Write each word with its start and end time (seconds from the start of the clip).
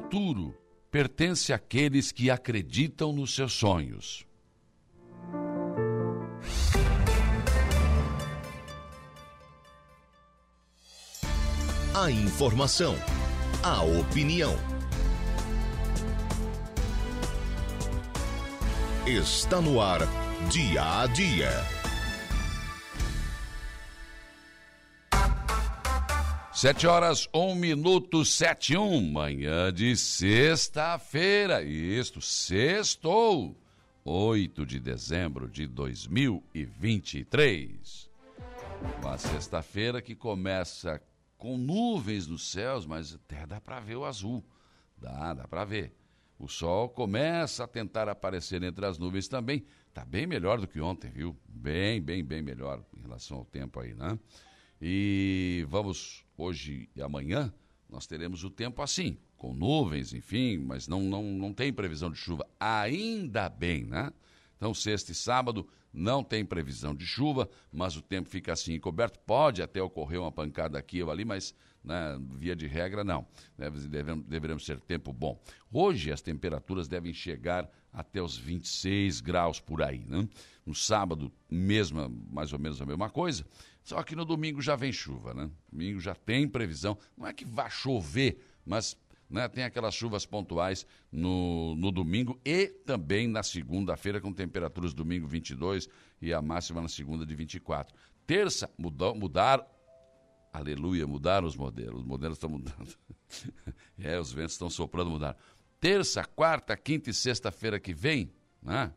futuro 0.00 0.54
pertence 0.90 1.52
àqueles 1.52 2.10
que 2.10 2.30
acreditam 2.30 3.12
nos 3.12 3.34
seus 3.34 3.52
sonhos. 3.52 4.26
A 11.94 12.10
informação, 12.10 12.94
a 13.62 13.82
opinião. 13.82 14.54
Está 19.06 19.60
no 19.60 19.80
ar, 19.80 20.00
dia 20.50 21.02
a 21.02 21.06
dia. 21.08 21.79
Sete 26.60 26.86
horas, 26.86 27.26
um 27.32 27.54
minuto, 27.54 28.22
sete, 28.22 28.76
um, 28.76 29.00
manhã 29.00 29.72
de 29.72 29.96
sexta-feira. 29.96 31.62
Isto, 31.62 32.20
sextou, 32.20 33.56
8 34.04 34.66
de 34.66 34.78
dezembro 34.78 35.48
de 35.48 35.66
2023. 35.66 38.10
Uma 39.00 39.16
sexta-feira 39.16 40.02
que 40.02 40.14
começa 40.14 41.02
com 41.38 41.56
nuvens 41.56 42.26
nos 42.26 42.50
céus, 42.50 42.84
mas 42.84 43.14
até 43.14 43.46
dá 43.46 43.58
para 43.58 43.80
ver 43.80 43.96
o 43.96 44.04
azul. 44.04 44.44
Dá, 44.98 45.32
dá 45.32 45.48
para 45.48 45.64
ver. 45.64 45.94
O 46.38 46.46
sol 46.46 46.90
começa 46.90 47.64
a 47.64 47.68
tentar 47.68 48.06
aparecer 48.06 48.62
entre 48.62 48.84
as 48.84 48.98
nuvens 48.98 49.28
também. 49.28 49.64
Tá 49.94 50.04
bem 50.04 50.26
melhor 50.26 50.60
do 50.60 50.68
que 50.68 50.78
ontem, 50.78 51.10
viu? 51.10 51.34
Bem, 51.48 52.02
bem, 52.02 52.22
bem 52.22 52.42
melhor 52.42 52.84
em 52.94 53.00
relação 53.00 53.38
ao 53.38 53.46
tempo 53.46 53.80
aí, 53.80 53.94
né? 53.94 54.18
E 54.82 55.66
vamos, 55.68 56.24
hoje 56.40 56.88
e 56.94 57.02
amanhã, 57.02 57.52
nós 57.88 58.06
teremos 58.06 58.44
o 58.44 58.50
tempo 58.50 58.82
assim, 58.82 59.18
com 59.36 59.52
nuvens, 59.52 60.14
enfim, 60.14 60.58
mas 60.58 60.86
não, 60.86 61.02
não, 61.02 61.22
não 61.22 61.52
tem 61.52 61.72
previsão 61.72 62.10
de 62.10 62.16
chuva. 62.16 62.46
Ainda 62.58 63.48
bem, 63.48 63.84
né? 63.84 64.12
Então, 64.56 64.72
sexta 64.74 65.12
e 65.12 65.14
sábado 65.14 65.66
não 65.92 66.22
tem 66.22 66.44
previsão 66.44 66.94
de 66.94 67.04
chuva, 67.04 67.48
mas 67.72 67.96
o 67.96 68.02
tempo 68.02 68.28
fica 68.28 68.52
assim 68.52 68.74
encoberto. 68.74 69.18
Pode 69.20 69.62
até 69.62 69.82
ocorrer 69.82 70.20
uma 70.20 70.30
pancada 70.30 70.78
aqui 70.78 71.02
ou 71.02 71.10
ali, 71.10 71.24
mas 71.24 71.54
né, 71.82 72.18
via 72.36 72.54
de 72.54 72.66
regra 72.66 73.02
não. 73.02 73.26
Devemos, 73.88 74.24
deveremos 74.24 74.64
ser 74.64 74.78
tempo 74.80 75.12
bom. 75.12 75.40
Hoje 75.72 76.12
as 76.12 76.20
temperaturas 76.20 76.86
devem 76.86 77.12
chegar 77.12 77.68
até 77.92 78.22
os 78.22 78.36
26 78.36 79.20
graus 79.20 79.58
por 79.58 79.82
aí. 79.82 80.04
Né? 80.06 80.28
No 80.64 80.74
sábado, 80.74 81.32
mesma, 81.50 82.08
mais 82.30 82.52
ou 82.52 82.58
menos 82.58 82.80
a 82.80 82.86
mesma 82.86 83.10
coisa. 83.10 83.44
Só 83.90 84.04
que 84.04 84.14
no 84.14 84.24
domingo 84.24 84.62
já 84.62 84.76
vem 84.76 84.92
chuva, 84.92 85.34
né? 85.34 85.50
Domingo 85.68 85.98
já 85.98 86.14
tem 86.14 86.46
previsão. 86.46 86.96
Não 87.18 87.26
é 87.26 87.32
que 87.32 87.44
vá 87.44 87.68
chover, 87.68 88.40
mas 88.64 88.96
né, 89.28 89.48
tem 89.48 89.64
aquelas 89.64 89.96
chuvas 89.96 90.24
pontuais 90.24 90.86
no, 91.10 91.74
no 91.74 91.90
domingo 91.90 92.40
e 92.44 92.68
também 92.68 93.26
na 93.26 93.42
segunda-feira, 93.42 94.20
com 94.20 94.32
temperaturas 94.32 94.94
domingo 94.94 95.26
22 95.26 95.88
e 96.22 96.32
a 96.32 96.40
máxima 96.40 96.80
na 96.80 96.86
segunda 96.86 97.26
de 97.26 97.34
24. 97.34 97.92
Terça, 98.24 98.70
mudou, 98.78 99.12
mudar, 99.12 99.66
aleluia, 100.52 101.04
mudaram 101.04 101.48
os 101.48 101.56
modelos. 101.56 102.02
Os 102.02 102.06
modelos 102.06 102.36
estão 102.36 102.48
mudando. 102.48 102.96
é, 103.98 104.20
os 104.20 104.32
ventos 104.32 104.52
estão 104.52 104.70
soprando, 104.70 105.10
mudaram. 105.10 105.36
Terça, 105.80 106.24
quarta, 106.24 106.76
quinta 106.76 107.10
e 107.10 107.12
sexta-feira 107.12 107.80
que 107.80 107.92
vem, 107.92 108.32
né, 108.62 108.94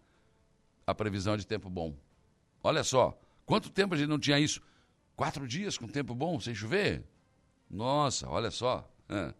a 0.85 0.93
previsão 0.93 1.33
é 1.33 1.37
de 1.37 1.47
tempo 1.47 1.67
bom. 1.67 1.97
Olha 2.61 2.83
só, 2.83 3.19
quanto 3.43 3.71
tempo 3.71 3.95
a 3.95 3.97
gente 3.97 4.09
não 4.09 4.19
tinha 4.19 4.39
isso? 4.39 4.61
Quatro 5.15 5.47
dias 5.47 5.77
com 5.77 5.87
tempo 5.87 6.15
bom, 6.15 6.39
sem 6.39 6.55
chover? 6.55 7.03
Nossa, 7.69 8.29
olha 8.29 8.51
só. 8.51 8.89
É. 9.09 9.33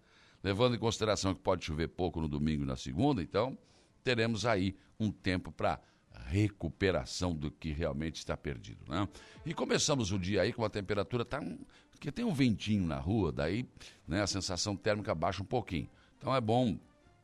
Levando 0.44 0.76
em 0.76 0.80
consideração 0.80 1.34
que 1.34 1.42
pode 1.42 1.66
chover 1.66 1.88
pouco 1.88 2.20
no 2.20 2.28
domingo 2.28 2.64
e 2.64 2.66
na 2.66 2.76
segunda, 2.76 3.22
então 3.22 3.58
teremos 4.04 4.46
aí 4.46 4.76
um 5.00 5.10
tempo 5.10 5.52
para 5.52 5.80
recuperação 6.26 7.34
do 7.34 7.50
que 7.50 7.72
realmente 7.72 8.18
está 8.18 8.36
perdido. 8.36 8.84
Né? 8.88 9.08
E 9.46 9.54
começamos 9.54 10.12
o 10.12 10.20
dia 10.20 10.42
aí 10.42 10.54
com 10.54 10.64
a 10.64 10.70
temperatura 10.70 11.26
tá 11.26 11.40
um, 11.40 11.58
que 12.00 12.12
tem 12.12 12.26
um 12.26 12.34
ventinho 12.34 12.86
na 12.86 12.98
rua, 12.98 13.32
daí 13.32 13.68
né, 14.08 14.22
a 14.22 14.28
sensação 14.28 14.76
térmica 14.76 15.16
baixa 15.16 15.42
um 15.42 15.46
pouquinho. 15.46 15.90
Então 16.18 16.36
é 16.36 16.42
bom, 16.42 16.78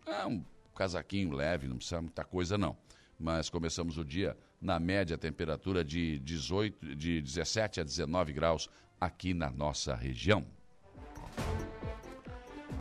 é 0.05 0.25
um 0.25 0.43
casaquinho 0.75 1.31
leve, 1.31 1.67
não 1.67 1.77
precisa 1.77 2.01
muita 2.01 2.23
coisa 2.23 2.57
não. 2.57 2.77
Mas 3.19 3.49
começamos 3.49 3.97
o 3.97 4.05
dia 4.05 4.37
na 4.61 4.79
média 4.79 5.17
temperatura 5.17 5.83
de 5.83 6.19
18, 6.19 6.95
de 6.95 7.21
17 7.21 7.81
a 7.81 7.83
19 7.83 8.33
graus 8.33 8.69
aqui 8.99 9.33
na 9.33 9.49
nossa 9.49 9.95
região. 9.95 10.45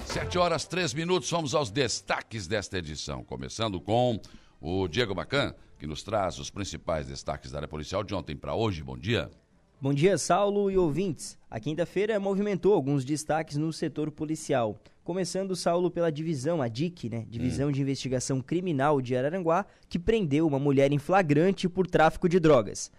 Sete 0.04 0.38
horas, 0.38 0.64
três 0.64 0.94
minutos, 0.94 1.30
vamos 1.30 1.54
aos 1.54 1.70
destaques 1.70 2.46
desta 2.46 2.78
edição. 2.78 3.22
Começando 3.24 3.80
com 3.80 4.20
o 4.60 4.88
Diego 4.88 5.14
Macan, 5.14 5.54
que 5.78 5.86
nos 5.86 6.02
traz 6.02 6.38
os 6.38 6.50
principais 6.50 7.06
destaques 7.06 7.50
da 7.50 7.58
área 7.58 7.68
policial 7.68 8.02
de 8.02 8.14
ontem 8.14 8.36
para 8.36 8.54
hoje. 8.54 8.82
Bom 8.82 8.96
dia. 8.96 9.30
Bom 9.80 9.94
dia, 9.94 10.18
Saulo 10.18 10.68
e 10.72 10.76
ouvintes. 10.76 11.38
A 11.48 11.60
quinta-feira 11.60 12.18
movimentou 12.18 12.74
alguns 12.74 13.04
destaques 13.04 13.56
no 13.56 13.72
setor 13.72 14.10
policial. 14.10 14.76
Começando, 15.04 15.54
Saulo, 15.54 15.88
pela 15.88 16.10
divisão, 16.10 16.60
a 16.60 16.66
DIC, 16.66 17.08
né? 17.08 17.24
Divisão 17.30 17.68
hum. 17.68 17.72
de 17.72 17.80
Investigação 17.80 18.40
Criminal 18.40 19.00
de 19.00 19.14
Araranguá, 19.14 19.64
que 19.88 19.96
prendeu 19.96 20.48
uma 20.48 20.58
mulher 20.58 20.92
em 20.92 20.98
flagrante 20.98 21.68
por 21.68 21.86
tráfico 21.86 22.28
de 22.28 22.40
drogas. 22.40 22.90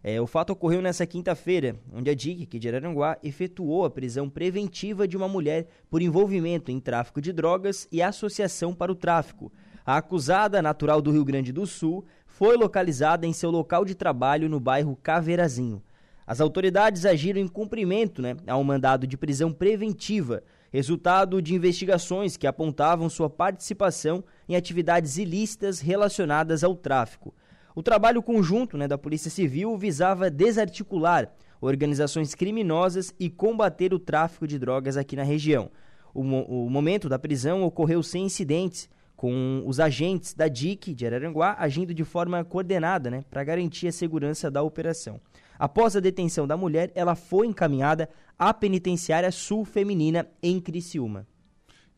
É, 0.00 0.20
o 0.20 0.28
fato 0.28 0.50
ocorreu 0.50 0.80
nessa 0.80 1.04
quinta-feira, 1.04 1.74
onde 1.92 2.08
a 2.08 2.14
DIC, 2.14 2.44
aqui 2.44 2.60
de 2.60 2.68
Araranguá, 2.68 3.18
efetuou 3.20 3.84
a 3.84 3.90
prisão 3.90 4.30
preventiva 4.30 5.08
de 5.08 5.16
uma 5.16 5.26
mulher 5.26 5.66
por 5.90 6.00
envolvimento 6.00 6.70
em 6.70 6.78
tráfico 6.78 7.20
de 7.20 7.32
drogas 7.32 7.88
e 7.90 8.00
associação 8.00 8.72
para 8.72 8.92
o 8.92 8.94
tráfico. 8.94 9.50
A 9.84 9.96
acusada, 9.96 10.62
natural 10.62 11.02
do 11.02 11.10
Rio 11.10 11.24
Grande 11.24 11.50
do 11.50 11.66
Sul, 11.66 12.04
foi 12.28 12.56
localizada 12.56 13.26
em 13.26 13.32
seu 13.32 13.50
local 13.50 13.84
de 13.84 13.96
trabalho 13.96 14.48
no 14.48 14.60
bairro 14.60 14.94
Caveirazinho. 15.02 15.82
As 16.28 16.42
autoridades 16.42 17.06
agiram 17.06 17.40
em 17.40 17.48
cumprimento 17.48 18.20
né, 18.20 18.36
ao 18.46 18.62
mandado 18.62 19.06
de 19.06 19.16
prisão 19.16 19.50
preventiva, 19.50 20.42
resultado 20.70 21.40
de 21.40 21.54
investigações 21.54 22.36
que 22.36 22.46
apontavam 22.46 23.08
sua 23.08 23.30
participação 23.30 24.22
em 24.46 24.54
atividades 24.54 25.16
ilícitas 25.16 25.80
relacionadas 25.80 26.62
ao 26.62 26.76
tráfico. 26.76 27.34
O 27.74 27.82
trabalho 27.82 28.22
conjunto 28.22 28.76
né, 28.76 28.86
da 28.86 28.98
Polícia 28.98 29.30
Civil 29.30 29.74
visava 29.78 30.28
desarticular 30.28 31.32
organizações 31.62 32.34
criminosas 32.34 33.14
e 33.18 33.30
combater 33.30 33.94
o 33.94 33.98
tráfico 33.98 34.46
de 34.46 34.58
drogas 34.58 34.98
aqui 34.98 35.16
na 35.16 35.22
região. 35.22 35.70
O, 36.12 36.20
o 36.20 36.68
momento 36.68 37.08
da 37.08 37.18
prisão 37.18 37.62
ocorreu 37.62 38.02
sem 38.02 38.26
incidentes, 38.26 38.90
com 39.16 39.64
os 39.66 39.80
agentes 39.80 40.34
da 40.34 40.46
DIC 40.46 40.92
de 40.94 41.06
Araranguá 41.06 41.56
agindo 41.58 41.94
de 41.94 42.04
forma 42.04 42.44
coordenada 42.44 43.10
né, 43.10 43.24
para 43.30 43.42
garantir 43.42 43.88
a 43.88 43.92
segurança 43.92 44.50
da 44.50 44.62
operação. 44.62 45.18
Após 45.58 45.96
a 45.96 46.00
detenção 46.00 46.46
da 46.46 46.56
mulher, 46.56 46.92
ela 46.94 47.14
foi 47.14 47.46
encaminhada 47.46 48.08
à 48.38 48.54
penitenciária 48.54 49.30
sul 49.32 49.64
feminina 49.64 50.28
em 50.42 50.60
Criciúma. 50.60 51.26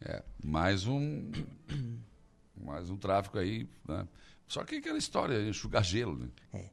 É, 0.00 0.22
mais 0.42 0.86
um 0.86 1.30
mais 2.56 2.88
um 2.88 2.96
tráfico 2.96 3.38
aí, 3.38 3.68
né? 3.86 4.06
Só 4.46 4.64
que 4.64 4.76
aquela 4.76 4.98
história, 4.98 5.48
enxugar 5.48 5.84
gelo, 5.84 6.16
né? 6.16 6.28
É. 6.52 6.64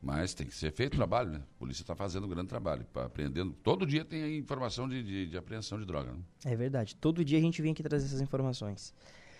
Mas 0.00 0.34
tem 0.34 0.46
que 0.46 0.54
ser 0.54 0.70
feito 0.70 0.94
o 0.94 0.96
trabalho, 0.96 1.30
né? 1.30 1.38
A 1.38 1.58
polícia 1.58 1.82
está 1.82 1.94
fazendo 1.94 2.26
um 2.26 2.28
grande 2.28 2.48
trabalho, 2.48 2.86
apreendendo. 2.94 3.54
Todo 3.62 3.86
dia 3.86 4.04
tem 4.04 4.36
informação 4.36 4.86
de, 4.86 5.02
de, 5.02 5.26
de, 5.26 5.36
apreensão 5.38 5.78
de 5.78 5.86
droga. 5.86 6.12
Né? 6.12 6.18
É 6.44 6.54
verdade. 6.54 6.94
Todo 6.96 7.24
dia 7.24 7.38
a 7.38 7.40
gente 7.40 7.62
vem 7.62 7.72
aqui 7.72 7.82
trazer 7.82 8.04
essas 8.04 8.20
informações. 8.20 8.92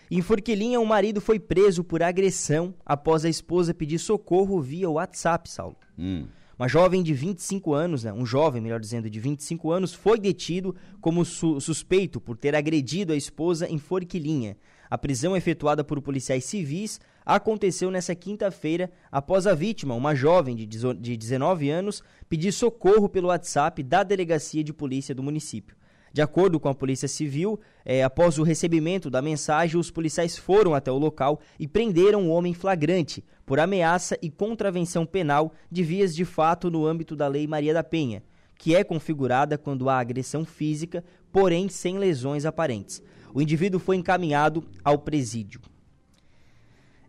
Em 0.09 0.21
Forquilinha, 0.21 0.79
um 0.79 0.85
marido 0.85 1.21
foi 1.21 1.39
preso 1.39 1.83
por 1.83 2.01
agressão 2.01 2.73
após 2.83 3.23
a 3.25 3.29
esposa 3.29 3.75
pedir 3.75 3.99
socorro 3.99 4.59
via 4.59 4.89
WhatsApp, 4.89 5.49
Saulo. 5.49 5.77
Hum. 5.97 6.27
Uma 6.57 6.69
jovem 6.69 7.03
de 7.03 7.13
25 7.13 7.73
anos, 7.73 8.05
né, 8.05 8.13
um 8.13 8.25
jovem, 8.25 8.61
melhor 8.61 8.79
dizendo, 8.79 9.09
de 9.09 9.19
25 9.19 9.71
anos, 9.71 9.93
foi 9.93 10.17
detido 10.17 10.73
como 11.01 11.25
su 11.25 11.59
suspeito 11.59 12.21
por 12.21 12.37
ter 12.37 12.55
agredido 12.55 13.11
a 13.11 13.15
esposa 13.15 13.69
em 13.69 13.77
Forquilinha. 13.77 14.55
A 14.89 14.97
prisão 14.97 15.35
efetuada 15.35 15.83
por 15.83 16.01
policiais 16.01 16.45
civis 16.45 17.01
aconteceu 17.25 17.91
nesta 17.91 18.15
quinta-feira 18.15 18.89
após 19.11 19.45
a 19.45 19.53
vítima, 19.53 19.95
uma 19.95 20.15
jovem 20.15 20.55
de 20.55 21.17
19 21.17 21.69
anos, 21.69 22.01
pedir 22.29 22.53
socorro 22.53 23.09
pelo 23.09 23.27
WhatsApp 23.27 23.83
da 23.83 24.03
delegacia 24.03 24.63
de 24.63 24.71
polícia 24.71 25.13
do 25.13 25.23
município. 25.23 25.75
De 26.13 26.21
acordo 26.21 26.61
com 26.61 26.69
a 26.69 26.73
Polícia 26.73 27.09
Civil, 27.09 27.59
é, 27.83 28.01
após 28.01 28.39
o 28.39 28.43
recebimento 28.43 29.09
da 29.09 29.21
mensagem, 29.21 29.77
os 29.77 29.91
policiais 29.91 30.37
foram 30.37 30.73
até 30.73 30.89
o 30.89 30.97
local 30.97 31.41
e 31.59 31.67
prenderam 31.67 32.29
o 32.29 32.29
homem 32.29 32.53
flagrante 32.53 33.21
por 33.45 33.59
ameaça 33.59 34.17
e 34.21 34.29
contravenção 34.29 35.05
penal 35.05 35.53
de 35.71 35.83
vias 35.83 36.15
de 36.15 36.25
fato 36.25 36.71
no 36.71 36.85
âmbito 36.85 37.15
da 37.15 37.27
Lei 37.27 37.45
Maria 37.45 37.73
da 37.73 37.83
Penha, 37.83 38.23
que 38.57 38.75
é 38.75 38.83
configurada 38.83 39.57
quando 39.57 39.89
há 39.89 39.99
agressão 39.99 40.43
física, 40.43 41.03
porém 41.31 41.69
sem 41.69 41.97
lesões 41.97 42.45
aparentes. 42.45 43.01
O 43.33 43.41
indivíduo 43.41 43.79
foi 43.79 43.97
encaminhado 43.97 44.63
ao 44.83 44.97
presídio. 44.97 45.61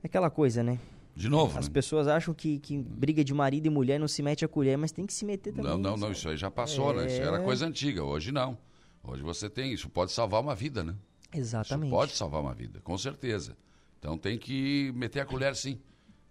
É 0.02 0.06
aquela 0.06 0.28
coisa, 0.28 0.62
né? 0.62 0.78
De 1.14 1.28
novo. 1.30 1.58
As 1.58 1.68
né? 1.68 1.72
pessoas 1.72 2.08
acham 2.08 2.34
que, 2.34 2.58
que 2.58 2.76
briga 2.76 3.24
de 3.24 3.32
marido 3.32 3.66
e 3.66 3.70
mulher 3.70 3.98
não 3.98 4.06
se 4.06 4.22
mete 4.22 4.44
a 4.44 4.48
colher, 4.48 4.76
mas 4.76 4.92
tem 4.92 5.06
que 5.06 5.14
se 5.14 5.24
meter 5.24 5.52
também. 5.52 5.70
Não, 5.70 5.78
não, 5.78 5.96
não, 5.96 6.12
isso 6.12 6.28
aí 6.28 6.36
já 6.36 6.50
passou, 6.50 6.92
é... 6.92 6.96
né? 6.96 7.06
Isso 7.06 7.22
era 7.22 7.38
é. 7.38 7.42
coisa 7.42 7.66
antiga, 7.66 8.04
hoje 8.04 8.30
não. 8.30 8.58
Hoje 9.02 9.22
você 9.22 9.48
tem 9.48 9.72
isso, 9.72 9.88
pode 9.88 10.12
salvar 10.12 10.42
uma 10.42 10.54
vida, 10.54 10.84
né? 10.84 10.94
Exatamente. 11.32 11.86
Isso 11.86 11.96
pode 11.96 12.12
salvar 12.12 12.40
uma 12.40 12.52
vida, 12.52 12.80
com 12.82 12.98
certeza. 12.98 13.56
Então 13.98 14.18
tem 14.18 14.36
que 14.36 14.92
meter 14.94 15.20
a 15.20 15.24
colher 15.24 15.56
sim. 15.56 15.78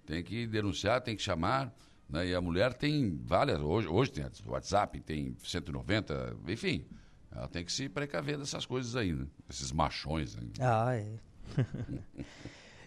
Tem 0.06 0.24
que 0.24 0.46
denunciar, 0.48 1.02
tem 1.02 1.16
que 1.16 1.22
chamar. 1.22 1.74
Né? 2.10 2.28
E 2.28 2.36
a 2.36 2.42
mulher 2.42 2.74
tem 2.74 3.20
várias. 3.24 3.60
Hoje, 3.60 3.88
hoje 3.88 4.12
tem 4.12 4.26
WhatsApp, 4.46 5.00
tem 5.02 5.36
190, 5.44 6.38
enfim. 6.48 6.86
Ela 7.32 7.48
tem 7.48 7.66
que 7.66 7.72
se 7.72 7.90
precaver 7.90 8.38
dessas 8.38 8.66
coisas 8.66 8.96
aí, 8.96 9.12
né? 9.12 9.26
Esses 9.50 9.72
machões 9.72 10.38
aí. 10.38 10.50
Ah, 10.60 10.96
é. 10.96 11.08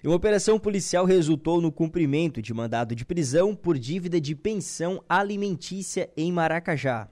Uma 0.02 0.14
operação 0.14 0.58
policial 0.58 1.04
resultou 1.04 1.60
no 1.60 1.72
cumprimento 1.72 2.40
de 2.40 2.54
mandado 2.54 2.94
de 2.94 3.04
prisão 3.04 3.54
por 3.54 3.76
dívida 3.76 4.20
de 4.20 4.34
pensão 4.34 5.02
alimentícia 5.08 6.08
em 6.16 6.32
Maracajá. 6.32 7.08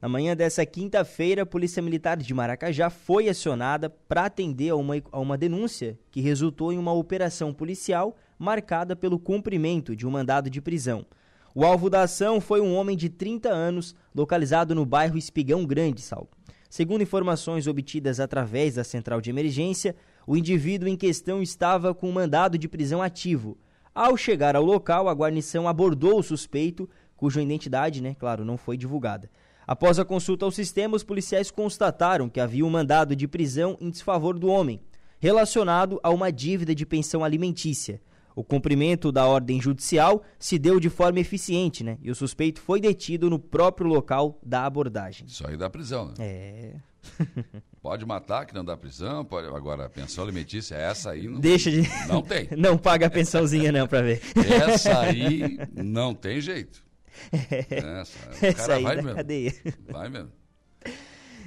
Na 0.00 0.08
manhã 0.08 0.36
dessa 0.36 0.64
quinta-feira, 0.64 1.42
a 1.42 1.46
Polícia 1.46 1.82
Militar 1.82 2.16
de 2.16 2.32
Maracajá 2.32 2.88
foi 2.88 3.28
acionada 3.28 3.90
para 3.90 4.26
atender 4.26 4.70
a 4.70 4.76
uma, 4.76 4.94
a 5.10 5.18
uma 5.18 5.36
denúncia 5.36 5.98
que 6.12 6.20
resultou 6.20 6.72
em 6.72 6.78
uma 6.78 6.92
operação 6.92 7.52
policial 7.52 8.16
marcada 8.38 8.94
pelo 8.94 9.18
cumprimento 9.18 9.96
de 9.96 10.06
um 10.06 10.10
mandado 10.10 10.48
de 10.48 10.60
prisão. 10.60 11.04
O 11.54 11.64
alvo 11.64 11.90
da 11.90 12.02
ação 12.02 12.40
foi 12.40 12.60
um 12.60 12.74
homem 12.74 12.96
de 12.96 13.08
30 13.08 13.48
anos, 13.48 13.94
localizado 14.14 14.74
no 14.74 14.86
bairro 14.86 15.18
Espigão 15.18 15.66
Grande, 15.66 16.00
Sal. 16.00 16.28
Segundo 16.70 17.02
informações 17.02 17.66
obtidas 17.66 18.20
através 18.20 18.74
da 18.74 18.84
central 18.84 19.20
de 19.20 19.30
emergência, 19.30 19.96
o 20.26 20.36
indivíduo 20.36 20.88
em 20.88 20.96
questão 20.96 21.42
estava 21.42 21.94
com 21.94 22.12
mandado 22.12 22.58
de 22.58 22.68
prisão 22.68 23.02
ativo. 23.02 23.56
Ao 23.94 24.16
chegar 24.16 24.54
ao 24.54 24.64
local, 24.64 25.08
a 25.08 25.12
guarnição 25.12 25.66
abordou 25.66 26.18
o 26.18 26.22
suspeito, 26.22 26.88
cuja 27.16 27.42
identidade, 27.42 28.02
né, 28.02 28.14
claro, 28.14 28.44
não 28.44 28.58
foi 28.58 28.76
divulgada. 28.76 29.30
Após 29.66 29.98
a 29.98 30.04
consulta 30.04 30.44
ao 30.44 30.50
sistema, 30.50 30.96
os 30.96 31.02
policiais 31.02 31.50
constataram 31.50 32.28
que 32.28 32.40
havia 32.40 32.64
um 32.64 32.70
mandado 32.70 33.16
de 33.16 33.26
prisão 33.26 33.76
em 33.80 33.90
desfavor 33.90 34.38
do 34.38 34.48
homem, 34.48 34.80
relacionado 35.18 35.98
a 36.02 36.10
uma 36.10 36.30
dívida 36.30 36.74
de 36.74 36.86
pensão 36.86 37.24
alimentícia. 37.24 38.00
O 38.38 38.44
cumprimento 38.44 39.10
da 39.10 39.26
ordem 39.26 39.60
judicial 39.60 40.22
se 40.38 40.60
deu 40.60 40.78
de 40.78 40.88
forma 40.88 41.18
eficiente, 41.18 41.82
né? 41.82 41.98
E 42.00 42.08
o 42.08 42.14
suspeito 42.14 42.60
foi 42.60 42.80
detido 42.80 43.28
no 43.28 43.36
próprio 43.36 43.88
local 43.88 44.38
da 44.46 44.64
abordagem. 44.64 45.26
Isso 45.26 45.44
aí 45.44 45.56
dá 45.56 45.68
prisão, 45.68 46.06
né? 46.06 46.14
É. 46.20 46.74
Pode 47.82 48.06
matar, 48.06 48.46
que 48.46 48.54
não 48.54 48.64
dá 48.64 48.76
prisão. 48.76 49.24
Pode... 49.24 49.48
Agora, 49.48 49.86
a 49.86 49.90
pensão 49.90 50.22
alimentícia, 50.22 50.76
essa 50.76 51.10
aí 51.10 51.26
não, 51.26 51.40
Deixa 51.40 51.68
de. 51.68 51.82
não 52.06 52.22
tem. 52.22 52.46
não 52.56 52.78
paga 52.78 53.08
a 53.08 53.10
pensãozinha, 53.10 53.72
não, 53.72 53.88
pra 53.88 54.02
ver. 54.02 54.22
Essa 54.36 55.00
aí 55.00 55.58
não 55.74 56.14
tem 56.14 56.40
jeito. 56.40 56.86
Essa, 57.68 58.18
o 58.28 58.46
Essa 58.46 58.54
cara 58.54 58.74
aí 58.76 58.84
vai 58.84 58.96
mesmo. 58.96 59.14
cadeia. 59.16 59.54
Vai 59.90 60.08
mesmo. 60.08 60.30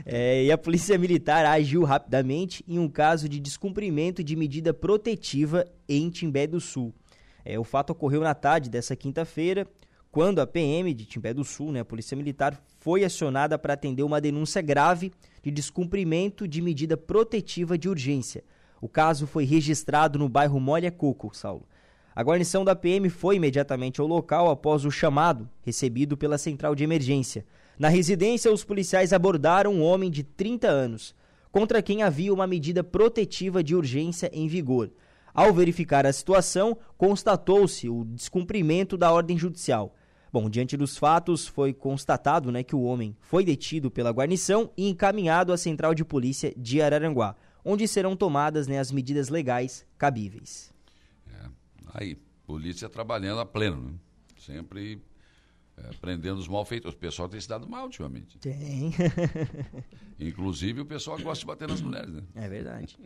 É, 0.05 0.43
e 0.45 0.51
a 0.51 0.57
Polícia 0.57 0.97
Militar 0.97 1.45
agiu 1.45 1.83
rapidamente 1.83 2.63
em 2.67 2.79
um 2.79 2.89
caso 2.89 3.29
de 3.29 3.39
descumprimento 3.39 4.23
de 4.23 4.35
medida 4.35 4.73
protetiva 4.73 5.65
em 5.87 6.09
Timbé 6.09 6.47
do 6.47 6.59
Sul. 6.59 6.93
É, 7.43 7.59
o 7.59 7.63
fato 7.63 7.91
ocorreu 7.91 8.21
na 8.21 8.33
tarde 8.33 8.69
dessa 8.69 8.95
quinta-feira, 8.95 9.67
quando 10.11 10.39
a 10.39 10.47
PM 10.47 10.93
de 10.93 11.05
Timbé 11.05 11.33
do 11.33 11.43
Sul, 11.43 11.71
né, 11.71 11.79
a 11.79 11.85
Polícia 11.85 12.17
Militar, 12.17 12.61
foi 12.79 13.03
acionada 13.03 13.57
para 13.57 13.73
atender 13.73 14.03
uma 14.03 14.19
denúncia 14.19 14.61
grave 14.61 15.11
de 15.41 15.49
descumprimento 15.49 16.47
de 16.47 16.61
medida 16.61 16.97
protetiva 16.97 17.77
de 17.77 17.87
urgência. 17.87 18.43
O 18.81 18.89
caso 18.89 19.25
foi 19.25 19.45
registrado 19.45 20.19
no 20.19 20.27
bairro 20.27 20.59
Molha 20.59 20.91
Coco, 20.91 21.35
Saulo. 21.35 21.65
A 22.13 22.23
guarnição 22.23 22.65
da 22.65 22.75
PM 22.75 23.09
foi 23.09 23.37
imediatamente 23.37 24.01
ao 24.01 24.07
local 24.07 24.49
após 24.49 24.83
o 24.83 24.91
chamado 24.91 25.49
recebido 25.61 26.17
pela 26.17 26.37
central 26.37 26.75
de 26.75 26.83
emergência. 26.83 27.45
Na 27.77 27.89
residência, 27.89 28.51
os 28.51 28.63
policiais 28.63 29.13
abordaram 29.13 29.73
um 29.73 29.81
homem 29.81 30.11
de 30.11 30.23
30 30.23 30.67
anos, 30.67 31.15
contra 31.51 31.81
quem 31.81 32.03
havia 32.03 32.33
uma 32.33 32.47
medida 32.47 32.83
protetiva 32.83 33.63
de 33.63 33.75
urgência 33.75 34.29
em 34.33 34.47
vigor. 34.47 34.91
Ao 35.33 35.53
verificar 35.53 36.05
a 36.05 36.13
situação, 36.13 36.77
constatou-se 36.97 37.87
o 37.89 38.05
descumprimento 38.05 38.97
da 38.97 39.11
ordem 39.11 39.37
judicial. 39.37 39.95
Bom, 40.31 40.49
diante 40.49 40.77
dos 40.77 40.97
fatos, 40.97 41.45
foi 41.45 41.73
constatado 41.73 42.51
né, 42.51 42.63
que 42.63 42.75
o 42.75 42.83
homem 42.83 43.15
foi 43.19 43.43
detido 43.43 43.91
pela 43.91 44.11
guarnição 44.11 44.71
e 44.77 44.87
encaminhado 44.87 45.51
à 45.51 45.57
central 45.57 45.93
de 45.93 46.05
polícia 46.05 46.53
de 46.55 46.81
Araranguá, 46.81 47.35
onde 47.65 47.87
serão 47.87 48.15
tomadas 48.15 48.67
né, 48.67 48.79
as 48.79 48.91
medidas 48.91 49.27
legais 49.27 49.85
cabíveis. 49.97 50.73
É. 51.29 51.49
Aí, 51.93 52.17
polícia 52.45 52.87
trabalhando 52.87 53.41
a 53.41 53.45
pleno, 53.45 53.81
né? 53.81 53.93
Sempre 54.37 55.01
é, 55.83 55.93
prendendo 55.99 56.37
os 56.37 56.47
malfeitores. 56.47 56.95
O 56.95 56.99
pessoal 56.99 57.27
tem 57.27 57.39
se 57.39 57.47
dado 57.47 57.67
mal 57.67 57.85
ultimamente. 57.85 58.37
Tem. 58.37 58.93
Inclusive, 60.19 60.81
o 60.81 60.85
pessoal 60.85 61.17
gosta 61.19 61.39
de 61.39 61.45
bater 61.45 61.67
nas 61.67 61.81
mulheres, 61.81 62.13
né? 62.13 62.21
É 62.35 62.47
verdade. 62.47 62.97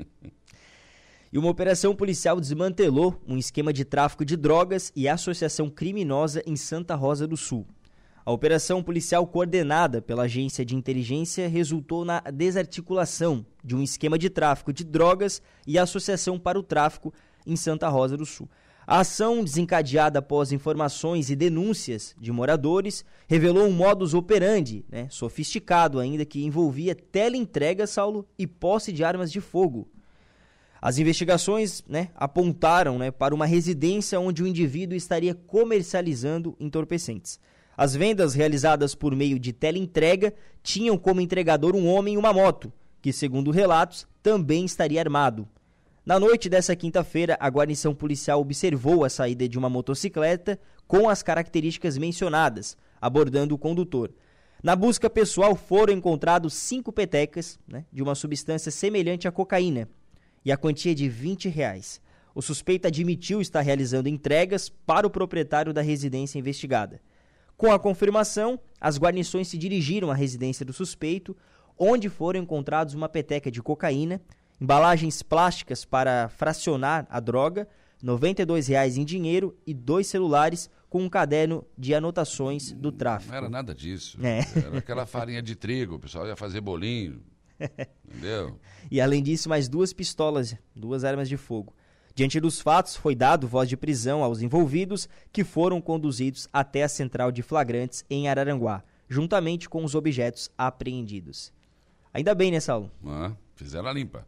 E 1.31 1.37
uma 1.37 1.49
operação 1.49 1.95
policial 1.95 2.39
desmantelou 2.39 3.21
um 3.27 3.37
esquema 3.37 3.73
de 3.73 3.83
tráfico 3.83 4.23
de 4.23 4.37
drogas 4.37 4.91
e 4.95 5.07
associação 5.07 5.69
criminosa 5.69 6.41
em 6.45 6.55
Santa 6.55 6.95
Rosa 6.95 7.27
do 7.27 7.35
Sul. 7.35 7.65
A 8.25 8.31
operação 8.31 8.81
policial 8.81 9.27
coordenada 9.27 10.01
pela 10.01 10.23
agência 10.23 10.65
de 10.65 10.75
inteligência 10.75 11.47
resultou 11.47 12.03
na 12.03 12.21
desarticulação 12.21 13.45
de 13.63 13.75
um 13.75 13.83
esquema 13.83 14.17
de 14.17 14.29
tráfico 14.31 14.73
de 14.73 14.83
drogas 14.83 15.41
e 15.67 15.77
associação 15.77 16.39
para 16.39 16.57
o 16.57 16.63
tráfico 16.63 17.13
em 17.45 17.55
Santa 17.55 17.87
Rosa 17.87 18.17
do 18.17 18.25
Sul. 18.25 18.49
A 18.87 18.99
ação, 18.99 19.43
desencadeada 19.43 20.19
após 20.19 20.51
informações 20.51 21.31
e 21.31 21.35
denúncias 21.35 22.15
de 22.19 22.31
moradores, 22.31 23.03
revelou 23.27 23.65
um 23.65 23.71
modus 23.71 24.13
operandi, 24.13 24.85
né, 24.89 25.07
sofisticado 25.09 25.99
ainda, 25.99 26.23
que 26.23 26.45
envolvia 26.45 26.93
teleentrega, 26.93 27.87
Saulo, 27.87 28.27
e 28.37 28.45
posse 28.45 28.91
de 28.91 29.03
armas 29.03 29.31
de 29.31 29.41
fogo. 29.41 29.87
As 30.79 30.99
investigações 30.99 31.83
né, 31.87 32.09
apontaram 32.13 32.99
né, 32.99 33.09
para 33.09 33.33
uma 33.33 33.47
residência 33.47 34.19
onde 34.19 34.43
o 34.43 34.47
indivíduo 34.47 34.95
estaria 34.95 35.33
comercializando 35.33 36.55
entorpecentes. 36.59 37.39
As 37.75 37.95
vendas 37.95 38.35
realizadas 38.35 38.93
por 38.93 39.15
meio 39.15 39.39
de 39.39 39.51
teleentrega 39.51 40.31
tinham 40.61 40.95
como 40.95 41.21
entregador 41.21 41.75
um 41.75 41.87
homem 41.87 42.13
e 42.13 42.17
uma 42.17 42.31
moto, 42.31 42.71
que, 43.01 43.11
segundo 43.11 43.49
relatos, 43.49 44.07
também 44.21 44.63
estaria 44.63 45.01
armado. 45.01 45.47
Na 46.05 46.19
noite 46.19 46.47
dessa 46.47 46.75
quinta-feira, 46.75 47.35
a 47.39 47.49
guarnição 47.49 47.95
policial 47.95 48.39
observou 48.39 49.03
a 49.03 49.09
saída 49.09 49.49
de 49.49 49.57
uma 49.57 49.71
motocicleta 49.71 50.59
com 50.87 51.09
as 51.09 51.23
características 51.23 51.97
mencionadas, 51.97 52.77
abordando 53.01 53.55
o 53.55 53.57
condutor. 53.57 54.13
Na 54.61 54.75
busca 54.75 55.09
pessoal 55.09 55.55
foram 55.55 55.91
encontrados 55.91 56.53
cinco 56.53 56.93
petecas 56.93 57.57
né, 57.67 57.85
de 57.91 58.03
uma 58.03 58.13
substância 58.13 58.71
semelhante 58.71 59.27
à 59.27 59.31
cocaína 59.31 59.89
e 60.45 60.51
a 60.51 60.57
quantia 60.57 60.93
de 60.93 61.09
20 61.09 61.49
reais. 61.49 61.99
O 62.35 62.41
suspeito 62.41 62.87
admitiu 62.87 63.41
estar 63.41 63.61
realizando 63.61 64.07
entregas 64.07 64.69
para 64.69 65.07
o 65.07 65.09
proprietário 65.09 65.73
da 65.73 65.81
residência 65.81 66.37
investigada. 66.37 67.01
Com 67.57 67.71
a 67.71 67.79
confirmação, 67.79 68.59
as 68.79 68.99
guarnições 68.99 69.47
se 69.47 69.57
dirigiram 69.57 70.11
à 70.11 70.13
residência 70.13 70.63
do 70.63 70.71
suspeito, 70.71 71.35
onde 71.79 72.09
foram 72.09 72.41
encontrados 72.41 72.93
uma 72.93 73.09
peteca 73.09 73.49
de 73.49 73.59
cocaína, 73.59 74.21
embalagens 74.59 75.21
plásticas 75.21 75.85
para 75.85 76.29
fracionar 76.29 77.05
a 77.09 77.19
droga, 77.19 77.67
R$ 78.01 78.07
92,00 78.07 78.97
em 78.97 79.05
dinheiro 79.05 79.57
e 79.65 79.73
dois 79.73 80.07
celulares 80.07 80.69
com 80.89 81.03
um 81.03 81.09
caderno 81.09 81.65
de 81.77 81.93
anotações 81.93 82.71
do 82.71 82.91
tráfico. 82.91 83.31
Não 83.31 83.37
era 83.37 83.49
nada 83.49 83.73
disso. 83.73 84.17
É. 84.23 84.39
Era 84.55 84.77
aquela 84.77 85.05
farinha 85.05 85.41
de 85.41 85.55
trigo, 85.55 85.95
o 85.95 85.99
pessoal 85.99 86.27
ia 86.27 86.35
fazer 86.35 86.61
bolinho. 86.61 87.21
Entendeu? 88.07 88.59
E 88.89 89.01
além 89.01 89.21
disso, 89.21 89.49
mais 89.49 89.67
duas 89.67 89.91
pistolas, 89.93 90.55
duas 90.75 91.03
armas 91.03 91.27
de 91.27 91.37
fogo. 91.37 91.73
Diante 92.13 92.39
dos 92.39 92.61
fatos, 92.61 92.95
foi 92.95 93.13
dado 93.13 93.45
voz 93.45 93.67
de 93.67 93.75
prisão 93.75 94.23
aos 94.23 94.41
envolvidos, 94.41 95.09
que 95.33 95.43
foram 95.43 95.81
conduzidos 95.81 96.47
até 96.53 96.83
a 96.83 96.87
central 96.87 97.29
de 97.29 97.41
flagrantes 97.41 98.05
em 98.09 98.29
Araranguá, 98.29 98.83
juntamente 99.09 99.67
com 99.67 99.83
os 99.83 99.95
objetos 99.95 100.49
apreendidos. 100.57 101.51
Ainda 102.13 102.33
bem, 102.33 102.51
né, 102.51 102.61
Saulo? 102.61 102.89
Ah, 103.05 103.33
fizeram 103.53 103.89
a 103.89 103.93
limpa. 103.93 104.25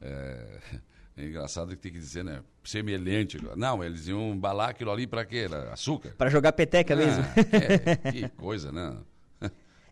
É, 0.00 0.60
é 1.16 1.24
engraçado 1.26 1.70
que 1.70 1.76
tem 1.76 1.92
que 1.92 1.98
dizer, 1.98 2.24
né? 2.24 2.42
Semelhante. 2.64 3.38
Não, 3.56 3.82
eles 3.82 4.06
iam 4.08 4.32
embalar 4.34 4.70
aquilo 4.70 4.90
ali 4.90 5.06
para 5.06 5.24
quê? 5.24 5.38
Era 5.50 5.72
açúcar? 5.72 6.10
Para 6.18 6.28
jogar 6.30 6.52
peteca 6.52 6.94
mesmo. 6.96 7.22
Ah, 7.22 8.12
que, 8.12 8.28
coisa, 8.36 8.70
né? 8.72 8.96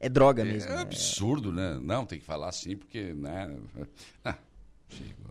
É 0.00 0.08
droga 0.08 0.42
É, 0.42 0.44
mesmo. 0.44 0.70
né? 0.70 0.82
absurdo, 0.82 1.50
né? 1.52 1.78
Não, 1.80 2.04
tem 2.04 2.18
que 2.18 2.25
falar 2.26 2.49
assim, 2.49 2.76
porque, 2.76 3.14
né? 3.14 3.56
Ah, 4.25 4.37
Chico, 4.88 5.23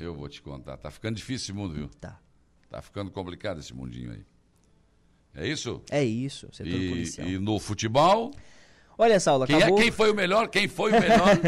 eu 0.00 0.14
vou 0.14 0.28
te 0.28 0.40
contar. 0.40 0.76
Tá 0.78 0.90
ficando 0.90 1.16
difícil 1.16 1.44
esse 1.46 1.52
mundo, 1.52 1.74
viu? 1.74 1.88
Tá. 2.00 2.18
Tá 2.70 2.80
ficando 2.80 3.10
complicado 3.10 3.60
esse 3.60 3.74
mundinho 3.74 4.12
aí. 4.12 4.24
É 5.34 5.46
isso? 5.46 5.82
É 5.90 6.02
isso, 6.02 6.48
setor 6.52 6.72
E, 6.72 6.88
policial. 6.88 7.28
e 7.28 7.38
no 7.38 7.58
futebol, 7.60 8.32
Olha, 9.00 9.20
Saulo, 9.20 9.46
quem, 9.46 9.54
é, 9.54 9.58
acabou. 9.60 9.78
quem 9.78 9.92
foi 9.92 10.10
o 10.10 10.14
melhor? 10.14 10.48
Quem 10.48 10.66
foi 10.66 10.90
o 10.90 11.00
melhor? 11.00 11.38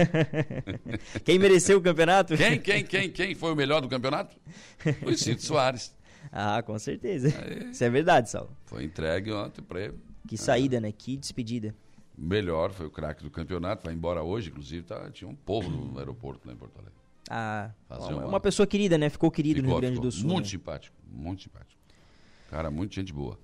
Quem 1.24 1.36
mereceu 1.36 1.78
o 1.78 1.82
campeonato? 1.82 2.36
quem, 2.36 2.60
quem, 2.60 2.84
quem, 2.84 3.10
quem 3.10 3.34
foi 3.34 3.52
o 3.52 3.56
melhor 3.56 3.80
do 3.80 3.88
campeonato? 3.88 4.36
Luiz 5.02 5.20
Cito 5.20 5.42
Soares. 5.42 5.92
Ah, 6.30 6.62
com 6.62 6.78
certeza. 6.78 7.28
Isso 7.72 7.82
é 7.82 7.90
verdade, 7.90 8.30
Saulo. 8.30 8.56
Foi 8.66 8.84
entregue 8.84 9.32
ontem 9.32 9.62
para 9.62 9.80
ele. 9.80 9.98
Que 10.28 10.36
saída, 10.36 10.80
né? 10.80 10.92
Que 10.92 11.16
despedida. 11.16 11.74
O 12.16 12.22
melhor 12.22 12.70
foi 12.70 12.86
o 12.86 12.90
craque 12.90 13.24
do 13.24 13.30
campeonato. 13.30 13.84
Vai 13.84 13.94
embora 13.94 14.22
hoje, 14.22 14.50
inclusive. 14.50 14.84
Tá, 14.84 15.10
tinha 15.10 15.28
um 15.28 15.34
povo 15.34 15.68
no 15.68 15.96
aeroporto 15.98 16.46
lá 16.46 16.54
em 16.54 16.56
Porto 16.56 16.78
Alegre. 16.78 16.94
Ah, 17.28 17.70
Fazer 17.88 18.14
uma, 18.14 18.26
uma- 18.26 18.40
pessoa 18.40 18.66
querida, 18.66 18.96
né? 18.96 19.08
Ficou 19.08 19.30
querido 19.30 19.60
no 19.60 19.68
Ficou, 19.68 19.74
Rio 19.74 19.80
Grande 19.80 19.96
ficou 19.96 20.10
do 20.10 20.12
Sul. 20.12 20.28
Muito 20.28 20.44
né? 20.44 20.50
simpático, 20.50 20.96
muito 21.10 21.42
simpático. 21.42 21.80
Cara, 22.48 22.70
muito 22.70 22.94
gente 22.94 23.12
boa. 23.12 23.36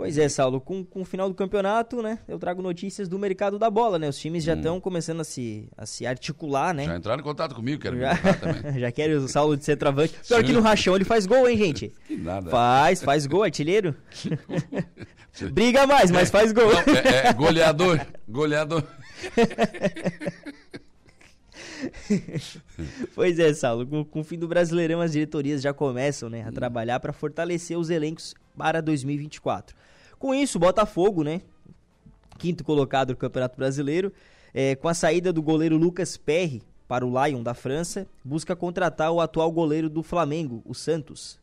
Pois 0.00 0.16
é, 0.16 0.30
Saulo, 0.30 0.62
com, 0.62 0.82
com 0.82 1.02
o 1.02 1.04
final 1.04 1.28
do 1.28 1.34
campeonato, 1.34 2.00
né? 2.02 2.20
Eu 2.26 2.38
trago 2.38 2.62
notícias 2.62 3.06
do 3.06 3.18
mercado 3.18 3.58
da 3.58 3.68
bola, 3.68 3.98
né? 3.98 4.08
Os 4.08 4.18
times 4.18 4.42
já 4.42 4.54
estão 4.54 4.80
começando 4.80 5.20
a 5.20 5.24
se, 5.24 5.68
a 5.76 5.84
se 5.84 6.06
articular, 6.06 6.72
né? 6.72 6.84
Hum. 6.84 6.86
Já 6.86 6.96
entraram 6.96 7.20
em 7.20 7.22
contato 7.22 7.54
comigo, 7.54 7.82
quero 7.82 7.98
Já, 7.98 8.16
também. 8.16 8.80
já 8.80 8.90
querem 8.90 9.16
o 9.16 9.28
Saulo 9.28 9.58
de 9.58 9.64
centroavante. 9.64 10.14
Pior 10.26 10.42
que 10.42 10.52
no 10.54 10.62
rachão 10.62 10.96
ele 10.96 11.04
faz 11.04 11.26
gol, 11.26 11.46
hein, 11.46 11.58
gente? 11.58 11.92
Que 12.08 12.16
nada. 12.16 12.50
Faz, 12.50 13.02
faz 13.02 13.26
gol, 13.26 13.42
artilheiro. 13.42 13.94
Briga 15.52 15.86
mais, 15.86 16.10
mas 16.10 16.30
faz 16.30 16.50
gol. 16.50 16.72
Não, 16.72 16.94
é, 16.94 17.26
é 17.28 17.32
goleador, 17.34 18.00
goleador. 18.26 18.82
Pois 23.14 23.38
é, 23.38 23.52
Saulo, 23.52 23.86
com, 23.86 24.02
com 24.02 24.20
o 24.20 24.24
fim 24.24 24.38
do 24.38 24.48
Brasileirão, 24.48 25.00
as 25.02 25.12
diretorias 25.12 25.60
já 25.60 25.74
começam 25.74 26.30
né, 26.30 26.42
Hum. 26.44 26.48
a 26.48 26.52
trabalhar 26.52 27.00
para 27.00 27.12
fortalecer 27.12 27.78
os 27.78 27.90
elencos 27.90 28.34
para 28.56 28.80
2024. 28.80 29.76
Com 30.20 30.34
isso, 30.34 30.58
o 30.58 30.60
Botafogo, 30.60 31.24
né, 31.24 31.40
quinto 32.38 32.62
colocado 32.62 33.08
do 33.08 33.16
Campeonato 33.16 33.56
Brasileiro, 33.56 34.12
é, 34.52 34.76
com 34.76 34.86
a 34.86 34.92
saída 34.92 35.32
do 35.32 35.42
goleiro 35.42 35.78
Lucas 35.78 36.18
Perry 36.18 36.62
para 36.86 37.06
o 37.06 37.08
Lyon 37.08 37.42
da 37.42 37.54
França, 37.54 38.06
busca 38.22 38.54
contratar 38.54 39.10
o 39.10 39.20
atual 39.22 39.50
goleiro 39.50 39.88
do 39.88 40.02
Flamengo, 40.02 40.62
o 40.66 40.74
Santos. 40.74 41.40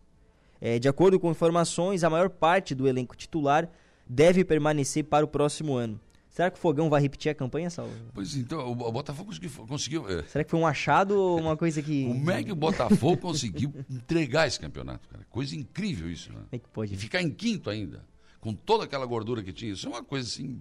É, 0.62 0.78
de 0.78 0.88
acordo 0.88 1.20
com 1.20 1.32
informações, 1.32 2.04
a 2.04 2.10
maior 2.10 2.30
parte 2.30 2.76
do 2.76 2.88
elenco 2.88 3.18
titular 3.18 3.68
deve 4.08 4.46
permanecer 4.46 5.06
para 5.06 5.26
o 5.26 5.28
próximo 5.28 5.74
ano. 5.74 6.00
Será 6.30 6.52
que 6.52 6.58
o 6.58 6.62
Fogão 6.62 6.88
vai 6.88 7.02
repetir 7.02 7.32
a 7.32 7.34
campanha, 7.34 7.72
Saulo? 7.72 7.92
Pois 8.14 8.36
então, 8.36 8.72
o 8.72 8.92
Botafogo 8.92 9.32
conseguiu. 9.68 10.08
é, 10.08 10.22
Será 10.28 10.44
que 10.44 10.52
foi 10.52 10.60
um 10.60 10.68
achado 10.68 11.20
ou 11.20 11.40
uma 11.40 11.58
coisa 11.58 11.82
que. 11.82 12.06
como 12.06 12.30
é 12.30 12.44
que 12.44 12.52
o 12.52 12.56
Botafogo 12.56 13.18
conseguiu 13.18 13.74
entregar 13.90 14.46
esse 14.46 14.60
campeonato, 14.60 15.10
cara? 15.10 15.26
Coisa 15.32 15.56
incrível 15.56 16.08
isso, 16.08 16.32
né? 16.32 16.42
É 16.52 16.60
que 16.60 16.68
pode? 16.70 16.94
E 16.94 16.98
ficar 16.98 17.24
em 17.24 17.32
quinto 17.32 17.72
ainda, 17.72 18.06
com 18.39 18.53
toda 18.53 18.84
aquela 18.84 19.06
gordura 19.06 19.44
que 19.44 19.51
tinha. 19.51 19.74
Isso 19.74 19.88
é 19.88 19.89
uma 19.89 20.03
coisa 20.03 20.27
assim. 20.27 20.60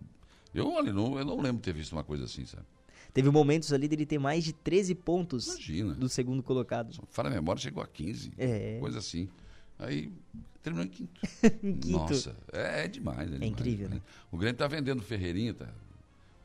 Eu, 0.54 0.70
olha, 0.70 0.92
não, 0.92 1.18
eu 1.18 1.24
não 1.24 1.36
lembro 1.40 1.58
de 1.58 1.62
ter 1.62 1.74
visto 1.74 1.92
uma 1.92 2.04
coisa 2.04 2.24
assim, 2.24 2.46
sabe? 2.46 2.64
Teve 3.12 3.30
momentos 3.30 3.72
ali 3.72 3.88
dele 3.88 4.04
ter 4.04 4.18
mais 4.18 4.44
de 4.44 4.52
13 4.52 4.94
pontos 4.94 5.46
Imagina. 5.46 5.94
do 5.94 6.08
segundo 6.08 6.42
colocado. 6.42 7.02
Fala 7.08 7.28
a 7.28 7.32
memória, 7.32 7.60
chegou 7.60 7.82
a 7.82 7.86
15. 7.86 8.32
É. 8.36 8.78
Coisa 8.78 8.98
assim. 8.98 9.28
Aí 9.78 10.12
terminou 10.62 10.84
em 10.84 10.88
quinto. 10.88 11.20
Em 11.62 11.76
quinto. 11.76 11.98
Nossa, 11.98 12.36
é, 12.52 12.84
é 12.84 12.88
demais. 12.88 13.20
É, 13.20 13.34
demais, 13.34 13.50
incrível, 13.50 13.88
né? 13.88 14.02
O 14.30 14.36
Grêmio 14.36 14.56
tá 14.56 14.66
vendendo 14.66 15.02
Ferreirinha, 15.02 15.54
tá? 15.54 15.68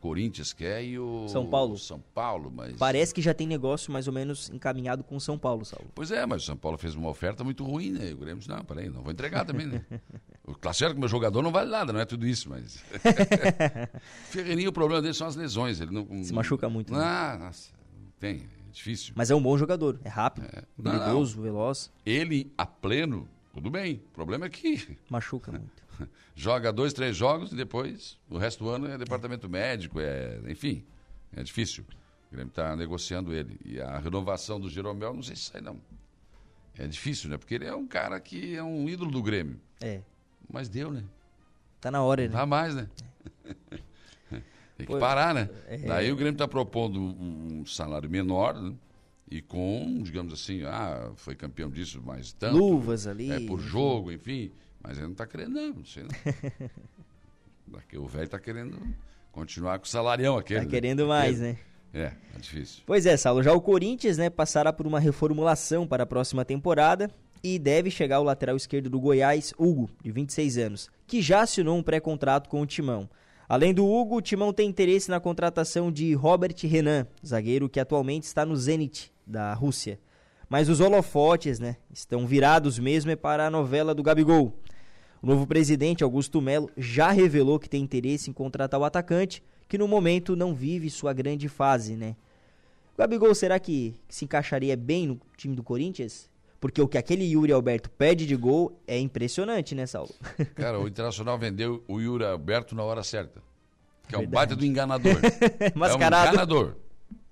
Corinthians 0.02 0.52
quer 0.52 0.84
e 0.84 0.98
o. 1.00 1.28
São 1.30 1.46
Paulo. 1.46 1.78
São 1.78 2.04
Paulo, 2.14 2.52
mas. 2.54 2.76
Parece 2.76 3.14
que 3.14 3.22
já 3.22 3.34
tem 3.34 3.48
negócio 3.48 3.94
mais 3.94 4.08
ou 4.08 4.14
menos 4.14 4.50
encaminhado 4.50 5.04
com 5.04 5.16
o 5.16 5.22
São 5.22 5.38
Paulo, 5.38 5.64
Saulo. 5.64 5.88
Pois 5.94 6.12
é, 6.12 6.26
mas 6.26 6.42
o 6.42 6.46
São 6.48 6.58
Paulo 6.58 6.78
fez 6.78 6.96
uma 6.96 7.08
oferta 7.08 7.44
muito 7.44 7.64
ruim, 7.64 7.92
né? 7.92 8.10
E 8.10 8.14
o 8.14 8.18
Grêmio 8.18 8.40
disse, 8.40 8.50
não, 8.50 8.66
peraí, 8.66 8.90
não 8.90 9.04
vou 9.04 9.12
entregar 9.12 9.46
também, 9.46 9.68
né? 9.68 9.86
O 10.44 10.56
Claro 10.56 10.76
certo 10.76 10.96
que 10.96 11.00
meu 11.00 11.08
jogador 11.08 11.44
não 11.44 11.52
vale 11.52 11.70
nada, 11.70 11.94
não 11.94 12.00
é 12.00 12.06
tudo 12.06 12.26
isso, 12.26 12.50
mas... 12.50 12.84
Ferreirinha, 14.32 14.70
o 14.70 14.74
problema 14.74 15.00
dele 15.00 15.14
são 15.14 15.28
as 15.28 15.36
lesões. 15.36 15.80
Ele 15.80 15.92
não, 15.92 16.24
Se 16.24 16.34
machuca 16.34 16.68
muito, 16.68 16.92
né? 16.92 17.00
Ah, 17.00 17.38
nossa, 17.40 17.70
não 17.94 18.12
tem, 18.20 18.38
é 18.38 18.72
difícil. 18.72 19.14
Mas 19.16 19.30
é 19.30 19.36
um 19.36 19.42
bom 19.42 19.56
jogador, 19.56 20.00
é 20.04 20.10
rápido, 20.10 20.48
Não, 20.76 20.92
habilidoso, 20.92 21.40
veloz, 21.40 21.92
Ele, 22.04 22.52
a 22.58 22.66
pleno, 22.66 23.30
tudo 23.54 23.70
bem. 23.70 24.02
O 24.10 24.14
problema 24.16 24.48
é 24.48 24.50
que 24.50 24.98
machuca 25.10 25.52
muito. 25.52 25.81
joga 26.36 26.72
dois, 26.72 26.94
três 26.94 27.16
jogos 27.16 27.52
e 27.52 27.56
depois 27.56 28.18
o 28.30 28.38
resto 28.38 28.64
do 28.64 28.70
ano 28.70 28.88
é 28.88 28.98
departamento 28.98 29.50
médico, 29.50 30.00
é, 30.00 30.40
enfim, 30.48 30.84
é 31.36 31.44
difícil. 31.44 31.84
O 32.30 32.34
Grêmio 32.34 32.50
está 32.50 32.76
negociando 32.76 33.34
ele. 33.34 33.60
E 33.66 33.82
a 33.82 33.98
renovação 33.98 34.60
do 34.60 34.70
Jeromel, 34.70 35.14
não 35.14 35.24
sei 35.24 35.36
se 35.36 35.44
sai 35.44 35.62
não. 35.62 35.78
É 36.78 36.88
difícil, 36.88 37.30
né? 37.30 37.38
Porque 37.38 37.56
ele 37.56 37.66
é 37.66 37.76
um 37.76 37.86
cara 37.86 38.20
que 38.20 38.56
é 38.56 38.64
um 38.64 38.88
ídolo 38.88 39.12
do 39.12 39.22
Grêmio. 39.22 39.60
É, 39.82 40.02
Mas 40.50 40.70
deu, 40.70 40.92
né? 40.92 41.04
tá 41.82 41.92
na 41.92 42.02
hora, 42.04 42.22
né? 42.22 42.30
dá 42.30 42.46
mais, 42.46 42.76
né? 42.76 42.88
Tem 44.78 44.88
que 44.88 44.94
Pô, 44.94 45.00
parar, 45.00 45.34
né? 45.34 45.50
é. 45.68 45.78
Daí 45.80 46.12
o 46.12 46.16
Grêmio 46.16 46.34
está 46.34 46.48
propondo 46.48 47.00
um 47.00 47.66
salário 47.66 48.10
menor, 48.10 48.56
né? 48.56 48.74
E 49.30 49.42
com, 49.42 50.02
digamos 50.04 50.34
assim, 50.34 50.64
ah, 50.64 51.12
foi 51.16 51.36
campeão 51.36 51.70
disso, 51.70 52.02
mas 52.04 52.34
tanto. 52.34 52.58
Luvas 52.58 53.08
ali. 53.08 53.32
É 53.32 53.40
por 53.40 53.60
jogo, 53.60 54.12
enfim. 54.12 54.52
Mas 54.84 54.98
ele 54.98 55.08
não 55.08 55.12
está 55.12 55.28
querendo, 55.28 55.54
não, 55.54 55.74
não 55.74 55.86
sei 55.86 56.04
não. 56.04 56.70
Daqui 57.68 57.98
o 57.98 58.08
velho 58.08 58.26
está 58.26 58.40
querendo 58.40 58.80
continuar 59.32 59.80
com 59.80 59.86
o 59.86 59.88
salarião 59.88 60.38
aquele. 60.38 60.62
Tá 60.62 60.66
né? 60.66 60.72
querendo 60.72 61.08
mais, 61.08 61.40
né? 61.40 61.58
É, 61.94 62.14
é 62.36 62.40
difícil. 62.40 62.84
Pois 62.86 63.06
é, 63.06 63.16
Saulo, 63.18 63.44
já 63.44 63.54
o 63.54 63.62
Corinthians, 63.62 64.18
né, 64.18 64.30
passará 64.30 64.72
por 64.72 64.88
uma 64.88 65.00
reformulação 65.00 65.86
para 65.86 66.04
a 66.04 66.06
próxima 66.06 66.46
temporada 66.46 67.10
e 67.44 67.60
deve 67.60 67.90
chegar 67.92 68.20
o 68.20 68.24
lateral 68.24 68.56
esquerdo 68.56 68.90
do 68.90 69.00
Goiás, 69.00 69.54
Hugo, 69.58 69.90
de 70.02 70.12
26 70.12 70.58
anos, 70.58 70.90
que 71.08 71.22
já 71.22 71.42
assinou 71.42 71.78
um 71.78 71.84
pré-contrato 71.84 72.50
com 72.50 72.62
o 72.62 72.66
Timão. 72.66 73.10
Além 73.50 73.74
do 73.74 73.86
Hugo, 73.86 74.18
o 74.18 74.22
Timão 74.22 74.54
tem 74.54 74.70
interesse 74.70 75.10
na 75.10 75.20
contratação 75.20 75.92
de 75.92 76.14
Robert 76.14 76.56
Renan, 76.64 77.06
zagueiro 77.26 77.68
que 77.68 77.80
atualmente 77.80 78.24
está 78.24 78.46
no 78.46 78.56
Zenit, 78.56 79.12
da 79.28 79.54
Rússia. 79.54 80.00
Mas 80.48 80.70
os 80.70 80.80
holofotes, 80.80 81.60
né, 81.60 81.76
estão 81.94 82.26
virados 82.26 82.80
mesmo 82.80 83.12
é 83.12 83.16
para 83.16 83.48
a 83.48 83.50
novela 83.50 83.94
do 83.94 84.04
Gabigol. 84.04 84.58
O 85.22 85.28
novo 85.28 85.46
presidente, 85.46 86.04
Augusto 86.04 86.42
Melo, 86.42 86.72
já 86.76 87.12
revelou 87.12 87.60
que 87.60 87.70
tem 87.70 87.84
interesse 87.84 88.30
em 88.30 88.34
contratar 88.34 88.80
o 88.80 88.84
atacante, 88.84 89.44
que 89.68 89.78
no 89.78 89.88
momento 89.88 90.36
não 90.36 90.56
vive 90.56 90.90
sua 90.90 91.14
grande 91.14 91.48
fase, 91.48 91.96
né? 91.96 92.16
O 92.96 92.98
Gabigol, 92.98 93.34
será 93.36 93.60
que 93.60 93.94
se 94.10 94.26
encaixaria 94.26 94.76
bem 94.76 95.08
no 95.08 95.22
time 95.38 95.56
do 95.56 95.62
Corinthians? 95.62 96.28
Porque 96.60 96.82
o 96.82 96.88
que 96.88 96.98
aquele 96.98 97.24
Yuri 97.24 97.52
Alberto 97.52 97.90
perde 97.90 98.26
de 98.26 98.36
gol 98.36 98.80
é 98.88 98.98
impressionante, 98.98 99.76
né, 99.76 99.86
Saulo? 99.86 100.14
Cara, 100.56 100.80
o 100.80 100.88
Internacional 100.88 101.38
vendeu 101.38 101.84
o 101.88 102.00
Yuri 102.00 102.26
Alberto 102.26 102.76
na 102.76 102.84
hora 102.84 103.04
certa. 103.04 103.42
Que 104.08 104.16
é 104.16 104.18
um 104.18 104.22
Verdade. 104.22 104.36
baita 104.36 104.56
do 104.56 104.66
enganador. 104.66 105.16
Mascarado. 105.76 106.26
É 106.26 106.30
um 106.30 106.34
enganador. 106.34 106.76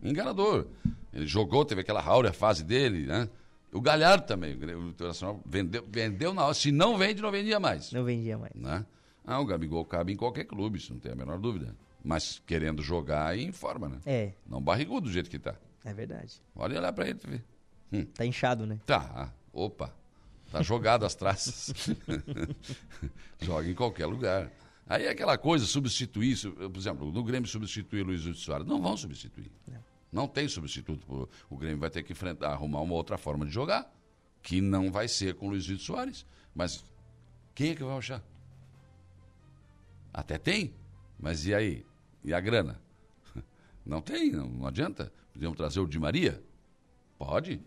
Enganador. 0.01 0.67
Ele 1.11 1.25
jogou, 1.25 1.65
teve 1.65 1.81
aquela 1.81 2.03
áurea 2.03 2.31
fase 2.31 2.63
dele, 2.63 3.05
né? 3.05 3.27
O 3.71 3.79
Galhardo 3.81 4.25
também, 4.25 4.55
o 4.55 4.89
Internacional 4.89 5.39
vendeu, 5.45 5.85
vendeu 5.87 6.33
na 6.33 6.43
hora. 6.45 6.53
Se 6.53 6.71
não 6.71 6.97
vende, 6.97 7.21
não 7.21 7.31
vendia 7.31 7.59
mais. 7.59 7.91
Não 7.91 8.03
vendia 8.03 8.37
mais. 8.37 8.53
Né? 8.55 8.85
Ah, 9.25 9.39
o 9.39 9.45
Gabigol 9.45 9.85
cabe 9.85 10.11
em 10.11 10.15
qualquer 10.15 10.45
clube, 10.45 10.79
isso 10.79 10.91
não 10.93 10.99
tem 10.99 11.11
a 11.11 11.15
menor 11.15 11.37
dúvida. 11.37 11.75
Mas 12.03 12.41
querendo 12.47 12.81
jogar 12.81 13.37
em 13.37 13.51
forma, 13.51 13.87
né? 13.89 13.99
É, 14.05 14.31
Não 14.47 14.61
barrigudo 14.61 15.01
do 15.07 15.11
jeito 15.11 15.29
que 15.29 15.37
tá. 15.37 15.55
é 15.85 15.93
verdade. 15.93 16.41
Olha 16.55 16.79
lá 16.81 16.91
pra 16.91 17.07
ele, 17.07 17.19
tu 17.19 17.29
vê. 17.29 17.41
Hum, 17.91 18.05
Tá 18.05 18.25
inchado, 18.25 18.65
né? 18.65 18.79
tá, 18.85 19.31
opa. 19.53 19.93
Tá 20.51 20.63
jogado 20.63 21.05
as 21.05 21.13
traças. 21.13 21.71
Joga 23.39 23.69
em 23.69 23.73
qualquer 23.75 24.05
lugar. 24.07 24.51
Aí 24.87 25.05
é 25.05 25.09
aquela 25.09 25.37
coisa, 25.37 25.65
substituir, 25.65 26.35
su- 26.35 26.51
por 26.53 26.75
exemplo, 26.77 27.11
no 27.11 27.23
Grêmio 27.23 27.47
substituir 27.47 28.01
Luiz 28.03 28.25
Lúcio 28.25 28.43
Soares. 28.43 28.65
Não 28.65 28.81
vão 28.81 28.97
substituir. 28.97 29.51
Não 29.67 29.77
tem 30.27 30.47
substituto. 30.47 31.05
O- 31.11 31.29
O 31.49 31.57
Grêmio 31.57 31.79
vai 31.79 31.89
ter 31.89 32.03
que 32.03 32.11
enfrentar, 32.13 32.49
arrumar 32.51 32.81
uma 32.81 32.93
outra 32.95 33.17
forma 33.17 33.45
de 33.45 33.51
jogar, 33.51 33.91
que 34.41 34.59
não 34.61 34.91
vai 34.91 35.07
ser 35.07 35.35
com 35.35 35.47
o 35.47 35.49
Luiz 35.51 35.67
Lúcio 35.67 35.85
Soares. 35.85 36.25
Mas 36.55 36.83
quem 37.53 37.71
é 37.71 37.75
que 37.75 37.83
vai 37.83 37.97
achar? 37.97 38.23
Até 40.13 40.37
tem, 40.37 40.73
mas 41.19 41.45
e 41.45 41.53
aí? 41.53 41.85
E 42.23 42.33
a 42.33 42.39
grana? 42.39 42.81
Não 43.85 44.01
tem, 44.01 44.31
não, 44.31 44.47
não 44.47 44.67
adianta. 44.67 45.11
Podíamos 45.31 45.57
trazer 45.57 45.79
o 45.79 45.87
Di 45.87 45.97
Maria? 45.99 46.43
Pode. 47.17 47.61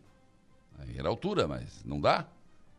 Aí 0.79 0.99
era 0.99 1.09
altura, 1.09 1.49
mas 1.49 1.83
não 1.85 2.01
dá. 2.01 2.29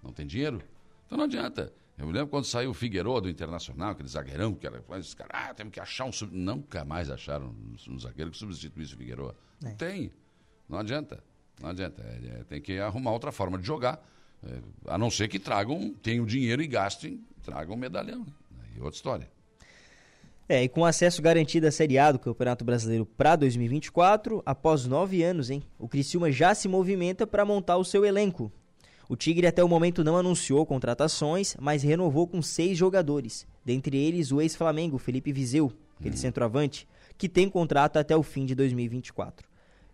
Não 0.04 0.12
tem 0.14 0.26
dinheiro. 0.28 0.62
Então 1.06 1.18
não 1.18 1.26
adianta. 1.26 1.74
Eu 1.98 2.08
me 2.08 2.14
lembro 2.14 2.28
quando 2.28 2.46
saiu 2.46 2.72
o 2.72 2.74
Figueiredo 2.74 3.22
do 3.22 3.30
Internacional, 3.30 3.92
aquele 3.92 4.10
zagueirão, 4.10 4.54
que 4.56 4.66
era. 4.66 4.84
Os 4.88 5.14
caras, 5.14 5.32
ah, 5.34 5.54
temos 5.54 5.72
que 5.74 5.80
achar 5.80 6.06
um. 6.06 6.12
Sub... 6.12 6.36
Nunca 6.36 6.84
mais 6.84 7.10
acharam 7.10 7.54
um, 7.90 8.00
zagueiro 8.00 8.32
que 8.32 8.38
substituísse 8.38 8.96
o 8.96 8.98
Figueiredo. 8.98 9.36
Não 9.62 9.72
É. 9.72 9.74
tem. 9.76 10.12
Não 10.68 10.80
adianta. 10.80 11.24
Não 11.62 11.70
adianta. 11.70 12.02
É, 12.02 12.40
é, 12.40 12.44
tem 12.44 12.60
que 12.62 12.80
arrumar 12.80 13.12
outra 13.12 13.32
forma 13.32 13.58
de 13.60 13.66
jogar. 13.66 14.04
É, 14.44 14.60
a 14.88 14.98
não 14.98 15.12
ser 15.12 15.28
que 15.28 15.40
tragam, 15.40 15.94
tenham 16.02 16.26
dinheiro 16.26 16.62
e 16.62 16.68
gastem, 16.68 17.24
tragam 17.44 17.78
medalhão. 17.78 18.26
Né? 18.52 18.64
Aí 18.74 18.82
outra 18.82 18.96
história. 18.96 19.32
É, 20.50 20.64
e 20.64 20.68
com 20.68 20.84
acesso 20.84 21.22
garantido 21.22 21.68
à 21.68 21.72
Série 21.72 21.98
A 21.98 22.12
do 22.12 22.20
Campeonato 22.20 22.66
Brasileiro 22.66 23.06
para 23.06 23.36
2024, 23.38 24.44
após 24.46 24.86
nove 24.86 25.24
anos, 25.24 25.50
hein, 25.50 25.64
o 25.80 25.88
Criciúma 25.88 26.30
já 26.32 26.54
se 26.54 26.68
movimenta 26.68 27.26
para 27.26 27.46
montar 27.46 27.78
o 27.78 27.86
seu 27.86 28.04
elenco. 28.04 28.52
O 29.10 29.16
Tigre 29.16 29.48
até 29.48 29.64
o 29.64 29.68
momento 29.68 30.04
não 30.04 30.18
anunciou 30.18 30.66
contratações, 30.66 31.56
mas 31.60 31.84
renovou 31.84 32.26
com 32.26 32.42
seis 32.42 32.78
jogadores, 32.78 33.46
dentre 33.64 33.98
eles 33.98 34.32
o 34.32 34.40
ex-Flamengo 34.40 34.98
Felipe 34.98 35.34
Viseu, 35.34 35.72
aquele 36.00 36.16
centroavante, 36.16 36.88
que 37.18 37.28
tem 37.28 37.50
contrato 37.50 37.98
até 37.98 38.16
o 38.16 38.24
fim 38.24 38.46
de 38.46 38.56
2024. 38.56 39.48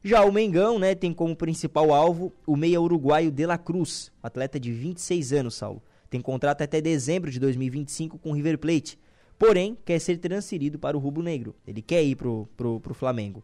Já 0.04 0.24
o 0.24 0.32
Mengão, 0.32 0.80
né, 0.80 0.96
tem 0.96 1.14
como 1.14 1.36
principal 1.36 1.94
alvo 1.94 2.32
o 2.46 2.56
meia 2.56 2.80
uruguaio 2.80 3.32
De 3.32 3.46
La 3.46 3.58
Cruz, 3.58 4.12
atleta 4.24 4.60
de 4.60 4.72
26 4.72 5.34
anos, 5.34 5.56
Saulo. 5.56 5.82
Tem 6.10 6.22
contrato 6.22 6.62
até 6.62 6.80
dezembro 6.80 7.30
de 7.30 7.40
2025 7.40 8.18
com 8.18 8.32
o 8.32 8.34
River 8.34 8.58
Plate, 8.58 8.98
porém 9.38 9.78
quer 9.84 10.00
ser 10.00 10.18
transferido 10.18 10.80
para 10.80 10.96
o 10.96 11.00
Rubro 11.00 11.22
Negro. 11.22 11.56
Ele 11.68 11.82
quer 11.82 12.04
ir 12.04 12.16
pro, 12.16 12.48
pro 12.56 12.94
Flamengo. 12.94 13.44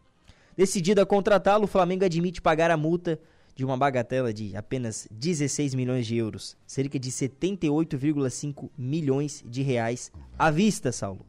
Decidido 0.56 1.02
a 1.02 1.06
contratá-lo, 1.06 1.66
o 1.66 1.68
Flamengo 1.68 2.06
admite 2.06 2.42
pagar 2.42 2.72
a 2.72 2.78
multa 2.78 3.20
de 3.56 3.64
uma 3.64 3.78
bagatela 3.78 4.34
de 4.34 4.56
apenas 4.56 5.08
16 5.10 5.74
milhões 5.74 6.06
de 6.06 6.18
euros, 6.18 6.58
cerca 6.68 7.00
de 7.00 7.10
78,5 7.10 8.70
milhões 8.78 9.44
de 9.48 9.62
reais 9.62 10.12
à 10.38 10.52
vista, 10.52 10.92
Saulo. 10.92 11.26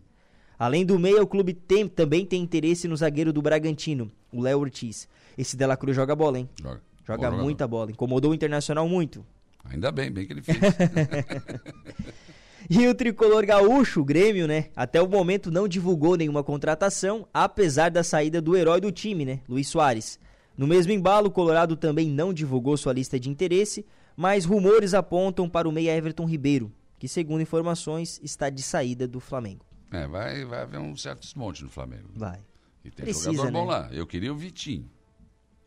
Além 0.59 0.85
do 0.85 0.99
meia, 0.99 1.23
o 1.23 1.27
clube 1.27 1.55
tem, 1.55 1.87
também 1.87 2.27
tem 2.27 2.43
interesse 2.43 2.89
no 2.89 2.97
zagueiro 2.97 3.33
do 3.33 3.43
Bragantino, 3.43 4.11
o 4.33 4.41
Léo 4.41 4.59
Ortiz. 4.59 5.07
Esse 5.39 5.57
Dela 5.57 5.77
Cruz 5.77 5.95
joga 5.95 6.17
bola, 6.17 6.39
hein? 6.39 6.49
Joga. 6.61 6.81
Joga 7.07 7.31
muita 7.31 7.69
bola. 7.69 7.91
Incomodou 7.91 8.33
o 8.33 8.35
Internacional 8.35 8.89
muito. 8.89 9.25
Ainda 9.65 9.93
bem, 9.93 10.11
bem 10.11 10.27
que 10.27 10.33
ele 10.33 10.43
fez. 10.43 10.59
e 12.69 12.89
o 12.89 12.95
tricolor 12.95 13.47
gaúcho, 13.47 14.01
o 14.01 14.05
Grêmio, 14.05 14.49
né? 14.49 14.71
Até 14.75 15.01
o 15.01 15.09
momento 15.09 15.51
não 15.51 15.69
divulgou 15.69 16.17
nenhuma 16.17 16.43
contratação, 16.43 17.29
apesar 17.33 17.91
da 17.91 18.03
saída 18.03 18.41
do 18.41 18.57
herói 18.57 18.81
do 18.81 18.91
time, 18.91 19.25
né? 19.25 19.41
Luiz 19.49 19.69
Soares. 19.69 20.19
No 20.57 20.67
mesmo 20.67 20.93
embalo, 20.93 21.29
o 21.29 21.31
Colorado 21.31 21.77
também 21.77 22.09
não 22.09 22.33
divulgou 22.33 22.77
sua 22.77 22.93
lista 22.93 23.21
de 23.21 23.29
interesse, 23.29 23.85
mas 24.17 24.45
rumores 24.45 24.95
apontam 24.95 25.49
para 25.49 25.69
o 25.69 25.73
meia 25.73 25.95
Everton 25.95 26.25
Ribeiro, 26.25 26.73
que, 26.99 27.07
segundo 27.07 27.43
informações, 27.43 28.19
está 28.23 28.49
de 28.49 28.63
saída 28.63 29.07
do 29.07 29.21
Flamengo. 29.21 29.65
É, 29.93 30.07
vai, 30.07 30.45
vai 30.45 30.63
haver 30.63 30.81
um 30.81 30.97
certo 30.97 31.21
desmonte 31.21 31.63
no 31.63 31.69
Flamengo. 31.69 32.09
Vai. 32.15 32.41
E 32.85 32.91
tem 32.91 33.05
Precisa, 33.05 33.33
jogador 33.33 33.53
bom 33.53 33.67
né? 33.67 33.73
lá. 33.73 33.89
Eu 33.93 34.07
queria 34.07 34.33
o 34.33 34.37
Vitinho. 34.37 34.89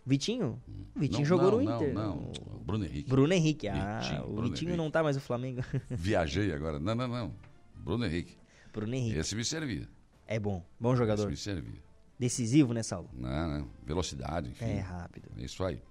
Vitinho? 0.06 0.60
O 0.96 1.00
Vitinho 1.00 1.20
não, 1.20 1.26
jogou 1.26 1.52
não, 1.52 1.58
no 1.58 1.76
Inter. 1.76 1.94
Não, 1.94 2.16
não. 2.16 2.32
O 2.56 2.60
Bruno 2.60 2.86
Henrique. 2.86 3.10
Bruno 3.10 3.34
Henrique. 3.34 3.68
Ah, 3.68 4.00
Vitinho, 4.00 4.24
o 4.24 4.34
Bruno 4.34 4.50
Vitinho 4.50 4.70
Henrique. 4.70 4.84
não 4.84 4.90
tá 4.90 5.04
mais 5.04 5.16
no 5.16 5.22
Flamengo. 5.22 5.62
Viajei 5.90 6.52
agora. 6.52 6.80
Não, 6.80 6.96
não, 6.96 7.08
não. 7.08 7.34
Bruno 7.76 8.06
Henrique. 8.06 8.36
Bruno 8.74 8.96
Henrique. 8.96 9.20
Esse 9.20 9.36
me 9.36 9.46
servia. 9.46 9.88
É 10.26 10.40
bom. 10.40 10.64
Bom 10.80 10.96
jogador. 10.96 11.24
Esse 11.24 11.30
me 11.30 11.38
servia. 11.38 11.89
Decisivo, 12.20 12.74
né, 12.74 12.84
Saulo? 12.84 13.10
Não, 13.14 13.48
não. 13.48 13.68
Velocidade, 13.86 14.50
enfim. 14.50 14.66
É 14.66 14.80
rápido. 14.80 15.30
É 15.38 15.44
isso 15.44 15.64
aí. 15.64 15.82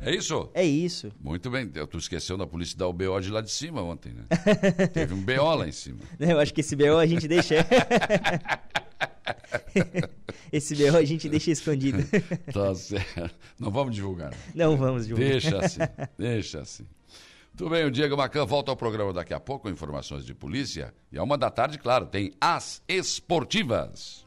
É 0.00 0.14
isso? 0.14 0.50
É 0.54 0.64
isso. 0.64 1.10
Muito 1.20 1.50
bem. 1.50 1.66
Tu 1.66 1.98
esqueceu 1.98 2.36
da 2.36 2.46
polícia 2.46 2.76
dar 2.76 2.86
o 2.86 2.92
BO 2.92 3.20
de 3.20 3.30
lá 3.30 3.40
de 3.40 3.50
cima 3.50 3.82
ontem, 3.82 4.12
né? 4.12 4.24
Teve 4.92 5.14
um 5.14 5.22
BO 5.22 5.54
lá 5.56 5.66
em 5.66 5.72
cima. 5.72 6.00
Eu 6.20 6.38
acho 6.38 6.52
que 6.52 6.60
esse 6.60 6.76
BO 6.76 6.98
a 6.98 7.06
gente 7.06 7.26
deixa. 7.26 7.56
Esse 10.50 10.74
BO 10.74 10.96
a 10.96 11.04
gente 11.04 11.28
deixa 11.28 11.50
escondido. 11.50 11.98
tá 12.52 12.74
certo. 12.74 13.34
Não 13.58 13.70
vamos 13.70 13.94
divulgar. 13.94 14.32
Não 14.54 14.76
vamos 14.76 15.06
divulgar. 15.06 15.30
Deixa 15.30 15.58
assim, 15.58 15.80
deixa 16.16 16.60
assim. 16.60 16.86
Tudo 17.56 17.70
bem, 17.70 17.84
o 17.84 17.90
Diego 17.90 18.16
Macan 18.16 18.46
volta 18.46 18.70
ao 18.70 18.76
programa 18.76 19.12
daqui 19.12 19.34
a 19.34 19.40
pouco 19.40 19.64
com 19.64 19.70
informações 19.70 20.24
de 20.24 20.34
polícia. 20.34 20.94
E 21.12 21.18
a 21.18 21.22
uma 21.22 21.36
da 21.36 21.50
tarde, 21.50 21.78
claro, 21.78 22.06
tem 22.06 22.32
as 22.40 22.82
esportivas. 22.88 24.24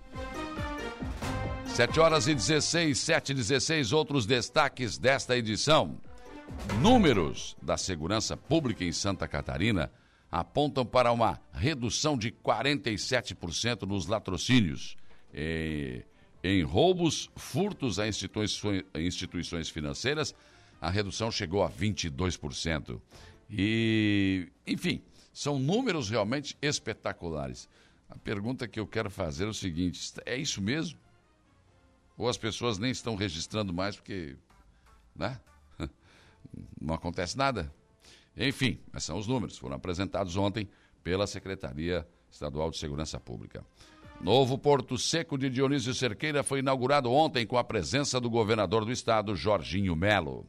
7 1.75 1.99
horas 2.01 2.27
e 2.27 2.35
16, 2.35 2.99
7 2.99 3.31
e 3.31 3.35
16, 3.35 3.93
outros 3.93 4.25
destaques 4.25 4.97
desta 4.97 5.37
edição. 5.37 5.97
Números 6.81 7.55
da 7.61 7.77
segurança 7.77 8.35
pública 8.35 8.83
em 8.83 8.91
Santa 8.91 9.25
Catarina 9.25 9.89
apontam 10.29 10.85
para 10.85 11.13
uma 11.13 11.39
redução 11.53 12.17
de 12.17 12.29
47% 12.29 13.83
nos 13.83 14.05
latrocínios. 14.05 14.97
Em, 15.33 16.03
em 16.43 16.61
roubos, 16.61 17.31
furtos 17.37 17.99
a 17.99 18.07
instituições, 18.07 18.83
instituições 18.95 19.69
financeiras, 19.69 20.35
a 20.79 20.89
redução 20.89 21.31
chegou 21.31 21.63
a 21.63 21.69
22%. 21.69 22.99
E, 23.49 24.49
enfim, 24.67 25.01
são 25.33 25.57
números 25.57 26.09
realmente 26.09 26.57
espetaculares. 26.61 27.69
A 28.09 28.17
pergunta 28.17 28.67
que 28.67 28.79
eu 28.79 28.85
quero 28.85 29.09
fazer 29.09 29.45
é 29.45 29.47
o 29.47 29.53
seguinte: 29.53 30.13
é 30.25 30.35
isso 30.35 30.61
mesmo? 30.61 30.99
Ou 32.21 32.29
as 32.29 32.37
pessoas 32.37 32.77
nem 32.77 32.91
estão 32.91 33.15
registrando 33.15 33.73
mais 33.73 33.95
porque 33.95 34.35
né? 35.15 35.39
não 36.79 36.93
acontece 36.93 37.35
nada? 37.35 37.73
Enfim, 38.37 38.79
esses 38.93 39.05
são 39.05 39.17
os 39.17 39.25
números. 39.25 39.57
Foram 39.57 39.75
apresentados 39.75 40.37
ontem 40.37 40.69
pela 41.03 41.25
Secretaria 41.25 42.07
Estadual 42.29 42.69
de 42.69 42.77
Segurança 42.77 43.19
Pública. 43.19 43.65
Novo 44.21 44.55
Porto 44.55 44.99
Seco 44.99 45.35
de 45.35 45.49
Dionísio 45.49 45.95
Cerqueira 45.95 46.43
foi 46.43 46.59
inaugurado 46.59 47.11
ontem 47.11 47.43
com 47.43 47.57
a 47.57 47.63
presença 47.63 48.21
do 48.21 48.29
governador 48.29 48.85
do 48.85 48.91
estado, 48.91 49.35
Jorginho 49.35 49.95
Melo. 49.95 50.45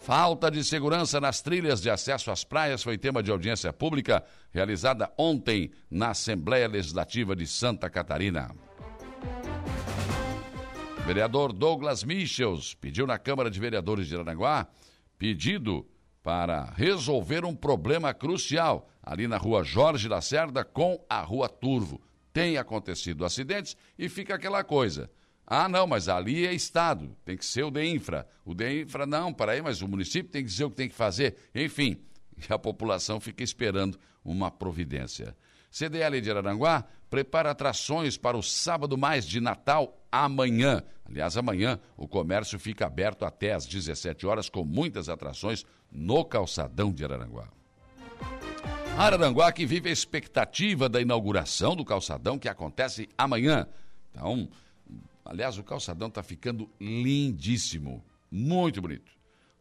Falta 0.00 0.50
de 0.50 0.64
segurança 0.64 1.20
nas 1.20 1.42
trilhas 1.42 1.82
de 1.82 1.90
acesso 1.90 2.30
às 2.30 2.44
praias 2.44 2.82
foi 2.82 2.96
tema 2.96 3.22
de 3.22 3.30
audiência 3.30 3.74
pública 3.74 4.24
realizada 4.50 5.12
ontem 5.18 5.70
na 5.90 6.12
Assembleia 6.12 6.66
Legislativa 6.66 7.36
de 7.36 7.46
Santa 7.46 7.90
Catarina. 7.90 8.50
O 11.00 11.06
vereador 11.06 11.52
Douglas 11.52 12.04
Michels 12.04 12.74
pediu 12.74 13.06
na 13.06 13.18
Câmara 13.18 13.50
de 13.50 13.58
Vereadores 13.58 14.06
de 14.06 14.14
Aranaguá 14.14 14.68
pedido 15.18 15.86
para 16.22 16.72
resolver 16.76 17.44
um 17.44 17.54
problema 17.54 18.12
crucial 18.14 18.88
ali 19.02 19.26
na 19.26 19.36
rua 19.36 19.64
Jorge 19.64 20.08
Lacerda 20.08 20.64
com 20.64 21.04
a 21.08 21.20
rua 21.20 21.48
Turvo. 21.48 22.00
Tem 22.32 22.58
acontecido 22.58 23.24
acidentes 23.24 23.76
e 23.98 24.08
fica 24.08 24.34
aquela 24.34 24.62
coisa. 24.62 25.10
Ah, 25.46 25.68
não, 25.68 25.86
mas 25.86 26.08
ali 26.08 26.46
é 26.46 26.52
Estado, 26.52 27.16
tem 27.24 27.36
que 27.36 27.44
ser 27.44 27.64
o 27.64 27.70
DEINFRA. 27.70 28.28
O 28.44 28.54
DEINFRA, 28.54 29.04
não, 29.04 29.32
para 29.32 29.52
aí, 29.52 29.62
mas 29.62 29.82
o 29.82 29.88
município 29.88 30.30
tem 30.30 30.44
que 30.44 30.48
dizer 30.48 30.64
o 30.64 30.70
que 30.70 30.76
tem 30.76 30.88
que 30.88 30.94
fazer. 30.94 31.36
Enfim, 31.52 32.00
a 32.48 32.58
população 32.58 33.18
fica 33.18 33.42
esperando 33.42 33.98
uma 34.24 34.50
providência. 34.50 35.36
CDL 35.70 36.20
de 36.20 36.30
Araranguá 36.30 36.84
prepara 37.10 37.50
atrações 37.50 38.16
para 38.16 38.38
o 38.38 38.42
sábado 38.42 38.96
mais 38.96 39.26
de 39.26 39.40
Natal 39.40 40.00
amanhã. 40.10 40.82
Aliás, 41.04 41.36
amanhã 41.36 41.78
o 41.96 42.06
comércio 42.06 42.58
fica 42.58 42.86
aberto 42.86 43.24
até 43.24 43.52
às 43.52 43.66
17 43.66 44.24
horas 44.26 44.48
com 44.48 44.64
muitas 44.64 45.08
atrações 45.08 45.66
no 45.90 46.24
calçadão 46.24 46.92
de 46.92 47.04
Araranguá. 47.04 47.48
Araranguá 48.96 49.50
que 49.50 49.66
vive 49.66 49.88
a 49.88 49.92
expectativa 49.92 50.88
da 50.88 51.00
inauguração 51.00 51.74
do 51.74 51.84
calçadão 51.84 52.38
que 52.38 52.48
acontece 52.48 53.08
amanhã. 53.18 53.66
Então, 54.10 54.48
aliás, 55.24 55.58
o 55.58 55.64
calçadão 55.64 56.08
está 56.08 56.22
ficando 56.22 56.70
lindíssimo, 56.80 58.04
muito 58.30 58.80
bonito, 58.80 59.10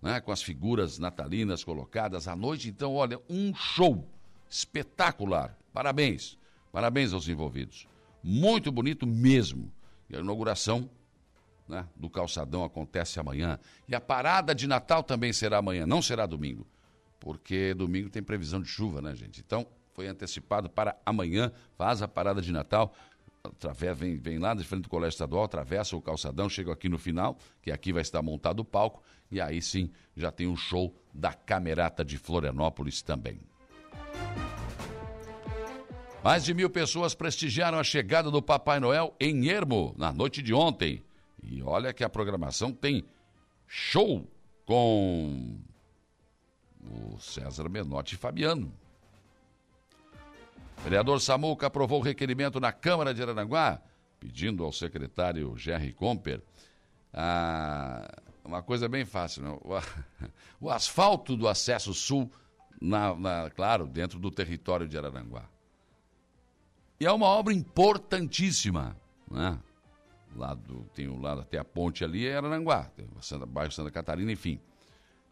né? 0.01 0.19
Com 0.19 0.31
as 0.31 0.41
figuras 0.41 0.99
natalinas 0.99 1.63
colocadas 1.63 2.27
à 2.27 2.35
noite. 2.35 2.69
Então, 2.69 2.93
olha, 2.93 3.19
um 3.29 3.55
show 3.55 4.07
espetacular. 4.49 5.57
Parabéns, 5.71 6.38
parabéns 6.71 7.13
aos 7.13 7.27
envolvidos. 7.27 7.87
Muito 8.23 8.71
bonito 8.71 9.05
mesmo. 9.07 9.71
E 10.09 10.15
a 10.15 10.19
inauguração 10.19 10.89
né, 11.67 11.87
do 11.95 12.09
calçadão 12.09 12.63
acontece 12.63 13.19
amanhã. 13.19 13.59
E 13.87 13.95
a 13.95 14.01
parada 14.01 14.55
de 14.55 14.67
Natal 14.67 15.03
também 15.03 15.31
será 15.31 15.57
amanhã, 15.57 15.85
não 15.85 16.01
será 16.01 16.25
domingo. 16.25 16.67
Porque 17.19 17.73
domingo 17.73 18.09
tem 18.09 18.23
previsão 18.23 18.61
de 18.61 18.67
chuva, 18.67 19.01
né, 19.01 19.15
gente? 19.15 19.41
Então, 19.45 19.67
foi 19.93 20.07
antecipado 20.07 20.69
para 20.69 20.97
amanhã, 21.05 21.51
faz 21.77 22.01
a 22.01 22.07
parada 22.07 22.41
de 22.41 22.51
Natal, 22.51 22.93
através, 23.43 23.97
vem, 23.97 24.17
vem 24.17 24.39
lá 24.39 24.53
de 24.53 24.63
frente 24.63 24.83
do 24.83 24.89
Colégio 24.89 25.15
Estadual, 25.15 25.43
atravessa 25.43 25.95
o 25.95 26.01
calçadão, 26.01 26.49
chega 26.49 26.71
aqui 26.71 26.89
no 26.89 26.97
final, 26.97 27.37
que 27.61 27.71
aqui 27.71 27.91
vai 27.91 28.01
estar 28.01 28.21
montado 28.21 28.61
o 28.61 28.65
palco, 28.65 29.03
e 29.29 29.39
aí 29.39 29.61
sim 29.61 29.91
já 30.15 30.31
tem 30.31 30.47
um 30.47 30.55
show 30.55 30.95
da 31.13 31.33
Camerata 31.33 32.03
de 32.03 32.17
Florianópolis 32.17 33.01
também. 33.01 33.39
Mais 36.23 36.43
de 36.43 36.53
mil 36.53 36.69
pessoas 36.69 37.15
prestigiaram 37.15 37.79
a 37.79 37.83
chegada 37.83 38.29
do 38.29 38.41
Papai 38.41 38.79
Noel 38.79 39.15
em 39.19 39.47
Ermo 39.47 39.95
na 39.97 40.11
noite 40.11 40.41
de 40.41 40.53
ontem. 40.53 41.01
E 41.41 41.63
olha 41.63 41.93
que 41.93 42.03
a 42.03 42.09
programação 42.09 42.73
tem 42.73 43.05
show 43.65 44.29
com 44.65 45.57
o 46.83 47.17
César 47.19 47.69
Menotti 47.69 48.17
Fabiano. 48.17 48.73
O 50.77 50.81
vereador 50.81 51.21
Samuca 51.21 51.67
aprovou 51.67 51.99
o 51.99 52.03
requerimento 52.03 52.59
na 52.59 52.73
Câmara 52.73 53.13
de 53.13 53.21
Aranguá, 53.21 53.81
pedindo 54.19 54.65
ao 54.65 54.73
secretário 54.73 55.57
Jerry 55.57 55.93
Comper 55.93 56.41
ah, 57.13 58.07
uma 58.43 58.61
coisa 58.61 58.89
bem 58.89 59.05
fácil, 59.05 59.43
né? 59.43 59.57
o, 60.59 60.69
asfalto 60.69 61.37
do 61.37 61.47
acesso 61.47 61.93
sul, 61.93 62.29
na, 62.81 63.15
na, 63.15 63.49
claro, 63.49 63.87
dentro 63.87 64.19
do 64.19 64.29
território 64.29 64.87
de 64.87 64.97
Araranguá. 64.97 65.45
E 66.99 67.05
é 67.05 67.11
uma 67.11 67.27
obra 67.27 67.53
importantíssima, 67.53 68.95
né? 69.29 69.57
Lado, 70.35 70.85
tem 70.93 71.07
o 71.07 71.19
lado 71.19 71.41
até 71.41 71.57
a 71.57 71.63
ponte 71.63 72.03
ali 72.03 72.27
é 72.27 72.35
Aranguá, 72.35 72.91
Santa, 73.21 73.45
bairro 73.45 73.71
Santa 73.71 73.89
Catarina, 73.89 74.31
enfim. 74.31 74.59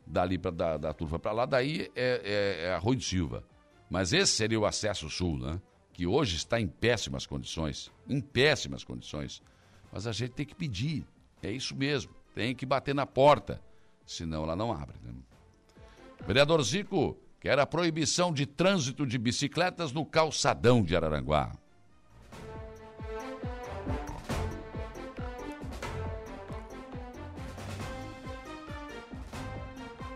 Dali 0.05 0.37
pra, 0.37 0.49
da, 0.49 0.77
da 0.77 0.93
turfa 0.93 1.19
para 1.19 1.31
lá, 1.33 1.45
daí 1.45 1.91
é, 1.95 2.21
é, 2.23 2.65
é 2.67 2.73
Arroio 2.73 2.97
de 2.97 3.05
Silva. 3.05 3.43
Mas 3.89 4.13
esse 4.13 4.33
seria 4.33 4.59
o 4.59 4.65
acesso 4.65 5.09
sul, 5.09 5.37
né? 5.37 5.61
Que 5.93 6.07
hoje 6.07 6.37
está 6.37 6.59
em 6.59 6.67
péssimas 6.67 7.25
condições. 7.25 7.91
Em 8.07 8.21
péssimas 8.21 8.83
condições. 8.83 9.41
Mas 9.91 10.07
a 10.07 10.11
gente 10.11 10.31
tem 10.31 10.45
que 10.45 10.55
pedir. 10.55 11.05
É 11.41 11.51
isso 11.51 11.75
mesmo. 11.75 12.13
Tem 12.33 12.55
que 12.55 12.65
bater 12.65 12.95
na 12.95 13.05
porta. 13.05 13.61
Senão 14.05 14.43
ela 14.43 14.55
não 14.55 14.71
abre. 14.71 14.95
Né? 15.03 15.13
Vereador 16.25 16.61
Zico, 16.63 17.17
que 17.47 17.51
era 17.51 17.61
a 17.61 17.65
proibição 17.65 18.33
de 18.33 18.45
trânsito 18.45 19.05
de 19.05 19.17
bicicletas 19.17 19.93
no 19.93 20.05
calçadão 20.05 20.83
de 20.83 20.93
Araranguá. 20.97 21.53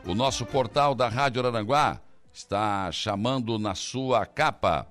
O 0.06 0.14
nosso 0.14 0.46
portal 0.46 0.94
da 0.94 1.08
Rádio 1.08 1.48
Aranguá 1.48 2.02
está 2.34 2.92
chamando 2.92 3.58
na 3.58 3.76
sua 3.76 4.26
capa. 4.26 4.86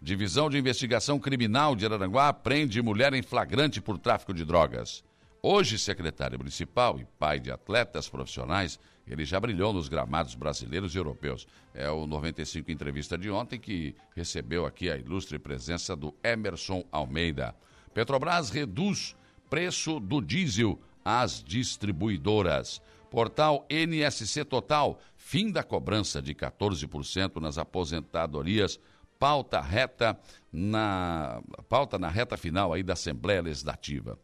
Divisão 0.00 0.48
de 0.48 0.56
Investigação 0.56 1.18
Criminal 1.18 1.74
de 1.74 1.84
Araranguá 1.84 2.32
prende 2.32 2.80
mulher 2.80 3.12
em 3.14 3.22
flagrante 3.22 3.80
por 3.80 3.98
tráfico 3.98 4.32
de 4.32 4.44
drogas. 4.44 5.02
Hoje, 5.42 5.76
secretário 5.76 6.38
municipal 6.38 7.00
e 7.00 7.04
pai 7.18 7.40
de 7.40 7.50
atletas 7.50 8.08
profissionais, 8.08 8.78
ele 9.06 9.24
já 9.24 9.38
brilhou 9.38 9.72
nos 9.72 9.88
gramados 9.88 10.34
brasileiros 10.34 10.94
e 10.94 10.98
europeus. 10.98 11.46
É 11.74 11.90
o 11.90 12.06
95 12.06 12.70
entrevista 12.70 13.18
de 13.18 13.30
ontem 13.30 13.58
que 13.58 13.94
recebeu 14.14 14.64
aqui 14.64 14.90
a 14.90 14.96
ilustre 14.96 15.38
presença 15.38 15.94
do 15.94 16.14
Emerson 16.22 16.84
Almeida. 16.90 17.54
Petrobras 17.92 18.50
reduz 18.50 19.14
preço 19.50 20.00
do 20.00 20.20
diesel 20.20 20.80
às 21.04 21.42
distribuidoras. 21.44 22.80
Portal 23.10 23.64
NSC 23.70 24.44
Total, 24.44 24.98
fim 25.16 25.52
da 25.52 25.62
cobrança 25.62 26.20
de 26.20 26.34
14% 26.34 27.40
nas 27.40 27.58
aposentadorias, 27.58 28.80
pauta 29.18 29.60
reta 29.60 30.18
na 30.52 31.40
pauta 31.68 31.98
na 31.98 32.08
reta 32.08 32.36
final 32.36 32.72
aí 32.72 32.82
da 32.82 32.94
Assembleia 32.94 33.42
Legislativa. 33.42 34.18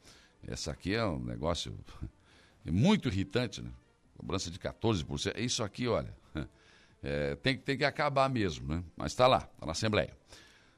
Essa 0.47 0.73
aqui 0.73 0.95
é 0.95 1.05
um 1.05 1.21
negócio 1.21 1.79
muito 2.65 3.09
irritante, 3.09 3.63
né? 3.63 3.71
Cobrança 4.21 4.51
de 4.51 4.59
14%. 4.59 5.39
Isso 5.39 5.65
aqui, 5.65 5.89
olha, 5.89 6.15
é, 7.03 7.37
tem, 7.37 7.57
tem 7.57 7.79
que 7.79 7.87
acabar 7.87 8.29
mesmo, 8.29 8.69
né? 8.69 8.85
Mas 8.95 9.13
está 9.13 9.27
lá, 9.27 9.49
está 9.55 9.65
na 9.65 9.73
Assembleia. 9.73 10.11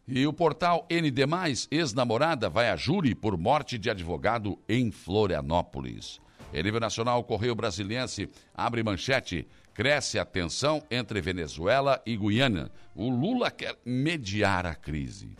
E 0.07 0.24
o 0.28 0.33
portal 0.33 0.87
ND, 0.88 1.22
ex-namorada, 1.68 2.48
vai 2.48 2.70
a 2.70 2.76
júri 2.76 3.16
por 3.16 3.37
morte 3.37 3.78
de 3.78 3.90
advogado 3.90 4.57
em 4.68 4.92
Florianópolis. 4.92 6.20
Em 6.55 6.62
nível 6.62 6.78
nacional, 6.78 7.24
Correio 7.24 7.57
Brasiliense 7.57 8.31
abre 8.55 8.81
manchete. 8.85 9.48
Cresce 9.74 10.20
a 10.20 10.24
tensão 10.24 10.85
entre 10.88 11.20
Venezuela 11.20 12.00
e 12.07 12.16
Guiana. 12.16 12.70
O 12.94 13.11
Lula 13.11 13.50
quer 13.50 13.76
mediar 13.85 14.66
a 14.66 14.74
crise. 14.76 15.37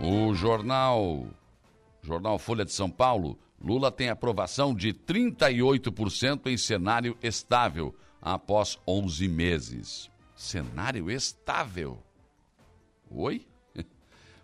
O 0.00 0.34
jornal, 0.34 1.26
jornal 2.08 2.38
Folha 2.38 2.64
de 2.64 2.72
São 2.72 2.90
Paulo, 2.90 3.38
Lula 3.60 3.92
tem 3.92 4.08
aprovação 4.08 4.74
de 4.74 4.94
38% 4.94 6.46
em 6.46 6.56
cenário 6.56 7.16
estável 7.22 7.94
após 8.20 8.78
11 8.86 9.28
meses. 9.28 10.10
Cenário 10.34 11.10
estável. 11.10 12.02
Oi? 13.10 13.46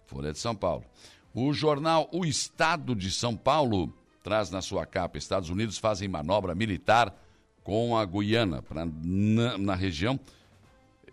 Folha 0.07 0.33
de 0.33 0.38
São 0.38 0.55
Paulo. 0.55 0.85
O 1.33 1.53
jornal 1.53 2.09
O 2.12 2.24
Estado 2.24 2.94
de 2.94 3.11
São 3.11 3.35
Paulo 3.37 3.92
traz 4.22 4.50
na 4.50 4.61
sua 4.61 4.85
capa: 4.85 5.16
Estados 5.16 5.48
Unidos 5.48 5.79
fazem 5.79 6.07
manobra 6.07 6.55
militar 6.55 7.16
com 7.62 7.96
a 7.96 8.05
Guiana, 8.05 8.61
pra, 8.61 8.85
na, 8.85 9.57
na 9.57 9.74
região 9.74 10.20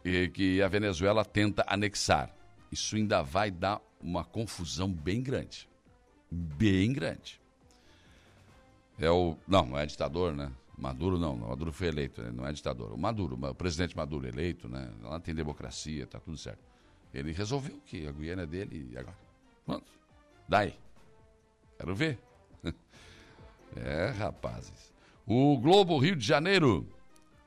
e, 0.04 0.28
que 0.28 0.62
a 0.62 0.68
Venezuela 0.68 1.24
tenta 1.24 1.64
anexar. 1.66 2.30
Isso 2.70 2.98
ainda 2.98 3.22
vai 3.22 3.50
dar 3.50 3.80
uma 4.02 4.26
confusão 4.26 4.92
bem 4.92 5.22
grande. 5.22 5.71
Bem 6.32 6.94
grande. 6.94 7.42
É 8.98 9.10
o. 9.10 9.36
Não, 9.48 9.66
não 9.66 9.78
é 9.78 9.86
ditador, 9.86 10.34
né? 10.34 10.52
Maduro 10.78 11.20
não, 11.20 11.36
Maduro 11.36 11.72
foi 11.72 11.88
eleito, 11.88 12.24
né? 12.24 12.32
não 12.32 12.48
é 12.48 12.52
ditador. 12.52 12.94
O 12.94 12.98
Maduro, 12.98 13.38
o 13.40 13.54
presidente 13.54 13.96
Maduro 13.96 14.28
eleito, 14.28 14.68
né? 14.68 14.90
Lá 15.04 15.20
tem 15.20 15.36
democracia, 15.36 16.08
tá 16.08 16.20
tudo 16.20 16.38
certo. 16.38 16.64
Ele 17.14 17.32
resolveu 17.32 17.80
que 17.86 18.08
a 18.08 18.12
Guiana 18.12 18.44
é 18.44 18.46
dele 18.46 18.90
e 18.92 18.98
agora. 18.98 19.18
Pronto. 19.66 19.92
Daí. 20.48 20.74
Quero 21.78 21.94
ver. 21.94 22.20
é, 23.76 24.08
rapazes. 24.18 24.92
O 25.28 25.58
Globo 25.58 25.98
Rio 25.98 26.16
de 26.16 26.26
Janeiro. 26.26 26.88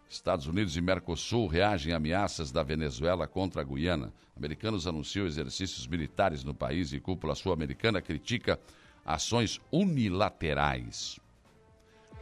Estados 0.09 0.47
Unidos 0.47 0.77
e 0.77 0.81
Mercosul 0.81 1.47
reagem 1.47 1.93
a 1.93 1.97
ameaças 1.97 2.53
da 2.53 2.63
Venezuela 2.63 3.27
contra 3.27 3.63
a 3.63 3.65
Guiana. 3.65 4.13
Americanos 4.37 4.87
anunciam 4.87 5.27
exercícios 5.27 5.87
militares 5.87 6.45
no 6.45 6.55
país 6.55 6.93
e 6.93 7.01
cúpula 7.01 7.35
sul-americana 7.35 8.01
critica 8.01 8.59
ações 9.05 9.61
unilaterais. 9.73 11.19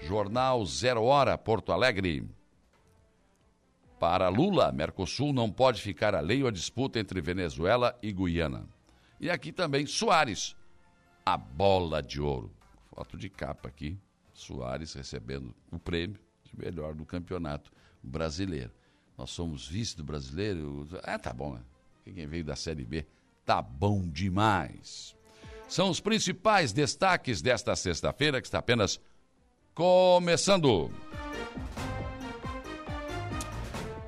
Jornal 0.00 0.64
Zero 0.66 1.04
Hora, 1.04 1.36
Porto 1.38 1.72
Alegre. 1.72 2.28
Para 4.00 4.28
Lula, 4.28 4.72
Mercosul 4.72 5.32
não 5.32 5.50
pode 5.50 5.80
ficar 5.80 6.14
alheio 6.14 6.48
à 6.48 6.50
disputa 6.50 6.98
entre 6.98 7.20
Venezuela 7.20 7.96
e 8.02 8.12
Guiana. 8.12 8.66
E 9.20 9.30
aqui 9.30 9.52
também 9.52 9.86
Soares, 9.86 10.56
a 11.24 11.36
bola 11.36 12.02
de 12.02 12.20
ouro. 12.20 12.50
Foto 12.90 13.16
de 13.16 13.28
capa 13.28 13.68
aqui, 13.68 13.96
Soares 14.32 14.92
recebendo 14.94 15.54
o 15.70 15.78
prêmio 15.78 16.18
melhor 16.56 16.94
do 16.94 17.04
campeonato 17.04 17.72
brasileiro. 18.02 18.70
Nós 19.16 19.30
somos 19.30 19.68
vice 19.68 19.96
do 19.96 20.04
brasileiro. 20.04 20.88
Ah, 21.02 21.18
tá 21.18 21.32
bom, 21.32 21.54
né? 21.54 21.60
Quem 22.04 22.26
veio 22.26 22.44
da 22.44 22.56
Série 22.56 22.84
B, 22.84 23.06
tá 23.44 23.62
bom 23.62 24.08
demais. 24.08 25.14
São 25.68 25.88
os 25.88 26.00
principais 26.00 26.72
destaques 26.72 27.40
desta 27.40 27.74
sexta-feira, 27.76 28.40
que 28.40 28.46
está 28.46 28.58
apenas 28.58 29.00
começando. 29.74 30.90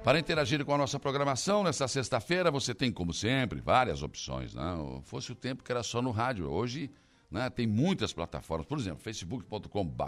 Para 0.03 0.19
interagir 0.19 0.63
com 0.67 0.75
a 0.75 0.79
nossa 0.79 1.01
programação 1.01 1.63
nesta 1.63 1.89
sexta-feira, 1.89 2.51
você 2.51 2.75
tem, 2.75 2.93
como 2.93 3.15
sempre, 3.15 3.63
várias 3.63 4.03
opções. 4.03 4.53
Né? 4.53 4.63
Fosse 5.05 5.33
o 5.33 5.35
tempo 5.35 5.63
que 5.63 5.73
era 5.73 5.83
só 5.83 6.03
no 6.03 6.11
rádio. 6.11 6.51
Hoje 6.51 6.91
né, 7.31 7.51
tem 7.51 7.67
muitas 7.67 8.13
plataformas. 8.13 8.67
Por 8.67 8.79
exemplo, 8.79 9.01
facebook.com.br 9.01 10.05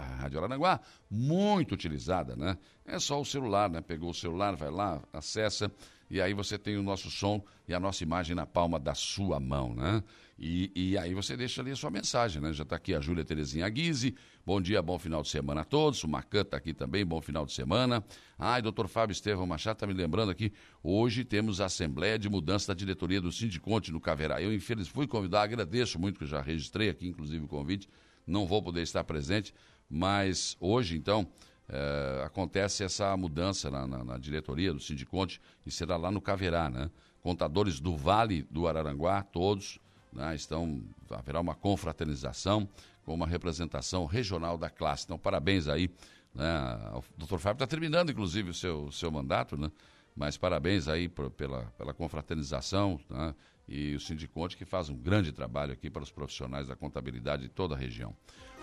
muito 1.09 1.73
utilizada. 1.73 2.35
Né? 2.35 2.57
É 2.85 2.99
só 2.99 3.19
o 3.19 3.25
celular, 3.25 3.69
né? 3.69 3.81
Pegou 3.81 4.09
o 4.09 4.13
celular, 4.13 4.55
vai 4.55 4.71
lá, 4.71 5.01
acessa, 5.11 5.71
e 6.09 6.21
aí 6.21 6.33
você 6.33 6.57
tem 6.57 6.77
o 6.77 6.83
nosso 6.83 7.11
som 7.11 7.43
e 7.67 7.73
a 7.73 7.79
nossa 7.79 8.03
imagem 8.03 8.35
na 8.35 8.45
palma 8.45 8.79
da 8.79 8.95
sua 8.95 9.39
mão. 9.39 9.75
Né? 9.75 10.03
E, 10.39 10.71
e 10.75 10.97
aí 10.97 11.13
você 11.13 11.35
deixa 11.35 11.61
ali 11.61 11.71
a 11.71 11.75
sua 11.75 11.89
mensagem, 11.89 12.41
né? 12.41 12.53
Já 12.53 12.63
está 12.63 12.75
aqui 12.75 12.93
a 12.93 13.01
Júlia 13.01 13.25
Terezinha 13.25 13.67
Guise. 13.67 14.15
Bom 14.45 14.61
dia, 14.61 14.81
bom 14.81 14.97
final 14.97 15.21
de 15.21 15.29
semana 15.29 15.61
a 15.61 15.65
todos. 15.65 16.03
O 16.03 16.07
Macan 16.07 16.41
está 16.41 16.57
aqui 16.57 16.73
também, 16.73 17.05
bom 17.05 17.19
final 17.21 17.45
de 17.45 17.51
semana. 17.51 18.03
Ai, 18.39 18.61
doutor 18.61 18.87
Fábio 18.87 19.11
Estevão 19.11 19.45
Machado 19.45 19.75
está 19.75 19.87
me 19.87 19.93
lembrando 19.93 20.31
aqui. 20.31 20.53
Hoje 20.81 21.25
temos 21.25 21.59
a 21.59 21.65
Assembleia 21.65 22.17
de 22.17 22.29
Mudança 22.29 22.67
da 22.67 22.73
Diretoria 22.73 23.19
do 23.19 23.31
Sindiconte 23.31 23.91
no 23.91 23.99
Caverá. 23.99 24.41
Eu, 24.41 24.53
infelizmente, 24.53 24.93
fui 24.93 25.07
convidar, 25.07 25.41
agradeço 25.41 25.99
muito 25.99 26.17
que 26.17 26.23
eu 26.23 26.29
já 26.29 26.41
registrei 26.41 26.89
aqui, 26.89 27.07
inclusive, 27.07 27.43
o 27.43 27.47
convite. 27.47 27.89
Não 28.25 28.45
vou 28.45 28.61
poder 28.61 28.81
estar 28.81 29.03
presente, 29.03 29.53
mas 29.89 30.55
hoje, 30.59 30.95
então, 30.97 31.27
é, 31.69 32.23
acontece 32.25 32.83
essa 32.83 33.15
mudança 33.17 33.69
na, 33.69 33.85
na, 33.85 34.03
na, 34.03 34.17
diretoria 34.17 34.73
do 34.73 34.79
Sindiconte 34.79 35.41
e 35.65 35.71
será 35.71 35.97
lá 35.97 36.09
no 36.09 36.21
Caverá, 36.21 36.69
né? 36.69 36.89
Contadores 37.21 37.79
do 37.79 37.95
Vale 37.95 38.43
do 38.43 38.67
Araranguá, 38.67 39.21
todos 39.21 39.79
né, 40.13 40.33
estão, 40.33 40.81
haverá 41.09 41.41
uma 41.41 41.55
confraternização 41.55 42.69
com 43.03 43.13
uma 43.13 43.27
representação 43.27 44.05
regional 44.05 44.57
da 44.57 44.69
classe. 44.69 45.05
Então, 45.05 45.17
parabéns 45.17 45.67
aí. 45.67 45.89
Né, 46.33 46.45
o 46.93 47.03
doutor 47.17 47.39
Fábio 47.39 47.55
está 47.55 47.67
terminando, 47.67 48.11
inclusive, 48.11 48.51
o 48.51 48.53
seu, 48.53 48.91
seu 48.91 49.11
mandato, 49.11 49.57
né? 49.57 49.69
Mas 50.15 50.37
parabéns 50.37 50.87
aí 50.87 51.07
por, 51.07 51.29
pela, 51.29 51.65
pela 51.77 51.93
confraternização 51.93 52.99
né, 53.09 53.35
e 53.67 53.93
o 53.93 53.99
Sindiconte 53.99 54.57
que 54.57 54.65
faz 54.65 54.89
um 54.89 54.97
grande 54.97 55.31
trabalho 55.31 55.73
aqui 55.73 55.89
para 55.89 56.01
os 56.01 56.11
profissionais 56.11 56.67
da 56.67 56.75
contabilidade 56.75 57.43
de 57.43 57.49
toda 57.49 57.75
a 57.75 57.77
região. 57.77 58.15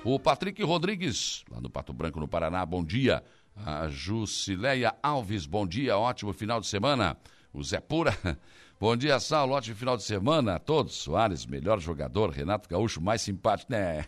O 0.04 0.18
Patrick 0.20 0.62
Rodrigues, 0.62 1.44
lá 1.50 1.60
no 1.60 1.70
Pato 1.70 1.92
Branco, 1.92 2.20
no 2.20 2.28
Paraná, 2.28 2.64
bom 2.66 2.84
dia. 2.84 3.24
A 3.56 3.88
Jusileia 3.88 4.94
Alves, 5.02 5.46
bom 5.46 5.66
dia, 5.66 5.96
ótimo 5.96 6.32
final 6.34 6.60
de 6.60 6.66
semana. 6.66 7.16
O 7.54 7.62
Zé 7.62 7.80
Pura, 7.80 8.14
Bom 8.80 8.96
dia, 8.96 9.18
Saulo. 9.20 9.54
Ótimo 9.54 9.76
final 9.76 9.96
de 9.96 10.02
semana 10.02 10.56
a 10.56 10.58
todos. 10.58 10.94
Soares, 10.94 11.46
melhor 11.46 11.80
jogador. 11.80 12.28
Renato 12.28 12.68
Gaúcho, 12.68 13.00
mais 13.00 13.22
simpático. 13.22 13.72
Né? 13.72 14.04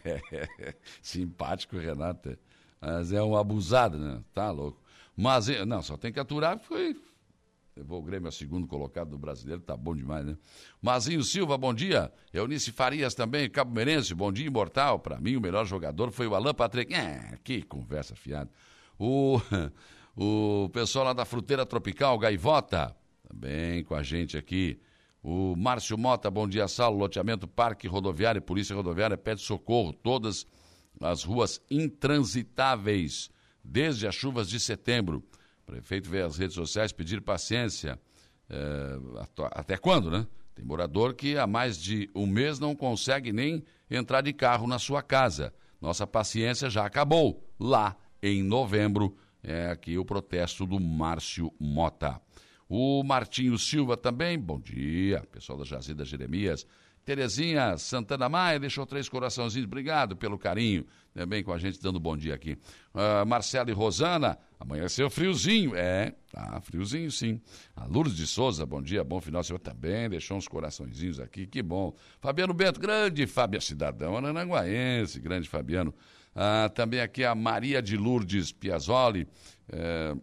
simpático, 1.01 1.79
Renato. 1.79 2.37
Mas 2.81 3.13
é 3.13 3.23
um 3.23 3.37
abusado, 3.37 3.97
né? 3.97 4.21
Tá 4.35 4.51
louco. 4.51 4.79
Mas, 5.17 5.49
eh, 5.49 5.65
não, 5.65 5.81
só 5.81 5.97
tem 5.97 6.13
que 6.13 6.21
aturar. 6.21 6.59
Foi. 6.59 6.95
Levou 7.77 7.99
o 8.01 8.03
Grêmio 8.03 8.27
a 8.27 8.33
segundo 8.33 8.67
colocado 8.67 9.11
do 9.11 9.19
brasileiro, 9.19 9.61
tá 9.61 9.77
bom 9.77 9.95
demais, 9.95 10.25
né? 10.25 10.35
Mazinho 10.81 11.23
Silva, 11.23 11.59
bom 11.59 11.75
dia. 11.75 12.11
Eunice 12.33 12.73
Farias 12.73 13.15
também, 13.15 13.51
Cabo 13.51 13.71
Merense, 13.75 14.15
bom 14.15 14.33
dia, 14.33 14.47
imortal. 14.47 14.99
Para 14.99 15.21
mim, 15.21 15.37
o 15.37 15.41
melhor 15.43 15.67
jogador 15.67 16.11
foi 16.11 16.27
o 16.27 16.35
Alan 16.35 16.55
Patrick. 16.55 16.95
É, 16.95 17.39
que 17.45 17.61
conversa 17.61 18.17
fiada. 18.17 18.51
O, 18.99 19.39
o 20.17 20.71
pessoal 20.71 21.05
lá 21.05 21.13
da 21.13 21.27
Fruteira 21.27 21.67
Tropical, 21.67 22.19
Gaivota. 22.19 22.97
Também 23.29 23.85
com 23.85 23.95
a 23.95 24.03
gente 24.03 24.39
aqui. 24.39 24.81
O 25.23 25.55
Márcio 25.55 25.99
Mota, 25.99 26.31
bom 26.31 26.49
dia, 26.49 26.67
Saulo. 26.69 26.99
Loteamento 26.99 27.47
Parque 27.47 27.87
Rodoviário, 27.87 28.41
Polícia 28.41 28.75
Rodoviária 28.75 29.19
pede 29.19 29.43
socorro. 29.43 29.93
Todas 29.93 30.47
as 30.99 31.25
ruas 31.25 31.61
intransitáveis 31.71 33.29
desde 33.63 34.07
as 34.07 34.15
chuvas 34.15 34.49
de 34.49 34.59
setembro. 34.59 35.23
O 35.67 35.73
prefeito 35.73 36.09
veio 36.09 36.27
às 36.27 36.39
redes 36.39 36.55
sociais 36.55 36.93
pedir 36.93 37.21
paciência. 37.21 37.99
É, 38.49 38.99
até 39.51 39.77
quando, 39.77 40.13
né? 40.13 40.25
Tem 40.55 40.65
morador 40.65 41.13
que 41.13 41.37
há 41.37 41.45
mais 41.45 41.77
de 41.77 42.09
um 42.15 42.25
mês 42.25 42.61
não 42.61 42.75
consegue 42.75 43.33
nem 43.33 43.65
entrar 43.91 44.21
de 44.21 44.33
carro 44.33 44.69
na 44.69 44.79
sua 44.79 45.03
casa. 45.03 45.53
Nossa 45.81 46.07
paciência 46.07 46.71
já 46.71 46.87
acabou. 46.87 47.45
Lá 47.59 47.97
em 48.23 48.45
novembro 48.45 49.17
é 49.43 49.67
aqui 49.67 49.99
o 49.99 50.05
protesto 50.05 50.65
do 50.65 50.79
Márcio 50.79 51.53
Mota. 51.59 52.21
O 52.69 53.03
Martinho 53.03 53.59
Silva 53.59 53.97
também, 53.97 54.39
bom 54.39 54.61
dia. 54.61 55.25
Pessoal 55.33 55.59
da 55.59 55.65
Jazida 55.65 56.05
Jeremias. 56.05 56.65
Terezinha 57.05 57.77
Santana 57.77 58.29
Maia 58.29 58.59
deixou 58.59 58.87
três 58.87 59.09
coraçãozinhos, 59.09 59.67
obrigado 59.67 60.17
pelo 60.17 60.37
carinho, 60.37 60.85
também 61.15 61.43
com 61.45 61.53
a 61.53 61.59
gente 61.59 61.81
dando 61.81 62.01
bom 62.01 62.17
dia 62.17 62.35
aqui. 62.35 62.59
Uh, 62.93 63.25
Marcelo 63.25 63.71
e 63.71 63.73
Rosana, 63.73 64.37
amanheceu 64.67 65.09
friozinho, 65.09 65.75
é, 65.75 66.13
tá 66.31 66.61
friozinho 66.61 67.11
sim. 67.11 67.41
A 67.75 67.87
Lourdes 67.87 68.17
de 68.17 68.27
Souza, 68.27 68.67
bom 68.67 68.83
dia, 68.83 69.03
bom 69.05 69.21
final 69.21 69.41
de 69.41 69.47
semana, 69.47 69.63
também 69.63 70.09
deixou 70.11 70.37
uns 70.37 70.49
coraçõezinhos 70.49 71.21
aqui, 71.21 71.47
que 71.47 71.63
bom. 71.63 71.95
Fabiano 72.21 72.53
Bento, 72.53 72.81
grande 72.81 73.27
Fabiano, 73.27 73.63
cidadão 73.63 74.17
ananguaense, 74.17 75.21
grande 75.21 75.49
Fabiano. 75.49 75.95
Uh, 76.35 76.69
também 76.75 77.01
aqui 77.01 77.25
a 77.25 77.35
Maria 77.35 77.81
de 77.81 77.97
Lourdes 77.97 78.53
Piazzoli, 78.53 79.27
uh, 79.73 80.21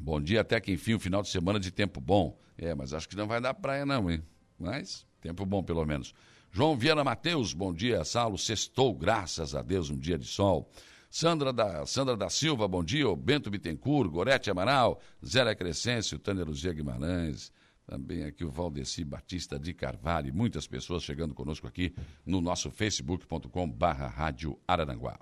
bom 0.00 0.20
dia, 0.20 0.42
até 0.42 0.60
que 0.60 0.72
enfim, 0.72 0.94
um 0.94 1.00
final 1.00 1.22
de 1.22 1.28
semana 1.28 1.58
de 1.58 1.70
tempo 1.70 2.00
bom. 2.00 2.38
É, 2.56 2.74
mas 2.74 2.92
acho 2.92 3.08
que 3.08 3.16
não 3.16 3.26
vai 3.26 3.40
dar 3.40 3.54
praia 3.54 3.86
não, 3.86 4.10
hein, 4.10 4.22
mas... 4.58 5.08
Tempo 5.20 5.44
bom, 5.44 5.62
pelo 5.62 5.84
menos. 5.84 6.14
João 6.50 6.76
Viana 6.76 7.04
Mateus, 7.04 7.52
bom 7.52 7.72
dia. 7.72 8.02
Saulo, 8.04 8.38
sextou, 8.38 8.94
graças 8.94 9.54
a 9.54 9.62
Deus, 9.62 9.90
um 9.90 9.98
dia 9.98 10.16
de 10.16 10.26
sol. 10.26 10.70
Sandra 11.10 11.52
da, 11.52 11.84
Sandra 11.86 12.16
da 12.16 12.30
Silva, 12.30 12.68
bom 12.68 12.84
dia. 12.84 13.08
O 13.08 13.16
Bento 13.16 13.50
Bittencourt, 13.50 14.08
Gorete 14.08 14.48
Amaral, 14.48 15.00
Zélia 15.26 15.56
Crescêncio, 15.56 16.20
Tânia 16.20 16.44
Luzia 16.44 16.72
Guimarães. 16.72 17.52
Também 17.84 18.22
aqui 18.22 18.44
o 18.44 18.50
Valdeci 18.50 19.04
Batista 19.04 19.58
de 19.58 19.74
Carvalho. 19.74 20.32
Muitas 20.32 20.68
pessoas 20.68 21.02
chegando 21.02 21.34
conosco 21.34 21.66
aqui 21.66 21.92
no 22.24 22.40
nosso 22.40 22.70
facebook.com 22.70 23.68
barra 23.68 24.06
Rádio 24.06 24.56
Araranguá 24.68 25.18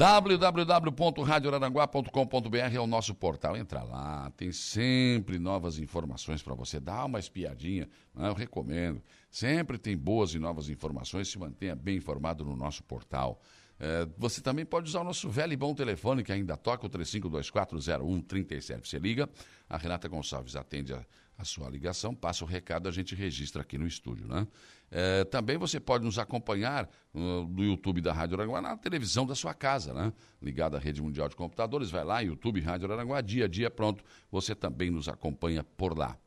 www.radioraranguá.com.br 0.00 2.56
é 2.56 2.80
o 2.80 2.86
nosso 2.86 3.14
portal. 3.14 3.54
Entra 3.54 3.82
lá, 3.82 4.32
tem 4.34 4.50
sempre 4.50 5.38
novas 5.38 5.78
informações 5.78 6.42
para 6.42 6.54
você. 6.54 6.80
Dá 6.80 7.04
uma 7.04 7.18
espiadinha, 7.18 7.86
né? 8.14 8.28
eu 8.28 8.32
recomendo. 8.32 9.02
Sempre 9.30 9.78
tem 9.78 9.96
boas 9.96 10.34
e 10.34 10.38
novas 10.38 10.68
informações. 10.68 11.28
Se 11.28 11.38
mantenha 11.38 11.76
bem 11.76 11.96
informado 11.96 12.44
no 12.44 12.56
nosso 12.56 12.82
portal. 12.82 13.40
É, 13.78 14.06
você 14.18 14.42
também 14.42 14.66
pode 14.66 14.88
usar 14.88 15.00
o 15.00 15.04
nosso 15.04 15.30
velho 15.30 15.54
e 15.54 15.56
bom 15.56 15.74
telefone 15.74 16.22
que 16.22 16.30
ainda 16.30 16.54
toca, 16.56 16.86
o 16.86 16.90
35240137. 16.90 18.86
Você 18.86 18.98
liga, 18.98 19.26
a 19.68 19.78
Renata 19.78 20.06
Gonçalves 20.06 20.54
atende 20.54 20.92
a, 20.92 21.02
a 21.38 21.44
sua 21.46 21.70
ligação, 21.70 22.14
passa 22.14 22.44
o 22.44 22.46
recado, 22.46 22.86
a 22.88 22.92
gente 22.92 23.14
registra 23.14 23.62
aqui 23.62 23.78
no 23.78 23.86
estúdio, 23.86 24.28
né? 24.28 24.46
É, 24.90 25.24
também 25.24 25.56
você 25.56 25.80
pode 25.80 26.04
nos 26.04 26.18
acompanhar 26.18 26.90
uh, 27.14 27.44
no 27.44 27.64
YouTube 27.64 28.02
da 28.02 28.12
Rádio 28.12 28.38
Aranguá, 28.38 28.60
na 28.60 28.76
televisão 28.76 29.24
da 29.24 29.34
sua 29.34 29.54
casa, 29.54 29.94
né? 29.94 30.12
Ligada 30.42 30.76
à 30.76 30.80
Rede 30.80 31.00
Mundial 31.00 31.28
de 31.28 31.36
Computadores, 31.36 31.90
vai 31.90 32.04
lá, 32.04 32.20
YouTube, 32.20 32.60
Rádio 32.60 32.92
Aranguá, 32.92 33.22
dia 33.22 33.46
a 33.46 33.48
dia, 33.48 33.70
pronto, 33.70 34.04
você 34.30 34.54
também 34.54 34.90
nos 34.90 35.08
acompanha 35.08 35.64
por 35.64 35.96
lá. 35.96 36.18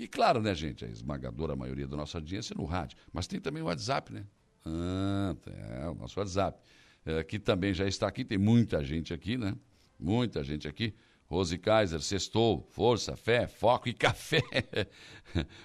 E 0.00 0.08
claro, 0.08 0.40
né, 0.40 0.54
gente, 0.54 0.82
a 0.82 0.88
esmagadora 0.88 1.54
maioria 1.54 1.86
da 1.86 1.94
nossa 1.94 2.16
audiência 2.16 2.54
é 2.54 2.56
no 2.56 2.64
rádio, 2.64 2.96
mas 3.12 3.26
tem 3.26 3.38
também 3.38 3.62
o 3.62 3.66
WhatsApp, 3.66 4.10
né? 4.10 4.24
Ah, 4.64 5.36
é, 5.46 5.88
o 5.90 5.94
nosso 5.94 6.18
WhatsApp, 6.18 6.58
é, 7.04 7.22
que 7.22 7.38
também 7.38 7.74
já 7.74 7.86
está 7.86 8.08
aqui, 8.08 8.24
tem 8.24 8.38
muita 8.38 8.82
gente 8.82 9.12
aqui, 9.12 9.36
né? 9.36 9.54
Muita 9.98 10.42
gente 10.42 10.66
aqui. 10.66 10.94
Rose 11.26 11.58
Kaiser, 11.58 12.00
sextou, 12.00 12.66
força, 12.70 13.14
fé, 13.14 13.46
foco 13.46 13.90
e 13.90 13.92
café, 13.94 14.40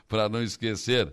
para 0.05 0.27
não 0.27 0.43
esquecer. 0.43 1.07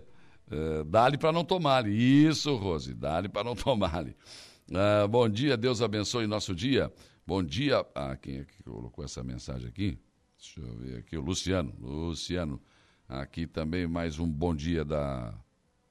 Uh, 0.51 0.83
dá-lhe 0.83 1.17
para 1.17 1.31
não 1.31 1.45
tomar. 1.45 1.87
Isso, 1.87 2.53
Rose, 2.57 2.93
dá-lhe 2.93 3.29
para 3.29 3.45
não 3.45 3.55
tomar. 3.55 4.05
Uh, 4.05 5.07
bom 5.09 5.29
dia, 5.29 5.55
Deus 5.55 5.81
abençoe 5.81 6.27
nosso 6.27 6.53
dia. 6.53 6.91
Bom 7.25 7.41
dia. 7.41 7.85
Ah, 7.95 8.17
quem 8.17 8.39
é 8.39 8.43
que 8.43 8.61
colocou 8.63 9.05
essa 9.05 9.23
mensagem 9.23 9.69
aqui? 9.69 9.97
Deixa 10.37 10.59
eu 10.59 10.75
ver 10.75 10.97
aqui, 10.97 11.17
o 11.17 11.21
Luciano. 11.21 11.73
Luciano. 11.79 12.61
Aqui 13.07 13.45
também 13.45 13.85
mais 13.85 14.17
um 14.17 14.27
bom 14.27 14.55
dia 14.55 14.83
da 14.85 15.33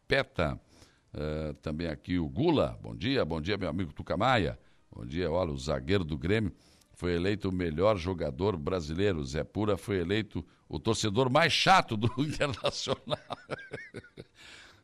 PETA. 0.09 0.61
Uh, 1.15 1.53
também 1.55 1.87
aqui 1.87 2.19
o 2.19 2.29
Gula. 2.29 2.79
Bom 2.83 2.97
dia, 2.97 3.25
bom 3.25 3.41
dia, 3.41 3.57
meu 3.57 3.69
amigo 3.69 3.93
Tucamaia. 3.93 4.59
Bom 4.91 5.05
dia, 5.05 5.31
olha, 5.31 5.53
o 5.53 5.59
zagueiro 5.59 6.05
do 6.05 6.17
Grêmio 6.17 6.53
foi 6.95 7.15
eleito 7.15 7.49
o 7.49 7.53
melhor 7.53 7.97
jogador 7.97 8.57
brasileiro. 8.57 9.25
Zé 9.25 9.45
Pura 9.45 9.77
foi 9.77 9.99
eleito 9.99 10.45
o 10.69 10.79
torcedor 10.79 11.31
mais 11.31 11.53
chato 11.53 11.97
do 11.97 12.09
Internacional. 12.23 13.19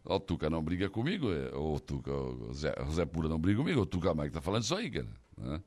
o 0.04 0.20
Tuca 0.20 0.50
não 0.50 0.62
briga 0.62 0.88
comigo, 0.90 1.32
é, 1.32 1.54
o 1.54 1.80
Tuca, 1.80 2.12
o 2.12 2.52
Zé, 2.52 2.74
o 2.86 2.90
Zé 2.90 3.06
Pura 3.06 3.28
não 3.28 3.38
briga 3.38 3.58
comigo, 3.58 3.80
o 3.80 3.86
Tuca 3.86 4.14
Mike 4.14 4.32
tá 4.32 4.40
falando 4.40 4.62
isso 4.62 4.74
aí, 4.74 4.90
cara. 4.90 5.08
Né? 5.36 5.62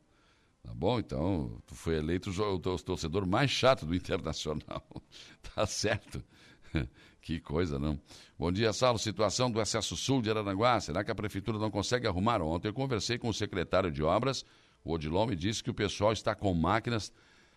Tá 0.64 0.74
bom? 0.76 1.00
Então, 1.00 1.60
tu 1.66 1.74
foi 1.74 1.96
eleito 1.96 2.30
o 2.30 2.60
torcedor 2.60 3.26
mais 3.26 3.50
chato 3.50 3.86
do 3.86 3.96
Internacional. 3.96 4.86
tá 5.56 5.66
certo. 5.66 6.24
que 7.22 7.40
coisa, 7.40 7.78
não? 7.78 8.00
Bom 8.38 8.52
dia, 8.52 8.74
Saulo. 8.74 9.00
Situação 9.00 9.52
do 9.52 9.60
acesso 9.60 9.96
sul 9.96 10.22
de 10.22 10.30
Aranaguá. 10.30 10.80
Será 10.80 11.04
que 11.04 11.12
a 11.12 11.16
prefeitura 11.16 11.58
não 11.58 11.72
consegue 11.72 12.08
arrumar? 12.08 12.42
Ontem 12.42 12.68
eu 12.68 12.74
conversei 12.74 13.18
com 13.18 13.30
o 13.30 13.34
secretário 13.34 13.92
de 13.92 14.02
obras 14.02 14.46
o 14.84 14.94
Odilon 14.94 15.28
me 15.28 15.36
disse 15.36 15.64
que 15.64 15.70
o 15.70 15.74
pessoal 15.74 16.12
está 16.12 16.34
com 16.34 16.54
máquinas 16.54 17.14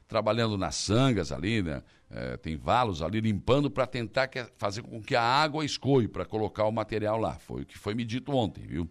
trabalhando 0.06 0.58
nas 0.58 0.74
sangas 0.74 1.32
ali, 1.32 1.62
né? 1.62 1.82
É, 2.10 2.36
tem 2.36 2.56
valos 2.56 3.02
ali 3.02 3.20
limpando 3.20 3.70
para 3.70 3.86
tentar 3.86 4.28
que, 4.28 4.44
fazer 4.56 4.82
com 4.82 5.02
que 5.02 5.16
a 5.16 5.22
água 5.22 5.64
escoe 5.64 6.06
para 6.06 6.24
colocar 6.24 6.64
o 6.64 6.72
material 6.72 7.18
lá. 7.18 7.38
Foi 7.38 7.62
o 7.62 7.66
que 7.66 7.78
foi 7.78 7.94
me 7.94 8.04
dito 8.04 8.32
ontem, 8.32 8.66
viu? 8.66 8.88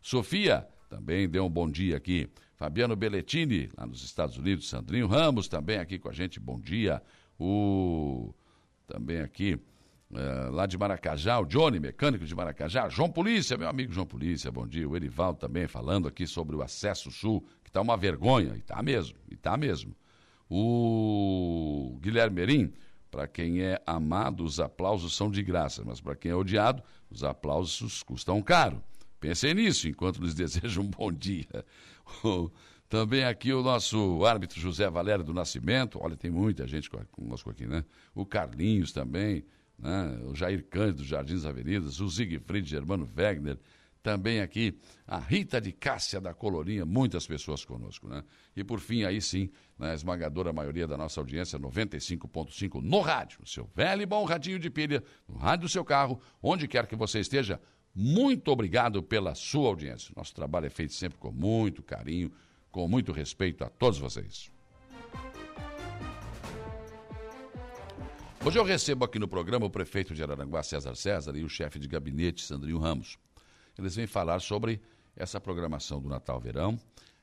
Sofia 0.00 0.66
também 0.88 1.28
deu 1.28 1.44
um 1.44 1.50
bom 1.50 1.70
dia 1.70 1.96
aqui. 1.96 2.28
Fabiano 2.56 2.96
Belletini, 2.96 3.70
lá 3.76 3.86
nos 3.86 4.02
Estados 4.02 4.38
Unidos. 4.38 4.68
Sandrinho 4.68 5.06
Ramos 5.06 5.46
também 5.46 5.78
aqui 5.78 5.98
com 5.98 6.08
a 6.08 6.12
gente, 6.12 6.40
bom 6.40 6.58
dia. 6.58 7.02
O 7.38 8.32
também 8.86 9.20
aqui 9.20 9.58
Uh, 10.10 10.52
lá 10.52 10.64
de 10.64 10.78
Maracajá, 10.78 11.40
o 11.40 11.44
Johnny, 11.44 11.80
mecânico 11.80 12.24
de 12.24 12.32
Maracajá, 12.36 12.88
João 12.88 13.10
Polícia, 13.10 13.56
meu 13.56 13.68
amigo 13.68 13.92
João 13.92 14.06
Polícia, 14.06 14.52
bom 14.52 14.64
dia. 14.64 14.88
O 14.88 14.94
Erivaldo 14.94 15.40
também 15.40 15.66
falando 15.66 16.06
aqui 16.06 16.24
sobre 16.24 16.54
o 16.54 16.62
acesso 16.62 17.10
sul, 17.10 17.44
está 17.66 17.80
uma 17.80 17.96
vergonha, 17.96 18.54
e 18.54 18.60
está 18.60 18.80
mesmo, 18.80 19.16
e 19.28 19.34
está 19.34 19.56
mesmo. 19.56 19.92
O 20.48 21.98
Guilherme 22.00 22.36
Merim, 22.36 22.72
para 23.10 23.26
quem 23.26 23.60
é 23.60 23.82
amado, 23.84 24.44
os 24.44 24.60
aplausos 24.60 25.16
são 25.16 25.28
de 25.28 25.42
graça, 25.42 25.82
mas 25.84 26.00
para 26.00 26.14
quem 26.14 26.30
é 26.30 26.34
odiado, 26.36 26.80
os 27.10 27.24
aplausos 27.24 28.04
custam 28.04 28.40
caro. 28.40 28.80
Pensem 29.18 29.52
nisso 29.54 29.88
enquanto 29.88 30.22
lhes 30.22 30.34
desejo 30.36 30.80
um 30.80 30.86
bom 30.86 31.10
dia. 31.10 31.48
Também 32.88 33.24
aqui 33.24 33.52
o 33.52 33.62
nosso 33.62 34.24
árbitro 34.24 34.60
José 34.60 34.88
Valério 34.88 35.24
do 35.24 35.32
Nascimento, 35.32 35.98
olha, 36.00 36.16
tem 36.16 36.30
muita 36.30 36.66
gente 36.66 36.88
conosco 37.10 37.50
aqui, 37.50 37.66
né? 37.66 37.84
O 38.14 38.24
Carlinhos 38.26 38.92
também, 38.92 39.44
né? 39.78 40.18
o 40.24 40.34
Jair 40.34 40.64
Cândido, 40.68 41.04
Jardins 41.04 41.44
Avenidas, 41.44 42.00
o 42.00 42.08
Siegfried 42.08 42.68
Germano 42.68 43.08
Wegner, 43.16 43.58
também 44.04 44.42
aqui 44.42 44.78
a 45.06 45.18
Rita 45.18 45.58
de 45.58 45.72
Cássia 45.72 46.20
da 46.20 46.34
Colorinha, 46.34 46.84
muitas 46.84 47.26
pessoas 47.26 47.64
conosco, 47.64 48.06
né? 48.06 48.22
E 48.54 48.62
por 48.62 48.78
fim, 48.78 49.02
aí 49.02 49.18
sim, 49.18 49.48
né, 49.78 49.94
esmagadora 49.94 50.52
maioria 50.52 50.86
da 50.86 50.94
nossa 50.94 51.18
audiência, 51.18 51.58
95.5 51.58 52.82
no 52.82 53.00
rádio, 53.00 53.38
no 53.40 53.46
seu 53.46 53.66
velho 53.74 54.02
e 54.02 54.06
bom 54.06 54.22
radinho 54.24 54.58
de 54.58 54.68
pilha, 54.68 55.02
no 55.26 55.38
rádio 55.38 55.66
do 55.66 55.70
seu 55.70 55.82
carro, 55.82 56.20
onde 56.42 56.68
quer 56.68 56.86
que 56.86 56.94
você 56.94 57.20
esteja. 57.20 57.58
Muito 57.94 58.48
obrigado 58.48 59.02
pela 59.02 59.34
sua 59.34 59.68
audiência. 59.68 60.12
Nosso 60.14 60.34
trabalho 60.34 60.66
é 60.66 60.70
feito 60.70 60.92
sempre 60.92 61.16
com 61.16 61.32
muito 61.32 61.82
carinho, 61.82 62.30
com 62.74 62.88
muito 62.88 63.12
respeito 63.12 63.62
a 63.62 63.68
todos 63.68 64.00
vocês. 64.00 64.50
Hoje 68.44 68.58
eu 68.58 68.64
recebo 68.64 69.04
aqui 69.04 69.16
no 69.16 69.28
programa 69.28 69.64
o 69.64 69.70
prefeito 69.70 70.12
de 70.12 70.20
Araranguá, 70.24 70.60
César 70.60 70.96
César, 70.96 71.36
e 71.36 71.44
o 71.44 71.48
chefe 71.48 71.78
de 71.78 71.86
gabinete, 71.86 72.42
Sandrinho 72.42 72.78
Ramos. 72.78 73.16
Eles 73.78 73.94
vêm 73.94 74.08
falar 74.08 74.40
sobre 74.40 74.80
essa 75.14 75.40
programação 75.40 76.02
do 76.02 76.08
Natal-Verão 76.08 76.76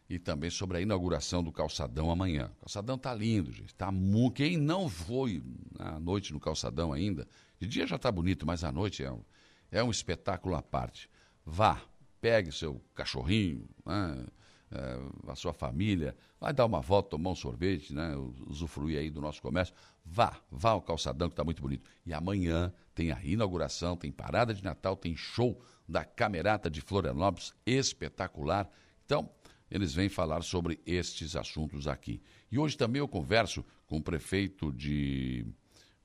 e 0.09 0.17
também 0.17 0.49
sobre 0.49 0.77
a 0.77 0.81
inauguração 0.81 1.43
do 1.43 1.51
calçadão 1.51 2.09
amanhã. 2.09 2.49
O 2.59 2.61
calçadão 2.61 2.97
tá 2.97 3.13
lindo, 3.13 3.51
gente. 3.51 3.75
Tá 3.75 3.91
mu... 3.91 4.31
Quem 4.31 4.55
não 4.55 4.87
foi 4.87 5.43
à 5.77 5.99
noite 5.99 6.31
no 6.31 6.39
calçadão 6.39 6.93
ainda, 6.93 7.27
de 7.59 7.67
dia 7.67 7.85
já 7.85 7.97
tá 7.97 8.09
bonito, 8.09 8.45
mas 8.45 8.63
à 8.63 8.71
noite 8.71 9.03
é 9.03 9.11
um, 9.11 9.21
é 9.69 9.83
um 9.83 9.91
espetáculo 9.91 10.55
à 10.55 10.61
parte. 10.61 11.09
Vá, 11.45 11.81
pegue 12.21 12.53
seu 12.53 12.81
cachorrinho, 12.95 13.67
né? 13.85 14.25
É, 14.71 15.31
a 15.31 15.35
sua 15.35 15.53
família, 15.53 16.15
vai 16.39 16.53
dar 16.53 16.65
uma 16.65 16.81
volta, 16.81 17.11
tomar 17.11 17.31
um 17.31 17.35
sorvete, 17.35 17.93
né? 17.93 18.15
usufruir 18.47 18.97
aí 18.99 19.09
do 19.09 19.19
nosso 19.19 19.41
comércio. 19.41 19.75
Vá, 20.05 20.39
vá 20.49 20.71
ao 20.71 20.81
calçadão 20.81 21.27
que 21.27 21.33
está 21.33 21.43
muito 21.43 21.61
bonito. 21.61 21.83
E 22.05 22.13
amanhã 22.13 22.73
tem 22.95 23.11
a 23.11 23.19
inauguração, 23.23 23.97
tem 23.97 24.11
parada 24.11 24.53
de 24.53 24.63
Natal, 24.63 24.95
tem 24.95 25.15
show 25.15 25.61
da 25.87 26.05
Camerata 26.05 26.69
de 26.69 26.81
Florianópolis, 26.81 27.53
espetacular. 27.65 28.69
Então, 29.05 29.29
eles 29.69 29.93
vêm 29.93 30.09
falar 30.09 30.41
sobre 30.41 30.79
estes 30.85 31.35
assuntos 31.35 31.87
aqui. 31.87 32.21
E 32.51 32.59
hoje 32.59 32.77
também 32.77 32.99
eu 32.99 33.07
converso 33.07 33.63
com 33.85 33.97
o 33.97 34.03
prefeito 34.03 34.71
de. 34.71 35.45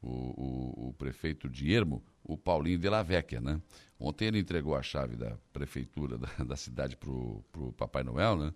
O, 0.08 0.88
o, 0.88 0.94
prefeito 0.94 1.48
de 1.48 1.72
Ermo, 1.72 2.02
o 2.22 2.38
Paulinho 2.38 2.78
de 2.78 2.88
la 2.88 3.02
Vecchia, 3.02 3.40
né? 3.40 3.60
Ontem 3.98 4.26
ele 4.26 4.38
entregou 4.38 4.76
a 4.76 4.82
chave 4.82 5.16
da 5.16 5.36
prefeitura 5.52 6.16
da, 6.16 6.28
da 6.44 6.56
cidade 6.56 6.96
para 6.96 7.10
o 7.10 7.74
Papai 7.76 8.04
Noel, 8.04 8.36
né? 8.36 8.54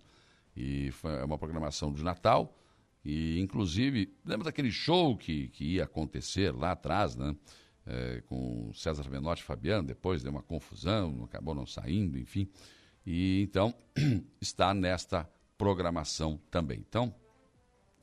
E 0.55 0.91
foi 0.91 1.23
uma 1.23 1.37
programação 1.37 1.93
de 1.93 2.03
Natal. 2.03 2.57
E, 3.03 3.39
inclusive, 3.39 4.13
lembra 4.23 4.45
daquele 4.45 4.71
show 4.71 5.17
que, 5.17 5.47
que 5.49 5.75
ia 5.75 5.83
acontecer 5.83 6.55
lá 6.55 6.71
atrás, 6.71 7.15
né? 7.15 7.35
É, 7.85 8.21
com 8.27 8.71
César 8.73 9.09
Menotti 9.09 9.41
e 9.41 9.45
Fabiano, 9.45 9.87
depois 9.87 10.21
deu 10.21 10.31
uma 10.31 10.43
confusão, 10.43 11.23
acabou 11.23 11.55
não 11.55 11.65
saindo, 11.65 12.17
enfim. 12.17 12.47
E 13.05 13.41
então 13.41 13.73
está 14.39 14.73
nesta 14.73 15.27
programação 15.57 16.39
também. 16.49 16.79
Então, 16.87 17.13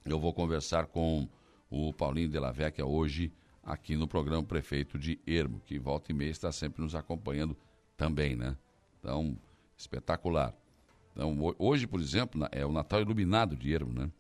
eu 0.05 0.19
vou 0.19 0.33
conversar 0.35 0.87
com 0.87 1.29
o 1.71 1.93
Paulinho 1.93 2.29
de 2.29 2.39
la 2.39 2.53
hoje 2.85 3.33
aqui 3.63 3.97
no 3.97 4.09
programa 4.09 4.43
Prefeito 4.43 4.99
de 4.99 5.21
Ermo, 5.27 5.61
que 5.67 5.79
volta 5.79 6.11
e 6.11 6.15
meia 6.15 6.31
está 6.31 6.51
sempre 6.51 6.83
nos 6.83 6.95
acompanhando 6.95 7.57
também, 7.97 8.35
né? 8.35 8.57
Então, 8.99 9.37
espetacular. 9.77 10.55
Então, 11.13 11.37
hoje, 11.59 11.87
por 11.87 12.01
exemplo, 12.01 12.49
é 12.51 12.65
o 12.65 12.73
Natal 12.73 13.01
Iluminado 13.01 13.57
de 13.57 13.73
Ermo, 13.73 13.93
né? 13.93 14.11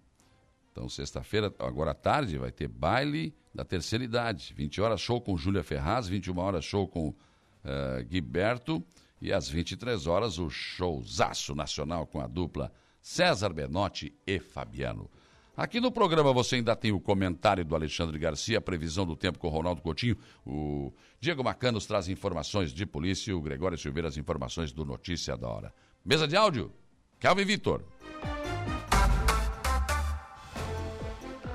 Então, 0.72 0.88
sexta-feira, 0.88 1.52
agora 1.58 1.92
à 1.92 1.94
tarde, 1.94 2.38
vai 2.38 2.52
ter 2.52 2.68
baile 2.68 3.34
da 3.54 3.64
terceira 3.64 4.04
idade. 4.04 4.52
20 4.56 4.80
horas, 4.80 5.00
show 5.00 5.20
com 5.20 5.36
Júlia 5.36 5.64
Ferraz, 5.64 6.06
21 6.06 6.38
horas, 6.38 6.64
show 6.64 6.86
com 6.86 7.08
uh, 7.08 8.04
Guiberto. 8.08 8.84
E 9.20 9.32
às 9.32 9.48
23 9.48 10.06
horas, 10.06 10.38
o 10.38 10.48
showzaço 10.48 11.54
nacional 11.54 12.06
com 12.06 12.20
a 12.20 12.28
dupla 12.28 12.72
César 13.00 13.52
Benotti 13.52 14.14
e 14.26 14.38
Fabiano. 14.38 15.10
Aqui 15.58 15.80
no 15.80 15.90
programa 15.90 16.32
você 16.32 16.54
ainda 16.54 16.76
tem 16.76 16.92
o 16.92 17.00
comentário 17.00 17.64
do 17.64 17.74
Alexandre 17.74 18.16
Garcia, 18.16 18.58
a 18.58 18.60
previsão 18.60 19.04
do 19.04 19.16
tempo 19.16 19.40
com 19.40 19.48
o 19.48 19.50
Ronaldo 19.50 19.82
Coutinho. 19.82 20.16
O 20.46 20.92
Diego 21.18 21.42
Macanos 21.42 21.84
traz 21.84 22.08
informações 22.08 22.72
de 22.72 22.86
polícia 22.86 23.32
e 23.32 23.34
o 23.34 23.40
Gregório 23.40 23.76
Silveira 23.76 24.06
as 24.06 24.16
informações 24.16 24.70
do 24.70 24.84
Notícia 24.84 25.36
da 25.36 25.48
Hora. 25.48 25.74
Mesa 26.04 26.28
de 26.28 26.36
áudio, 26.36 26.72
Calvin 27.18 27.44
Vitor. 27.44 27.82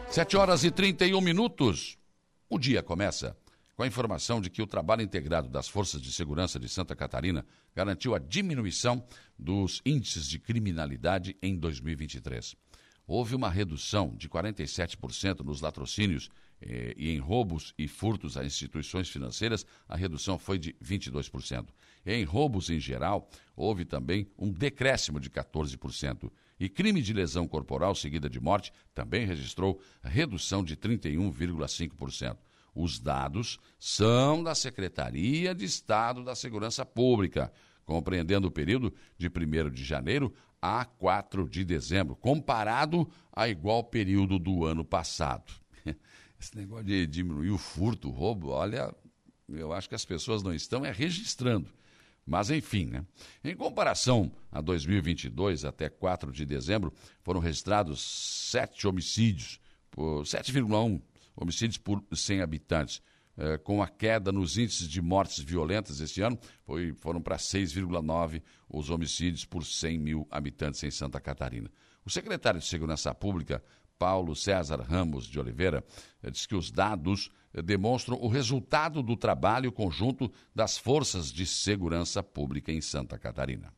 7 0.09 0.35
horas 0.35 0.65
e 0.65 0.69
31 0.69 1.21
minutos. 1.21 1.97
O 2.49 2.59
dia 2.59 2.83
começa 2.83 3.37
com 3.73 3.83
a 3.83 3.87
informação 3.87 4.41
de 4.41 4.49
que 4.49 4.61
o 4.61 4.67
trabalho 4.67 5.01
integrado 5.01 5.47
das 5.47 5.69
Forças 5.69 6.01
de 6.01 6.11
Segurança 6.11 6.59
de 6.59 6.67
Santa 6.67 6.93
Catarina 6.93 7.45
garantiu 7.73 8.13
a 8.13 8.19
diminuição 8.19 9.01
dos 9.39 9.81
índices 9.85 10.27
de 10.27 10.39
criminalidade 10.39 11.37
em 11.41 11.55
2023 11.55 12.61
houve 13.07 13.35
uma 13.35 13.49
redução 13.49 14.15
de 14.15 14.29
47% 14.29 15.41
nos 15.41 15.61
latrocínios 15.61 16.29
eh, 16.61 16.93
e 16.97 17.11
em 17.11 17.19
roubos 17.19 17.73
e 17.77 17.87
furtos 17.87 18.37
a 18.37 18.45
instituições 18.45 19.09
financeiras, 19.09 19.65
a 19.87 19.95
redução 19.95 20.37
foi 20.37 20.57
de 20.57 20.73
22%. 20.83 21.67
Em 22.05 22.23
roubos 22.23 22.69
em 22.69 22.79
geral, 22.79 23.29
houve 23.55 23.85
também 23.85 24.27
um 24.37 24.51
decréscimo 24.51 25.19
de 25.19 25.29
14%. 25.29 26.31
E 26.59 26.69
crime 26.69 27.01
de 27.01 27.13
lesão 27.13 27.47
corporal 27.47 27.95
seguida 27.95 28.29
de 28.29 28.39
morte 28.39 28.71
também 28.93 29.25
registrou 29.25 29.81
redução 30.01 30.63
de 30.63 30.77
31,5%. 30.77 32.37
Os 32.75 32.99
dados 32.99 33.59
são 33.77 34.43
da 34.43 34.55
Secretaria 34.55 35.53
de 35.53 35.65
Estado 35.65 36.23
da 36.23 36.35
Segurança 36.35 36.85
Pública, 36.85 37.51
compreendendo 37.85 38.47
o 38.47 38.51
período 38.51 38.93
de 39.17 39.27
1 39.27 39.69
de 39.69 39.83
janeiro 39.83 40.33
a 40.65 40.85
4 40.85 41.49
de 41.49 41.65
dezembro, 41.65 42.15
comparado 42.15 43.05
a 43.33 43.49
igual 43.49 43.83
período 43.83 44.39
do 44.39 44.63
ano 44.63 44.85
passado. 44.85 45.51
Esse 46.39 46.55
negócio 46.55 46.85
de 46.85 47.05
diminuir 47.05 47.49
o 47.49 47.57
furto, 47.57 48.07
o 48.07 48.11
roubo, 48.11 48.47
olha, 48.47 48.95
eu 49.49 49.73
acho 49.73 49.89
que 49.89 49.95
as 49.95 50.05
pessoas 50.05 50.41
não 50.41 50.53
estão 50.53 50.85
é 50.85 50.91
registrando. 50.93 51.69
Mas 52.25 52.49
enfim, 52.49 52.85
né? 52.85 53.05
Em 53.43 53.53
comparação 53.57 54.31
a 54.49 54.61
2022, 54.61 55.65
até 55.65 55.89
4 55.89 56.31
de 56.31 56.45
dezembro, 56.45 56.93
foram 57.21 57.41
registrados 57.41 58.01
7 58.49 58.87
homicídios, 58.87 59.59
7,1 59.97 61.01
homicídios 61.35 61.77
por 61.77 62.01
100 62.09 62.39
habitantes. 62.39 63.01
Eh, 63.35 63.57
com 63.57 63.81
a 63.81 63.87
queda 63.87 64.31
nos 64.31 64.57
índices 64.57 64.87
de 64.87 65.01
mortes 65.01 65.43
violentas 65.43 65.99
este 65.99 66.21
ano, 66.21 66.37
foi, 66.63 66.93
foram 66.93 67.19
para 67.19 67.37
6,9 67.37 68.43
os 68.69 68.91
homicídios 68.91 69.43
por 69.43 69.65
100 69.65 69.97
mil 69.97 70.27
habitantes 70.29 70.83
em 70.83 70.91
Santa 70.91 71.19
Catarina. 71.19 71.69
O 72.05 72.11
secretário 72.11 72.59
de 72.59 72.67
Segurança 72.67 73.13
Pública, 73.15 73.63
Paulo 73.97 74.35
César 74.35 74.81
Ramos 74.81 75.25
de 75.25 75.39
Oliveira, 75.39 75.83
eh, 76.21 76.29
diz 76.29 76.45
que 76.45 76.55
os 76.55 76.69
dados 76.69 77.31
eh, 77.53 77.61
demonstram 77.61 78.19
o 78.21 78.27
resultado 78.27 79.01
do 79.01 79.17
trabalho 79.17 79.71
conjunto 79.71 80.31
das 80.53 80.77
forças 80.77 81.31
de 81.31 81.47
segurança 81.47 82.21
pública 82.21 82.71
em 82.71 82.81
Santa 82.81 83.17
Catarina. 83.17 83.73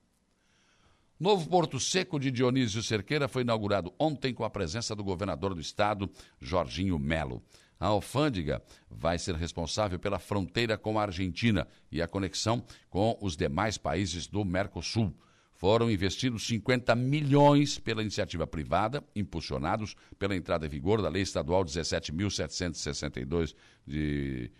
Novo 1.17 1.49
Porto 1.49 1.79
Seco 1.79 2.19
de 2.19 2.29
Dionísio 2.29 2.83
Cerqueira 2.83 3.29
foi 3.29 3.43
inaugurado 3.43 3.93
ontem 3.97 4.33
com 4.33 4.43
a 4.43 4.49
presença 4.49 4.93
do 4.93 5.01
governador 5.01 5.55
do 5.55 5.61
estado, 5.61 6.11
Jorginho 6.41 6.99
Melo. 6.99 7.41
A 7.79 7.87
alfândega 7.87 8.61
vai 8.89 9.19
ser 9.19 9.35
responsável 9.35 9.99
pela 9.99 10.19
fronteira 10.19 10.77
com 10.77 10.97
a 10.97 11.03
Argentina 11.03 11.67
e 11.91 12.01
a 12.01 12.07
conexão 12.07 12.63
com 12.89 13.17
os 13.21 13.35
demais 13.35 13.77
países 13.77 14.27
do 14.27 14.45
Mercosul. 14.45 15.13
Foram 15.53 15.89
investidos 15.89 16.45
50 16.47 16.93
milhões 16.95 17.79
pela 17.79 18.01
iniciativa 18.01 18.45
privada, 18.45 19.03
impulsionados 19.15 19.95
pela 20.19 20.35
entrada 20.35 20.65
em 20.65 20.69
vigor 20.69 21.01
da 21.01 21.09
Lei 21.09 21.21
Estadual 21.21 21.63
17.762 21.63 23.55
de 23.87 24.51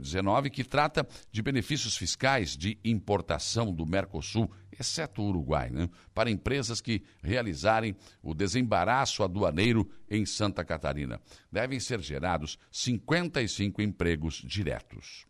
19, 0.00 0.50
que 0.50 0.62
trata 0.62 1.06
de 1.30 1.40
benefícios 1.40 1.96
fiscais 1.96 2.56
de 2.56 2.78
importação 2.84 3.72
do 3.72 3.86
Mercosul, 3.86 4.50
exceto 4.78 5.22
o 5.22 5.28
Uruguai, 5.28 5.70
né, 5.70 5.88
para 6.14 6.30
empresas 6.30 6.80
que 6.80 7.02
realizarem 7.22 7.96
o 8.22 8.34
desembaraço 8.34 9.22
aduaneiro 9.22 9.88
em 10.10 10.26
Santa 10.26 10.64
Catarina. 10.64 11.20
Devem 11.50 11.80
ser 11.80 12.00
gerados 12.00 12.58
55 12.70 13.80
empregos 13.80 14.42
diretos. 14.44 15.24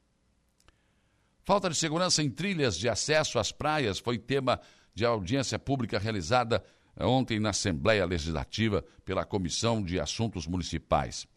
Falta 1.45 1.71
de 1.71 1.77
segurança 1.77 2.23
em 2.23 2.29
trilhas 2.29 2.77
de 2.77 2.89
acesso 2.89 3.39
às 3.39 3.53
praias 3.53 4.01
foi 4.01 4.19
tema 4.19 4.61
de 4.93 5.05
audiência 5.05 5.59
pública 5.59 5.97
realizada 5.97 6.65
ontem 6.99 7.39
na 7.39 7.51
Assembleia 7.51 8.05
Legislativa 8.05 8.85
pela 9.05 9.25
Comissão 9.25 9.81
de 9.81 10.01
Assuntos 10.01 10.47
Municipais. 10.47 11.29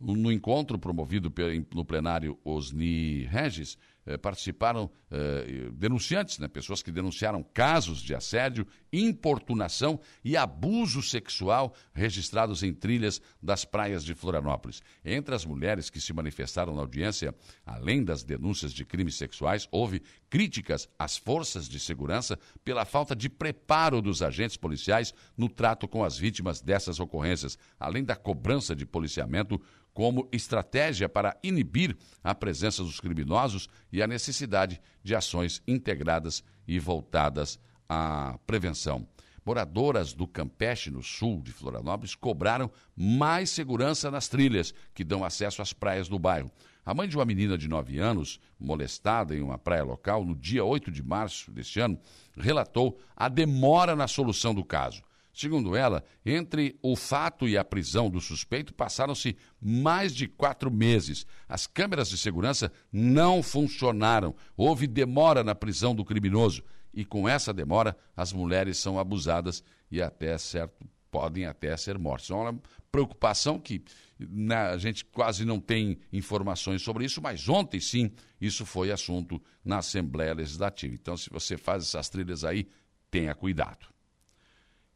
No 0.00 0.30
encontro 0.30 0.78
promovido 0.78 1.32
no 1.74 1.84
plenário 1.84 2.38
Osni 2.44 3.24
Regis, 3.24 3.76
eh, 4.08 4.16
participaram 4.16 4.90
eh, 5.10 5.70
denunciantes, 5.72 6.38
né, 6.38 6.48
pessoas 6.48 6.82
que 6.82 6.90
denunciaram 6.90 7.42
casos 7.42 8.00
de 8.00 8.14
assédio, 8.14 8.66
importunação 8.90 10.00
e 10.24 10.34
abuso 10.34 11.02
sexual 11.02 11.74
registrados 11.92 12.62
em 12.62 12.72
trilhas 12.72 13.20
das 13.42 13.66
praias 13.66 14.02
de 14.02 14.14
Florianópolis. 14.14 14.80
Entre 15.04 15.34
as 15.34 15.44
mulheres 15.44 15.90
que 15.90 16.00
se 16.00 16.14
manifestaram 16.14 16.74
na 16.74 16.80
audiência, 16.80 17.34
além 17.66 18.02
das 18.02 18.22
denúncias 18.22 18.72
de 18.72 18.84
crimes 18.84 19.16
sexuais, 19.16 19.68
houve 19.70 20.00
críticas 20.30 20.88
às 20.98 21.18
forças 21.18 21.68
de 21.68 21.78
segurança 21.78 22.38
pela 22.64 22.86
falta 22.86 23.14
de 23.14 23.28
preparo 23.28 24.00
dos 24.00 24.22
agentes 24.22 24.56
policiais 24.56 25.12
no 25.36 25.50
trato 25.50 25.86
com 25.86 26.02
as 26.02 26.16
vítimas 26.16 26.62
dessas 26.62 26.98
ocorrências, 26.98 27.58
além 27.78 28.04
da 28.04 28.16
cobrança 28.16 28.74
de 28.74 28.86
policiamento 28.86 29.60
como 29.98 30.28
estratégia 30.30 31.08
para 31.08 31.36
inibir 31.42 31.96
a 32.22 32.32
presença 32.32 32.84
dos 32.84 33.00
criminosos 33.00 33.68
e 33.90 34.00
a 34.00 34.06
necessidade 34.06 34.80
de 35.02 35.12
ações 35.12 35.60
integradas 35.66 36.44
e 36.68 36.78
voltadas 36.78 37.58
à 37.88 38.38
prevenção. 38.46 39.08
Moradoras 39.44 40.12
do 40.12 40.24
Campeche, 40.24 40.88
no 40.88 41.02
sul 41.02 41.42
de 41.42 41.50
Florianópolis, 41.50 42.14
cobraram 42.14 42.70
mais 42.96 43.50
segurança 43.50 44.08
nas 44.08 44.28
trilhas 44.28 44.72
que 44.94 45.02
dão 45.02 45.24
acesso 45.24 45.60
às 45.60 45.72
praias 45.72 46.08
do 46.08 46.16
bairro. 46.16 46.48
A 46.86 46.94
mãe 46.94 47.08
de 47.08 47.16
uma 47.16 47.24
menina 47.24 47.58
de 47.58 47.66
9 47.66 47.98
anos, 47.98 48.38
molestada 48.56 49.34
em 49.34 49.42
uma 49.42 49.58
praia 49.58 49.82
local, 49.82 50.24
no 50.24 50.36
dia 50.36 50.64
8 50.64 50.92
de 50.92 51.02
março 51.02 51.50
deste 51.50 51.80
ano, 51.80 51.98
relatou 52.36 53.00
a 53.16 53.28
demora 53.28 53.96
na 53.96 54.06
solução 54.06 54.54
do 54.54 54.64
caso. 54.64 55.02
Segundo 55.38 55.76
ela, 55.76 56.02
entre 56.26 56.76
o 56.82 56.96
fato 56.96 57.46
e 57.46 57.56
a 57.56 57.64
prisão 57.64 58.10
do 58.10 58.20
suspeito 58.20 58.74
passaram-se 58.74 59.36
mais 59.62 60.12
de 60.12 60.26
quatro 60.26 60.68
meses. 60.68 61.24
As 61.48 61.64
câmeras 61.64 62.08
de 62.08 62.18
segurança 62.18 62.72
não 62.90 63.40
funcionaram. 63.40 64.34
Houve 64.56 64.88
demora 64.88 65.44
na 65.44 65.54
prisão 65.54 65.94
do 65.94 66.04
criminoso. 66.04 66.64
E 66.92 67.04
com 67.04 67.28
essa 67.28 67.54
demora, 67.54 67.96
as 68.16 68.32
mulheres 68.32 68.78
são 68.78 68.98
abusadas 68.98 69.62
e 69.88 70.02
até 70.02 70.36
certo 70.38 70.84
podem 71.08 71.46
até 71.46 71.76
ser 71.76 71.96
mortas. 71.98 72.30
É 72.30 72.34
uma 72.34 72.60
preocupação 72.90 73.60
que 73.60 73.84
né, 74.18 74.56
a 74.56 74.76
gente 74.76 75.04
quase 75.04 75.44
não 75.44 75.60
tem 75.60 76.00
informações 76.12 76.82
sobre 76.82 77.04
isso, 77.04 77.22
mas 77.22 77.48
ontem 77.48 77.78
sim 77.78 78.10
isso 78.40 78.66
foi 78.66 78.90
assunto 78.90 79.40
na 79.64 79.78
Assembleia 79.78 80.34
Legislativa. 80.34 80.92
Então, 80.94 81.16
se 81.16 81.30
você 81.30 81.56
faz 81.56 81.84
essas 81.84 82.08
trilhas 82.08 82.42
aí, 82.42 82.66
tenha 83.08 83.36
cuidado. 83.36 83.86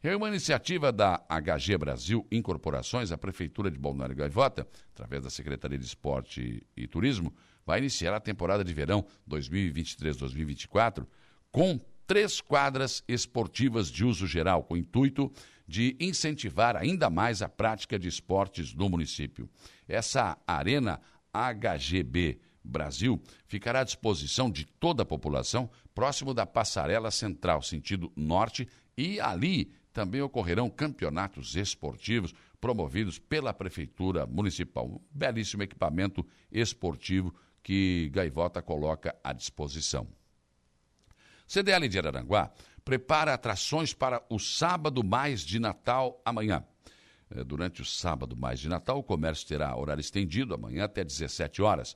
É 0.05 0.13
uma 0.17 0.27
iniciativa 0.27 0.91
da 0.91 1.23
HG 1.29 1.77
Brasil 1.77 2.27
Incorporações, 2.29 3.13
a 3.13 3.17
Prefeitura 3.17 3.71
de 3.71 3.79
Balneário 3.79 4.13
Gaivota, 4.13 4.67
através 4.91 5.23
da 5.23 5.29
Secretaria 5.29 5.77
de 5.77 5.85
Esporte 5.85 6.61
e 6.75 6.85
Turismo, 6.85 7.33
vai 7.65 7.79
iniciar 7.79 8.13
a 8.13 8.19
temporada 8.19 8.65
de 8.65 8.73
verão 8.73 9.05
2023-2024 9.29 11.07
com 11.49 11.79
três 12.05 12.41
quadras 12.41 13.01
esportivas 13.07 13.89
de 13.89 14.03
uso 14.03 14.27
geral, 14.27 14.65
com 14.65 14.73
o 14.73 14.77
intuito 14.77 15.31
de 15.65 15.95
incentivar 16.01 16.75
ainda 16.75 17.09
mais 17.09 17.41
a 17.41 17.47
prática 17.47 17.97
de 17.97 18.09
esportes 18.09 18.73
no 18.73 18.89
município. 18.89 19.49
Essa 19.87 20.37
Arena 20.45 20.99
HGB 21.33 22.41
Brasil 22.61 23.21
ficará 23.47 23.79
à 23.79 23.83
disposição 23.85 24.51
de 24.51 24.65
toda 24.65 25.03
a 25.03 25.05
população 25.05 25.69
próximo 25.95 26.33
da 26.33 26.45
Passarela 26.45 27.09
Central, 27.09 27.61
sentido 27.61 28.11
norte, 28.17 28.67
e 28.97 29.17
ali 29.21 29.71
também 29.93 30.21
ocorrerão 30.21 30.69
campeonatos 30.69 31.55
esportivos 31.55 32.33
promovidos 32.59 33.19
pela 33.19 33.53
Prefeitura 33.53 34.25
Municipal. 34.25 34.87
Um 34.87 34.99
belíssimo 35.11 35.63
equipamento 35.63 36.25
esportivo 36.51 37.33
que 37.61 38.09
Gaivota 38.11 38.61
coloca 38.61 39.15
à 39.23 39.31
disposição. 39.31 40.07
CDL 41.47 41.87
de 41.87 41.99
Araranguá 41.99 42.51
prepara 42.83 43.33
atrações 43.33 43.93
para 43.93 44.21
o 44.29 44.39
sábado 44.39 45.03
mais 45.03 45.41
de 45.41 45.59
Natal 45.59 46.21
amanhã. 46.25 46.65
É, 47.29 47.43
durante 47.43 47.81
o 47.81 47.85
sábado 47.85 48.35
mais 48.35 48.59
de 48.59 48.67
Natal, 48.67 48.97
o 48.97 49.03
comércio 49.03 49.47
terá 49.47 49.75
horário 49.77 50.01
estendido 50.01 50.53
amanhã 50.53 50.85
até 50.85 51.03
17 51.03 51.61
horas. 51.61 51.95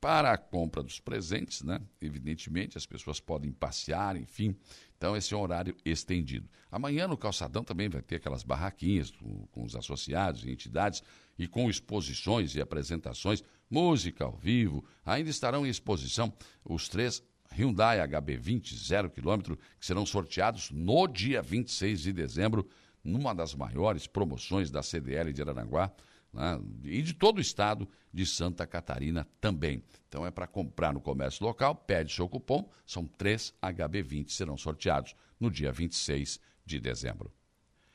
Para 0.00 0.32
a 0.32 0.38
compra 0.38 0.80
dos 0.80 1.00
presentes, 1.00 1.62
né? 1.62 1.80
Evidentemente, 2.00 2.78
as 2.78 2.86
pessoas 2.86 3.18
podem 3.18 3.50
passear, 3.50 4.16
enfim. 4.16 4.54
Então, 4.96 5.16
esse 5.16 5.34
é 5.34 5.36
um 5.36 5.40
horário 5.40 5.76
estendido. 5.84 6.48
Amanhã, 6.70 7.08
no 7.08 7.16
calçadão, 7.16 7.64
também 7.64 7.88
vai 7.88 8.00
ter 8.00 8.16
aquelas 8.16 8.44
barraquinhas 8.44 9.10
com, 9.50 9.64
os 9.64 9.74
associados 9.74 10.44
e 10.44 10.50
entidades 10.50 11.02
e 11.36 11.48
com 11.48 11.68
exposições 11.68 12.54
e 12.54 12.60
apresentações, 12.60 13.42
música 13.68 14.24
ao 14.24 14.36
vivo. 14.36 14.84
Ainda 15.04 15.30
estarão 15.30 15.66
em 15.66 15.70
exposição 15.70 16.32
os 16.64 16.88
três 16.88 17.20
Hyundai 17.50 17.98
HB20 17.98 18.76
0 18.76 19.10
km, 19.10 19.56
que 19.80 19.86
serão 19.86 20.06
sorteados 20.06 20.70
no 20.70 21.08
dia 21.08 21.42
26 21.42 22.02
de 22.02 22.12
dezembro, 22.12 22.68
numa 23.02 23.34
das 23.34 23.52
maiores 23.52 24.06
promoções 24.06 24.70
da 24.70 24.82
CDL 24.82 25.32
de 25.32 25.42
Araranguá 25.42 25.92
né, 26.32 26.60
e 26.84 27.02
de 27.02 27.14
todo 27.14 27.38
o 27.38 27.40
estado 27.40 27.88
de 28.12 28.26
Santa 28.26 28.66
Catarina 28.66 29.26
também. 29.40 29.82
Então 30.08 30.26
é 30.26 30.30
para 30.30 30.46
comprar 30.46 30.92
no 30.92 31.00
comércio 31.00 31.44
local, 31.44 31.74
pede 31.74 32.12
seu 32.12 32.28
cupom, 32.28 32.68
são 32.86 33.06
três 33.06 33.54
HB20 33.62 34.30
serão 34.30 34.56
sorteados 34.56 35.14
no 35.38 35.50
dia 35.50 35.70
26 35.70 36.40
de 36.64 36.80
dezembro. 36.80 37.32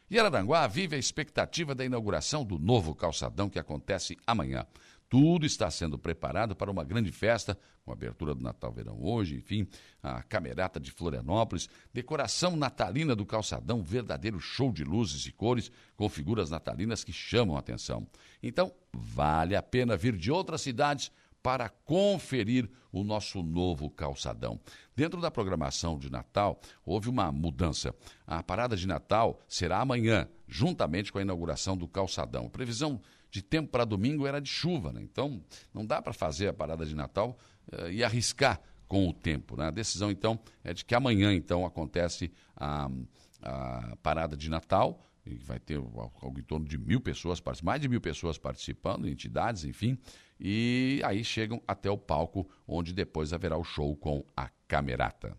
E 0.10 0.20
Araranguá 0.20 0.68
vive 0.68 0.96
a 0.96 1.00
expectativa 1.00 1.74
da 1.74 1.84
inauguração 1.84 2.46
do 2.46 2.60
novo 2.60 2.94
calçadão 2.94 3.50
que 3.50 3.58
acontece 3.58 4.18
amanhã. 4.28 4.66
Tudo 5.14 5.45
está 5.45 5.70
sendo 5.70 5.95
preparado 5.95 6.55
para 6.55 6.72
uma 6.72 6.84
grande 6.84 7.11
festa, 7.11 7.55
com 7.86 7.91
a 7.91 7.93
abertura 7.93 8.34
do 8.34 8.41
Natal 8.41 8.74
Verão 8.74 8.97
hoje, 8.99 9.36
enfim, 9.36 9.68
a 10.01 10.24
camerata 10.24 10.80
de 10.80 10.89
Florianópolis, 10.89 11.70
decoração 11.93 12.55
natalina 12.55 13.16
do 13.16 13.24
calçadão, 13.24 13.84
verdadeiro 13.84 14.39
show 14.39 14.72
de 14.72 14.84
luzes 14.84 15.28
e 15.28 15.32
cores 15.32 15.72
com 15.95 16.09
figuras 16.09 16.49
natalinas 16.49 17.03
que 17.03 17.14
chamam 17.14 17.55
a 17.55 17.59
atenção. 17.59 18.07
Então, 18.41 18.74
vale 18.91 19.55
a 19.55 19.61
pena 19.61 19.95
vir 19.95 20.18
de 20.18 20.32
outras 20.32 20.61
cidades 20.61 21.11
para 21.43 21.70
conferir 21.70 22.68
o 22.91 23.03
nosso 23.03 23.43
novo 23.43 23.91
calçadão. 23.91 24.59
Dentro 24.95 25.22
da 25.22 25.30
programação 25.30 25.99
de 25.99 26.09
Natal, 26.09 26.59
houve 26.84 27.07
uma 27.07 27.32
mudança. 27.32 27.93
A 28.26 28.41
parada 28.41 28.76
de 28.76 28.88
Natal 28.88 29.39
será 29.47 29.80
amanhã, 29.80 30.28
juntamente 30.47 31.11
com 31.11 31.20
a 31.20 31.22
inauguração 31.22 31.78
do 31.78 31.88
calçadão. 31.88 32.49
Previsão 32.49 32.99
de 33.34 33.42
tempo 33.42 33.72
para 33.72 33.84
domingo 33.84 34.28
era 34.28 34.40
de 34.40 34.48
chuva, 34.48 34.94
né? 34.94 35.02
então 35.02 35.44
não 35.74 35.84
dá 35.84 36.00
para 36.00 36.14
fazer 36.14 36.50
a 36.50 36.54
parada 36.54 36.86
de 36.86 36.96
Natal 36.96 37.36
uh, 37.74 37.90
e 37.90 38.04
arriscar 38.04 38.62
com 38.88 39.10
o 39.10 39.14
tempo. 39.14 39.58
Né? 39.58 39.66
A 39.66 39.72
decisão, 39.72 40.12
então, 40.12 40.40
é 40.64 40.72
de 40.72 40.86
que 40.86 40.94
amanhã, 40.94 41.34
então, 41.34 41.66
acontece 41.66 42.32
a, 42.56 42.88
a 43.42 43.96
parada 44.04 44.38
de 44.38 44.52
Natal, 44.52 45.02
e 45.26 45.36
vai 45.36 45.60
ter 45.60 45.78
algo 45.78 46.40
em 46.40 46.44
torno 46.44 46.68
de 46.68 46.78
mil 46.78 47.02
pessoas, 47.02 47.42
mais 47.64 47.82
de 47.82 47.90
mil 47.90 48.00
pessoas 48.00 48.38
participando, 48.38 49.08
entidades, 49.08 49.64
enfim, 49.64 49.98
e 50.40 51.02
aí 51.04 51.24
chegam 51.24 51.60
até 51.68 51.90
o 51.90 51.98
palco, 51.98 52.48
onde 52.68 52.94
depois 52.94 53.34
haverá 53.34 53.58
o 53.58 53.64
show 53.64 53.96
com 53.96 54.24
a 54.38 54.48
Camerata. 54.68 55.36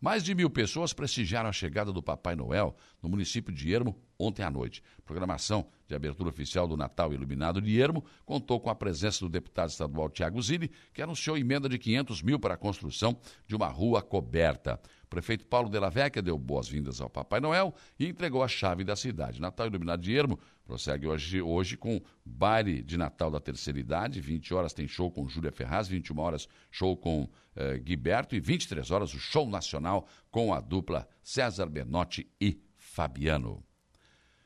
Mais 0.00 0.22
de 0.22 0.32
mil 0.32 0.48
pessoas 0.48 0.92
prestigiaram 0.92 1.48
a 1.48 1.52
chegada 1.52 1.92
do 1.92 2.00
Papai 2.00 2.36
Noel 2.36 2.76
no 3.02 3.08
município 3.08 3.52
de 3.52 3.72
Ermo 3.72 4.00
ontem 4.16 4.44
à 4.44 4.50
noite. 4.50 4.80
A 4.96 5.02
programação 5.02 5.66
de 5.88 5.94
abertura 5.94 6.28
oficial 6.28 6.68
do 6.68 6.76
Natal 6.76 7.12
Iluminado 7.12 7.60
de 7.60 7.80
Ermo 7.80 8.04
contou 8.24 8.60
com 8.60 8.70
a 8.70 8.76
presença 8.76 9.24
do 9.24 9.28
deputado 9.28 9.70
estadual 9.70 10.08
Tiago 10.08 10.40
Zilli, 10.40 10.70
que 10.94 11.02
anunciou 11.02 11.36
emenda 11.36 11.68
de 11.68 11.78
500 11.78 12.22
mil 12.22 12.38
para 12.38 12.54
a 12.54 12.56
construção 12.56 13.18
de 13.44 13.56
uma 13.56 13.66
rua 13.66 14.00
coberta. 14.00 14.80
O 15.02 15.08
prefeito 15.08 15.46
Paulo 15.46 15.68
Della 15.68 15.90
Vecchia 15.90 16.22
deu 16.22 16.38
boas-vindas 16.38 17.00
ao 17.00 17.10
Papai 17.10 17.40
Noel 17.40 17.74
e 17.98 18.06
entregou 18.06 18.42
a 18.42 18.48
chave 18.48 18.84
da 18.84 18.94
cidade. 18.94 19.40
Natal 19.40 19.66
Iluminado 19.66 20.02
de 20.02 20.14
Ermo 20.14 20.38
prossegue 20.68 21.06
hoje, 21.06 21.40
hoje 21.40 21.78
com 21.78 21.98
baile 22.22 22.82
de 22.82 22.98
Natal 22.98 23.30
da 23.30 23.40
terceira 23.40 23.80
idade. 23.80 24.20
20 24.20 24.52
horas 24.52 24.74
tem 24.74 24.86
show 24.86 25.10
com 25.10 25.26
Júlia 25.26 25.50
Ferraz, 25.50 25.88
21 25.88 26.18
horas 26.20 26.46
show 26.70 26.94
com 26.94 27.26
eh, 27.56 27.78
Guiberto 27.78 28.36
e 28.36 28.40
23 28.40 28.90
horas 28.90 29.14
o 29.14 29.18
show 29.18 29.48
nacional 29.48 30.06
com 30.30 30.52
a 30.52 30.60
dupla 30.60 31.08
César 31.22 31.70
Benotti 31.70 32.30
e 32.38 32.60
Fabiano. 32.76 33.64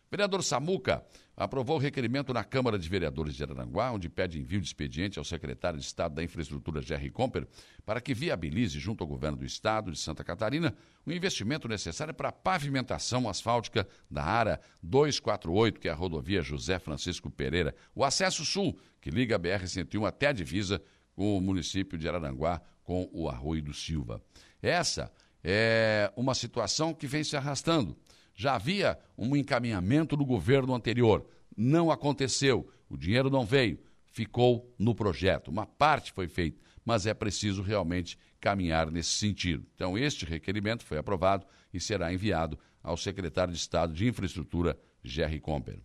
Vereador 0.08 0.44
Samuca 0.44 1.04
aprovou 1.36 1.76
o 1.76 1.78
requerimento 1.78 2.32
na 2.32 2.44
Câmara 2.44 2.78
de 2.78 2.88
Vereadores 2.88 3.34
de 3.34 3.42
Araranguá, 3.42 3.90
onde 3.90 4.08
pede 4.08 4.38
envio 4.38 4.60
de 4.60 4.66
expediente 4.66 5.18
ao 5.18 5.24
secretário 5.24 5.78
de 5.78 5.84
Estado 5.84 6.14
da 6.14 6.22
Infraestrutura, 6.22 6.82
Jerry 6.82 7.10
Comper, 7.10 7.46
para 7.84 8.00
que 8.00 8.14
viabilize, 8.14 8.78
junto 8.78 9.02
ao 9.02 9.08
governo 9.08 9.38
do 9.38 9.44
Estado 9.44 9.90
de 9.90 9.98
Santa 9.98 10.22
Catarina, 10.22 10.74
o 11.06 11.12
investimento 11.12 11.66
necessário 11.66 12.14
para 12.14 12.28
a 12.28 12.32
pavimentação 12.32 13.28
asfáltica 13.28 13.86
da 14.10 14.24
área 14.24 14.60
248, 14.82 15.80
que 15.80 15.88
é 15.88 15.92
a 15.92 15.94
rodovia 15.94 16.42
José 16.42 16.78
Francisco 16.78 17.30
Pereira, 17.30 17.74
o 17.94 18.04
acesso 18.04 18.44
sul, 18.44 18.78
que 19.00 19.10
liga 19.10 19.36
a 19.36 19.38
BR-101 19.38 20.06
até 20.06 20.28
a 20.28 20.32
divisa 20.32 20.82
com 21.14 21.36
o 21.36 21.40
município 21.40 21.98
de 21.98 22.08
Araranguá, 22.08 22.60
com 22.84 23.08
o 23.12 23.28
Arroio 23.28 23.62
do 23.62 23.74
Silva. 23.74 24.22
Essa 24.60 25.12
é 25.42 26.12
uma 26.16 26.34
situação 26.34 26.94
que 26.94 27.06
vem 27.06 27.24
se 27.24 27.36
arrastando. 27.36 27.96
Já 28.42 28.56
havia 28.56 28.98
um 29.16 29.36
encaminhamento 29.36 30.16
do 30.16 30.24
governo 30.24 30.74
anterior. 30.74 31.24
Não 31.56 31.92
aconteceu. 31.92 32.68
O 32.90 32.96
dinheiro 32.96 33.30
não 33.30 33.46
veio. 33.46 33.78
Ficou 34.04 34.74
no 34.76 34.96
projeto. 34.96 35.46
Uma 35.46 35.64
parte 35.64 36.10
foi 36.10 36.26
feita, 36.26 36.60
mas 36.84 37.06
é 37.06 37.14
preciso 37.14 37.62
realmente 37.62 38.18
caminhar 38.40 38.90
nesse 38.90 39.10
sentido. 39.10 39.64
Então, 39.76 39.96
este 39.96 40.24
requerimento 40.24 40.84
foi 40.84 40.98
aprovado 40.98 41.46
e 41.72 41.78
será 41.78 42.12
enviado 42.12 42.58
ao 42.82 42.96
secretário 42.96 43.54
de 43.54 43.60
Estado 43.60 43.94
de 43.94 44.08
Infraestrutura, 44.08 44.76
Jerry 45.04 45.38
Comper. 45.38 45.78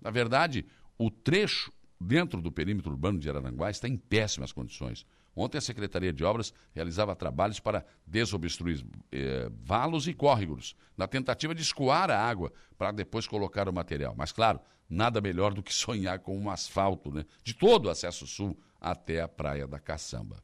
Na 0.00 0.12
verdade, 0.12 0.64
o 0.96 1.10
trecho 1.10 1.72
dentro 2.00 2.40
do 2.40 2.52
perímetro 2.52 2.92
urbano 2.92 3.18
de 3.18 3.28
Araranguá 3.28 3.70
está 3.70 3.88
em 3.88 3.96
péssimas 3.96 4.52
condições. 4.52 5.04
Ontem 5.38 5.58
a 5.58 5.60
Secretaria 5.60 6.12
de 6.12 6.24
Obras 6.24 6.52
realizava 6.72 7.14
trabalhos 7.14 7.60
para 7.60 7.86
desobstruir 8.04 8.84
eh, 9.12 9.48
valos 9.62 10.08
e 10.08 10.12
córregos, 10.12 10.74
na 10.96 11.06
tentativa 11.06 11.54
de 11.54 11.62
escoar 11.62 12.10
a 12.10 12.18
água 12.18 12.52
para 12.76 12.90
depois 12.90 13.24
colocar 13.24 13.68
o 13.68 13.72
material. 13.72 14.14
Mas, 14.18 14.32
claro, 14.32 14.58
nada 14.90 15.20
melhor 15.20 15.54
do 15.54 15.62
que 15.62 15.72
sonhar 15.74 16.18
com 16.18 16.36
um 16.36 16.50
asfalto 16.50 17.12
né, 17.12 17.24
de 17.44 17.54
todo 17.54 17.86
o 17.86 17.90
acesso 17.90 18.26
sul 18.26 18.58
até 18.80 19.20
a 19.20 19.28
Praia 19.28 19.66
da 19.68 19.78
Caçamba. 19.78 20.42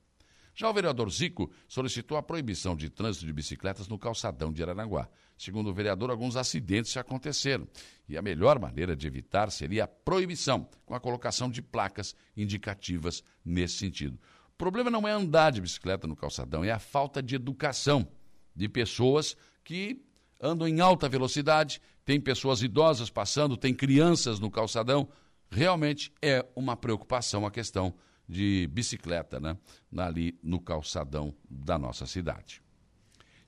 Já 0.55 0.71
o 0.71 0.73
vereador 0.73 1.11
Zico 1.11 1.51
solicitou 1.67 2.17
a 2.17 2.23
proibição 2.23 2.77
de 2.77 2.89
trânsito 2.89 3.27
de 3.27 3.33
bicicletas 3.33 3.89
no 3.89 3.99
calçadão 3.99 4.53
de 4.53 4.63
Araranguá. 4.63 5.09
Segundo 5.37 5.71
o 5.71 5.75
vereador, 5.75 6.11
alguns 6.11 6.37
acidentes 6.37 6.93
já 6.93 7.01
aconteceram 7.01 7.67
e 8.09 8.17
a 8.17 8.23
melhor 8.23 8.61
maneira 8.61 8.95
de 8.95 9.05
evitar 9.09 9.51
seria 9.51 9.83
a 9.83 9.89
proibição, 9.89 10.69
com 10.87 10.95
a 10.95 11.01
colocação 11.01 11.51
de 11.51 11.61
placas 11.61 12.15
indicativas 12.37 13.25
nesse 13.45 13.79
sentido. 13.79 14.17
O 14.55 14.57
problema 14.57 14.89
não 14.89 15.07
é 15.07 15.11
andar 15.11 15.51
de 15.51 15.61
bicicleta 15.61 16.07
no 16.07 16.15
calçadão, 16.15 16.63
é 16.65 16.71
a 16.71 16.79
falta 16.79 17.21
de 17.21 17.35
educação 17.35 18.07
de 18.55 18.69
pessoas 18.69 19.37
que 19.65 20.01
andam 20.41 20.69
em 20.69 20.81
alta 20.81 21.09
velocidade, 21.09 21.83
tem 22.05 22.21
pessoas 22.21 22.63
idosas 22.63 23.11
passando, 23.11 23.57
tem 23.57 23.75
crianças 23.75 24.39
no 24.39 24.49
calçadão. 24.49 25.09
Realmente 25.51 26.13
é 26.23 26.47
uma 26.55 26.77
preocupação 26.77 27.45
a 27.45 27.51
questão 27.51 27.95
de 28.29 28.69
bicicleta 28.73 29.41
né, 29.41 29.59
ali 29.97 30.39
no 30.41 30.61
calçadão 30.61 31.35
da 31.51 31.77
nossa 31.77 32.07
cidade. 32.07 32.63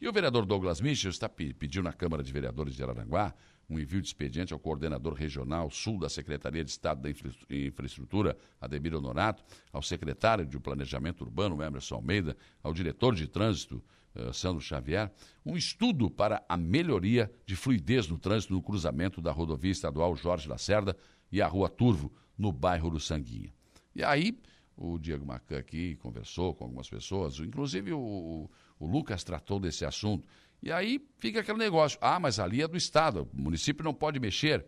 E 0.01 0.09
o 0.09 0.13
vereador 0.13 0.45
Douglas 0.45 0.81
Michel 0.81 1.11
está 1.11 1.29
pediu 1.29 1.85
na 1.85 1.93
Câmara 1.93 2.23
de 2.23 2.33
Vereadores 2.33 2.75
de 2.75 2.83
Araranguá 2.83 3.33
um 3.69 3.79
envio 3.79 4.01
de 4.01 4.07
expediente 4.07 4.53
ao 4.53 4.59
coordenador 4.59 5.15
regional 5.15 5.71
sul 5.71 5.99
da 5.99 6.09
Secretaria 6.09 6.65
de 6.65 6.71
Estado 6.71 7.03
da 7.03 7.11
Infraestrutura, 7.51 8.37
Ademir 8.61 8.95
Honorato, 8.95 9.43
ao 9.73 9.83
secretário 9.83 10.47
de 10.47 10.59
Planejamento 10.59 11.25
Urbano, 11.25 11.63
Emerson 11.63 11.97
Almeida, 11.97 12.37
ao 12.63 12.73
diretor 12.73 13.15
de 13.15 13.27
Trânsito, 13.27 13.83
uh, 14.15 14.33
Sandro 14.33 14.61
Xavier, 14.61 15.13
um 15.45 15.57
estudo 15.57 16.09
para 16.09 16.45
a 16.49 16.57
melhoria 16.57 17.31
de 17.45 17.57
fluidez 17.57 18.09
no 18.09 18.19
trânsito 18.19 18.53
no 18.53 18.63
cruzamento 18.63 19.21
da 19.21 19.33
rodovia 19.33 19.73
estadual 19.73 20.15
Jorge 20.17 20.49
Lacerda 20.49 20.97
e 21.31 21.43
a 21.43 21.47
Rua 21.47 21.69
Turvo, 21.69 22.13
no 22.39 22.53
bairro 22.53 22.91
do 22.91 23.01
Sanguinha. 23.01 23.53
E 23.95 24.05
aí, 24.05 24.39
o 24.77 24.99
Diego 24.99 25.25
Macan 25.25 25.59
aqui 25.59 25.97
conversou 25.97 26.55
com 26.55 26.65
algumas 26.65 26.89
pessoas, 26.89 27.39
inclusive 27.41 27.93
o, 27.95 28.51
o 28.79 28.87
Lucas 28.87 29.25
tratou 29.25 29.59
desse 29.59 29.85
assunto. 29.85 30.27
E 30.63 30.73
aí 30.73 31.01
fica 31.19 31.41
aquele 31.41 31.59
negócio: 31.59 31.99
ah, 32.01 32.19
mas 32.19 32.39
ali 32.39 32.63
é 32.63 32.69
do 32.69 32.77
Estado, 32.77 33.29
o 33.33 33.41
município 33.41 33.85
não 33.85 33.95
pode 33.95 34.19
mexer. 34.19 34.67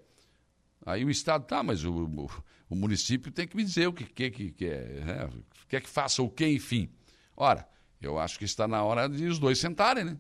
Aí 0.85 1.05
o 1.05 1.11
Estado, 1.11 1.45
tá, 1.45 1.63
mas 1.63 1.85
o, 1.85 1.93
o, 1.93 2.31
o 2.71 2.75
município 2.75 3.33
tem 3.33 3.47
que 3.47 3.57
me 3.57 3.65
dizer 3.65 3.89
o 3.89 3.93
que, 3.93 4.05
que, 4.05 4.31
que, 4.31 4.53
que 4.53 4.67
é, 4.67 5.05
né? 5.05 5.31
quer 5.69 5.81
que 5.81 5.89
faça 5.89 6.23
o 6.23 6.31
quê, 6.31 6.49
enfim. 6.49 6.89
Ora, 7.37 7.69
eu 8.01 8.19
acho 8.19 8.39
que 8.39 8.45
está 8.45 8.67
na 8.69 8.83
hora 8.83 9.09
de 9.09 9.27
os 9.27 9.39
dois 9.39 9.59
sentarem, 9.59 10.05
né? 10.05 10.19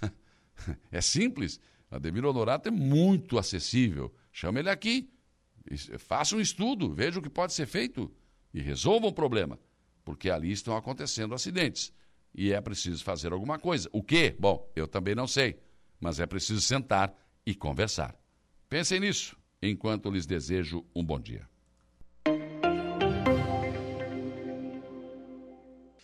é 0.90 1.00
simples. 1.00 1.60
Ademir 1.90 2.24
Honorato 2.24 2.68
é 2.68 2.72
muito 2.72 3.38
acessível. 3.38 4.14
Chama 4.32 4.60
ele 4.60 4.70
aqui, 4.70 5.10
faça 5.98 6.34
um 6.34 6.40
estudo, 6.40 6.92
veja 6.92 7.18
o 7.18 7.22
que 7.22 7.28
pode 7.28 7.52
ser 7.52 7.66
feito 7.66 8.10
e 8.52 8.60
resolva 8.60 9.06
o 9.06 9.12
problema, 9.12 9.58
porque 10.04 10.30
ali 10.30 10.50
estão 10.50 10.76
acontecendo 10.76 11.34
acidentes 11.34 11.92
e 12.34 12.52
é 12.52 12.60
preciso 12.60 13.04
fazer 13.04 13.32
alguma 13.32 13.58
coisa. 13.58 13.88
O 13.92 14.02
que? 14.02 14.34
Bom, 14.38 14.70
eu 14.74 14.86
também 14.86 15.14
não 15.14 15.26
sei, 15.26 15.58
mas 16.00 16.20
é 16.20 16.26
preciso 16.26 16.60
sentar 16.60 17.12
e 17.46 17.54
conversar. 17.54 18.14
Pensem 18.68 19.00
nisso 19.00 19.36
enquanto 19.60 20.10
lhes 20.10 20.26
desejo 20.26 20.84
um 20.94 21.04
bom 21.04 21.20
dia. 21.20 21.46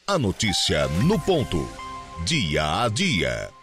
A 0.06 0.18
notícia 0.18 0.88
no 1.04 1.20
ponto. 1.20 1.68
Dia 2.24 2.84
a 2.84 2.88
dia. 2.88 3.57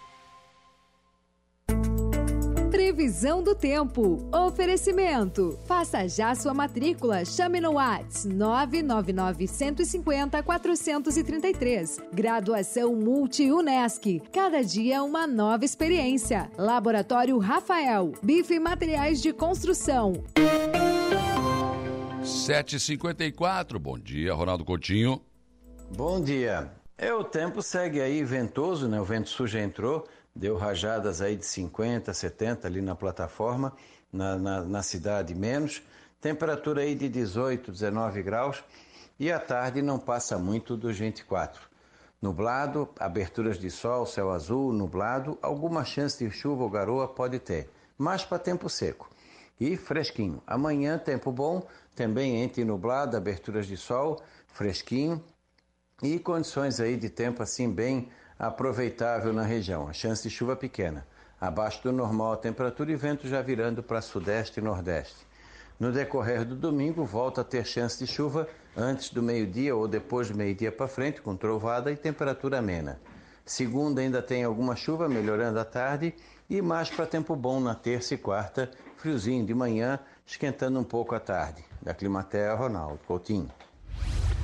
Previsão 3.15 3.41
do 3.41 3.55
tempo. 3.55 4.29
Oferecimento. 4.35 5.57
Faça 5.65 6.05
já 6.05 6.35
sua 6.35 6.53
matrícula. 6.53 7.23
Chame 7.23 7.61
no 7.61 7.75
Whats 7.75 8.25
999 8.25 9.47
150 9.47 10.43
433. 10.43 12.01
Graduação 12.13 12.93
Multi-UNESC. 12.93 14.21
Cada 14.33 14.61
dia 14.61 15.01
uma 15.01 15.25
nova 15.25 15.63
experiência. 15.63 16.51
Laboratório 16.57 17.37
Rafael. 17.37 18.11
Bife 18.21 18.59
Materiais 18.59 19.21
de 19.21 19.31
Construção. 19.31 20.21
7h54. 22.21 23.79
Bom 23.79 23.97
dia, 23.97 24.33
Ronaldo 24.33 24.65
Coutinho. 24.65 25.21
Bom 25.95 26.21
dia. 26.21 26.69
É, 26.97 27.13
o 27.13 27.23
tempo 27.23 27.61
segue 27.61 28.01
aí 28.01 28.25
ventoso, 28.25 28.89
né? 28.89 28.99
O 28.99 29.05
vento 29.05 29.29
sul 29.29 29.47
já 29.47 29.61
entrou 29.61 30.05
deu 30.35 30.57
rajadas 30.57 31.21
aí 31.21 31.35
de 31.35 31.45
50, 31.45 32.13
70 32.13 32.67
ali 32.67 32.81
na 32.81 32.93
plataforma, 32.93 33.73
na, 34.11 34.37
na, 34.37 34.61
na 34.61 34.83
cidade 34.83 35.33
menos, 35.33 35.81
temperatura 36.19 36.81
aí 36.81 36.93
de 36.93 37.07
18, 37.07 37.71
19 37.71 38.21
graus 38.21 38.63
e 39.19 39.31
à 39.31 39.39
tarde 39.39 39.81
não 39.81 39.97
passa 39.97 40.37
muito 40.37 40.75
dos 40.75 40.97
24. 40.99 41.61
Nublado, 42.21 42.89
aberturas 42.99 43.57
de 43.57 43.69
sol, 43.69 44.05
céu 44.05 44.31
azul, 44.31 44.73
nublado, 44.73 45.37
alguma 45.41 45.85
chance 45.85 46.23
de 46.23 46.31
chuva 46.31 46.63
ou 46.63 46.69
garoa 46.69 47.07
pode 47.07 47.39
ter, 47.39 47.69
mas 47.97 48.25
para 48.25 48.39
tempo 48.39 48.69
seco. 48.69 49.09
E 49.59 49.77
fresquinho. 49.77 50.41
Amanhã, 50.45 50.97
tempo 50.97 51.31
bom, 51.31 51.65
também 51.95 52.41
entre 52.41 52.65
nublado, 52.65 53.15
aberturas 53.15 53.67
de 53.67 53.77
sol, 53.77 54.21
fresquinho 54.47 55.23
e 56.03 56.19
condições 56.19 56.79
aí 56.79 56.97
de 56.97 57.09
tempo 57.09 57.41
assim 57.41 57.71
bem 57.71 58.09
aproveitável 58.37 59.33
na 59.33 59.43
região. 59.43 59.87
A 59.87 59.93
chance 59.93 60.23
de 60.23 60.29
chuva 60.29 60.55
pequena, 60.55 61.05
abaixo 61.39 61.81
do 61.83 61.91
normal 61.91 62.33
a 62.33 62.37
temperatura 62.37 62.91
e 62.91 62.95
vento 62.95 63.27
já 63.27 63.41
virando 63.41 63.81
para 63.81 64.01
sudeste 64.01 64.59
e 64.59 64.63
nordeste. 64.63 65.25
No 65.79 65.91
decorrer 65.91 66.45
do 66.45 66.55
domingo, 66.55 67.03
volta 67.03 67.41
a 67.41 67.43
ter 67.43 67.65
chance 67.65 67.99
de 67.99 68.07
chuva 68.07 68.47
antes 68.77 69.09
do 69.09 69.21
meio-dia 69.21 69.75
ou 69.75 69.87
depois 69.87 70.29
do 70.29 70.35
meio-dia 70.35 70.71
para 70.71 70.87
frente, 70.87 71.21
com 71.21 71.35
trovada 71.35 71.91
e 71.91 71.97
temperatura 71.97 72.59
amena. 72.59 72.99
Segunda 73.45 74.01
ainda 74.01 74.21
tem 74.21 74.43
alguma 74.43 74.75
chuva, 74.75 75.07
melhorando 75.07 75.59
à 75.59 75.65
tarde, 75.65 76.15
e 76.49 76.61
mais 76.61 76.89
para 76.89 77.05
tempo 77.05 77.35
bom 77.35 77.59
na 77.59 77.75
terça 77.75 78.13
e 78.13 78.17
quarta, 78.17 78.71
friozinho 78.97 79.45
de 79.45 79.53
manhã, 79.53 79.99
esquentando 80.25 80.79
um 80.79 80.83
pouco 80.83 81.13
à 81.13 81.19
tarde. 81.19 81.63
Da 81.81 81.93
Climatea, 81.93 82.53
Ronaldo 82.55 82.99
Coutinho. 83.05 83.51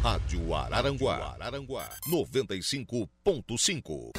Rádio 0.01 0.53
Araranguá, 0.55 1.35
Araranguá 1.39 1.87
95.5. 2.09 4.09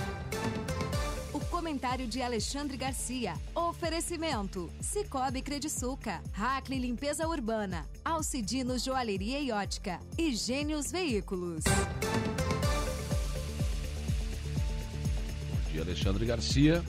O 1.32 1.40
comentário 1.46 2.06
de 2.06 2.22
Alexandre 2.22 2.76
Garcia. 2.76 3.34
Oferecimento: 3.52 4.70
Cicobi 4.80 5.42
Crediçuca, 5.42 6.22
Hackley 6.32 6.78
Limpeza 6.78 7.26
Urbana, 7.26 7.84
Alcidino 8.04 8.78
Joalheria 8.78 9.40
e 9.40 9.50
Ótica 9.50 9.98
e 10.16 10.32
Gênios 10.36 10.92
Veículos. 10.92 11.64
Bom 15.50 15.70
dia, 15.72 15.82
Alexandre 15.82 16.24
Garcia. 16.24 16.80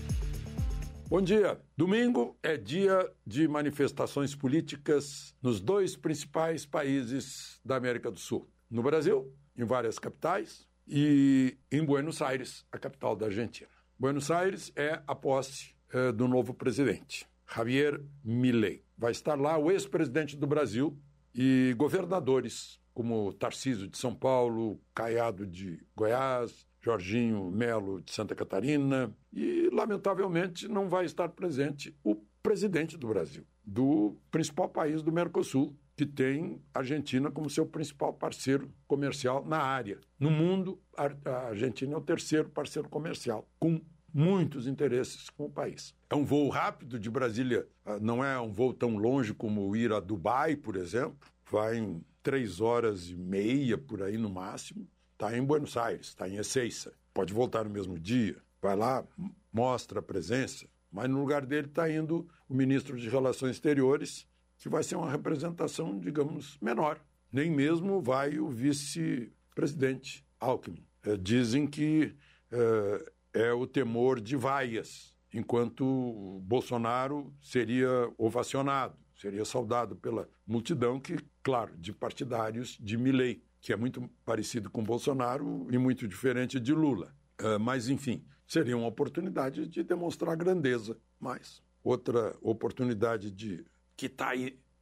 Bom 1.09 1.19
dia. 1.19 1.59
Domingo 1.75 2.37
é 2.43 2.57
dia 2.57 3.11
de 3.25 3.47
manifestações 3.47 4.35
políticas 4.35 5.33
nos 5.41 5.59
dois 5.59 5.95
principais 5.95 6.63
países 6.63 7.59
da 7.65 7.75
América 7.75 8.11
do 8.11 8.19
Sul 8.19 8.52
no 8.73 8.81
Brasil, 8.81 9.31
em 9.55 9.63
várias 9.63 9.99
capitais, 9.99 10.67
e 10.87 11.55
em 11.71 11.85
Buenos 11.85 12.23
Aires, 12.23 12.65
a 12.71 12.79
capital 12.79 13.15
da 13.15 13.27
Argentina. 13.27 13.69
Buenos 13.99 14.31
Aires 14.31 14.73
é 14.75 14.99
a 15.05 15.13
posse 15.13 15.75
é, 15.93 16.11
do 16.11 16.27
novo 16.27 16.55
presidente, 16.55 17.27
Javier 17.47 18.03
Milei. 18.25 18.83
Vai 18.97 19.11
estar 19.11 19.39
lá 19.39 19.59
o 19.59 19.71
ex-presidente 19.71 20.35
do 20.35 20.47
Brasil 20.47 20.97
e 21.35 21.75
governadores 21.77 22.81
como 22.95 23.31
Tarcísio 23.33 23.87
de 23.87 23.97
São 23.97 24.13
Paulo, 24.13 24.81
Caiado 24.93 25.45
de 25.45 25.79
Goiás, 25.95 26.67
Jorginho 26.81 27.51
Melo 27.51 28.01
de 28.01 28.11
Santa 28.11 28.35
Catarina 28.35 29.15
e, 29.31 29.69
lamentavelmente, 29.71 30.67
não 30.67 30.89
vai 30.89 31.05
estar 31.05 31.29
presente 31.29 31.95
o 32.03 32.15
presidente 32.41 32.97
do 32.97 33.07
Brasil, 33.07 33.45
do 33.63 34.17
principal 34.31 34.67
país 34.67 35.01
do 35.03 35.11
Mercosul, 35.11 35.77
que 35.95 36.05
tem 36.05 36.61
a 36.73 36.79
Argentina 36.79 37.29
como 37.29 37.49
seu 37.49 37.65
principal 37.65 38.13
parceiro 38.13 38.71
comercial 38.87 39.45
na 39.45 39.59
área. 39.59 39.99
No 40.19 40.31
mundo, 40.31 40.79
a 40.95 41.47
Argentina 41.47 41.93
é 41.93 41.97
o 41.97 42.01
terceiro 42.01 42.49
parceiro 42.49 42.89
comercial, 42.89 43.47
com 43.59 43.81
muitos 44.13 44.67
interesses 44.67 45.29
com 45.29 45.45
o 45.45 45.49
país. 45.49 45.93
É 46.09 46.15
um 46.15 46.25
voo 46.25 46.49
rápido 46.49 46.99
de 46.99 47.09
Brasília, 47.09 47.67
ah, 47.85 47.99
não 47.99 48.23
é 48.23 48.39
um 48.39 48.51
voo 48.51 48.73
tão 48.73 48.95
longe 48.95 49.33
como 49.33 49.75
ir 49.75 49.91
a 49.91 49.99
Dubai, 49.99 50.55
por 50.55 50.75
exemplo, 50.75 51.17
vai 51.49 51.77
em 51.77 52.03
três 52.21 52.61
horas 52.61 53.09
e 53.09 53.15
meia 53.15 53.77
por 53.77 54.01
aí 54.01 54.17
no 54.17 54.29
máximo. 54.29 54.87
Está 55.13 55.37
em 55.37 55.43
Buenos 55.43 55.77
Aires, 55.77 56.07
está 56.07 56.27
em 56.27 56.37
Ezeiza. 56.37 56.93
Pode 57.13 57.33
voltar 57.33 57.63
no 57.63 57.69
mesmo 57.69 57.99
dia. 57.99 58.37
Vai 58.61 58.75
lá, 58.75 59.05
mostra 59.51 59.99
a 59.99 60.03
presença. 60.03 60.67
Mas 60.91 61.09
no 61.09 61.19
lugar 61.19 61.45
dele 61.45 61.67
está 61.67 61.89
indo 61.91 62.27
o 62.47 62.53
ministro 62.53 62.97
de 62.97 63.09
Relações 63.09 63.51
Exteriores, 63.51 64.27
que 64.63 64.69
vai 64.69 64.81
ser 64.81 64.95
uma 64.95 65.11
representação, 65.11 65.99
digamos, 65.99 66.57
menor. 66.61 66.97
Nem 67.29 67.51
mesmo 67.51 68.01
vai 68.01 68.39
o 68.39 68.47
vice-presidente 68.47 70.25
Alckmin. 70.39 70.87
É, 71.03 71.17
dizem 71.17 71.67
que 71.67 72.15
é, 72.49 73.11
é 73.47 73.51
o 73.51 73.67
temor 73.67 74.21
de 74.21 74.37
vaias, 74.37 75.13
enquanto 75.33 76.39
Bolsonaro 76.45 77.33
seria 77.41 77.89
ovacionado, 78.17 78.95
seria 79.17 79.43
saudado 79.43 79.97
pela 79.97 80.29
multidão 80.47 80.97
que, 80.97 81.17
claro, 81.43 81.75
de 81.77 81.91
partidários 81.91 82.77
de 82.79 82.97
Milley, 82.97 83.43
que 83.59 83.73
é 83.73 83.75
muito 83.75 84.09
parecido 84.23 84.69
com 84.69 84.81
Bolsonaro 84.81 85.67
e 85.71 85.77
muito 85.77 86.07
diferente 86.07 86.57
de 86.57 86.73
Lula. 86.73 87.13
É, 87.37 87.57
mas, 87.57 87.89
enfim, 87.89 88.23
seria 88.47 88.77
uma 88.77 88.87
oportunidade 88.87 89.67
de 89.67 89.83
demonstrar 89.83 90.37
grandeza. 90.37 90.97
Mas 91.19 91.61
outra 91.83 92.33
oportunidade 92.41 93.29
de 93.29 93.65
que 93.95 94.07
está 94.07 94.31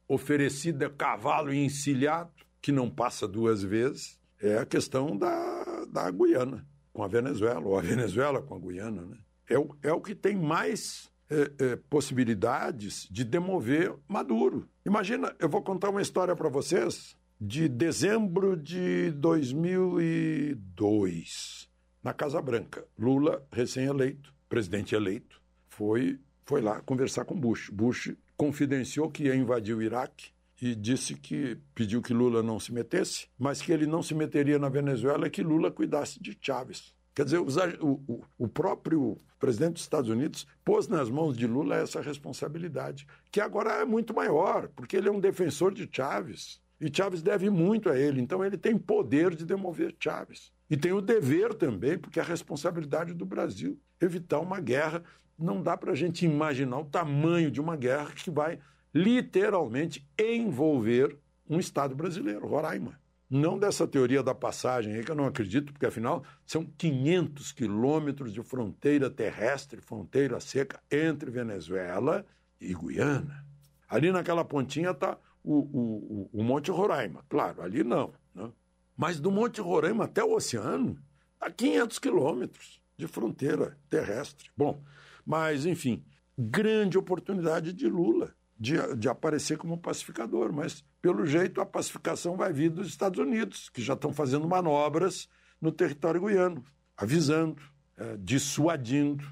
oferecida 0.08 0.90
cavalo 0.90 1.52
e 1.52 1.64
encilhado, 1.64 2.32
que 2.60 2.72
não 2.72 2.90
passa 2.90 3.26
duas 3.26 3.62
vezes, 3.62 4.20
é 4.40 4.58
a 4.58 4.66
questão 4.66 5.16
da, 5.16 5.84
da 5.86 6.10
Guiana 6.10 6.66
com 6.92 7.02
a 7.02 7.08
Venezuela, 7.08 7.66
ou 7.66 7.76
a 7.78 7.82
Venezuela 7.82 8.42
com 8.42 8.54
a 8.54 8.58
Guiana. 8.58 9.00
Né? 9.02 9.16
É, 9.48 9.58
o, 9.58 9.74
é 9.82 9.90
o 9.92 10.00
que 10.00 10.14
tem 10.14 10.36
mais 10.36 11.10
é, 11.30 11.50
é, 11.58 11.74
possibilidades 11.88 13.08
de 13.10 13.24
demover 13.24 13.94
Maduro. 14.06 14.68
Imagina, 14.84 15.34
eu 15.38 15.48
vou 15.48 15.62
contar 15.62 15.88
uma 15.90 16.02
história 16.02 16.36
para 16.36 16.50
vocês 16.50 17.16
de 17.40 17.68
dezembro 17.68 18.56
de 18.56 19.12
2002, 19.12 21.70
na 22.02 22.12
Casa 22.12 22.42
Branca. 22.42 22.84
Lula, 22.98 23.46
recém-eleito, 23.50 24.34
presidente 24.48 24.94
eleito, 24.94 25.40
foi 25.68 26.20
foi 26.44 26.60
lá 26.60 26.80
conversar 26.82 27.24
com 27.24 27.38
Bush. 27.38 27.70
Bush 27.70 28.12
confidenciou 28.42 29.08
que 29.08 29.26
ia 29.26 29.36
invadir 29.36 29.72
o 29.72 29.80
Iraque 29.80 30.30
e 30.60 30.74
disse 30.74 31.14
que 31.14 31.56
pediu 31.76 32.02
que 32.02 32.12
Lula 32.12 32.42
não 32.42 32.58
se 32.58 32.72
metesse, 32.72 33.28
mas 33.38 33.62
que 33.62 33.70
ele 33.70 33.86
não 33.86 34.02
se 34.02 34.16
meteria 34.16 34.58
na 34.58 34.68
Venezuela 34.68 35.28
e 35.28 35.30
que 35.30 35.44
Lula 35.44 35.70
cuidasse 35.70 36.20
de 36.20 36.36
Chávez. 36.40 36.92
Quer 37.14 37.24
dizer, 37.24 37.38
o, 37.38 38.24
o, 38.36 38.48
próprio 38.48 39.16
presidente 39.38 39.74
dos 39.74 39.82
Estados 39.82 40.10
Unidos 40.10 40.44
pôs 40.64 40.88
nas 40.88 41.08
mãos 41.08 41.36
de 41.36 41.46
Lula 41.46 41.76
essa 41.76 42.00
responsabilidade, 42.00 43.06
que 43.30 43.40
agora 43.40 43.74
é 43.74 43.84
muito 43.84 44.12
maior, 44.12 44.66
porque 44.74 44.96
ele 44.96 45.08
é 45.08 45.12
um 45.12 45.20
defensor 45.20 45.72
de 45.72 45.88
Chávez. 45.92 46.60
E 46.80 46.90
Chávez 46.92 47.22
deve 47.22 47.48
muito 47.48 47.88
a 47.88 47.96
ele, 47.96 48.20
então 48.20 48.44
ele 48.44 48.58
tem 48.58 48.76
poder 48.76 49.36
de 49.36 49.44
demover 49.44 49.94
Chávez. 50.00 50.50
E 50.68 50.76
tem 50.76 50.90
o 50.90 51.00
dever 51.00 51.54
também, 51.54 51.96
porque 51.96 52.18
é 52.18 52.22
a 52.22 52.26
responsabilidade 52.26 53.14
do 53.14 53.24
Brasil 53.24 53.78
evitar 54.00 54.40
uma 54.40 54.58
guerra. 54.58 55.04
Não 55.38 55.62
dá 55.62 55.76
para 55.76 55.92
a 55.92 55.96
gente 55.96 56.24
imaginar 56.24 56.78
o 56.78 56.84
tamanho 56.84 57.50
de 57.50 57.60
uma 57.60 57.76
guerra 57.76 58.12
que 58.12 58.30
vai 58.30 58.58
literalmente 58.94 60.06
envolver 60.18 61.18
um 61.48 61.58
Estado 61.58 61.94
brasileiro, 61.94 62.46
Roraima. 62.46 63.00
Não 63.28 63.58
dessa 63.58 63.86
teoria 63.86 64.22
da 64.22 64.34
passagem 64.34 64.94
aí, 64.94 65.02
que 65.02 65.10
eu 65.10 65.14
não 65.14 65.24
acredito, 65.24 65.72
porque 65.72 65.86
afinal 65.86 66.22
são 66.44 66.66
500 66.66 67.52
quilômetros 67.52 68.32
de 68.32 68.42
fronteira 68.42 69.08
terrestre, 69.08 69.80
fronteira 69.80 70.38
seca 70.38 70.78
entre 70.90 71.30
Venezuela 71.30 72.26
e 72.60 72.74
Guiana. 72.74 73.46
Ali 73.88 74.12
naquela 74.12 74.44
pontinha 74.44 74.90
está 74.90 75.18
o, 75.42 75.54
o, 75.54 76.30
o, 76.32 76.44
Monte 76.44 76.70
Roraima. 76.70 77.24
Claro, 77.28 77.62
ali 77.62 77.82
não. 77.82 78.12
Né? 78.34 78.50
Mas 78.96 79.18
do 79.18 79.30
Monte 79.30 79.60
Roraima 79.60 80.04
até 80.04 80.22
o 80.22 80.34
oceano, 80.34 80.98
a 81.40 81.50
500 81.50 81.98
quilômetros 81.98 82.82
de 82.96 83.06
fronteira 83.06 83.78
terrestre. 83.88 84.50
Bom, 84.54 84.82
mas 85.24 85.66
enfim, 85.66 86.04
grande 86.38 86.98
oportunidade 86.98 87.72
de 87.72 87.88
Lula 87.88 88.34
de, 88.62 88.74
de 88.96 89.08
aparecer 89.08 89.58
como 89.58 89.76
pacificador, 89.76 90.52
mas 90.52 90.84
pelo 91.00 91.26
jeito 91.26 91.60
a 91.60 91.66
pacificação 91.66 92.36
vai 92.36 92.52
vir 92.52 92.70
dos 92.70 92.86
Estados 92.86 93.18
Unidos, 93.18 93.68
que 93.68 93.82
já 93.82 93.94
estão 93.94 94.12
fazendo 94.12 94.46
manobras 94.46 95.28
no 95.60 95.72
território 95.72 96.20
guiano, 96.20 96.64
avisando, 96.96 97.60
é, 97.96 98.16
dissuadindo 98.18 99.24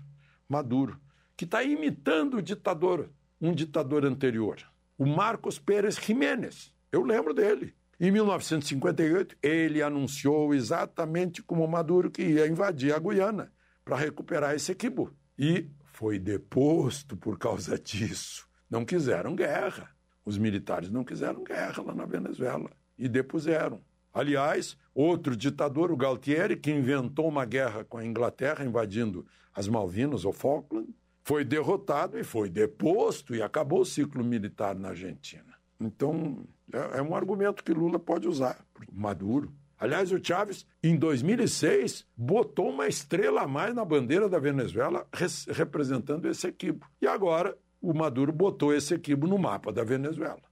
Maduro, 0.49 1.01
que 1.37 1.45
está 1.45 1.63
imitando 1.63 2.39
o 2.39 2.43
ditador, 2.43 3.09
um 3.41 3.53
ditador 3.53 4.05
anterior, 4.05 4.59
o 4.99 5.07
Marcos 5.07 5.61
Pérez 5.61 5.97
Jiménez. 5.97 6.75
Eu 6.91 7.05
lembro 7.05 7.33
dele. 7.33 7.73
Em 8.01 8.11
1958, 8.11 9.37
ele 9.41 9.81
anunciou 9.81 10.53
exatamente 10.55 11.41
como 11.43 11.67
Maduro 11.69 12.11
que 12.11 12.23
ia 12.23 12.49
invadir 12.49 12.93
a 12.93 12.99
Guiana 12.99 13.53
para 13.85 13.97
recuperar 13.97 14.55
esse 14.57 14.73
equibo. 14.73 15.15
E 15.39 15.69
foi 15.93 16.19
deposto 16.19 17.17
por 17.17 17.39
causa 17.39 17.79
disso 17.79 18.51
não 18.71 18.85
quiseram 18.85 19.35
guerra. 19.35 19.91
Os 20.25 20.39
militares 20.39 20.89
não 20.89 21.03
quiseram 21.03 21.43
guerra 21.43 21.83
lá 21.83 21.95
na 21.95 22.07
Venezuela 22.07 22.71
e 22.97 23.09
depuseram. 23.09 23.81
Aliás, 24.13 24.77
outro 24.95 25.37
ditador, 25.37 25.91
o 25.91 25.97
Galtieri, 25.97 26.57
que 26.57 26.71
inventou 26.71 27.29
uma 27.29 27.45
guerra 27.45 27.85
com 27.85 27.99
a 27.99 28.05
Inglaterra 28.05 28.65
invadindo 28.65 29.27
as 29.53 29.67
Malvinas 29.67 30.25
ou 30.25 30.33
Falkland, 30.33 30.89
foi 31.23 31.45
derrotado 31.45 32.19
e 32.19 32.25
foi 32.25 32.49
deposto 32.49 33.35
e 33.35 33.43
acabou 33.43 33.81
o 33.81 33.85
ciclo 33.85 34.25
militar 34.25 34.75
na 34.75 34.91
Argentina. 34.91 35.55
Então, 35.81 36.45
é, 36.73 36.99
é 36.99 37.03
um 37.03 37.15
argumento 37.15 37.65
que 37.65 37.73
Lula 37.73 37.99
pode 37.99 38.29
usar. 38.29 38.65
Maduro. 38.93 39.53
Aliás, 39.81 40.13
o 40.13 40.23
Chávez, 40.23 40.67
em 40.83 40.95
2006, 40.95 42.07
botou 42.15 42.69
uma 42.69 42.87
estrela 42.87 43.43
a 43.43 43.49
mais 43.49 43.75
na 43.75 43.83
bandeira 43.83 44.29
da 44.29 44.39
Venezuela, 44.39 45.09
representando 45.49 46.27
esse 46.27 46.47
equipe. 46.47 46.85
E 47.01 47.07
agora 47.07 47.57
o 47.81 47.95
Maduro 47.95 48.31
botou 48.31 48.75
esse 48.75 48.93
equibo 48.93 49.27
no 49.27 49.39
mapa 49.39 49.73
da 49.73 49.83
Venezuela. 49.83 50.43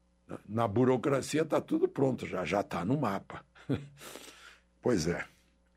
Na 0.48 0.66
burocracia 0.66 1.42
está 1.42 1.60
tudo 1.60 1.86
pronto 1.86 2.26
já, 2.26 2.42
já 2.42 2.60
está 2.60 2.86
no 2.86 2.98
mapa. 2.98 3.44
pois 4.80 5.06
é. 5.06 5.22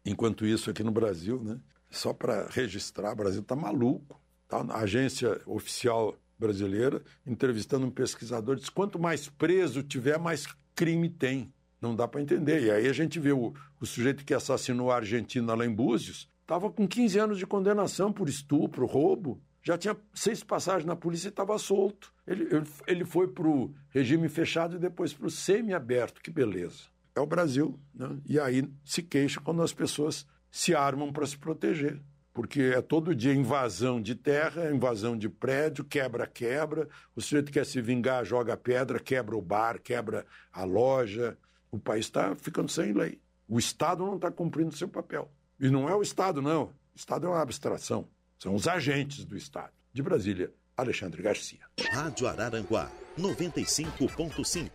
Enquanto 0.06 0.45
isso, 0.45 0.70
aqui 0.70 0.82
no 0.82 0.91
Brasil, 0.91 1.43
né, 1.43 1.60
só 1.89 2.14
para 2.14 2.47
registrar, 2.49 3.12
o 3.12 3.16
Brasil 3.18 3.41
está 3.41 3.56
maluco. 3.56 4.20
Tá? 4.47 4.66
A 4.70 4.80
agência 4.80 5.41
oficial 5.45 6.18
brasileira, 6.39 7.04
entrevistando 7.26 7.86
um 7.86 7.91
pesquisador, 7.91 8.56
diz: 8.56 8.70
quanto 8.70 8.97
mais 8.97 9.28
preso 9.28 9.84
tiver, 9.84 10.18
mais 10.18 10.47
crime 10.74 11.10
tem. 11.10 11.54
Não 11.82 11.95
dá 11.95 12.07
para 12.07 12.21
entender. 12.21 12.61
E 12.61 12.71
aí 12.71 12.88
a 12.88 12.93
gente 12.93 13.19
vê 13.19 13.32
o, 13.32 13.53
o 13.79 13.86
sujeito 13.86 14.23
que 14.23 14.34
assassinou 14.34 14.91
a 14.91 14.97
Argentina 14.97 15.55
lá 15.55 15.65
em 15.65 15.73
Búzios, 15.73 16.29
estava 16.41 16.69
com 16.71 16.88
15 16.88 17.19
anos 17.19 17.38
de 17.38 17.47
condenação 17.47 18.13
por 18.13 18.29
estupro, 18.29 18.86
roubo 18.86 19.41
já 19.63 19.77
tinha 19.77 19.95
seis 20.13 20.43
passagens 20.43 20.86
na 20.86 20.95
polícia 20.95 21.27
e 21.27 21.29
estava 21.29 21.57
solto. 21.57 22.11
Ele, 22.25 22.43
ele, 22.43 22.65
ele 22.88 23.05
foi 23.05 23.27
para 23.27 23.47
o 23.47 23.73
regime 23.89 24.27
fechado 24.27 24.75
e 24.75 24.79
depois 24.79 25.13
para 25.13 25.27
o 25.27 25.32
semi-aberto. 25.32 26.21
Que 26.21 26.32
beleza. 26.32 26.86
É 27.15 27.19
o 27.19 27.25
Brasil. 27.25 27.79
Né? 27.93 28.17
E 28.25 28.39
aí 28.39 28.67
se 28.84 29.03
queixa 29.03 29.39
quando 29.39 29.61
as 29.61 29.73
pessoas 29.73 30.25
se 30.49 30.73
armam 30.73 31.13
para 31.13 31.27
se 31.27 31.38
proteger. 31.38 31.99
Porque 32.34 32.61
é 32.61 32.82
todo 32.82 33.13
dia 33.13 33.34
invasão 33.34 34.01
de 34.01 34.15
terra, 34.15 34.71
invasão 34.71 35.17
de 35.17 35.29
prédio, 35.29 35.84
quebra-quebra. 35.84 36.88
O 37.15 37.21
sujeito 37.21 37.51
quer 37.51 37.65
se 37.65 37.82
vingar, 37.82 38.25
joga 38.25 38.55
pedra, 38.55 38.99
quebra 38.99 39.36
o 39.36 39.41
bar, 39.41 39.79
quebra 39.79 40.25
a 40.51 40.63
loja. 40.63 41.38
O 41.72 41.80
país 41.80 42.05
está 42.05 42.36
ficando 42.36 42.69
sem 42.69 42.91
lei. 42.91 43.22
O 43.47 43.57
Estado 43.57 44.05
não 44.05 44.17
está 44.17 44.30
cumprindo 44.30 44.76
seu 44.76 44.89
papel. 44.89 45.32
E 45.57 45.69
não 45.69 45.88
é 45.88 45.95
o 45.95 46.01
Estado, 46.01 46.41
não. 46.41 46.63
O 46.63 46.74
Estado 46.95 47.28
é 47.28 47.30
uma 47.30 47.41
abstração. 47.41 48.09
São 48.38 48.53
os 48.53 48.67
agentes 48.67 49.24
do 49.24 49.38
Estado. 49.38 49.72
De 49.93 50.03
Brasília, 50.03 50.53
Alexandre 50.76 51.24
Garcia. 51.24 51.61
Rádio 51.93 52.28
Araranguá, 52.28 52.91
95.5. 53.17 54.69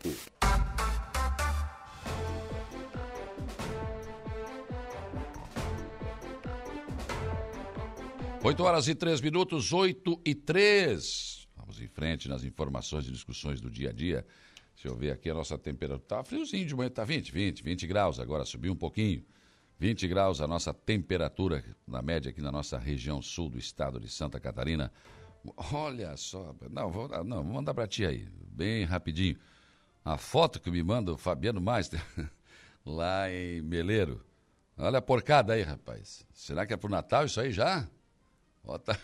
Oito 8.43 8.63
horas 8.63 8.89
e 8.89 8.95
três 8.95 9.21
minutos, 9.21 9.73
oito 9.73 10.19
e 10.25 10.35
três. 10.35 11.47
Vamos 11.57 11.79
em 11.81 11.89
frente 11.89 12.27
nas 12.29 12.45
informações 12.45 13.07
e 13.07 13.11
discussões 13.11 13.61
do 13.61 13.69
dia 13.69 13.91
a 13.91 13.93
dia. 13.93 14.25
Deixa 14.77 14.89
eu 14.89 14.95
ver 14.95 15.11
aqui 15.11 15.31
a 15.31 15.35
nossa 15.35 15.57
temperatura. 15.57 16.07
Tá 16.07 16.23
friozinho 16.23 16.67
de 16.67 16.77
manhã, 16.77 16.91
tá 16.91 17.03
20, 17.03 17.33
20, 17.33 17.63
20 17.63 17.87
graus. 17.87 18.21
Agora 18.21 18.45
subiu 18.45 18.75
um 18.75 18.77
pouquinho. 18.77 19.25
20 19.79 20.07
graus 20.07 20.41
a 20.43 20.47
nossa 20.47 20.73
temperatura, 20.73 21.65
na 21.87 22.03
média 22.03 22.31
aqui 22.31 22.43
na 22.43 22.53
nossa 22.53 22.79
região 22.79 23.21
sul 23.23 23.49
do 23.49 23.59
estado 23.59 23.99
de 23.99 24.09
Santa 24.09 24.39
Catarina. 24.39 24.93
Olha 25.73 26.15
só, 26.17 26.55
não, 26.71 26.91
vou, 26.91 27.09
não, 27.25 27.43
vou 27.43 27.55
mandar 27.55 27.73
para 27.73 27.87
ti 27.87 28.05
aí, 28.05 28.29
bem 28.49 28.85
rapidinho. 28.85 29.39
A 30.05 30.19
foto 30.19 30.61
que 30.61 30.71
me 30.71 30.83
manda 30.83 31.13
o 31.13 31.17
Fabiano 31.17 31.61
Meister, 31.61 32.03
lá 32.85 33.31
em 33.31 33.63
Meleiro. 33.63 34.25
Olha 34.79 34.99
a 34.99 35.03
porcada 35.03 35.55
aí, 35.55 35.63
rapaz. 35.63 36.27
Será 36.33 36.67
que 36.67 36.75
é 36.75 36.77
pro 36.77 36.91
Natal 36.91 37.25
isso 37.25 37.41
aí 37.41 37.51
já? 37.51 37.89
Bota. 38.63 38.99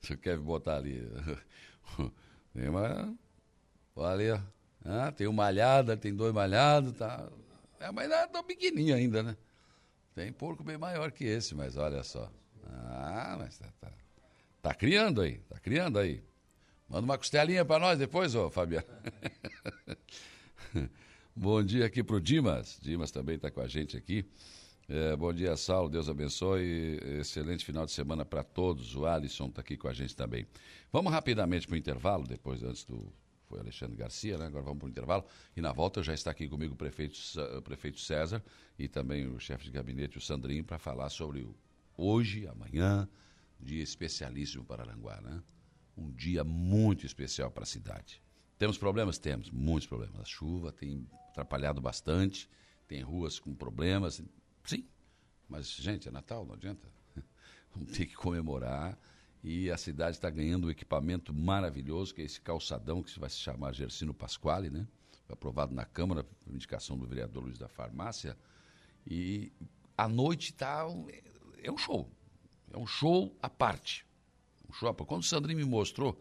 Você 0.00 0.16
quer 0.16 0.36
botar 0.38 0.76
ali. 0.76 1.08
Tem 2.52 2.68
uma. 2.68 3.14
Olha. 3.96 4.44
Ah, 4.84 5.10
tem 5.10 5.26
uma 5.26 5.44
malhada, 5.44 5.96
tem 5.96 6.14
dois 6.14 6.32
malhados, 6.34 6.92
tá. 6.92 7.26
É, 7.80 7.90
mas 7.90 8.10
é 8.10 8.26
tão 8.26 8.44
pequenininho 8.44 8.94
ainda, 8.94 9.22
né? 9.22 9.36
Tem 10.14 10.30
porco 10.32 10.62
bem 10.62 10.76
maior 10.76 11.10
que 11.10 11.24
esse, 11.24 11.54
mas 11.54 11.76
olha 11.76 12.02
só. 12.04 12.30
Ah, 12.66 13.36
mas 13.38 13.58
tá, 13.58 13.68
tá, 13.80 13.90
tá 14.62 14.74
criando 14.74 15.22
aí, 15.22 15.38
tá 15.48 15.58
criando 15.58 15.98
aí. 15.98 16.22
Manda 16.88 17.04
uma 17.04 17.16
costelinha 17.16 17.64
para 17.64 17.80
nós 17.80 17.98
depois, 17.98 18.34
ô 18.34 18.50
Fabiano. 18.50 18.86
bom 21.34 21.62
dia 21.62 21.86
aqui 21.86 22.04
pro 22.04 22.20
Dimas. 22.20 22.78
Dimas 22.80 23.10
também 23.10 23.36
está 23.36 23.50
com 23.50 23.60
a 23.60 23.66
gente 23.66 23.96
aqui. 23.96 24.28
É, 24.86 25.16
bom 25.16 25.32
dia, 25.32 25.56
Saulo. 25.56 25.88
Deus 25.88 26.10
abençoe. 26.10 27.00
Excelente 27.18 27.64
final 27.64 27.86
de 27.86 27.92
semana 27.92 28.24
para 28.24 28.44
todos. 28.44 28.94
O 28.94 29.06
Alisson 29.06 29.46
está 29.46 29.62
aqui 29.62 29.78
com 29.78 29.88
a 29.88 29.94
gente 29.94 30.14
também. 30.14 30.46
Vamos 30.92 31.10
rapidamente 31.10 31.66
para 31.66 31.74
o 31.74 31.78
intervalo, 31.78 32.26
depois, 32.26 32.62
antes 32.62 32.84
do 32.84 33.10
foi 33.54 33.60
Alexandre 33.60 33.96
Garcia, 33.96 34.36
né? 34.36 34.46
Agora 34.46 34.64
vamos 34.64 34.80
para 34.80 34.86
o 34.86 34.90
intervalo. 34.90 35.24
E 35.56 35.60
na 35.60 35.72
volta 35.72 36.02
já 36.02 36.12
está 36.12 36.32
aqui 36.32 36.48
comigo 36.48 36.74
o 36.74 36.76
prefeito, 36.76 37.16
o 37.56 37.62
prefeito 37.62 38.00
César 38.00 38.42
e 38.76 38.88
também 38.88 39.28
o 39.28 39.38
chefe 39.38 39.64
de 39.64 39.70
gabinete, 39.70 40.18
o 40.18 40.20
Sandrinho, 40.20 40.64
para 40.64 40.78
falar 40.78 41.08
sobre 41.08 41.42
o 41.42 41.54
hoje, 41.96 42.48
amanhã, 42.48 43.08
dia 43.60 43.82
especialíssimo 43.82 44.64
para 44.64 44.82
Aranguá, 44.82 45.20
né? 45.20 45.40
Um 45.96 46.10
dia 46.10 46.42
muito 46.42 47.06
especial 47.06 47.52
para 47.52 47.62
a 47.62 47.66
cidade. 47.66 48.20
Temos 48.58 48.76
problemas? 48.76 49.18
Temos, 49.18 49.48
muitos 49.50 49.86
problemas. 49.86 50.20
A 50.20 50.24
chuva 50.24 50.72
tem 50.72 51.06
atrapalhado 51.28 51.80
bastante, 51.80 52.50
tem 52.88 53.02
ruas 53.02 53.38
com 53.38 53.54
problemas. 53.54 54.20
Sim, 54.64 54.84
mas, 55.48 55.68
gente, 55.70 56.08
é 56.08 56.10
Natal, 56.10 56.44
não 56.44 56.54
adianta. 56.54 56.88
Vamos 57.72 57.92
ter 57.96 58.06
que 58.06 58.16
comemorar 58.16 58.98
e 59.44 59.70
a 59.70 59.76
cidade 59.76 60.16
está 60.16 60.30
ganhando 60.30 60.68
um 60.68 60.70
equipamento 60.70 61.34
maravilhoso, 61.34 62.14
que 62.14 62.22
é 62.22 62.24
esse 62.24 62.40
calçadão 62.40 63.02
que 63.02 63.20
vai 63.20 63.28
se 63.28 63.36
chamar 63.36 63.74
Gersino 63.74 64.14
Pasquale, 64.14 64.70
né? 64.70 64.86
Aprovado 65.28 65.74
na 65.74 65.84
Câmara, 65.84 66.24
por 66.24 66.54
indicação 66.54 66.96
do 66.96 67.06
vereador 67.06 67.44
Luiz 67.44 67.58
da 67.58 67.68
Farmácia. 67.68 68.38
E 69.06 69.52
a 69.98 70.08
noite 70.08 70.52
está. 70.52 70.86
É 71.62 71.70
um 71.70 71.76
show. 71.76 72.10
É 72.72 72.78
um 72.78 72.86
show 72.86 73.36
à 73.42 73.50
parte. 73.50 74.06
Um 74.66 74.72
Chopa, 74.72 75.04
quando 75.04 75.20
o 75.20 75.26
Sandrinho 75.26 75.58
me 75.58 75.64
mostrou 75.66 76.18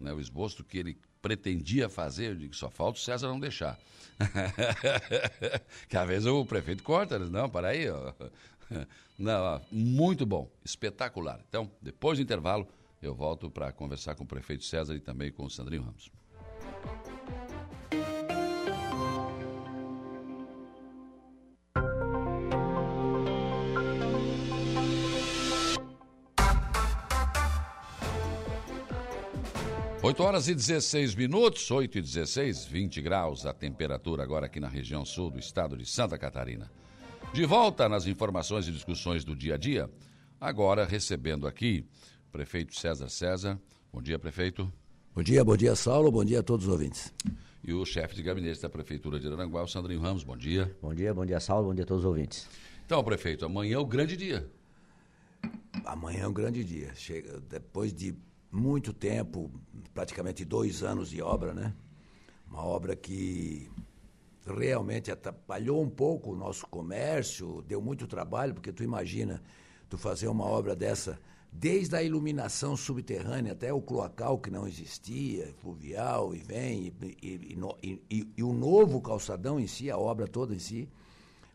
né, 0.00 0.12
o 0.12 0.20
esboço 0.20 0.64
que 0.64 0.78
ele 0.78 0.98
pretendia 1.22 1.88
fazer, 1.88 2.32
eu 2.32 2.34
digo, 2.34 2.56
só 2.56 2.68
falta 2.68 2.98
o 2.98 3.02
César 3.02 3.28
não 3.28 3.38
deixar. 3.38 3.78
que 5.88 5.96
às 5.96 6.08
vezes 6.08 6.26
o 6.26 6.44
prefeito 6.44 6.82
corta, 6.82 7.18
não, 7.18 7.48
para 7.48 7.68
aí, 7.68 7.88
ó. 7.88 8.12
Não, 9.18 9.60
muito 9.70 10.26
bom, 10.26 10.50
espetacular. 10.64 11.40
Então, 11.48 11.70
depois 11.80 12.18
do 12.18 12.22
intervalo, 12.22 12.66
eu 13.00 13.14
volto 13.14 13.50
para 13.50 13.72
conversar 13.72 14.14
com 14.14 14.24
o 14.24 14.26
prefeito 14.26 14.64
César 14.64 14.94
e 14.94 15.00
também 15.00 15.30
com 15.30 15.44
o 15.44 15.50
Sandrinho 15.50 15.82
Ramos. 15.82 16.10
8 30.04 30.22
horas 30.22 30.48
e 30.48 30.54
16 30.54 31.14
minutos, 31.14 31.70
8 31.70 31.96
e 31.96 32.02
16, 32.02 32.66
20 32.66 33.00
graus 33.00 33.46
a 33.46 33.54
temperatura 33.54 34.22
agora 34.22 34.44
aqui 34.44 34.60
na 34.60 34.68
região 34.68 35.02
sul 35.02 35.30
do 35.30 35.38
estado 35.38 35.78
de 35.78 35.86
Santa 35.86 36.18
Catarina. 36.18 36.70
De 37.34 37.44
volta 37.44 37.88
nas 37.88 38.06
informações 38.06 38.68
e 38.68 38.70
discussões 38.70 39.24
do 39.24 39.34
dia 39.34 39.54
a 39.54 39.56
dia, 39.56 39.90
agora 40.40 40.84
recebendo 40.84 41.48
aqui 41.48 41.84
o 42.28 42.30
prefeito 42.30 42.78
César 42.78 43.08
César. 43.08 43.60
Bom 43.92 44.00
dia, 44.00 44.16
prefeito. 44.20 44.72
Bom 45.12 45.20
dia, 45.20 45.44
bom 45.44 45.56
dia, 45.56 45.74
Saulo, 45.74 46.12
bom 46.12 46.24
dia 46.24 46.38
a 46.38 46.42
todos 46.44 46.66
os 46.66 46.72
ouvintes. 46.72 47.12
E 47.64 47.72
o 47.72 47.84
chefe 47.84 48.14
de 48.14 48.22
gabinete 48.22 48.62
da 48.62 48.68
Prefeitura 48.68 49.18
de 49.18 49.26
Aranguá, 49.26 49.64
o 49.64 49.66
Sandrinho 49.66 50.00
Ramos, 50.00 50.22
bom 50.22 50.36
dia. 50.36 50.76
Bom 50.80 50.94
dia, 50.94 51.12
bom 51.12 51.26
dia, 51.26 51.40
Saulo, 51.40 51.66
bom 51.66 51.74
dia 51.74 51.82
a 51.82 51.86
todos 51.88 52.04
os 52.04 52.08
ouvintes. 52.08 52.48
Então, 52.86 53.02
prefeito, 53.02 53.44
amanhã 53.44 53.74
é 53.74 53.78
o 53.78 53.84
grande 53.84 54.16
dia. 54.16 54.48
Amanhã 55.84 56.20
é 56.20 56.28
um 56.28 56.32
grande 56.32 56.62
dia. 56.62 56.94
Chega 56.94 57.40
depois 57.50 57.92
de 57.92 58.14
muito 58.52 58.92
tempo, 58.92 59.50
praticamente 59.92 60.44
dois 60.44 60.84
anos 60.84 61.10
de 61.10 61.20
obra, 61.20 61.52
né? 61.52 61.74
Uma 62.48 62.64
obra 62.64 62.94
que 62.94 63.68
realmente 64.46 65.10
atrapalhou 65.10 65.82
um 65.82 65.88
pouco 65.88 66.32
o 66.32 66.36
nosso 66.36 66.66
comércio, 66.66 67.62
deu 67.62 67.80
muito 67.80 68.06
trabalho, 68.06 68.54
porque 68.54 68.72
tu 68.72 68.82
imagina, 68.82 69.42
tu 69.88 69.96
fazer 69.96 70.28
uma 70.28 70.44
obra 70.44 70.76
dessa, 70.76 71.18
desde 71.50 71.96
a 71.96 72.02
iluminação 72.02 72.76
subterrânea 72.76 73.52
até 73.52 73.72
o 73.72 73.80
cloacal 73.80 74.38
que 74.38 74.50
não 74.50 74.66
existia, 74.66 75.54
fluvial, 75.58 76.34
e 76.34 76.38
vem, 76.38 76.92
e, 77.00 77.58
e, 77.82 78.00
e, 78.10 78.32
e, 78.36 78.42
o 78.42 78.52
novo 78.52 79.00
calçadão 79.00 79.58
em 79.58 79.66
si, 79.66 79.90
a 79.90 79.96
obra 79.96 80.26
toda 80.26 80.54
em 80.54 80.58
si, 80.58 80.88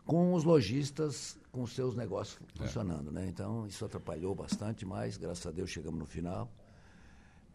com 0.06 0.34
os 0.34 0.44
lojistas 0.44 1.38
com 1.52 1.64
os 1.64 1.74
seus 1.74 1.96
negócios 1.96 2.40
é. 2.56 2.64
funcionando, 2.64 3.12
né? 3.12 3.28
Então, 3.28 3.66
isso 3.68 3.84
atrapalhou 3.84 4.34
bastante, 4.34 4.86
mas 4.86 5.18
graças 5.18 5.46
a 5.46 5.52
Deus 5.52 5.70
chegamos 5.70 6.00
no 6.00 6.06
final. 6.06 6.52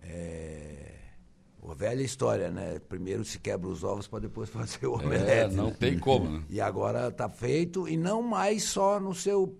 É... 0.02 1.13
A 1.70 1.74
velha 1.74 2.02
história, 2.02 2.50
né? 2.50 2.78
Primeiro 2.78 3.24
se 3.24 3.38
quebra 3.38 3.68
os 3.68 3.82
ovos 3.82 4.06
para 4.06 4.20
depois 4.20 4.48
fazer 4.50 4.86
o 4.86 4.94
omelete. 4.94 5.30
É, 5.30 5.48
não 5.48 5.68
né? 5.68 5.76
tem 5.78 5.98
como, 5.98 6.30
né? 6.30 6.44
E 6.48 6.60
agora 6.60 7.08
está 7.08 7.28
feito 7.28 7.88
e 7.88 7.96
não 7.96 8.22
mais 8.22 8.64
só 8.64 9.00
no 9.00 9.14
seu 9.14 9.58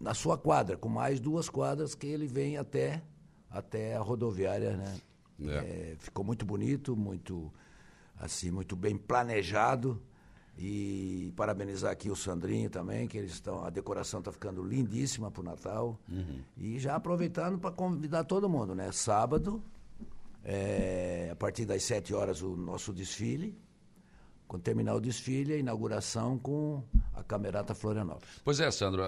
na 0.00 0.14
sua 0.14 0.36
quadra, 0.36 0.76
com 0.76 0.88
mais 0.88 1.20
duas 1.20 1.48
quadras 1.48 1.94
que 1.94 2.08
ele 2.08 2.26
vem 2.26 2.56
até 2.56 3.00
até 3.48 3.94
a 3.94 4.00
rodoviária, 4.00 4.76
né? 4.76 4.96
É. 5.40 5.54
É, 5.54 5.96
ficou 5.98 6.24
muito 6.24 6.44
bonito, 6.44 6.96
muito 6.96 7.52
assim, 8.18 8.50
muito 8.50 8.74
bem 8.76 8.96
planejado. 8.96 10.00
E 10.58 11.32
parabenizar 11.34 11.90
aqui 11.90 12.10
o 12.10 12.16
Sandrinho 12.16 12.68
também, 12.68 13.08
que 13.08 13.16
eles 13.16 13.32
estão. 13.32 13.64
A 13.64 13.70
decoração 13.70 14.20
está 14.20 14.30
ficando 14.30 14.62
lindíssima 14.62 15.30
para 15.30 15.40
o 15.40 15.44
Natal. 15.44 15.98
Uhum. 16.06 16.40
E 16.58 16.78
já 16.78 16.94
aproveitando 16.94 17.58
para 17.58 17.70
convidar 17.70 18.24
todo 18.24 18.50
mundo, 18.50 18.74
né? 18.74 18.92
Sábado, 18.92 19.62
é, 20.44 21.28
a 21.30 21.36
partir 21.36 21.64
das 21.64 21.82
7 21.84 22.14
horas, 22.14 22.42
o 22.42 22.56
nosso 22.56 22.92
desfile. 22.92 23.56
Quando 24.52 24.64
terminar 24.64 24.94
o 24.94 25.00
desfile, 25.00 25.54
a 25.54 25.56
inauguração 25.56 26.38
com 26.38 26.82
a 27.14 27.22
Camerata 27.22 27.74
Florianópolis. 27.74 28.28
Pois 28.44 28.60
é, 28.60 28.70
Sandro, 28.70 29.02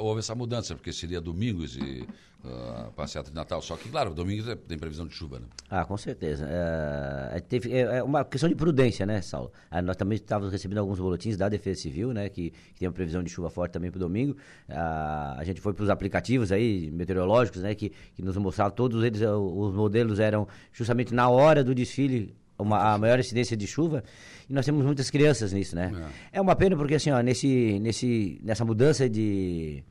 houve 0.00 0.20
essa 0.20 0.36
mudança, 0.36 0.76
porque 0.76 0.92
seria 0.92 1.20
domingos 1.20 1.76
e 1.76 2.06
uh, 2.44 2.92
passeata 2.92 3.28
de 3.28 3.34
Natal. 3.34 3.60
Só 3.60 3.76
que, 3.76 3.88
claro, 3.88 4.14
domingo 4.14 4.54
tem 4.54 4.78
previsão 4.78 5.04
de 5.04 5.12
chuva, 5.12 5.40
né? 5.40 5.46
Ah, 5.68 5.84
com 5.84 5.96
certeza. 5.96 6.46
É, 6.48 7.40
teve, 7.40 7.72
é, 7.72 7.80
é 7.80 8.02
uma 8.04 8.24
questão 8.24 8.48
de 8.48 8.54
prudência, 8.54 9.04
né, 9.04 9.20
Saulo? 9.20 9.50
Ah, 9.68 9.82
nós 9.82 9.96
também 9.96 10.14
estávamos 10.14 10.52
recebendo 10.52 10.78
alguns 10.78 11.00
boletins 11.00 11.36
da 11.36 11.48
Defesa 11.48 11.80
Civil, 11.80 12.12
né, 12.12 12.28
que, 12.28 12.50
que 12.50 12.78
tem 12.78 12.86
uma 12.86 12.94
previsão 12.94 13.20
de 13.20 13.30
chuva 13.30 13.50
forte 13.50 13.72
também 13.72 13.90
para 13.90 13.98
o 13.98 14.00
domingo. 14.00 14.36
Ah, 14.68 15.34
a 15.36 15.42
gente 15.42 15.60
foi 15.60 15.74
para 15.74 15.82
os 15.82 15.90
aplicativos 15.90 16.52
aí, 16.52 16.88
meteorológicos, 16.92 17.62
né, 17.62 17.74
que, 17.74 17.90
que 18.14 18.22
nos 18.22 18.36
mostravam, 18.36 18.72
todos 18.72 19.02
eles, 19.02 19.20
os 19.22 19.74
modelos 19.74 20.20
eram 20.20 20.46
justamente 20.72 21.12
na 21.12 21.28
hora 21.28 21.64
do 21.64 21.74
desfile 21.74 22.32
uma, 22.58 22.94
a 22.94 22.98
maior 22.98 23.18
incidência 23.18 23.56
de 23.56 23.66
chuva 23.66 24.04
e 24.48 24.52
nós 24.52 24.64
temos 24.64 24.84
muitas 24.84 25.10
crianças 25.10 25.52
nisso, 25.52 25.74
né? 25.74 25.90
É, 26.32 26.38
é 26.38 26.40
uma 26.40 26.54
pena 26.54 26.76
porque 26.76 26.94
assim, 26.94 27.10
ó, 27.10 27.20
nesse, 27.20 27.78
nesse, 27.80 28.40
nessa 28.42 28.64
mudança 28.64 29.08
de, 29.08 29.82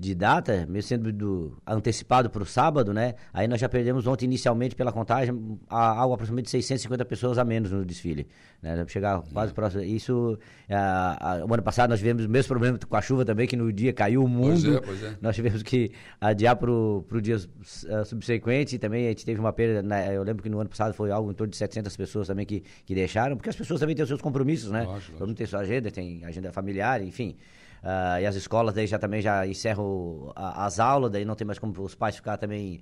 de 0.00 0.14
data, 0.14 0.66
mesmo 0.66 0.88
sendo 0.88 1.12
do, 1.12 1.58
antecipado 1.66 2.30
para 2.30 2.42
o 2.42 2.46
sábado, 2.46 2.94
né? 2.94 3.16
Aí 3.34 3.46
nós 3.46 3.60
já 3.60 3.68
perdemos 3.68 4.06
ontem 4.06 4.24
inicialmente 4.24 4.74
pela 4.74 4.90
contagem 4.90 5.58
algo 5.68 6.14
aproximadamente 6.14 6.48
650 6.48 7.04
pessoas 7.04 7.36
a 7.36 7.44
menos 7.44 7.70
no 7.70 7.84
desfile, 7.84 8.26
né? 8.62 8.82
Chegar 8.88 9.20
quase 9.30 9.52
próximo. 9.52 9.82
Isso, 9.82 10.38
a, 10.70 11.34
a, 11.34 11.44
o 11.44 11.52
ano 11.52 11.62
passado 11.62 11.90
nós 11.90 11.98
tivemos 11.98 12.24
o 12.24 12.30
mesmo 12.30 12.48
problema 12.48 12.78
com 12.78 12.96
a 12.96 13.02
chuva 13.02 13.26
também, 13.26 13.46
que 13.46 13.56
no 13.56 13.70
dia 13.70 13.92
caiu 13.92 14.24
o 14.24 14.28
mundo. 14.28 14.62
Pois 14.62 14.74
é, 14.74 14.80
pois 14.80 15.02
é. 15.02 15.18
Nós 15.20 15.36
tivemos 15.36 15.62
que 15.62 15.92
adiar 16.18 16.56
para 16.56 16.70
o 16.70 17.20
dia 17.20 17.36
uh, 17.36 18.04
subsequente. 18.06 18.76
E 18.76 18.78
também 18.78 19.04
a 19.04 19.10
gente 19.10 19.26
teve 19.26 19.38
uma 19.38 19.52
perda. 19.52 19.82
Né? 19.82 20.16
Eu 20.16 20.22
lembro 20.22 20.42
que 20.42 20.48
no 20.48 20.58
ano 20.60 20.70
passado 20.70 20.94
foi 20.94 21.10
algo 21.10 21.30
em 21.30 21.34
torno 21.34 21.50
de 21.50 21.58
700 21.58 21.94
pessoas 21.94 22.26
também 22.26 22.46
que, 22.46 22.62
que 22.86 22.94
deixaram, 22.94 23.36
porque 23.36 23.50
as 23.50 23.56
pessoas 23.56 23.80
também 23.80 23.94
têm 23.94 24.02
os 24.02 24.08
seus 24.08 24.22
compromissos, 24.22 24.70
né? 24.70 24.84
Lógico, 24.84 25.18
Todo 25.18 25.28
mundo 25.28 25.36
tem 25.36 25.46
sua 25.46 25.60
agenda, 25.60 25.90
tem 25.90 26.24
agenda 26.24 26.50
familiar, 26.52 27.02
enfim. 27.02 27.36
Uh, 27.82 28.20
e 28.20 28.26
as 28.26 28.36
escolas 28.36 28.74
daí 28.74 28.86
já 28.86 28.98
também 28.98 29.20
já 29.20 29.46
encerram 29.46 30.32
as 30.36 30.78
aulas, 30.78 31.10
daí 31.10 31.24
não 31.24 31.34
tem 31.34 31.46
mais 31.46 31.58
como 31.58 31.72
os 31.82 31.94
pais 31.94 32.16
ficar 32.16 32.36
também 32.36 32.80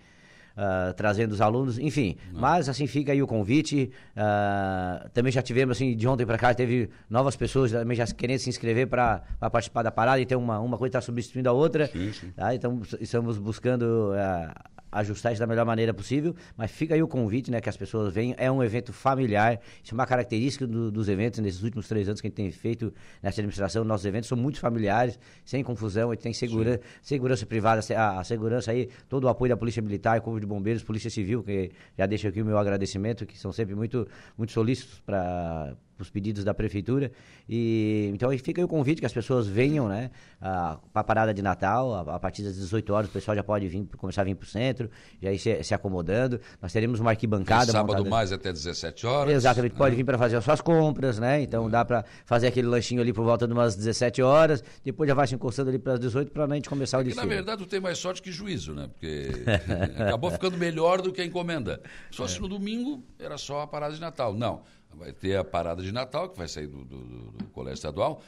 Uh, 0.59 0.93
trazendo 0.95 1.31
os 1.31 1.41
alunos, 1.41 1.79
enfim. 1.79 2.17
Não. 2.33 2.41
Mas 2.41 2.69
assim 2.69 2.85
fica 2.89 3.13
aí 3.13 3.23
o 3.23 3.29
convite. 3.29 3.93
Uh, 4.17 5.09
também 5.11 5.31
já 5.31 5.41
tivemos 5.41 5.77
assim 5.77 5.97
de 5.97 6.09
ontem 6.09 6.27
para 6.27 6.37
cá 6.37 6.53
teve 6.53 6.91
novas 7.09 7.37
pessoas 7.37 7.71
também 7.71 7.97
já 7.97 8.05
querendo 8.07 8.41
se 8.41 8.49
inscrever 8.49 8.89
para 8.89 9.23
participar 9.53 9.85
da 9.85 9.93
parada. 9.93 10.21
Então 10.21 10.43
uma 10.43 10.59
uma 10.59 10.77
coisa 10.77 10.89
está 10.89 11.01
substituindo 11.01 11.49
a 11.49 11.53
outra. 11.53 11.87
Sim, 11.87 12.13
sim. 12.13 12.33
Tá? 12.33 12.57
Então 12.57 12.83
estamos 12.99 13.39
buscando 13.39 14.11
uh, 14.11 14.78
ajustar 14.91 15.33
isso 15.33 15.41
da 15.41 15.47
melhor 15.47 15.65
maneira 15.65 15.93
possível, 15.93 16.35
mas 16.57 16.71
fica 16.71 16.95
aí 16.95 17.03
o 17.03 17.09
convite, 17.09 17.51
né, 17.51 17.61
que 17.61 17.69
as 17.69 17.77
pessoas 17.77 18.13
venham. 18.13 18.35
É 18.39 18.51
um 18.51 18.63
evento 18.63 18.93
familiar, 18.93 19.61
isso 19.83 19.93
é 19.93 19.95
uma 19.95 20.07
característica 20.07 20.67
do, 20.67 20.91
dos 20.91 21.09
eventos 21.09 21.41
nesses 21.41 21.63
últimos 21.63 21.89
três 21.89 22.09
anos 22.09 22.21
que 22.21 22.27
a 22.27 22.31
gente 22.31 22.37
tem 22.37 22.51
feito 22.51 22.93
nessa 23.23 23.41
administração. 23.41 23.85
Nossos 23.85 24.07
eventos 24.07 24.29
são 24.29 24.37
muito 24.39 24.59
familiares, 24.59 25.19
sem 25.45 25.63
confusão, 25.63 26.11
a 26.11 26.15
gente 26.15 26.23
tem 26.23 26.33
segura, 26.33 26.81
segurança 27.03 27.47
privada, 27.47 27.81
a, 27.97 28.21
a, 28.21 28.25
segurança 28.25 28.71
aí, 28.71 28.89
todo 29.09 29.25
o 29.25 29.29
apoio 29.29 29.51
da 29.51 29.57
Polícia 29.57 29.83
Militar, 29.83 30.21
Corpo 30.21 30.41
de 30.41 30.47
Bombeiros, 30.47 30.83
Polícia 30.83 31.11
Civil, 31.11 31.43
que 31.43 31.71
já 31.97 32.07
deixo 32.07 32.29
aqui 32.29 32.43
o 32.43 32.45
meu 32.45 32.59
agradecimento, 32.59 33.27
que 33.27 33.39
são 33.39 33.53
sempre 33.53 33.75
muito, 33.75 34.07
muito 34.37 34.53
solícitos 34.53 35.01
para 35.01 35.77
os 36.03 36.11
pedidos 36.11 36.45
da 36.45 36.55
prefeitura. 36.55 37.11
E 37.49 38.11
então 38.15 38.31
aí 38.31 38.39
fica 38.39 38.61
aí 38.61 38.65
o 38.65 38.69
convite 38.69 39.01
que 39.01 39.07
as 39.07 39.13
pessoas 39.13 39.47
venham, 39.47 39.89
né, 39.89 40.11
para 40.41 40.81
a 40.95 41.05
parada 41.05 41.35
de 41.35 41.43
Natal, 41.43 41.95
a, 41.95 42.17
a, 42.17 42.19
partir 42.19 42.43
das 42.43 42.57
18 42.57 42.93
horas 42.93 43.11
o 43.11 43.13
pessoal 43.13 43.35
já 43.35 43.43
pode 43.43 43.67
vir 43.69 43.87
começar 43.97 44.23
a 44.23 44.25
vir 44.25 44.35
para 44.35 44.45
o 44.45 44.49
centro, 44.49 44.91
já 45.21 45.33
ir 45.33 45.39
se, 45.39 45.63
se, 45.63 45.75
acomodando. 45.75 46.41
Nós 46.61 46.73
teremos 46.73 47.01
uma 47.01 47.11
arquibancada 47.11 47.73
sábado 47.73 47.99
montada... 47.99 48.11
mais 48.11 48.33
até 48.33 48.53
17 48.53 49.07
horas. 49.07 49.35
Exatamente, 49.35 49.75
pode 49.75 49.97
vir 49.97 50.05
para 50.05 50.19
fazer 50.19 50.37
as 50.37 50.45
suas 50.45 50.61
compras, 50.61 51.19
né? 51.19 51.43
Então 51.43 51.67
é. 51.67 51.71
dá 51.71 51.85
para 51.85 52.05
fazer 52.25 52.49
aquele 52.49 52.69
lanchinho 52.69 53.01
ali 53.01 53.13
por 53.13 53.25
volta 53.25 53.47
de 53.47 53.53
umas 53.53 53.75
17 53.77 54.23
horas, 54.23 54.63
depois 54.85 55.09
já 55.09 55.15
vai 55.15 55.27
se 55.27 55.35
encostando 55.35 55.71
ali 55.71 55.79
para 55.79 55.95
as 55.95 56.01
18 56.01 56.31
para 56.31 56.45
a 56.45 56.55
gente 56.55 56.69
começar 56.69 56.99
é 56.99 57.01
o 57.01 57.05
desfile. 57.05 57.27
na 57.27 57.35
verdade, 57.35 57.65
tu 57.65 57.69
tem 57.69 57.81
mais 57.81 57.99
sorte 57.99 58.23
que 58.23 58.31
juízo, 58.31 58.75
né? 58.75 58.89
Porque 58.89 59.31
acabou 59.99 60.31
ficando 60.31 60.57
melhor 60.57 61.03
do 61.03 61.13
que 61.13 61.21
a 61.21 61.25
encomenda. 61.25 61.81
Só 62.11 62.25
é. 62.25 62.29
se 62.29 62.41
no 62.41 62.49
domingo 62.49 63.03
era 63.19 63.37
só 63.37 63.63
a 63.63 63.67
parada 63.67 63.95
de 63.95 64.01
Natal. 64.01 64.35
Não 64.35 64.63
vai 64.95 65.13
ter 65.13 65.37
a 65.37 65.45
parada 65.45 65.83
de 65.83 65.93
Natal, 65.93 66.29
que 66.29 66.37
vai 66.37 66.49
sair 66.49 66.67
do, 66.67 66.85
do, 66.85 66.99
do, 67.33 67.45
colégio 67.47 67.77
estadual, 67.77 68.21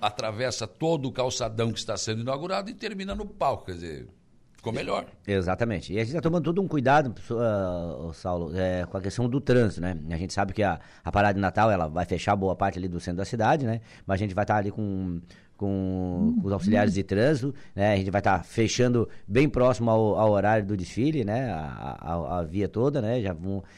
atravessa 0.00 0.66
todo 0.66 1.06
o 1.06 1.12
calçadão 1.12 1.72
que 1.72 1.78
está 1.78 1.96
sendo 1.96 2.20
inaugurado 2.20 2.70
e 2.70 2.74
termina 2.74 3.14
no 3.14 3.26
palco. 3.26 3.66
Quer 3.66 3.72
dizer, 3.72 4.08
ficou 4.54 4.72
melhor. 4.72 5.06
Exatamente. 5.26 5.92
E 5.92 5.96
a 5.96 6.00
gente 6.00 6.10
está 6.10 6.20
tomando 6.20 6.44
todo 6.44 6.60
um 6.60 6.68
cuidado, 6.68 7.14
uh, 7.30 8.12
Saulo, 8.12 8.54
é, 8.54 8.84
com 8.86 8.96
a 8.96 9.00
questão 9.00 9.28
do 9.28 9.40
trânsito, 9.40 9.80
né? 9.80 9.98
A 10.10 10.16
gente 10.16 10.32
sabe 10.32 10.52
que 10.52 10.62
a, 10.62 10.78
a 11.02 11.10
parada 11.10 11.34
de 11.34 11.40
Natal 11.40 11.70
ela 11.70 11.88
vai 11.88 12.04
fechar 12.04 12.36
boa 12.36 12.54
parte 12.54 12.78
ali 12.78 12.86
do 12.86 13.00
centro 13.00 13.18
da 13.18 13.24
cidade, 13.24 13.66
né? 13.66 13.80
Mas 14.06 14.16
a 14.16 14.18
gente 14.18 14.34
vai 14.34 14.44
estar 14.44 14.54
tá 14.54 14.60
ali 14.60 14.70
com 14.70 15.20
com, 15.60 16.38
com, 16.40 16.46
os 16.46 16.52
auxiliares 16.54 16.94
de 16.94 17.02
trânsito, 17.02 17.54
né? 17.76 17.92
A 17.92 17.96
gente 17.96 18.10
vai 18.10 18.22
estar 18.22 18.38
tá 18.38 18.42
fechando 18.42 19.06
bem 19.28 19.46
próximo 19.46 19.90
ao, 19.90 20.18
ao, 20.18 20.30
horário 20.30 20.64
do 20.64 20.74
desfile, 20.74 21.22
né? 21.22 21.50
A, 21.52 21.98
a, 22.00 22.38
a, 22.38 22.42
via 22.44 22.66
toda, 22.66 23.02
né? 23.02 23.20
Já, 23.20 23.36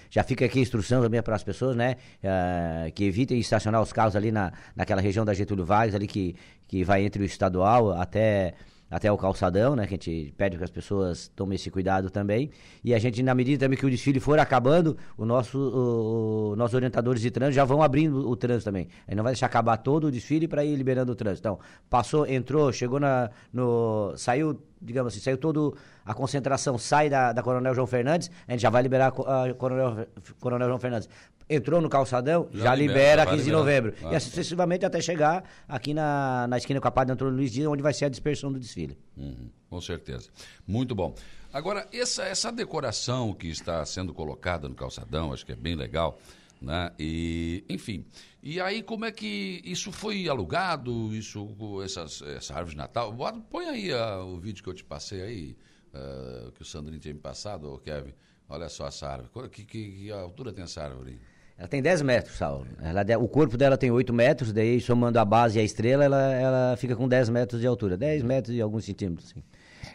já 0.09 0.23
fica 0.23 0.45
aqui 0.45 0.61
a 0.61 0.63
instrução 0.63 1.03
também 1.03 1.21
para 1.21 1.35
as 1.35 1.43
pessoas, 1.43 1.75
né? 1.75 1.97
Uh, 2.23 2.93
que 2.93 3.03
evitem 3.03 3.37
estacionar 3.41 3.83
os 3.83 3.93
carros 3.93 4.15
ali 4.15 4.31
na, 4.31 4.53
naquela 4.77 5.01
região 5.01 5.25
da 5.25 5.35
Getúlio 5.35 5.65
Vargas, 5.65 5.97
ali 5.97 6.07
que, 6.07 6.37
que 6.69 6.85
vai 6.85 7.05
entre 7.05 7.21
o 7.21 7.27
estadual 7.27 7.91
até 7.91 8.55
até 8.93 9.11
o 9.11 9.17
calçadão, 9.17 9.75
né? 9.75 9.87
Que 9.87 9.95
a 9.95 9.97
gente 9.97 10.35
pede 10.37 10.59
que 10.59 10.63
as 10.63 10.71
pessoas 10.71 11.27
tomem 11.35 11.57
esse 11.57 11.71
cuidado 11.71 12.11
também. 12.11 12.51
E 12.85 12.93
a 12.93 12.99
gente, 12.99 13.23
na 13.23 13.35
medida 13.35 13.65
também 13.65 13.79
que 13.79 13.87
o 13.87 13.91
desfile 13.91 14.21
for 14.21 14.39
acabando, 14.39 14.99
o 15.17 15.25
nosso, 15.25 15.59
o, 15.59 16.51
o, 16.53 16.57
nossos 16.57 16.75
orientadores 16.75 17.23
de 17.23 17.31
trânsito 17.31 17.57
já 17.57 17.65
vão 17.65 17.83
abrindo 17.83 18.29
o 18.29 18.37
trânsito 18.37 18.67
também. 18.67 18.89
Aí 19.09 19.15
não 19.15 19.25
vai 19.25 19.33
deixar 19.33 19.47
acabar 19.47 19.79
todo 19.79 20.09
o 20.09 20.11
desfile 20.11 20.47
para 20.47 20.63
ir 20.63 20.77
liberando 20.77 21.11
o 21.11 21.15
trânsito. 21.15 21.41
Então, 21.41 21.59
passou, 21.89 22.27
entrou, 22.27 22.71
chegou 22.71 23.01
na, 23.01 23.31
no, 23.51 24.13
saiu 24.15 24.61
digamos 24.83 25.13
assim, 25.13 25.23
saiu 25.23 25.39
toda 25.39 25.77
a 26.05 26.15
concentração, 26.15 26.77
sai 26.77 27.09
da, 27.09 27.33
da 27.33 27.43
Coronel 27.43 27.75
João 27.75 27.87
Fernandes, 27.87 28.31
a 28.47 28.53
gente 28.53 28.61
já 28.61 28.71
vai 28.71 28.83
liberar 28.83 29.13
a, 29.27 29.45
a 29.45 29.55
Coronel, 29.55 30.07
Coronel 30.41 30.69
João 30.69 30.79
Fernandes. 30.79 31.09
Entrou 31.49 31.81
no 31.81 31.89
calçadão, 31.89 32.49
já, 32.53 32.65
já 32.65 32.75
libera, 32.75 33.23
libera 33.23 33.27
15 33.27 33.45
de 33.45 33.51
novembro. 33.51 33.95
Ah. 34.03 34.13
E 34.13 34.17
assim 34.17 34.31
sucessivamente 34.31 34.87
até 34.87 35.01
chegar 35.01 35.45
aqui 35.69 35.93
na, 35.93 36.47
na 36.49 36.57
esquina 36.57 36.81
com 36.81 36.89
a 36.89 36.91
Padre 36.91 37.13
Antônio 37.13 37.35
Luiz 37.35 37.53
Dias, 37.53 37.67
onde 37.67 37.83
vai 37.83 37.93
ser 37.93 38.07
a 38.07 38.09
dispersão 38.09 38.51
do 38.53 38.59
desfile. 38.59 38.97
Uhum, 39.17 39.51
com 39.69 39.81
certeza. 39.81 40.31
Muito 40.67 40.95
bom. 40.95 41.15
Agora, 41.53 41.87
essa, 41.93 42.25
essa 42.25 42.51
decoração 42.51 43.35
que 43.35 43.49
está 43.49 43.85
sendo 43.85 44.15
colocada 44.15 44.69
no 44.69 44.75
calçadão, 44.75 45.33
acho 45.33 45.45
que 45.45 45.53
é 45.53 45.57
bem 45.57 45.75
legal, 45.75 46.19
né? 46.61 46.91
E, 46.99 47.65
enfim. 47.69 48.07
E 48.43 48.61
aí, 48.61 48.83
como 48.83 49.05
é 49.05 49.13
que 49.13 49.63
isso 49.65 49.93
foi 49.93 50.29
alugado? 50.29 51.15
Isso, 51.15 51.49
essas, 51.85 52.23
essa 52.23 52.55
árvore 52.55 52.73
de 52.73 52.77
Natal? 52.77 53.15
Põe 53.49 53.67
aí 53.67 53.93
uh, 53.93 54.25
o 54.25 54.41
vídeo 54.41 54.65
que 54.65 54.69
eu 54.69 54.75
te 54.75 54.83
passei 54.83 55.23
aí, 55.23 55.57
uh, 55.95 56.51
que 56.51 56.63
o 56.63 56.65
Sandrinho 56.65 56.99
tinha 56.99 57.15
me 57.15 57.21
passado, 57.21 57.81
Kevin. 57.85 58.13
Olha 58.49 58.69
só 58.69 58.89
essa 58.89 59.07
árvore. 59.07 59.49
Que, 59.49 59.65
que, 59.65 59.93
que 59.93 60.11
altura 60.11 60.53
tem 60.53 60.65
essa 60.65 60.83
árvore? 60.83 61.21
Ela 61.57 61.69
tem 61.69 61.81
10 61.81 62.03
metros, 62.03 62.37
Saulo. 62.37 62.67
Ela, 62.81 63.05
o 63.17 63.29
corpo 63.29 63.57
dela 63.57 63.79
tem 63.79 63.93
8 63.93 64.13
metros, 64.13 64.53
daí 64.53 64.81
somando 64.81 65.21
a 65.21 65.25
base 65.25 65.59
e 65.59 65.61
a 65.61 65.65
estrela, 65.65 66.05
ela, 66.05 66.33
ela 66.33 66.77
fica 66.77 66.97
com 66.97 67.07
10 67.07 67.29
metros 67.29 67.61
de 67.61 67.67
altura. 67.69 67.97
10 67.97 68.25
metros 68.25 68.57
e 68.57 68.61
alguns 68.61 68.85
centímetros, 68.85 69.31
assim. 69.31 69.45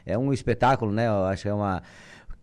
É 0.05 0.17
um 0.17 0.31
espetáculo, 0.31 0.93
né? 0.93 1.07
Eu 1.07 1.25
acho 1.25 1.43
que 1.43 1.49
é 1.49 1.53
uma... 1.53 1.83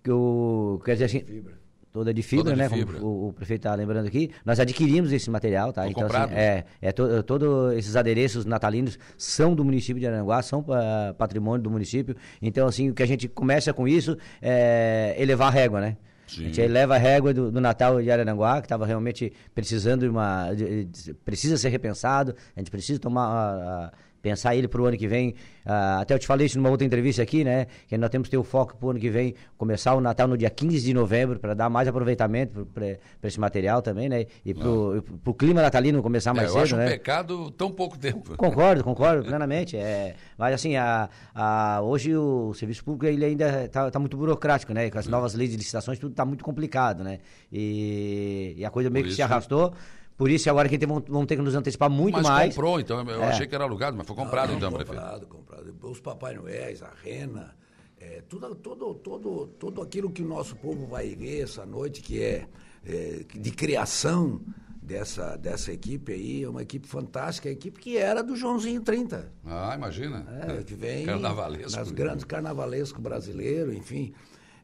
Que 0.03 0.11
eu, 0.11 0.83
quer 0.85 0.93
dizer 0.93 1.07
assim... 1.07 1.25
Fibra 1.25 1.64
toda 1.95 2.13
de 2.13 2.23
fibra, 2.25 2.47
toda 2.47 2.57
de 2.57 2.63
né? 2.63 2.69
Fibra. 2.69 2.99
Como 2.99 3.07
o, 3.07 3.29
o 3.29 3.33
prefeito 3.33 3.61
está 3.61 3.75
lembrando 3.75 4.09
aqui. 4.09 4.29
Nós 4.45 4.59
adquirimos 4.59 5.13
esse 5.13 5.31
material, 5.31 5.73
tá? 5.73 5.89
então, 5.89 6.07
assim, 6.07 6.35
é, 6.35 6.65
é 6.83 6.91
to, 6.91 7.23
todos 7.23 7.73
esses 7.75 7.95
adereços 7.95 8.45
natalinos 8.45 8.99
são 9.17 9.55
do 9.55 9.65
município 9.65 10.01
de 10.01 10.07
Aranguá, 10.07 10.43
são 10.43 10.59
uh, 10.61 11.15
patrimônio 11.17 11.63
do 11.63 11.71
município. 11.71 12.17
Então, 12.43 12.67
assim, 12.67 12.91
o 12.91 12.95
que 12.95 13.03
a 13.03 13.07
gente 13.07 13.29
começa 13.29 13.73
com 13.73 13.87
isso 13.87 14.19
é 14.43 15.15
elevar 15.17 15.49
a 15.49 15.51
régua, 15.53 15.81
né? 15.81 15.97
Sim. 16.27 16.43
A 16.43 16.47
gente 16.47 16.61
eleva 16.61 16.97
a 16.97 16.99
régua 16.99 17.33
do, 17.33 17.53
do 17.53 17.61
Natal 17.61 18.03
de 18.03 18.11
Araranguá, 18.11 18.61
que 18.61 18.67
estava 18.67 18.85
realmente 18.85 19.33
precisando 19.55 20.01
de 20.01 20.09
uma. 20.09 20.53
De, 20.53 20.87
de, 20.87 21.15
precisa 21.15 21.57
ser 21.57 21.69
repensado, 21.69 22.35
a 22.57 22.61
gente 22.61 22.73
precisa 22.73 22.99
tomar. 22.99 23.93
Uh, 23.93 24.14
pensar 24.25 24.57
ele 24.57 24.67
para 24.67 24.81
o 24.81 24.87
ano 24.87 24.97
que 24.97 25.07
vem. 25.07 25.35
Uh, 25.67 26.01
até 26.01 26.15
eu 26.15 26.19
te 26.19 26.27
falei 26.27 26.47
isso 26.47 26.57
numa 26.57 26.71
outra 26.71 26.87
entrevista 26.87 27.23
aqui, 27.23 27.45
né? 27.45 27.67
Que 27.87 27.99
nós 27.99 28.09
temos 28.09 28.27
que 28.27 28.31
ter 28.31 28.39
o 28.39 28.43
foco 28.43 28.75
para 28.75 28.87
o 28.87 28.91
ano 28.91 28.99
que 28.99 29.11
vem, 29.11 29.35
começar 29.59 29.95
o 29.95 30.01
Natal 30.01 30.27
no 30.27 30.39
dia 30.39 30.49
15 30.49 30.81
de 30.81 30.95
novembro, 30.95 31.39
para 31.39 31.53
dar 31.53 31.69
mais 31.69 31.87
aproveitamento 31.87 32.67
para 32.73 32.97
esse 33.23 33.39
material 33.39 33.83
também, 33.83 34.09
né? 34.09 34.25
E 34.43 34.55
para 34.55 34.67
o 34.67 35.35
clima 35.35 35.61
natalino 35.61 36.03
começar 36.03 36.33
mais 36.33 36.49
é, 36.49 36.53
cedo, 36.53 36.59
eu 36.59 36.63
acho 36.63 36.77
né? 36.77 36.87
um 36.87 36.89
pecado 36.89 37.51
tão 37.51 37.71
pouco 37.71 37.99
tempo. 37.99 38.35
Concordo, 38.35 38.83
concordo 38.83 39.25
plenamente. 39.29 39.77
É, 39.77 40.15
mas 40.39 40.55
assim, 40.55 40.75
a, 40.77 41.11
a, 41.35 41.83
hoje 41.83 42.17
o 42.17 42.55
serviço 42.55 42.83
público 42.83 43.05
ele 43.05 43.27
ainda 43.27 43.67
está 43.67 43.91
tá 43.91 43.99
muito 43.99 44.17
burocrático, 44.17 44.73
né? 44.73 44.89
Com 44.89 44.99
as 44.99 45.07
novas 45.07 45.35
leis 45.35 45.51
de 45.51 45.59
licitações 45.59 45.99
tudo 45.99 46.13
está 46.13 46.25
muito 46.25 46.43
complicado, 46.43 47.05
né? 47.05 47.19
E, 47.53 48.55
e 48.57 48.65
a 48.65 48.71
coisa 48.71 48.89
meio 48.89 49.05
que 49.05 49.13
se 49.13 49.21
arrastou. 49.21 49.75
Por 50.17 50.31
isso, 50.31 50.49
agora 50.49 50.69
que 50.69 50.87
vão, 50.87 51.03
vão 51.07 51.27
ter 51.27 51.37
que 51.37 51.43
nos 51.43 51.55
antecipar 51.55 51.91
muito 51.91 52.15
mas 52.15 52.23
mais. 52.23 52.47
Mas 52.47 52.55
comprou, 52.55 52.81
então. 52.81 53.01
Eu 53.03 53.23
é. 53.23 53.29
achei 53.29 53.47
que 53.47 53.55
era 53.55 53.65
alugado, 53.65 53.97
mas 53.97 54.07
foi 54.07 54.15
comprado, 54.15 54.51
não, 54.51 54.57
então, 54.57 54.71
comprado, 54.71 54.87
prefeito. 54.87 55.27
Comprado, 55.27 55.73
comprado. 55.73 55.91
Os 55.91 56.01
Papai 56.01 56.35
Noéis, 56.35 56.83
a 56.83 56.93
Rena, 57.03 57.55
é, 57.99 58.23
tudo, 58.29 58.55
todo, 58.55 58.95
todo, 58.95 59.47
todo 59.59 59.83
aquilo 59.83 60.11
que 60.11 60.23
o 60.23 60.27
nosso 60.27 60.55
povo 60.57 60.87
vai 60.87 61.15
ver 61.17 61.43
essa 61.43 61.67
noite, 61.67 62.01
que 62.01 62.23
é, 62.23 62.47
é 62.85 63.25
de 63.35 63.51
criação 63.51 64.41
dessa, 64.81 65.37
dessa 65.37 65.73
equipe 65.73 66.13
aí, 66.13 66.45
é 66.45 66.49
uma 66.49 66.63
equipe 66.63 66.87
fantástica, 66.87 67.49
a 67.49 67.53
equipe 67.53 67.81
que 67.81 67.97
era 67.97 68.23
do 68.23 68.37
Joãozinho 68.37 68.83
30. 68.83 69.33
Ah, 69.45 69.73
imagina. 69.75 70.27
É, 70.47 70.63
que 70.63 70.75
vem 70.75 71.07
Carnavalesco. 71.07 71.77
nas 71.77 71.91
grandes 71.91 72.25
carnavalesco 72.25 73.01
brasileiro, 73.01 73.73
enfim. 73.73 74.13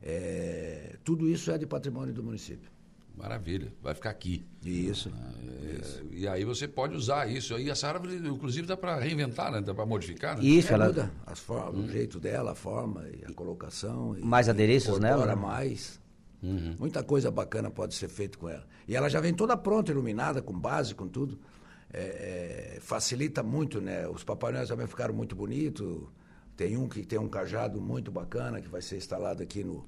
É, 0.02 0.96
tudo 1.02 1.28
isso 1.28 1.50
é 1.50 1.58
de 1.58 1.66
patrimônio 1.66 2.12
do 2.12 2.22
município. 2.22 2.70
Maravilha, 3.20 3.70
vai 3.82 3.94
ficar 3.94 4.10
aqui. 4.10 4.46
Isso. 4.64 5.12
Ah, 5.14 5.32
isso. 5.78 6.02
E 6.10 6.26
aí 6.26 6.42
você 6.42 6.66
pode 6.66 6.96
usar 6.96 7.30
isso. 7.30 7.58
E 7.58 7.68
essa 7.68 7.88
árvore, 7.88 8.16
inclusive, 8.16 8.66
dá 8.66 8.78
para 8.78 8.98
reinventar, 8.98 9.52
né? 9.52 9.60
dá 9.60 9.74
para 9.74 9.84
modificar. 9.84 10.38
Né? 10.38 10.44
Isso, 10.44 10.70
é, 10.70 10.74
ela 10.74 10.86
muda 10.86 11.12
as 11.26 11.38
formas, 11.38 11.82
hum. 11.82 11.84
o 11.84 11.88
jeito 11.90 12.18
dela, 12.18 12.52
a 12.52 12.54
forma 12.54 13.04
e 13.08 13.22
a 13.30 13.32
colocação. 13.34 14.16
Mais 14.22 14.46
e, 14.46 14.50
adereços 14.50 14.98
nela? 14.98 15.26
Né? 15.26 15.34
mais. 15.34 16.00
Uhum. 16.42 16.74
Muita 16.78 17.02
coisa 17.02 17.30
bacana 17.30 17.70
pode 17.70 17.94
ser 17.94 18.08
feita 18.08 18.38
com 18.38 18.48
ela. 18.48 18.66
E 18.88 18.96
ela 18.96 19.10
já 19.10 19.20
vem 19.20 19.34
toda 19.34 19.54
pronta, 19.54 19.92
iluminada, 19.92 20.40
com 20.40 20.58
base, 20.58 20.94
com 20.94 21.06
tudo. 21.06 21.38
É, 21.92 22.76
é, 22.76 22.80
facilita 22.80 23.42
muito, 23.42 23.82
né? 23.82 24.08
Os 24.08 24.24
Papai 24.24 24.52
Noel 24.52 24.66
também 24.66 24.86
ficaram 24.86 25.12
muito 25.12 25.36
bonitos. 25.36 26.08
Tem 26.56 26.76
um 26.78 26.88
que 26.88 27.04
tem 27.04 27.18
um 27.18 27.28
cajado 27.28 27.80
muito 27.80 28.10
bacana 28.10 28.62
que 28.62 28.68
vai 28.68 28.80
ser 28.80 28.96
instalado 28.96 29.42
aqui 29.42 29.62
no, 29.62 29.86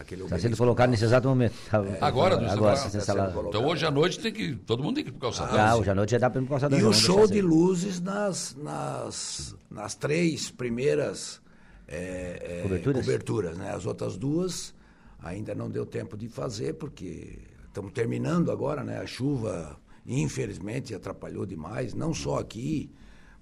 Está 0.00 0.38
sendo 0.38 0.56
colocado 0.56 0.90
nesse 0.90 1.04
exato 1.04 1.28
momento. 1.28 1.54
Tá, 1.70 1.78
é, 1.78 1.98
agora, 2.00 2.34
agora, 2.34 2.52
agora 2.52 2.76
tá 2.76 3.32
Então 3.48 3.64
hoje 3.64 3.86
à 3.86 3.90
noite 3.90 4.18
tem 4.18 4.32
que. 4.32 4.54
Todo 4.56 4.82
mundo 4.82 4.96
tem 4.96 5.04
que 5.04 5.10
ir 5.10 5.12
para 5.12 5.18
o 5.18 5.20
calçadão. 5.20 5.60
Ah, 5.60 5.76
hoje 5.76 5.90
à 5.90 5.94
noite 5.94 6.10
já 6.10 6.18
dá 6.18 6.28
para 6.28 6.40
ir 6.40 6.44
para 6.44 6.56
o 6.56 6.60
calçadão. 6.60 6.78
E 6.78 6.84
o 6.84 6.92
show 6.92 7.26
de 7.28 7.40
luzes 7.40 8.00
nas, 8.00 8.56
nas, 8.56 9.54
nas 9.70 9.94
três 9.94 10.50
primeiras 10.50 11.40
é, 11.86 12.58
é, 12.58 12.62
coberturas, 12.62 13.04
coberturas 13.04 13.58
né? 13.58 13.72
As 13.72 13.86
outras 13.86 14.16
duas 14.16 14.74
ainda 15.22 15.54
não 15.54 15.70
deu 15.70 15.86
tempo 15.86 16.16
de 16.16 16.28
fazer, 16.28 16.74
porque 16.74 17.38
estamos 17.66 17.92
terminando 17.92 18.50
agora, 18.50 18.82
né? 18.82 18.98
A 18.98 19.06
chuva, 19.06 19.78
infelizmente, 20.06 20.94
atrapalhou 20.94 21.46
demais, 21.46 21.94
não 21.94 22.12
só 22.12 22.38
aqui 22.38 22.90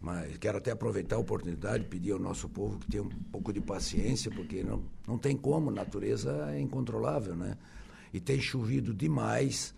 mas 0.03 0.37
quero 0.37 0.59
até 0.59 0.73
aproveitar 0.73 1.15
a 1.15 1.19
oportunidade 1.21 1.85
e 1.85 1.87
pedir 1.87 2.11
ao 2.11 2.19
nosso 2.19 2.49
povo 2.49 2.77
que 2.81 2.91
tenha 2.91 3.05
um 3.05 3.09
pouco 3.31 3.53
de 3.53 3.61
paciência, 3.61 4.33
porque 4.33 4.65
não, 4.65 4.83
não 5.07 5.17
tem 5.17 5.37
como, 5.37 5.71
a 5.71 5.73
natureza 5.73 6.51
é 6.51 6.61
incontrolável, 6.61 7.37
né? 7.37 7.57
E 8.13 8.19
tem 8.19 8.41
chovido 8.41 8.93
demais. 8.93 9.73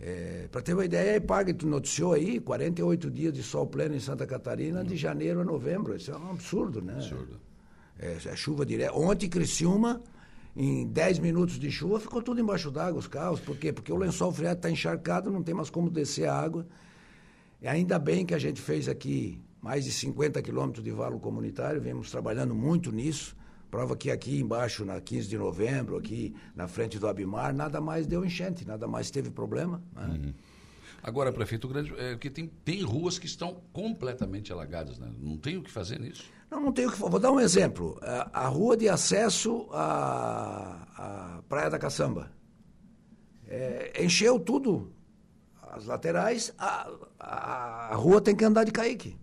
É, 0.00 0.48
Para 0.50 0.62
ter 0.62 0.74
uma 0.74 0.84
ideia, 0.84 1.12
a 1.12 1.16
EPAG 1.16 1.54
tu 1.54 1.68
noticiou 1.68 2.12
aí 2.12 2.40
48 2.40 3.08
dias 3.08 3.32
de 3.32 3.40
sol 3.40 3.68
pleno 3.68 3.94
em 3.94 4.00
Santa 4.00 4.26
Catarina, 4.26 4.82
de 4.82 4.96
janeiro 4.96 5.42
a 5.42 5.44
novembro. 5.44 5.94
Isso 5.94 6.10
é 6.10 6.16
um 6.16 6.32
absurdo, 6.32 6.82
né? 6.82 6.94
Absurdo. 6.94 7.40
É, 8.00 8.16
é 8.26 8.36
chuva 8.36 8.66
direta. 8.66 8.94
Ontem, 8.94 9.28
Criciúma, 9.28 10.02
em 10.56 10.88
10 10.88 11.20
minutos 11.20 11.56
de 11.56 11.70
chuva, 11.70 12.00
ficou 12.00 12.20
tudo 12.20 12.40
embaixo 12.40 12.68
d'água, 12.68 12.98
os 12.98 13.06
carros. 13.06 13.38
Por 13.38 13.56
quê? 13.56 13.72
Porque 13.72 13.92
o 13.92 13.96
lençol 13.96 14.32
freado 14.32 14.58
está 14.58 14.68
encharcado, 14.68 15.30
não 15.30 15.42
tem 15.42 15.54
mais 15.54 15.70
como 15.70 15.88
descer 15.88 16.28
a 16.28 16.34
água. 16.34 16.66
E 17.62 17.68
ainda 17.68 17.96
bem 17.96 18.26
que 18.26 18.34
a 18.34 18.38
gente 18.38 18.60
fez 18.60 18.88
aqui 18.88 19.40
mais 19.60 19.84
de 19.84 19.92
50 19.92 20.40
quilômetros 20.42 20.84
de 20.84 20.90
valo 20.90 21.18
comunitário, 21.18 21.80
vemos 21.80 22.10
trabalhando 22.10 22.54
muito 22.54 22.92
nisso. 22.92 23.36
Prova 23.70 23.96
que 23.96 24.10
aqui 24.10 24.40
embaixo, 24.40 24.84
na 24.84 25.00
15 25.00 25.28
de 25.28 25.36
novembro, 25.36 25.96
aqui 25.96 26.34
na 26.54 26.66
frente 26.66 26.98
do 26.98 27.06
Abimar, 27.06 27.54
nada 27.54 27.80
mais 27.80 28.06
deu 28.06 28.24
enchente, 28.24 28.66
nada 28.66 28.88
mais 28.88 29.10
teve 29.10 29.30
problema. 29.30 29.82
Né? 29.94 30.06
Uhum. 30.06 30.34
Agora, 31.02 31.32
prefeito 31.32 31.68
Grande, 31.68 31.94
é, 31.96 32.16
que 32.16 32.30
tem, 32.30 32.50
tem 32.64 32.82
ruas 32.82 33.18
que 33.18 33.26
estão 33.26 33.62
completamente 33.72 34.52
alagadas, 34.52 34.98
né? 34.98 35.10
Não 35.18 35.36
tem 35.36 35.56
o 35.56 35.62
que 35.62 35.70
fazer 35.70 36.00
nisso? 36.00 36.24
Não, 36.50 36.60
não 36.60 36.72
tem 36.72 36.86
o 36.86 36.90
que 36.90 36.96
fazer. 36.96 37.10
Vou 37.10 37.20
dar 37.20 37.30
um 37.30 37.38
exemplo. 37.38 37.98
A, 38.02 38.46
a 38.46 38.48
rua 38.48 38.76
de 38.76 38.88
acesso 38.88 39.68
à, 39.70 41.36
à 41.38 41.42
Praia 41.48 41.70
da 41.70 41.78
Caçamba. 41.78 42.32
É, 43.46 44.02
encheu 44.02 44.40
tudo. 44.40 44.92
As 45.62 45.84
laterais, 45.84 46.52
a, 46.58 46.90
a, 47.20 47.92
a 47.92 47.94
rua 47.94 48.20
tem 48.20 48.34
que 48.34 48.44
andar 48.44 48.64
de 48.64 48.72
caique. 48.72 49.16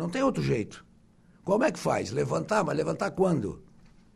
Não 0.00 0.08
tem 0.08 0.22
outro 0.22 0.42
jeito. 0.42 0.82
Como 1.44 1.62
é 1.62 1.70
que 1.70 1.78
faz? 1.78 2.10
Levantar, 2.10 2.64
mas 2.64 2.74
levantar 2.74 3.10
quando? 3.10 3.62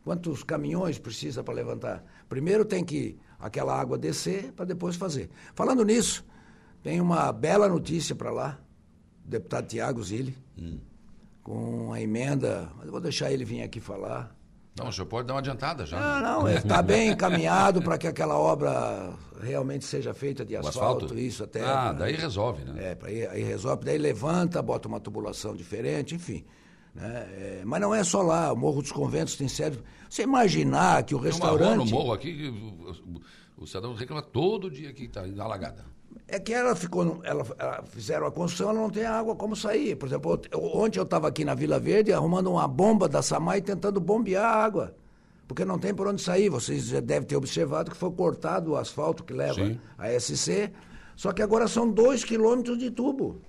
Quantos 0.03 0.41
caminhões 0.41 0.97
precisa 0.97 1.43
para 1.43 1.53
levantar? 1.53 2.03
Primeiro 2.27 2.65
tem 2.65 2.83
que 2.83 3.19
aquela 3.39 3.79
água 3.79 3.95
descer 3.95 4.51
para 4.53 4.65
depois 4.65 4.95
fazer. 4.95 5.29
Falando 5.53 5.85
nisso, 5.85 6.25
tem 6.81 6.99
uma 6.99 7.31
bela 7.31 7.69
notícia 7.69 8.15
para 8.15 8.31
lá, 8.31 8.59
o 9.23 9.29
deputado 9.29 9.67
Tiago 9.67 10.03
Zilli, 10.03 10.35
hum. 10.57 10.79
com 11.43 11.93
a 11.93 12.01
emenda, 12.01 12.67
mas 12.77 12.87
eu 12.87 12.91
vou 12.91 13.01
deixar 13.01 13.31
ele 13.31 13.45
vir 13.45 13.61
aqui 13.61 13.79
falar. 13.79 14.35
Não, 14.77 14.89
o 14.89 14.93
senhor 14.93 15.07
pode 15.07 15.27
dar 15.27 15.35
uma 15.35 15.39
adiantada 15.39 15.85
já. 15.85 15.97
Não, 15.97 16.41
não, 16.41 16.49
está 16.49 16.81
bem 16.81 17.11
encaminhado 17.11 17.81
para 17.81 17.97
que 17.97 18.07
aquela 18.07 18.37
obra 18.37 19.13
realmente 19.41 19.85
seja 19.85 20.13
feita 20.13 20.43
de 20.43 20.55
asfalto, 20.55 21.05
asfalto? 21.05 21.17
isso 21.17 21.45
até. 21.45 21.61
Ah, 21.61 21.93
daí 21.93 22.13
resolve, 22.13 22.65
né? 22.65 22.73
É, 22.77 22.97
aí, 23.07 23.27
aí, 23.27 23.43
resolve, 23.43 23.85
daí 23.85 23.97
levanta, 23.97 24.61
bota 24.61 24.89
uma 24.89 24.99
tubulação 24.99 25.55
diferente, 25.55 26.13
enfim. 26.15 26.43
Né? 26.93 27.27
É, 27.37 27.61
mas 27.65 27.79
não 27.79 27.95
é 27.95 28.03
só 28.03 28.21
lá, 28.21 28.51
o 28.51 28.57
Morro 28.57 28.81
dos 28.81 28.91
Conventos 28.91 29.37
tem 29.37 29.47
sério. 29.47 29.81
Você 30.09 30.23
imaginar 30.23 31.03
que 31.03 31.15
o 31.15 31.19
restaurante. 31.19 31.69
Tem 31.69 31.77
uma 31.77 31.85
no 31.85 31.91
morro 31.91 32.11
aqui, 32.11 32.49
o, 33.57 33.63
o 33.63 33.65
cidadão 33.65 33.93
reclama 33.93 34.21
todo 34.21 34.69
dia 34.69 34.91
que 34.91 35.05
está 35.05 35.21
alagada. 35.21 35.85
É 36.27 36.39
que 36.39 36.53
ela 36.53 36.75
ficou, 36.75 37.19
ela, 37.23 37.45
ela, 37.59 37.83
fizeram 37.87 38.25
a 38.25 38.31
construção, 38.31 38.71
ela 38.71 38.81
não 38.81 38.89
tem 38.89 39.05
água 39.05 39.35
como 39.35 39.55
sair. 39.55 39.95
Por 39.95 40.07
exemplo, 40.07 40.41
ontem 40.55 40.97
eu 40.97 41.03
estava 41.03 41.27
aqui 41.27 41.45
na 41.45 41.53
Vila 41.53 41.79
Verde 41.79 42.11
arrumando 42.11 42.51
uma 42.51 42.67
bomba 42.67 43.07
da 43.07 43.21
Samai 43.21 43.61
tentando 43.61 43.99
bombear 43.99 44.43
a 44.43 44.63
água. 44.63 44.95
Porque 45.47 45.63
não 45.63 45.77
tem 45.77 45.93
por 45.93 46.07
onde 46.07 46.21
sair. 46.21 46.49
Vocês 46.49 46.85
já 46.85 46.99
devem 46.99 47.27
ter 47.27 47.35
observado 47.35 47.91
que 47.91 47.97
foi 47.97 48.11
cortado 48.11 48.71
o 48.71 48.75
asfalto 48.75 49.23
que 49.23 49.33
leva 49.33 49.63
Sim. 49.63 49.79
a 49.97 50.19
SC. 50.19 50.71
Só 51.15 51.31
que 51.31 51.43
agora 51.43 51.67
são 51.67 51.91
dois 51.91 52.23
quilômetros 52.23 52.79
de 52.79 52.89
tubo. 52.89 53.39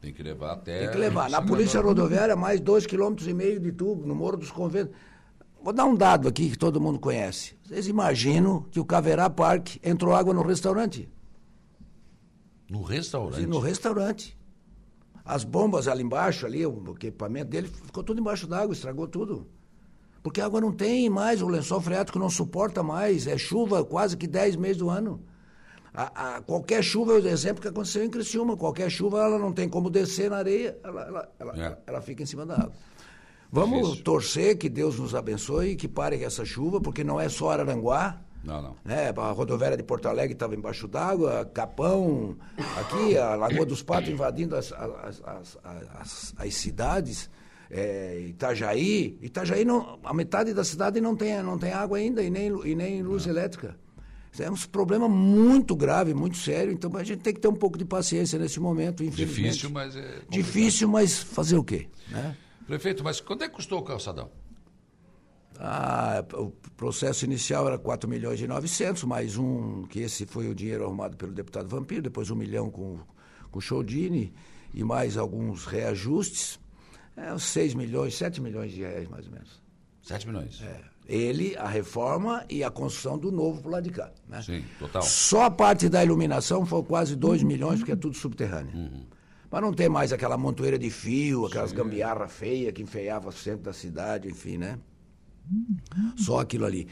Tem 0.00 0.12
que 0.12 0.22
levar 0.22 0.54
até. 0.54 0.80
Tem 0.80 0.90
que 0.90 0.98
levar. 0.98 1.30
Na 1.30 1.40
Polícia 1.40 1.80
Rodoviária, 1.80 2.34
mais 2.34 2.60
dois 2.60 2.84
quilômetros 2.84 3.28
e 3.28 3.32
meio 3.32 3.60
de 3.60 3.70
tubo, 3.70 4.04
no 4.04 4.14
Morro 4.14 4.38
dos 4.38 4.50
Conventos. 4.50 4.94
Vou 5.62 5.72
dar 5.72 5.84
um 5.84 5.94
dado 5.94 6.28
aqui 6.28 6.50
que 6.50 6.58
todo 6.58 6.80
mundo 6.80 6.98
conhece. 6.98 7.56
Vocês 7.64 7.88
imaginam 7.88 8.66
que 8.70 8.78
o 8.78 8.84
Caverá 8.84 9.30
Park 9.30 9.76
entrou 9.82 10.14
água 10.14 10.34
no 10.34 10.42
restaurante? 10.42 11.08
No 12.68 12.82
restaurante? 12.82 13.40
Sim, 13.40 13.46
no 13.46 13.58
restaurante. 13.58 14.36
As 15.24 15.44
bombas 15.44 15.88
ali 15.88 16.02
embaixo, 16.02 16.46
ali, 16.46 16.64
o 16.64 16.92
equipamento 16.94 17.50
dele, 17.50 17.68
ficou 17.68 18.02
tudo 18.02 18.20
embaixo 18.20 18.46
d'água, 18.46 18.72
estragou 18.72 19.08
tudo. 19.08 19.48
Porque 20.22 20.40
a 20.40 20.46
água 20.46 20.60
não 20.60 20.72
tem 20.72 21.08
mais, 21.08 21.42
o 21.42 21.48
lençol 21.48 21.80
freático 21.80 22.18
não 22.18 22.30
suporta 22.30 22.82
mais, 22.82 23.26
é 23.26 23.38
chuva 23.38 23.84
quase 23.84 24.16
que 24.16 24.26
10 24.26 24.56
meses 24.56 24.76
do 24.78 24.90
ano. 24.90 25.22
A, 25.94 26.36
a, 26.36 26.42
qualquer 26.42 26.82
chuva 26.82 27.12
é 27.12 27.20
o 27.20 27.28
exemplo 27.28 27.62
que 27.62 27.68
aconteceu 27.68 28.04
em 28.04 28.10
Criciúma, 28.10 28.56
qualquer 28.56 28.90
chuva 28.90 29.18
ela 29.18 29.38
não 29.38 29.52
tem 29.52 29.68
como 29.68 29.88
descer 29.88 30.28
na 30.28 30.36
areia, 30.36 30.78
ela, 30.84 31.02
ela, 31.02 31.32
ela, 31.38 31.66
é. 31.66 31.78
ela 31.86 32.00
fica 32.02 32.22
em 32.22 32.26
cima 32.26 32.44
da 32.44 32.54
água. 32.54 32.72
Vamos 33.50 33.82
Difícil. 33.82 34.04
torcer 34.04 34.58
que 34.58 34.68
Deus 34.68 34.98
nos 34.98 35.14
abençoe 35.14 35.70
e 35.70 35.76
que 35.76 35.88
pare 35.88 36.22
essa 36.22 36.44
chuva, 36.44 36.80
porque 36.80 37.02
não 37.02 37.18
é 37.20 37.28
só 37.28 37.50
Araranguá, 37.50 38.20
não, 38.46 38.62
não. 38.62 38.76
Né? 38.84 39.12
A 39.14 39.30
rodoviária 39.32 39.76
de 39.76 39.82
Porto 39.82 40.06
Alegre 40.06 40.34
estava 40.34 40.54
embaixo 40.54 40.86
d'água, 40.86 41.44
Capão, 41.52 42.36
aqui, 42.78 43.18
a 43.18 43.34
Lagoa 43.34 43.66
dos 43.66 43.82
Patos 43.82 44.08
invadindo 44.08 44.54
as, 44.54 44.72
as, 44.72 45.22
as, 45.24 45.58
as, 45.64 46.34
as 46.38 46.54
cidades. 46.54 47.28
É, 47.68 48.20
Itajaí, 48.28 49.18
Itajaí 49.20 49.64
não, 49.64 49.98
a 50.04 50.14
metade 50.14 50.54
da 50.54 50.62
cidade 50.62 51.00
não 51.00 51.16
tem, 51.16 51.42
não 51.42 51.58
tem 51.58 51.72
água 51.72 51.98
ainda 51.98 52.22
e 52.22 52.30
nem, 52.30 52.46
e 52.64 52.76
nem 52.76 53.02
luz 53.02 53.26
não. 53.26 53.32
elétrica. 53.32 53.76
É 54.38 54.50
um 54.50 54.54
problema 54.54 55.08
muito 55.08 55.74
grave, 55.74 56.14
muito 56.14 56.36
sério, 56.36 56.72
então 56.72 56.94
a 56.94 57.02
gente 57.02 57.22
tem 57.22 57.34
que 57.34 57.40
ter 57.40 57.48
um 57.48 57.54
pouco 57.54 57.76
de 57.76 57.84
paciência 57.84 58.38
nesse 58.38 58.60
momento, 58.60 59.02
infelizmente. 59.02 59.54
Difícil, 59.54 59.70
mas 59.70 59.96
é. 59.96 60.20
Difícil, 60.28 60.88
mas 60.88 61.18
fazer 61.18 61.56
o 61.56 61.64
quê? 61.64 61.88
Né? 62.08 62.36
Prefeito, 62.66 63.02
mas 63.02 63.20
quanto 63.20 63.42
é 63.44 63.48
que 63.48 63.54
custou 63.54 63.80
o 63.80 63.82
calçadão? 63.82 64.30
Ah, 65.58 66.24
o 66.34 66.50
processo 66.76 67.24
inicial 67.24 67.66
era 67.66 67.78
4 67.78 68.08
milhões 68.08 68.40
e 68.40 68.46
900, 68.46 69.04
mais 69.04 69.36
um, 69.36 69.84
que 69.84 70.00
esse 70.00 70.26
foi 70.26 70.48
o 70.48 70.54
dinheiro 70.54 70.84
arrumado 70.84 71.16
pelo 71.16 71.32
deputado 71.32 71.68
Vampiro, 71.68 72.02
depois 72.02 72.30
um 72.30 72.36
milhão 72.36 72.70
com, 72.70 72.98
com 73.50 73.58
o 73.58 73.62
Chodini 73.62 74.32
e 74.74 74.84
mais 74.84 75.16
alguns 75.16 75.64
reajustes. 75.64 76.60
É, 77.16 77.32
uns 77.32 77.44
6 77.44 77.74
milhões, 77.74 78.14
7 78.14 78.40
milhões 78.42 78.72
de 78.72 78.80
reais, 78.80 79.08
mais 79.08 79.26
ou 79.26 79.32
menos. 79.32 79.62
7 80.02 80.26
milhões? 80.26 80.62
É. 80.62 80.80
Ele, 81.08 81.56
a 81.56 81.66
reforma 81.66 82.44
e 82.50 82.62
a 82.62 82.70
construção 82.70 83.16
do 83.16 83.30
novo 83.32 83.62
pro 83.62 83.70
lado 83.70 83.84
de 83.84 83.90
cá. 83.90 84.10
Né? 84.28 84.42
Sim, 84.42 84.64
total. 84.78 85.02
Só 85.02 85.44
a 85.44 85.50
parte 85.50 85.88
da 85.88 86.04
iluminação 86.04 86.66
foi 86.66 86.82
quase 86.82 87.16
2 87.16 87.42
milhões, 87.42 87.78
porque 87.78 87.92
é 87.92 87.96
tudo 87.96 88.16
subterrâneo. 88.16 88.76
Uhum. 88.76 89.06
Mas 89.50 89.62
não 89.62 89.72
tem 89.72 89.88
mais 89.88 90.12
aquela 90.12 90.36
montoeira 90.36 90.78
de 90.78 90.90
fio, 90.90 91.46
aquelas 91.46 91.70
Sim. 91.70 91.76
gambiarra 91.76 92.28
feia 92.28 92.72
que 92.72 92.82
enfeiava 92.82 93.28
o 93.28 93.32
centro 93.32 93.62
da 93.62 93.72
cidade, 93.72 94.28
enfim, 94.28 94.58
né? 94.58 94.78
Só 96.16 96.40
aquilo 96.40 96.64
ali. 96.64 96.88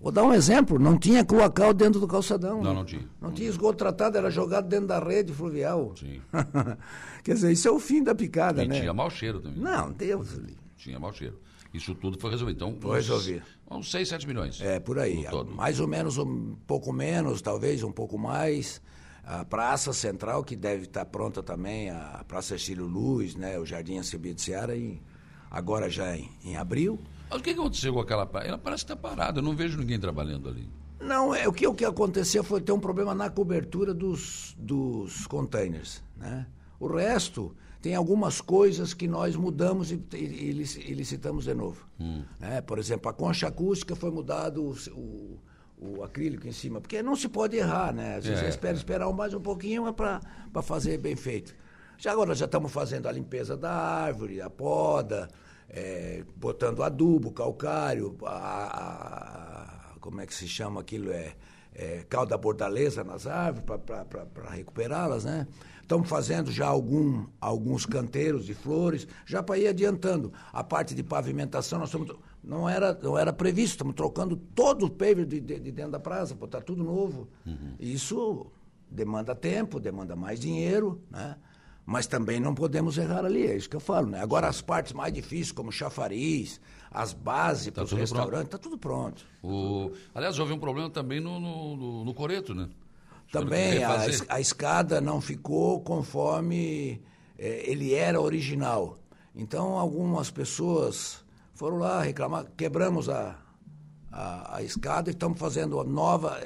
Vou 0.00 0.12
dar 0.12 0.22
um 0.22 0.32
exemplo, 0.32 0.78
não 0.78 0.96
tinha 0.96 1.24
cloacal 1.24 1.74
dentro 1.74 1.98
do 1.98 2.06
calçadão. 2.06 2.62
Não, 2.62 2.72
não 2.72 2.84
tinha. 2.84 3.02
Não, 3.20 3.28
não 3.28 3.32
tinha 3.32 3.48
esgoto 3.48 3.78
tratado, 3.78 4.16
era 4.16 4.30
jogado 4.30 4.68
dentro 4.68 4.86
da 4.86 5.00
rede 5.00 5.32
fluvial. 5.32 5.92
Sim. 5.96 6.20
Quer 7.24 7.34
dizer, 7.34 7.52
isso 7.52 7.66
é 7.66 7.70
o 7.70 7.80
fim 7.80 8.02
da 8.02 8.14
picada, 8.14 8.62
e 8.62 8.68
né? 8.68 8.78
tinha 8.78 8.94
mau 8.94 9.10
cheiro 9.10 9.40
também. 9.40 9.58
Não, 9.58 9.90
Deus. 9.90 10.40
Tinha 10.76 11.00
mau 11.00 11.12
cheiro. 11.12 11.40
Isso 11.74 11.94
tudo 11.96 12.18
foi 12.18 12.30
resolvido. 12.30 12.56
Então, 12.56 12.80
foi 12.80 12.96
resolvido. 12.96 13.42
Uns 13.70 13.90
6, 13.90 14.08
7 14.08 14.26
milhões. 14.26 14.60
É, 14.60 14.78
por 14.78 14.98
aí. 14.98 15.24
Mais 15.54 15.80
ou 15.80 15.88
menos, 15.88 16.16
um 16.16 16.56
pouco 16.66 16.92
menos, 16.92 17.42
talvez 17.42 17.82
um 17.82 17.92
pouco 17.92 18.16
mais. 18.16 18.80
A 19.24 19.44
Praça 19.44 19.92
Central, 19.92 20.42
que 20.42 20.56
deve 20.56 20.84
estar 20.84 21.04
pronta 21.04 21.42
também, 21.42 21.90
a 21.90 22.24
Praça 22.26 22.56
Cecílio 22.56 22.86
Luz, 22.86 23.34
né, 23.34 23.58
o 23.58 23.66
Jardim 23.66 24.00
Seara, 24.02 24.74
e 24.74 25.02
agora 25.50 25.90
já 25.90 26.16
em, 26.16 26.30
em 26.42 26.56
abril. 26.56 26.98
Mas 27.30 27.40
o 27.40 27.42
que 27.42 27.50
aconteceu 27.50 27.92
com 27.92 28.00
aquela 28.00 28.26
praia? 28.26 28.48
Ela 28.48 28.58
parece 28.58 28.84
estar 28.84 28.96
parada, 28.96 29.38
eu 29.38 29.42
não 29.42 29.54
vejo 29.54 29.78
ninguém 29.78 29.98
trabalhando 29.98 30.48
ali. 30.48 30.68
Não, 31.00 31.34
é, 31.34 31.46
o, 31.46 31.52
que, 31.52 31.66
o 31.66 31.74
que 31.74 31.84
aconteceu 31.84 32.42
foi 32.42 32.60
ter 32.60 32.72
um 32.72 32.80
problema 32.80 33.14
na 33.14 33.30
cobertura 33.30 33.94
dos, 33.94 34.56
dos 34.58 35.26
containers. 35.26 36.02
Né? 36.16 36.46
O 36.80 36.88
resto, 36.88 37.54
tem 37.80 37.94
algumas 37.94 38.40
coisas 38.40 38.92
que 38.92 39.06
nós 39.06 39.36
mudamos 39.36 39.92
e, 39.92 40.02
e, 40.12 40.16
e 40.16 40.94
licitamos 40.94 41.44
de 41.44 41.54
novo. 41.54 41.86
Hum. 42.00 42.24
Né? 42.40 42.60
Por 42.60 42.78
exemplo, 42.78 43.08
a 43.08 43.12
concha 43.12 43.46
acústica 43.46 43.94
foi 43.94 44.10
mudado 44.10 44.62
o, 44.62 45.38
o, 45.80 45.98
o, 45.98 46.02
acrílico 46.02 46.48
em 46.48 46.52
cima, 46.52 46.80
porque 46.80 47.00
não 47.02 47.14
se 47.14 47.28
pode 47.28 47.56
errar, 47.56 47.92
né? 47.92 48.16
Às 48.16 48.26
vezes 48.26 48.42
é, 48.42 48.48
espera 48.48 48.74
é. 48.74 48.76
esperar 48.76 49.12
mais 49.12 49.32
um 49.32 49.40
pouquinho 49.40 49.92
para 49.92 50.20
fazer 50.62 50.98
bem 50.98 51.14
feito. 51.14 51.54
Já 51.96 52.12
agora 52.12 52.34
já 52.34 52.46
estamos 52.46 52.72
fazendo 52.72 53.06
a 53.08 53.12
limpeza 53.12 53.56
da 53.56 53.72
árvore, 53.72 54.40
a 54.40 54.50
poda, 54.50 55.28
é, 55.68 56.24
botando 56.36 56.82
adubo, 56.82 57.32
calcário, 57.32 58.16
a, 58.24 59.92
a, 59.92 59.98
como 60.00 60.20
é 60.20 60.26
que 60.26 60.34
se 60.34 60.48
chama 60.48 60.80
aquilo? 60.80 61.10
É, 61.10 61.34
é 61.74 62.04
calda 62.08 62.36
bordaleza 62.36 63.04
nas 63.04 63.26
árvores 63.26 63.64
para 63.64 64.50
recuperá-las, 64.50 65.24
né? 65.24 65.46
Estamos 65.82 66.08
fazendo 66.08 66.50
já 66.50 66.66
algum, 66.66 67.26
alguns 67.40 67.86
canteiros 67.86 68.44
de 68.44 68.52
flores, 68.52 69.08
já 69.24 69.42
para 69.42 69.58
ir 69.58 69.68
adiantando. 69.68 70.32
A 70.52 70.62
parte 70.62 70.94
de 70.94 71.02
pavimentação, 71.02 71.78
nós 71.78 71.88
estamos, 71.88 72.14
não, 72.44 72.68
era, 72.68 72.92
não 73.02 73.16
era 73.16 73.32
previsto, 73.32 73.72
estamos 73.72 73.94
trocando 73.94 74.36
todo 74.36 74.84
o 74.84 74.90
paver 74.90 75.24
de, 75.24 75.40
de, 75.40 75.58
de 75.58 75.72
dentro 75.72 75.92
da 75.92 76.00
praça, 76.00 76.34
botar 76.34 76.60
tudo 76.60 76.84
novo. 76.84 77.28
Uhum. 77.46 77.74
Isso 77.80 78.46
demanda 78.90 79.34
tempo, 79.34 79.80
demanda 79.80 80.14
mais 80.14 80.38
dinheiro, 80.38 81.00
né? 81.10 81.36
Mas 81.88 82.06
também 82.06 82.38
não 82.38 82.54
podemos 82.54 82.98
errar 82.98 83.24
ali, 83.24 83.46
é 83.46 83.56
isso 83.56 83.66
que 83.66 83.74
eu 83.74 83.80
falo. 83.80 84.08
Né? 84.08 84.20
Agora, 84.20 84.46
as 84.46 84.60
partes 84.60 84.92
mais 84.92 85.10
difíceis, 85.10 85.52
como 85.52 85.72
chafariz, 85.72 86.60
as 86.90 87.14
bases 87.14 87.68
tá 87.68 87.72
para 87.72 87.84
os 87.84 87.92
restaurantes, 87.92 88.44
está 88.44 88.58
tudo 88.58 88.76
pronto. 88.76 89.24
O... 89.42 89.90
Aliás, 90.14 90.38
houve 90.38 90.52
um 90.52 90.58
problema 90.58 90.90
também 90.90 91.18
no, 91.18 91.40
no, 91.40 92.04
no 92.04 92.12
Coreto, 92.12 92.54
né? 92.54 92.68
Também 93.32 93.82
a, 93.82 94.02
a, 94.28 94.38
escada 94.38 95.00
não 95.00 95.18
ficou 95.18 95.80
conforme 95.80 97.00
é, 97.38 97.70
ele 97.70 97.94
era 97.94 98.20
original. 98.20 98.98
Então, 99.34 99.78
algumas 99.78 100.30
pessoas 100.30 101.24
foram 101.54 101.78
lá 101.78 102.02
reclamar, 102.02 102.48
quebramos 102.54 103.08
a, 103.08 103.34
a, 104.12 104.56
a 104.56 104.62
escada 104.62 105.08
e 105.08 105.14
estamos 105.14 105.38
fazendo 105.38 105.80
a 105.80 105.84
nova. 105.84 106.38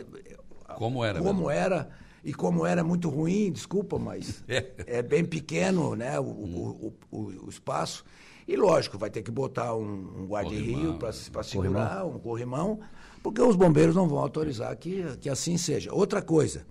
Como 0.76 1.05
era? 1.05 1.18
Como 1.18 1.32
mesmo? 1.32 1.51
era 1.51 2.01
e 2.24 2.32
como 2.32 2.64
era 2.64 2.84
muito 2.84 3.08
ruim, 3.08 3.50
desculpa, 3.50 3.98
mas 3.98 4.44
é, 4.48 4.70
é 4.86 5.02
bem 5.02 5.24
pequeno 5.24 5.96
né, 5.96 6.18
o, 6.20 6.24
hum. 6.24 6.94
o, 7.10 7.16
o, 7.16 7.46
o, 7.46 7.48
espaço. 7.48 8.04
E 8.46 8.56
lógico, 8.56 8.98
vai 8.98 9.10
ter 9.10 9.22
que 9.22 9.30
botar 9.30 9.74
um, 9.74 10.22
um 10.22 10.26
guarda-rio 10.26 10.98
para 10.98 11.12
segurar, 11.12 12.00
corrimão. 12.00 12.10
um 12.10 12.18
corrimão, 12.18 12.80
porque 13.22 13.40
os 13.40 13.56
bombeiros 13.56 13.94
não 13.94 14.08
vão 14.08 14.18
autorizar 14.18 14.76
que, 14.76 15.04
que 15.20 15.28
assim 15.28 15.56
seja. 15.56 15.92
Outra 15.92 16.22
coisa, 16.22 16.66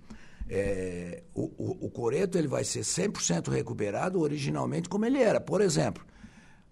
é, 0.48 1.22
o, 1.34 1.50
o, 1.56 1.86
o 1.86 1.90
coreto 1.90 2.38
ele 2.38 2.48
vai 2.48 2.64
ser 2.64 2.80
100% 2.80 3.48
recuperado 3.50 4.20
originalmente 4.20 4.88
como 4.88 5.04
ele 5.04 5.18
era. 5.18 5.40
Por 5.40 5.60
exemplo, 5.60 6.04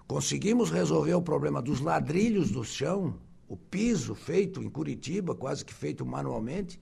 conseguimos 0.06 0.70
resolver 0.70 1.14
o 1.14 1.22
problema 1.22 1.60
dos 1.62 1.80
ladrilhos 1.80 2.50
do 2.50 2.64
chão, 2.64 3.14
o 3.48 3.56
piso 3.56 4.14
feito 4.14 4.62
em 4.62 4.68
Curitiba, 4.68 5.34
quase 5.34 5.64
que 5.64 5.72
feito 5.72 6.04
manualmente, 6.04 6.80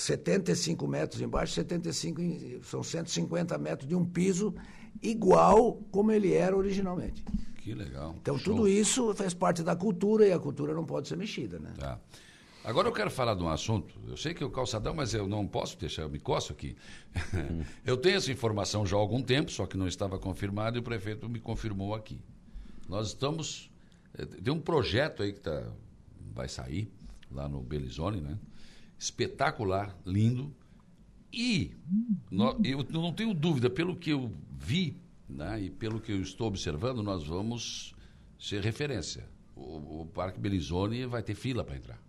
75 0.00 0.86
metros 0.88 1.20
embaixo, 1.20 1.52
75, 1.52 2.20
são 2.62 2.82
150 2.82 3.58
metros 3.58 3.86
de 3.88 3.94
um 3.94 4.04
piso 4.04 4.54
igual 5.02 5.74
como 5.90 6.10
ele 6.10 6.32
era 6.32 6.56
originalmente. 6.56 7.22
Que 7.56 7.74
legal. 7.74 8.16
Então 8.20 8.38
Show. 8.38 8.54
tudo 8.54 8.68
isso 8.68 9.14
faz 9.14 9.34
parte 9.34 9.62
da 9.62 9.76
cultura 9.76 10.26
e 10.26 10.32
a 10.32 10.38
cultura 10.38 10.72
não 10.72 10.86
pode 10.86 11.06
ser 11.06 11.16
mexida, 11.16 11.58
né? 11.58 11.74
Tá. 11.78 12.00
Agora 12.64 12.88
eu 12.88 12.92
quero 12.92 13.10
falar 13.10 13.34
de 13.34 13.42
um 13.42 13.48
assunto. 13.48 13.94
Eu 14.06 14.16
sei 14.16 14.32
que 14.32 14.42
é 14.42 14.46
o 14.46 14.50
calçadão, 14.50 14.94
mas 14.94 15.12
eu 15.12 15.28
não 15.28 15.46
posso 15.46 15.78
deixar, 15.78 16.02
eu 16.02 16.10
me 16.10 16.18
coço 16.18 16.52
aqui. 16.52 16.76
eu 17.84 17.96
tenho 17.96 18.16
essa 18.16 18.32
informação 18.32 18.86
já 18.86 18.96
há 18.96 18.98
algum 18.98 19.22
tempo, 19.22 19.50
só 19.50 19.66
que 19.66 19.76
não 19.76 19.86
estava 19.86 20.18
confirmado 20.18 20.78
e 20.78 20.80
o 20.80 20.82
prefeito 20.82 21.28
me 21.28 21.40
confirmou 21.40 21.94
aqui. 21.94 22.20
Nós 22.88 23.08
estamos. 23.08 23.70
Eh, 24.16 24.24
tem 24.24 24.52
um 24.52 24.60
projeto 24.60 25.22
aí 25.22 25.32
que 25.32 25.40
tá, 25.40 25.70
vai 26.34 26.48
sair 26.48 26.90
lá 27.30 27.48
no 27.48 27.60
Belizone, 27.62 28.20
né? 28.20 28.38
Espetacular, 29.00 29.96
lindo. 30.04 30.54
E 31.32 31.74
eu 32.62 32.84
não 32.90 33.12
tenho 33.14 33.32
dúvida, 33.32 33.70
pelo 33.70 33.96
que 33.96 34.10
eu 34.10 34.30
vi 34.58 35.00
né, 35.26 35.62
e 35.62 35.70
pelo 35.70 36.00
que 36.00 36.12
eu 36.12 36.20
estou 36.20 36.48
observando, 36.48 37.02
nós 37.02 37.26
vamos 37.26 37.94
ser 38.38 38.62
referência. 38.62 39.26
O, 39.56 40.02
o 40.02 40.06
Parque 40.06 40.38
Belizone 40.38 41.06
vai 41.06 41.22
ter 41.22 41.34
fila 41.34 41.64
para 41.64 41.76
entrar. 41.76 42.02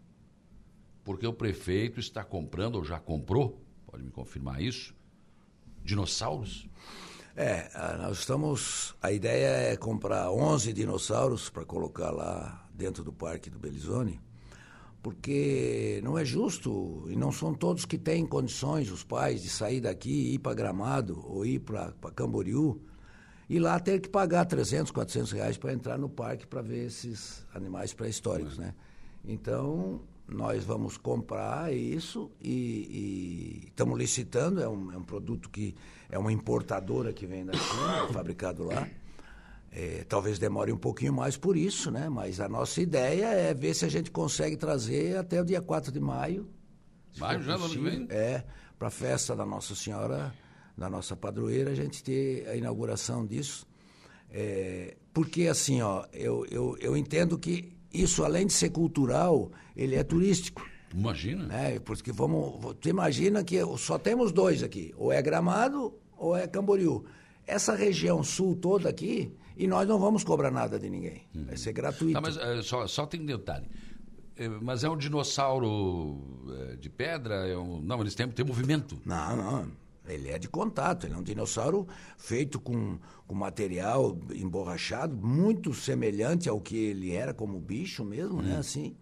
Porque 1.04 1.26
o 1.26 1.34
prefeito 1.34 2.00
está 2.00 2.24
comprando, 2.26 2.76
ou 2.76 2.84
já 2.84 3.00
comprou, 3.00 3.62
pode 3.86 4.04
me 4.04 4.12
confirmar 4.12 4.62
isso? 4.62 4.94
Dinossauros? 5.84 6.68
É, 7.36 7.72
nós 8.00 8.20
estamos. 8.20 8.94
A 9.02 9.12
ideia 9.12 9.72
é 9.72 9.78
comprar 9.78 10.30
11 10.30 10.74
dinossauros 10.74 11.50
para 11.50 11.64
colocar 11.64 12.12
lá 12.12 12.70
dentro 12.74 13.04
do 13.04 13.14
Parque 13.14 13.50
do 13.50 13.58
Belizone, 13.58 14.20
porque 15.02 16.00
não 16.04 16.18
é 16.18 16.24
justo 16.24 17.06
e 17.10 17.16
não 17.16 17.32
são 17.32 17.54
todos 17.54 17.86
que 17.86 17.98
têm 17.98 18.26
condições, 18.26 18.92
os 18.92 19.04
pais, 19.04 19.42
de 19.42 19.50
sair 19.50 19.82
daqui 19.82 20.12
e 20.12 20.36
ir 20.36 20.40
para 20.40 20.54
Gramado 20.54 21.20
ou 21.26 21.46
ir 21.46 21.60
para 21.60 21.92
Camboriú 22.16 22.80
e 23.50 23.60
lá 23.60 23.80
ter 23.80 24.00
que 24.00 24.08
pagar 24.08 24.46
300, 24.46 24.92
400 24.92 25.32
reais 25.32 25.58
para 25.58 25.74
entrar 25.74 25.98
no 25.98 26.08
parque 26.08 26.46
para 26.46 26.62
ver 26.62 26.86
esses 26.86 27.46
animais 27.54 27.94
pré-históricos, 27.94 28.58
né? 28.58 28.74
Então, 29.26 30.02
nós 30.28 30.64
vamos 30.64 30.98
comprar 30.98 31.74
isso 31.74 32.32
e 32.42 33.64
estamos 33.68 33.98
licitando, 33.98 34.62
é 34.62 34.70
um, 34.70 34.92
é 34.94 34.98
um, 34.98 35.04
produto 35.04 35.50
que 35.50 35.76
é 36.10 36.18
uma 36.18 36.32
importadora 36.32 37.12
que 37.12 37.26
vem 37.26 37.46
da 37.46 37.54
China, 37.54 38.08
fabricado 38.14 38.64
lá. 38.64 38.88
É, 39.72 40.04
talvez 40.04 40.38
demore 40.38 40.72
um 40.72 40.78
pouquinho 40.78 41.14
mais 41.14 41.38
por 41.38 41.56
isso, 41.56 41.90
né? 41.90 42.10
Mas 42.10 42.42
a 42.42 42.50
nossa 42.50 42.82
ideia 42.82 43.28
é 43.28 43.54
ver 43.54 43.74
se 43.74 43.86
a 43.86 43.90
gente 43.90 44.12
consegue 44.12 44.58
trazer 44.58 45.18
até 45.18 45.42
o 45.42 45.46
dia 45.46 45.62
4 45.62 45.92
de 45.92 46.00
maio. 46.00 46.50
Maio 47.18 47.42
já, 47.42 47.56
ano 47.56 47.70
vem? 47.70 48.06
É, 48.10 48.44
para 48.78 48.90
a 48.90 48.92
festa 48.92 49.34
da 49.34 49.46
Nossa 49.46 49.74
Senhora, 49.74 50.34
da 50.78 50.90
nossa 50.90 51.16
padroeira, 51.16 51.72
a 51.72 51.76
gente 51.76 52.04
ter 52.04 52.48
a 52.50 52.56
inauguração 52.56 53.26
disso. 53.26 53.66
É, 54.30 54.98
porque 55.14 55.48
assim, 55.48 55.82
ó, 55.82 56.06
eu, 56.12 56.46
eu, 56.50 56.78
eu 56.80 56.98
entendo 56.98 57.38
que 57.38 57.74
isso, 57.94 58.24
além 58.24 58.48
de 58.48 58.54
ser 58.54 58.70
cultural, 58.72 59.52
ele 59.76 59.96
é 59.96 60.04
turístico. 60.04 60.66
Imagina. 60.94 61.46
Né? 61.46 61.80
Porque 61.80 62.12
vamos, 62.12 62.76
tu 62.80 62.90
imagina 62.90 63.44
que 63.44 63.58
só 63.78 63.98
temos 63.98 64.32
dois 64.32 64.64
aqui, 64.64 64.94
ou 64.98 65.12
é 65.12 65.22
Gramado 65.22 65.94
ou 66.18 66.36
é 66.36 66.48
Camboriú. 66.48 67.06
Essa 67.46 67.76
região 67.76 68.24
sul 68.24 68.56
toda 68.56 68.90
aqui, 68.90 69.34
e 69.62 69.68
nós 69.68 69.88
não 69.88 70.00
vamos 70.00 70.24
cobrar 70.24 70.50
nada 70.50 70.80
de 70.80 70.90
ninguém. 70.90 71.22
Uhum. 71.36 71.46
Vai 71.46 71.56
ser 71.56 71.72
gratuito. 71.72 72.14
Tá, 72.14 72.20
mas 72.20 72.36
é, 72.36 72.64
só, 72.64 72.88
só 72.88 73.06
tem 73.06 73.22
um 73.22 73.26
detalhe. 73.28 73.68
É, 74.36 74.50
mas 74.50 74.84
é 74.84 74.90
um 74.90 74.98
dinossauro 74.98 76.20
é, 76.72 76.78
de 76.78 76.90
pedra? 76.90 77.48
É 77.48 77.56
um... 77.56 77.80
Não, 77.80 78.02
eles 78.02 78.16
têm, 78.16 78.28
têm 78.28 78.44
movimento. 78.44 79.00
Não, 79.06 79.38
não. 79.38 79.72
Ele 80.08 80.30
é 80.30 80.40
de 80.40 80.50
contato, 80.50 81.06
ele 81.06 81.14
é 81.14 81.18
um 81.18 81.22
dinossauro 81.22 81.88
feito 82.18 82.60
com, 82.60 82.98
com 83.28 83.36
material 83.36 84.18
emborrachado, 84.34 85.16
muito 85.16 85.76
semelhante 85.76 86.50
ao 86.50 86.60
que 86.60 86.76
ele 86.76 87.12
era 87.12 87.32
como 87.32 87.60
bicho 87.60 88.04
mesmo, 88.04 88.42
né? 88.42 88.54
Uhum. 88.54 88.60
Assim. 88.60 88.96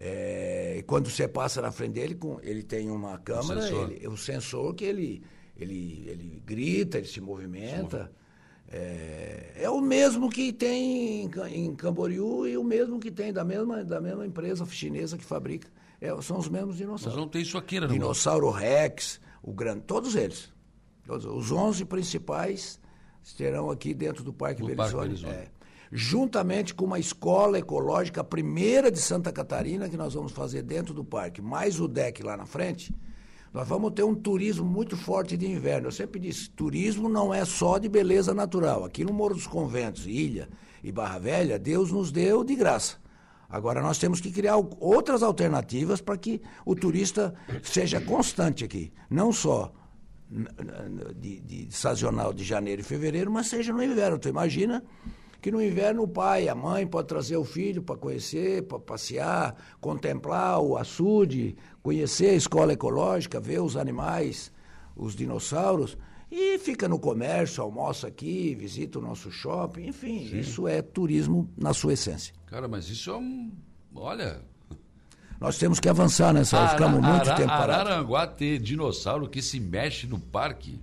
É, 0.00 0.82
quando 0.88 1.08
você 1.08 1.28
passa 1.28 1.62
na 1.62 1.70
frente 1.70 1.92
dele, 1.92 2.16
com, 2.16 2.40
ele 2.42 2.64
tem 2.64 2.90
uma 2.90 3.16
câmera, 3.18 3.60
o 3.60 3.62
sensor, 3.62 3.92
ele, 3.92 4.08
o 4.08 4.16
sensor 4.16 4.74
que 4.74 4.84
ele, 4.84 5.22
ele, 5.56 6.04
ele 6.08 6.42
grita, 6.44 6.98
ele 6.98 7.06
se 7.06 7.20
movimenta. 7.20 8.10
É, 8.76 9.52
é, 9.54 9.70
o 9.70 9.80
mesmo 9.80 10.28
que 10.28 10.52
tem 10.52 11.30
em, 11.52 11.74
Camboriú 11.76 12.44
e 12.44 12.56
o 12.58 12.64
mesmo 12.64 12.98
que 12.98 13.08
tem 13.08 13.32
da 13.32 13.44
mesma, 13.44 13.84
da 13.84 14.00
mesma 14.00 14.26
empresa 14.26 14.66
chinesa 14.66 15.16
que 15.16 15.24
fabrica. 15.24 15.68
É, 16.00 16.08
são 16.20 16.38
os 16.38 16.48
mesmos 16.48 16.76
dinossauros. 16.76 17.16
Não 17.16 17.28
tem 17.28 17.42
isso 17.42 17.56
aqui, 17.56 17.78
né? 17.78 17.86
Dinossauro 17.86 18.50
Rex, 18.50 19.20
o 19.40 19.52
grande, 19.52 19.82
todos 19.82 20.16
eles. 20.16 20.52
Todos, 21.06 21.24
os 21.24 21.52
11 21.52 21.84
principais 21.84 22.80
estarão 23.22 23.70
aqui 23.70 23.94
dentro 23.94 24.24
do 24.24 24.32
Parque 24.32 24.60
do 24.60 24.66
Belizone. 24.66 25.22
Parque 25.22 25.26
É. 25.26 25.48
Juntamente 25.92 26.74
com 26.74 26.84
uma 26.84 26.98
escola 26.98 27.56
ecológica, 27.56 28.22
a 28.22 28.24
primeira 28.24 28.90
de 28.90 28.98
Santa 28.98 29.30
Catarina, 29.30 29.88
que 29.88 29.96
nós 29.96 30.14
vamos 30.14 30.32
fazer 30.32 30.62
dentro 30.62 30.92
do 30.92 31.04
parque, 31.04 31.40
mais 31.40 31.78
o 31.78 31.86
deck 31.86 32.24
lá 32.24 32.36
na 32.36 32.44
frente, 32.44 32.92
nós 33.54 33.68
vamos 33.68 33.92
ter 33.92 34.02
um 34.02 34.16
turismo 34.16 34.66
muito 34.66 34.96
forte 34.96 35.36
de 35.36 35.46
inverno. 35.46 35.86
Eu 35.86 35.92
sempre 35.92 36.18
disse, 36.18 36.50
turismo 36.50 37.08
não 37.08 37.32
é 37.32 37.44
só 37.44 37.78
de 37.78 37.88
beleza 37.88 38.34
natural. 38.34 38.84
Aqui 38.84 39.04
no 39.04 39.12
Morro 39.12 39.34
dos 39.34 39.46
Conventos, 39.46 40.08
Ilha 40.08 40.48
e 40.82 40.90
Barra 40.90 41.20
Velha, 41.20 41.56
Deus 41.56 41.92
nos 41.92 42.10
deu 42.10 42.42
de 42.42 42.56
graça. 42.56 42.96
Agora 43.48 43.80
nós 43.80 43.96
temos 43.96 44.20
que 44.20 44.32
criar 44.32 44.56
outras 44.80 45.22
alternativas 45.22 46.00
para 46.00 46.18
que 46.18 46.42
o 46.66 46.74
turista 46.74 47.32
seja 47.62 48.00
constante 48.00 48.64
aqui. 48.64 48.92
Não 49.08 49.32
só 49.32 49.72
de, 51.14 51.38
de, 51.38 51.68
sazonal 51.70 52.32
de 52.32 52.42
janeiro 52.42 52.80
e 52.80 52.84
fevereiro, 52.84 53.30
mas 53.30 53.46
seja 53.46 53.72
no 53.72 53.84
inverno. 53.84 54.18
Tu 54.18 54.28
imagina 54.28 54.82
que 55.44 55.52
no 55.52 55.60
inverno 55.60 56.04
o 56.04 56.08
pai, 56.08 56.48
a 56.48 56.54
mãe 56.54 56.86
pode 56.86 57.06
trazer 57.06 57.36
o 57.36 57.44
filho 57.44 57.82
para 57.82 57.98
conhecer, 57.98 58.62
para 58.62 58.78
passear, 58.78 59.54
contemplar 59.78 60.58
o 60.58 60.74
açude, 60.74 61.54
conhecer 61.82 62.30
a 62.30 62.32
escola 62.32 62.72
ecológica, 62.72 63.38
ver 63.38 63.60
os 63.60 63.76
animais, 63.76 64.50
os 64.96 65.14
dinossauros, 65.14 65.98
e 66.30 66.58
fica 66.58 66.88
no 66.88 66.98
comércio, 66.98 67.62
almoça 67.62 68.06
aqui, 68.06 68.54
visita 68.54 68.98
o 68.98 69.02
nosso 69.02 69.30
shopping, 69.30 69.88
enfim, 69.88 70.26
Sim. 70.30 70.38
isso 70.38 70.66
é 70.66 70.80
turismo 70.80 71.46
na 71.58 71.74
sua 71.74 71.92
essência. 71.92 72.34
Cara, 72.46 72.66
mas 72.66 72.88
isso 72.88 73.10
é 73.10 73.16
um. 73.18 73.52
Olha. 73.94 74.40
Nós 75.38 75.58
temos 75.58 75.78
que 75.78 75.90
avançar 75.90 76.32
nessa. 76.32 76.58
Ara, 76.58 76.68
ficamos 76.70 77.02
muito 77.02 77.28
Ara, 77.28 77.34
tempo 77.34 77.48
parados. 77.48 77.86
Araranguá 77.90 78.26
ter 78.26 78.58
dinossauro 78.60 79.28
que 79.28 79.42
se 79.42 79.60
mexe 79.60 80.06
no 80.06 80.18
parque. 80.18 80.80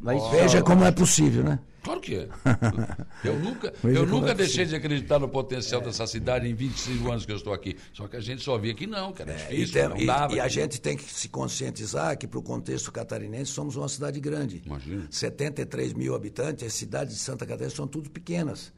Mas 0.00 0.22
oh. 0.22 0.30
veja 0.30 0.62
como 0.62 0.84
é 0.86 0.90
possível, 0.90 1.44
né? 1.44 1.58
Claro 1.82 2.00
que 2.00 2.16
é. 2.16 2.28
Eu 3.24 3.38
nunca, 3.38 3.72
eu 3.82 4.06
nunca 4.06 4.30
é 4.30 4.34
deixei 4.34 4.64
de 4.64 4.76
acreditar 4.76 5.18
no 5.18 5.28
potencial 5.28 5.80
é. 5.80 5.84
dessa 5.84 6.06
cidade 6.06 6.48
em 6.48 6.54
25 6.54 7.10
anos 7.10 7.26
que 7.26 7.32
eu 7.32 7.36
estou 7.36 7.52
aqui. 7.52 7.76
Só 7.92 8.06
que 8.06 8.16
a 8.16 8.20
gente 8.20 8.42
só 8.42 8.56
via 8.56 8.74
que 8.74 8.86
não, 8.86 9.12
que 9.12 9.22
era 9.22 9.32
é, 9.32 9.36
difícil, 9.36 9.86
e, 9.86 9.96
tem, 9.96 10.06
dava, 10.06 10.34
e, 10.34 10.40
a 10.40 10.48
gente 10.48 10.80
tem 10.80 10.96
que 10.96 11.02
se 11.02 11.28
conscientizar 11.28 12.16
que, 12.16 12.26
para 12.26 12.38
o 12.38 12.42
contexto 12.42 12.92
catarinense, 12.92 13.50
somos 13.50 13.76
uma 13.76 13.88
cidade 13.88 14.20
grande. 14.20 14.62
Imagina. 14.64 15.06
73 15.10 15.94
mil 15.94 16.14
habitantes, 16.14 16.66
as 16.66 16.74
cidades 16.74 17.14
de 17.14 17.20
Santa 17.20 17.44
Catarina 17.46 17.70
são 17.70 17.86
tudo 17.86 18.10
pequenas. 18.10 18.72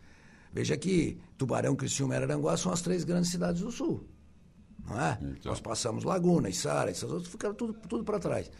Veja 0.53 0.77
que 0.77 1.19
Tubarão, 1.37 1.77
Criciúma 1.77 2.15
e 2.15 2.17
Araranguá 2.17 2.57
são 2.57 2.73
as 2.73 2.81
três 2.81 3.05
grandes 3.05 3.31
cidades 3.31 3.61
do 3.63 3.71
sul. 3.71 4.09
Não 4.87 5.01
é? 5.01 5.19
Então. 5.21 5.51
Nós 5.53 5.61
passamos 5.61 6.05
Laguna, 6.05 6.49
Içara, 6.49 6.91
essas 6.91 7.11
outras 7.11 7.31
ficaram 7.31 7.55
tudo, 7.55 7.75
tudo 7.89 8.05
para 8.05 8.19
trás. 8.19 8.51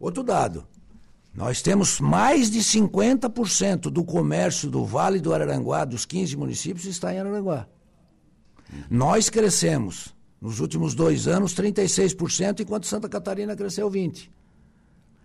Outro 0.00 0.22
dado, 0.22 0.66
nós 1.36 1.60
temos 1.60 2.00
mais 2.00 2.50
de 2.50 2.60
50% 2.60 3.90
do 3.90 4.02
comércio 4.02 4.70
do 4.70 4.86
Vale 4.86 5.20
do 5.20 5.34
Araranguá, 5.34 5.84
dos 5.84 6.06
15 6.06 6.34
municípios, 6.34 6.86
está 6.86 7.12
em 7.12 7.18
Araranguá. 7.18 7.68
Nós 8.88 9.28
crescemos, 9.28 10.14
nos 10.40 10.60
últimos 10.60 10.94
dois 10.94 11.28
anos, 11.28 11.54
36%, 11.54 12.60
enquanto 12.60 12.86
Santa 12.86 13.06
Catarina 13.06 13.54
cresceu 13.54 13.90
20%. 13.90 14.30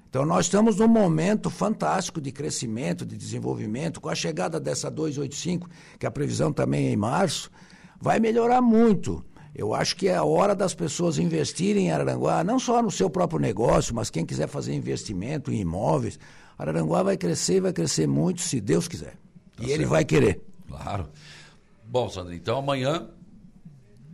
Então, 0.09 0.25
nós 0.25 0.47
estamos 0.47 0.75
num 0.75 0.89
momento 0.89 1.49
fantástico 1.49 2.19
de 2.19 2.33
crescimento, 2.33 3.05
de 3.05 3.15
desenvolvimento. 3.15 4.01
Com 4.01 4.09
a 4.09 4.15
chegada 4.15 4.59
dessa 4.59 4.91
285, 4.91 5.69
que 5.97 6.05
a 6.05 6.11
previsão 6.11 6.51
também 6.51 6.87
é 6.87 6.91
em 6.91 6.97
março, 6.97 7.49
vai 7.97 8.19
melhorar 8.19 8.61
muito. 8.61 9.23
Eu 9.53 9.73
acho 9.73 9.95
que 9.95 10.07
é 10.07 10.15
a 10.15 10.23
hora 10.23 10.55
das 10.55 10.73
pessoas 10.73 11.17
investirem 11.17 11.87
em 11.87 11.91
Araranguá, 11.91 12.43
não 12.43 12.57
só 12.57 12.81
no 12.81 12.89
seu 12.89 13.09
próprio 13.09 13.39
negócio, 13.39 13.93
mas 13.93 14.09
quem 14.09 14.25
quiser 14.25 14.47
fazer 14.47 14.73
investimento 14.73 15.51
em 15.51 15.59
imóveis. 15.59 16.17
Araranguá 16.57 17.03
vai 17.03 17.17
crescer 17.17 17.55
e 17.55 17.59
vai 17.59 17.73
crescer 17.73 18.07
muito, 18.07 18.41
se 18.41 18.61
Deus 18.61 18.87
quiser. 18.87 19.13
Tá 19.55 19.63
e 19.63 19.65
certo. 19.65 19.71
ele 19.71 19.85
vai 19.85 20.05
querer. 20.05 20.41
Claro. 20.67 21.09
Bom, 21.85 22.07
Sandro, 22.07 22.33
então 22.33 22.59
amanhã. 22.59 23.07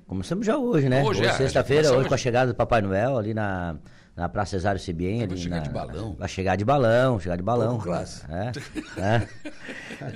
Começamos 0.07 0.45
já 0.45 0.57
hoje, 0.57 0.89
né? 0.89 1.03
Hoje, 1.03 1.22
hoje 1.22 1.30
é, 1.30 1.34
sexta-feira, 1.34 1.91
hoje 1.91 2.07
com 2.07 2.15
a 2.15 2.18
chegada 2.18 2.51
do 2.51 2.55
Papai 2.55 2.81
Noel 2.81 3.18
ali 3.18 3.34
na 3.34 3.77
na 4.18 4.27
Praça 4.27 4.51
Cesário 4.51 4.81
Cibien. 4.81 5.27
Vai 5.27 5.38
chegar 5.38 5.57
na, 5.57 5.61
de 5.61 5.69
balão. 5.69 6.15
Vai 6.18 6.27
chegar 6.27 6.55
de 6.55 6.65
balão, 6.65 7.19
chegar 7.19 7.35
de 7.35 7.43
balão. 7.43 7.77
classe. 7.77 8.23
É, 8.27 8.51
é. 8.99 9.27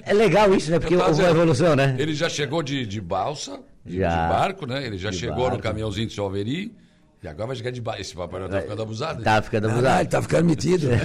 é 0.08 0.14
legal 0.14 0.52
isso, 0.56 0.72
né? 0.72 0.80
Porque 0.80 0.96
houve 0.96 1.22
uma 1.22 1.30
evolução, 1.30 1.76
né? 1.76 1.96
Ele 2.00 2.16
já 2.16 2.28
chegou 2.28 2.64
de, 2.64 2.84
de 2.88 3.00
balsa, 3.00 3.60
já. 3.86 4.10
de 4.10 4.34
barco, 4.34 4.66
né? 4.66 4.86
Ele 4.86 4.98
já 4.98 5.12
chegou 5.12 5.44
barco. 5.44 5.58
no 5.58 5.64
caminhãozinho 5.64 6.08
de 6.08 6.14
Salveri. 6.14 6.76
E 7.24 7.28
agora 7.28 7.48
vai 7.48 7.56
chegar 7.56 7.72
de 7.72 7.80
barco. 7.80 8.02
Esse 8.02 8.16
papai 8.16 8.40
não 8.42 8.50
tá 8.50 8.62
ficando 8.62 8.82
abusado. 8.82 9.24
Tá 9.24 9.42
ficando 9.42 9.68
abusado. 9.70 9.88
Ah, 9.88 10.00
ele 10.00 10.10
tá 10.10 10.22
ficando 10.22 10.46
metido. 10.46 10.88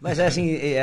Mas 0.00 0.18
é 0.18 0.26
assim, 0.26 0.54
é, 0.54 0.80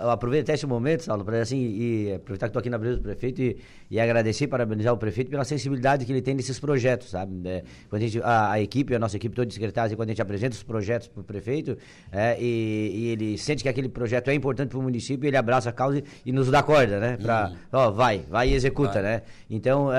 eu 0.00 0.10
aproveito 0.10 0.48
esse 0.50 0.66
momento, 0.66 1.02
Saulo, 1.02 1.24
para 1.24 1.40
assim, 1.40 1.58
e 1.58 2.14
aproveitar 2.14 2.46
que 2.46 2.50
estou 2.50 2.60
aqui 2.60 2.70
na 2.70 2.78
presença 2.78 3.00
do 3.00 3.04
prefeito 3.04 3.42
e, 3.42 3.56
e 3.90 3.98
agradecer 3.98 4.44
e 4.44 4.46
parabenizar 4.46 4.92
o 4.92 4.96
prefeito 4.96 5.30
pela 5.30 5.44
sensibilidade 5.44 6.04
que 6.04 6.12
ele 6.12 6.22
tem 6.22 6.34
nesses 6.34 6.58
projetos, 6.60 7.10
sabe? 7.10 7.48
É, 7.48 7.64
quando 7.88 8.02
a, 8.02 8.06
gente, 8.06 8.22
a, 8.22 8.52
a, 8.52 8.60
equipe, 8.60 8.94
a 8.94 8.98
nossa 8.98 9.16
equipe 9.16 9.34
toda 9.34 9.46
de 9.46 9.54
secretários, 9.54 9.94
quando 9.96 10.08
a 10.08 10.12
gente 10.12 10.22
apresenta 10.22 10.54
os 10.54 10.62
projetos 10.62 11.08
para 11.08 11.20
o 11.20 11.24
prefeito, 11.24 11.76
é, 12.12 12.36
e, 12.40 12.92
e, 12.94 13.06
ele 13.08 13.38
sente 13.38 13.62
que 13.62 13.68
aquele 13.68 13.88
projeto 13.88 14.28
é 14.28 14.34
importante 14.34 14.68
para 14.68 14.78
o 14.78 14.82
município, 14.82 15.26
ele 15.26 15.36
abraça 15.36 15.70
a 15.70 15.72
causa 15.72 15.98
e, 15.98 16.04
e 16.26 16.32
nos 16.32 16.48
dá 16.50 16.62
corda, 16.62 17.00
né? 17.00 17.16
Para, 17.16 17.48
uhum. 17.48 17.56
ó, 17.72 17.90
vai, 17.90 18.24
vai 18.30 18.50
e 18.50 18.54
executa, 18.54 18.94
vai. 18.94 19.02
né? 19.02 19.22
Então, 19.50 19.90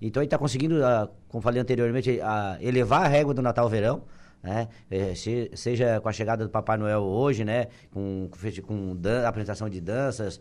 então 0.00 0.22
ele 0.22 0.26
está 0.26 0.38
conseguindo, 0.38 0.80
como 1.28 1.42
falei 1.42 1.60
anteriormente, 1.60 2.20
elevar 2.60 3.04
a 3.04 3.08
régua 3.08 3.34
do 3.34 3.42
Natal-Verão, 3.42 4.02
né? 4.44 4.68
É, 4.90 5.14
se, 5.14 5.50
seja 5.54 6.00
com 6.00 6.08
a 6.08 6.12
chegada 6.12 6.44
do 6.44 6.50
Papai 6.50 6.76
Noel 6.76 7.00
hoje, 7.00 7.44
né? 7.44 7.68
Com, 7.90 8.28
com 8.66 8.94
dan 8.94 9.26
apresentação 9.26 9.70
de 9.70 9.80
danças, 9.80 10.38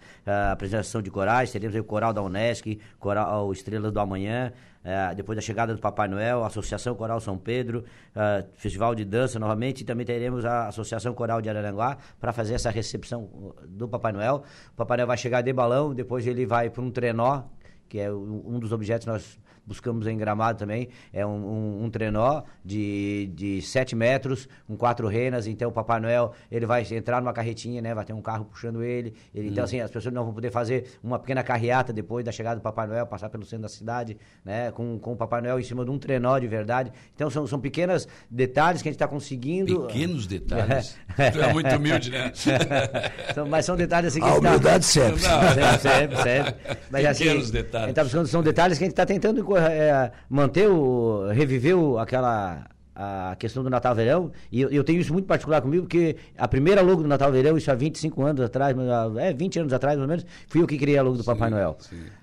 apresentação 0.52 1.02
de 1.02 1.10
corais, 1.10 1.52
teremos 1.52 1.76
o 1.76 1.84
Coral 1.84 2.12
da 2.12 2.22
Unesc, 2.22 2.80
Coral 3.00 3.52
Estrela 3.54 3.90
do 3.90 4.00
Amanhã, 4.00 4.52
é, 4.84 5.16
depois 5.16 5.38
da 5.38 5.42
chegada 5.42 5.74
do 5.74 5.80
Papai 5.80 6.10
Noel, 6.10 6.44
a 6.44 6.48
Associação 6.48 6.94
Coral 6.94 7.22
São 7.22 7.38
Pedro, 7.38 7.86
é, 8.14 8.46
Festival 8.56 8.94
de 8.94 9.06
Dança 9.06 9.40
novamente, 9.40 9.82
e 9.82 9.86
também 9.86 10.06
teremos 10.06 10.44
a 10.44 10.68
Associação 10.68 11.14
Coral 11.14 11.42
de 11.42 11.50
Araranguá 11.50 11.98
para 12.20 12.34
fazer 12.34 12.56
essa 12.56 12.70
recepção 12.70 13.56
do 13.66 13.88
Papai 13.88 14.12
Noel. 14.12 14.44
O 14.74 14.76
Papai 14.76 14.98
Noel 14.98 15.08
vai 15.08 15.18
chegar 15.18 15.42
de 15.42 15.54
balão, 15.54 15.94
depois 15.94 16.28
ele 16.28 16.46
vai 16.46 16.70
para 16.70 16.82
um 16.82 16.92
trenó, 16.92 17.44
que 17.88 18.00
é 18.00 18.12
um 18.12 18.60
dos 18.60 18.74
objetos 18.74 19.06
que 19.06 19.12
nós 19.12 19.40
buscamos 19.65 20.07
em 20.07 20.18
Gramado 20.18 20.57
também, 20.60 20.90
é 21.11 21.26
um, 21.26 21.30
um, 21.30 21.84
um 21.85 21.90
trenó 21.90 22.44
de, 22.64 23.31
de 23.34 23.61
7 23.61 23.95
metros, 23.95 24.48
com 24.68 24.76
quatro 24.76 25.07
renas, 25.07 25.48
então 25.48 25.69
o 25.69 25.72
Papai 25.72 25.99
Noel, 25.99 26.34
ele 26.52 26.65
vai 26.65 26.85
entrar 26.91 27.22
numa 27.22 27.34
carretinha, 27.34 27.81
né, 27.81 27.94
vai 27.94 28.06
ter 28.06 28.14
um 28.14 28.22
carro 28.22 28.45
puxando 28.45 28.84
ele, 28.84 29.14
ele 29.34 29.48
hum. 29.48 29.52
então 29.52 29.64
assim, 29.64 29.80
as 29.80 29.90
pessoas 29.91 30.14
não 30.14 30.23
vão 30.23 30.34
poder 30.34 30.52
fazer 30.52 30.98
uma 31.03 31.18
pequena 31.18 31.44
carreata 31.44 31.94
depois 31.94 32.26
da 32.26 32.31
chegada 32.31 32.57
do 32.57 32.61
Papai 32.61 32.88
Noel, 32.88 33.06
passar 33.06 33.30
pelo 33.30 33.45
centro 33.45 33.64
da 33.64 33.69
cidade, 33.69 34.18
né, 34.44 34.72
com, 34.72 34.99
com 34.99 35.14
o 35.14 35.15
Papai 35.15 35.41
Noel 35.41 35.60
em 35.60 35.64
cima 35.64 35.85
de 35.85 35.91
um 35.91 35.98
trenó 35.98 36.38
de 36.40 36.48
verdade, 36.48 36.91
então 37.15 37.30
são, 37.30 37.48
são 37.48 37.60
pequenos 37.60 38.07
detalhes 38.30 38.81
que 38.81 38.90
a 38.90 38.91
gente 38.91 38.98
está 38.98 39.07
conseguindo... 39.07 39.88
Pequenos 39.88 40.27
detalhes? 40.27 40.98
É. 41.15 41.30
tu 41.30 41.40
é 41.40 41.53
muito 41.53 41.69
humilde, 41.76 42.10
né? 42.10 42.31
são, 43.35 43.48
mas 43.48 43.65
são 43.65 43.76
detalhes 43.76 44.07
assim 44.07 44.19
que 44.19 44.26
a, 44.26 44.31
a 44.31 44.38
humildade 44.40 44.77
tá... 44.77 44.81
sempre. 44.81 45.19
sempre, 45.19 45.80
sempre, 45.80 46.15
sempre. 46.18 46.56
Mas, 46.90 47.18
pequenos 47.18 47.44
assim, 47.44 47.52
detalhes. 47.52 47.94
Tá 47.94 48.26
são 48.26 48.41
detalhes 48.41 48.77
que 48.80 48.84
a 48.84 48.88
gente 48.88 48.94
está 48.94 49.06
tentando 49.06 49.44
é, 49.58 50.12
manter 50.30 50.68
o. 50.70 51.28
reviver 51.32 51.78
o, 51.78 51.98
aquela 51.98 52.66
a 52.96 53.36
questão 53.40 53.64
do 53.64 53.70
Natal 53.70 53.96
Verão, 53.96 54.32
e 54.52 54.62
eu, 54.62 54.70
eu, 54.70 54.84
tenho 54.84 55.02
isso 55.02 55.12
muito 55.12 55.26
particular 55.26 55.62
comigo, 55.62 55.84
porque 55.84 56.16
a 56.38 56.48
primeira 56.48 56.82
logo 56.82 57.02
do 57.02 57.08
Natal 57.08 57.32
Verão, 57.32 57.58
isso 57.58 57.72
há 57.72 57.76
25 57.76 58.22
anos 58.24 58.42
atrás, 58.42 58.76
é 59.18 59.34
20 59.34 59.60
anos 59.62 59.74
atrás, 59.74 59.98
mais 59.98 60.08
ou 60.08 60.16
menos, 60.16 60.26
fui 60.48 60.62
eu 60.62 60.68
que 60.68 60.78
criei 60.78 60.98
a 60.98 61.02
logo 61.02 61.18
do 61.18 61.24
sim, 61.24 61.32
Papai 61.32 61.50
Noel. 61.50 61.76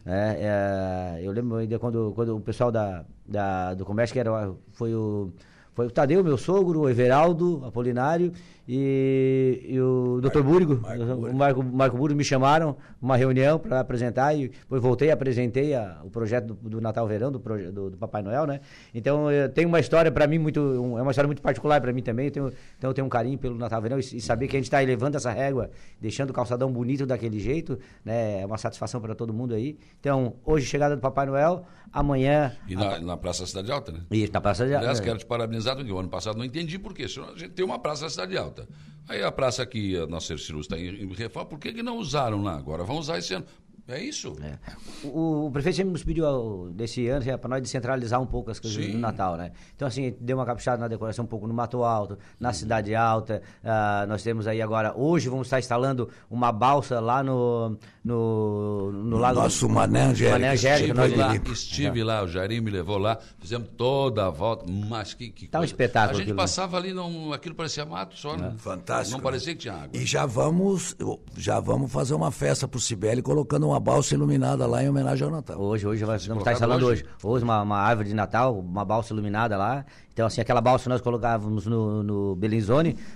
É, 0.07 1.16
é, 1.16 1.27
eu 1.27 1.32
lembro 1.32 1.57
ainda 1.57 1.78
quando, 1.78 2.12
quando 2.15 2.36
o 2.36 2.40
pessoal 2.40 2.70
da, 2.70 3.05
da, 3.27 3.74
do 3.74 3.85
comércio, 3.85 4.12
que 4.15 4.20
era, 4.20 4.52
foi 4.73 4.94
o, 4.94 5.32
foi 5.74 5.86
o 5.86 5.90
Tadeu, 5.90 6.23
meu 6.23 6.39
sogro, 6.39 6.82
o 6.82 6.89
Everaldo 6.89 7.62
Apolinário, 7.65 8.32
e, 8.72 9.66
e 9.68 9.80
o 9.80 10.20
Dr. 10.20 10.42
Búrigo, 10.42 10.80
o 11.28 11.34
Marco, 11.34 11.60
Marco 11.60 11.97
Búrigo 11.97 12.16
me 12.16 12.22
chamaram 12.22 12.76
uma 13.02 13.16
reunião 13.16 13.59
para 13.59 13.80
apresentar 13.80 14.32
e 14.32 14.47
depois 14.47 14.80
voltei 14.80 15.09
e 15.09 15.10
apresentei 15.10 15.74
a, 15.74 16.01
o 16.05 16.09
projeto 16.09 16.55
do, 16.55 16.70
do 16.70 16.80
Natal 16.80 17.05
Verão, 17.09 17.32
do, 17.32 17.40
do, 17.40 17.90
do, 17.90 17.97
Papai 17.97 18.22
Noel, 18.22 18.47
né? 18.47 18.60
Então 18.94 19.24
tem 19.56 19.66
uma 19.66 19.80
história 19.80 20.12
para 20.12 20.24
mim 20.28 20.38
muito, 20.38 20.60
um, 20.60 20.97
é 20.97 21.02
uma 21.02 21.10
história 21.10 21.26
muito 21.26 21.42
particular 21.42 21.80
para 21.80 21.92
mim 21.92 22.01
também, 22.01 22.26
eu 22.26 22.30
tenho, 22.30 22.52
então 22.78 22.90
eu 22.90 22.94
tenho 22.94 23.09
um 23.09 23.10
carinho 23.10 23.36
pelo 23.36 23.56
Natal 23.56 23.82
Verão 23.82 23.98
e, 23.98 24.02
e 24.02 24.20
saber 24.20 24.47
que 24.47 24.55
a 24.55 24.60
gente 24.60 24.66
está 24.66 24.80
elevando 24.80 25.16
essa 25.16 25.32
régua, 25.32 25.68
deixando 26.01 26.30
o 26.30 26.32
calçadão 26.32 26.70
bonito 26.70 27.05
daquele 27.05 27.40
jeito, 27.40 27.76
né? 28.05 28.42
É 28.42 28.47
uma 28.47 28.56
satisfação 28.56 29.01
para 29.01 29.16
todo 29.16 29.32
mundo 29.32 29.52
aí. 29.52 29.76
Então, 29.98 30.34
hoje 30.44 30.64
chegada 30.64 30.94
do 30.94 31.02
Papai 31.02 31.26
Noel, 31.26 31.66
amanhã... 31.92 32.56
E 32.68 32.76
na, 32.76 32.94
a... 32.94 33.01
na 33.01 33.16
Praça 33.16 33.44
Cidade 33.47 33.72
Alta, 33.72 33.90
né? 33.90 34.02
Isso, 34.12 34.32
na 34.32 34.40
Praça 34.40 34.59
Cidade 34.59 34.74
Alta. 34.74 34.86
Aliás, 34.86 35.01
quero 35.01 35.18
te 35.18 35.26
parabenizar, 35.26 35.74
porque 35.74 35.90
o 35.90 35.98
ano 35.98 36.09
passado 36.09 36.38
não 36.38 36.44
entendi 36.44 36.78
por 36.78 36.94
quê, 36.94 37.06
a 37.06 37.36
gente 37.36 37.48
tem 37.48 37.64
uma 37.64 37.80
Praça 37.80 38.09
Cidade 38.09 38.36
Alta. 38.36 38.59
Aí 39.08 39.22
a 39.22 39.32
praça 39.32 39.62
aqui, 39.62 39.96
a 39.96 40.06
nossa 40.06 40.38
Cirus 40.38 40.66
está 40.66 40.78
em, 40.78 41.12
reforma, 41.12 41.48
por 41.48 41.58
que, 41.58 41.72
que 41.72 41.82
não 41.82 41.98
usaram 41.98 42.42
lá? 42.42 42.56
Agora 42.56 42.84
vão 42.84 42.96
usar 42.96 43.18
esse 43.18 43.34
ano. 43.34 43.44
É 43.90 44.00
isso. 44.00 44.36
É. 44.40 44.56
O, 45.04 45.46
o, 45.46 45.50
prefeito 45.50 45.76
sempre 45.76 45.92
nos 45.92 46.04
pediu 46.04 46.70
desse 46.72 47.08
ano 47.08 47.28
é 47.28 47.36
para 47.36 47.50
nós 47.50 47.62
descentralizar 47.62 48.20
um 48.22 48.26
pouco 48.26 48.48
as 48.50 48.60
coisas 48.60 48.84
Sim. 48.84 48.92
do 48.92 48.98
Natal, 48.98 49.36
né? 49.36 49.50
Então, 49.74 49.88
assim, 49.88 50.14
deu 50.20 50.36
uma 50.36 50.46
caprichada 50.46 50.78
na 50.78 50.86
decoração 50.86 51.24
um 51.24 51.28
pouco 51.28 51.46
no 51.48 51.52
Mato 51.52 51.82
Alto, 51.82 52.16
na 52.38 52.48
uhum. 52.48 52.54
Cidade 52.54 52.94
Alta. 52.94 53.42
Uh, 53.64 54.06
nós 54.06 54.22
temos 54.22 54.46
aí 54.46 54.62
agora, 54.62 54.96
hoje 54.96 55.28
vamos 55.28 55.48
estar 55.48 55.58
instalando 55.58 56.08
uma 56.30 56.52
balsa 56.52 57.00
lá 57.00 57.20
no, 57.22 57.76
no, 58.02 58.90
no, 58.90 59.18
lago. 59.18 59.40
Nosso 59.40 59.68
Mané 59.68 60.05
Angélica. 60.05 60.39
Mané 60.39 60.52
Angélica. 60.52 61.05
Estive, 61.05 61.16
lá, 61.18 61.36
estive 61.36 62.05
lá, 62.05 62.22
o 62.24 62.28
Jairim 62.28 62.60
me 62.60 62.70
levou 62.70 62.97
lá, 62.97 63.18
fizemos 63.39 63.68
toda 63.77 64.27
a 64.27 64.31
volta, 64.31 64.64
mas 64.70 65.12
que, 65.12 65.28
que 65.28 65.48
Tá 65.48 65.60
um 65.60 65.64
espetáculo. 65.64 66.20
A 66.20 66.24
gente 66.24 66.35
passava 66.35 66.78
ali, 66.78 66.94
não, 66.94 67.32
aquilo 67.32 67.55
parecia 67.55 67.85
mato 67.85 68.16
só, 68.16 68.36
né? 68.36 68.55
Fantástico. 68.56 69.18
Não 69.18 69.22
parecia 69.22 69.55
que 69.55 69.60
tinha 69.60 69.74
água. 69.74 69.90
E 69.93 70.06
já 70.06 70.24
vamos, 70.24 70.97
já 71.36 71.60
vamos 71.60 71.93
fazer 71.93 72.14
uma 72.14 72.31
festa 72.31 72.66
pro 72.66 72.81
Sibeli 72.81 73.20
colocando 73.20 73.68
uma 73.68 73.78
balsa 73.78 74.14
iluminada 74.14 74.66
lá 74.66 74.82
em 74.82 74.89
homenagem 74.89 75.24
ao 75.24 75.31
Natal. 75.31 75.60
Hoje, 75.60 75.86
hoje, 75.86 76.05
vamos 76.05 76.24
estar 76.24 76.52
instalando 76.52 76.86
hoje. 76.86 77.02
hoje. 77.02 77.14
Hoje, 77.22 77.44
uma, 77.44 77.60
uma 77.60 77.78
árvore 77.78 78.09
de 78.09 78.14
Natal, 78.14 78.59
uma 78.59 78.85
balsa 78.85 79.12
iluminada 79.12 79.59
lá. 79.59 79.85
Então, 80.20 80.26
assim, 80.26 80.42
aquela 80.42 80.60
balsa 80.60 80.82
que 80.82 80.90
nós 80.90 81.01
colocávamos 81.01 81.66
no, 81.66 82.02
no 82.02 82.38
nós 82.40 82.66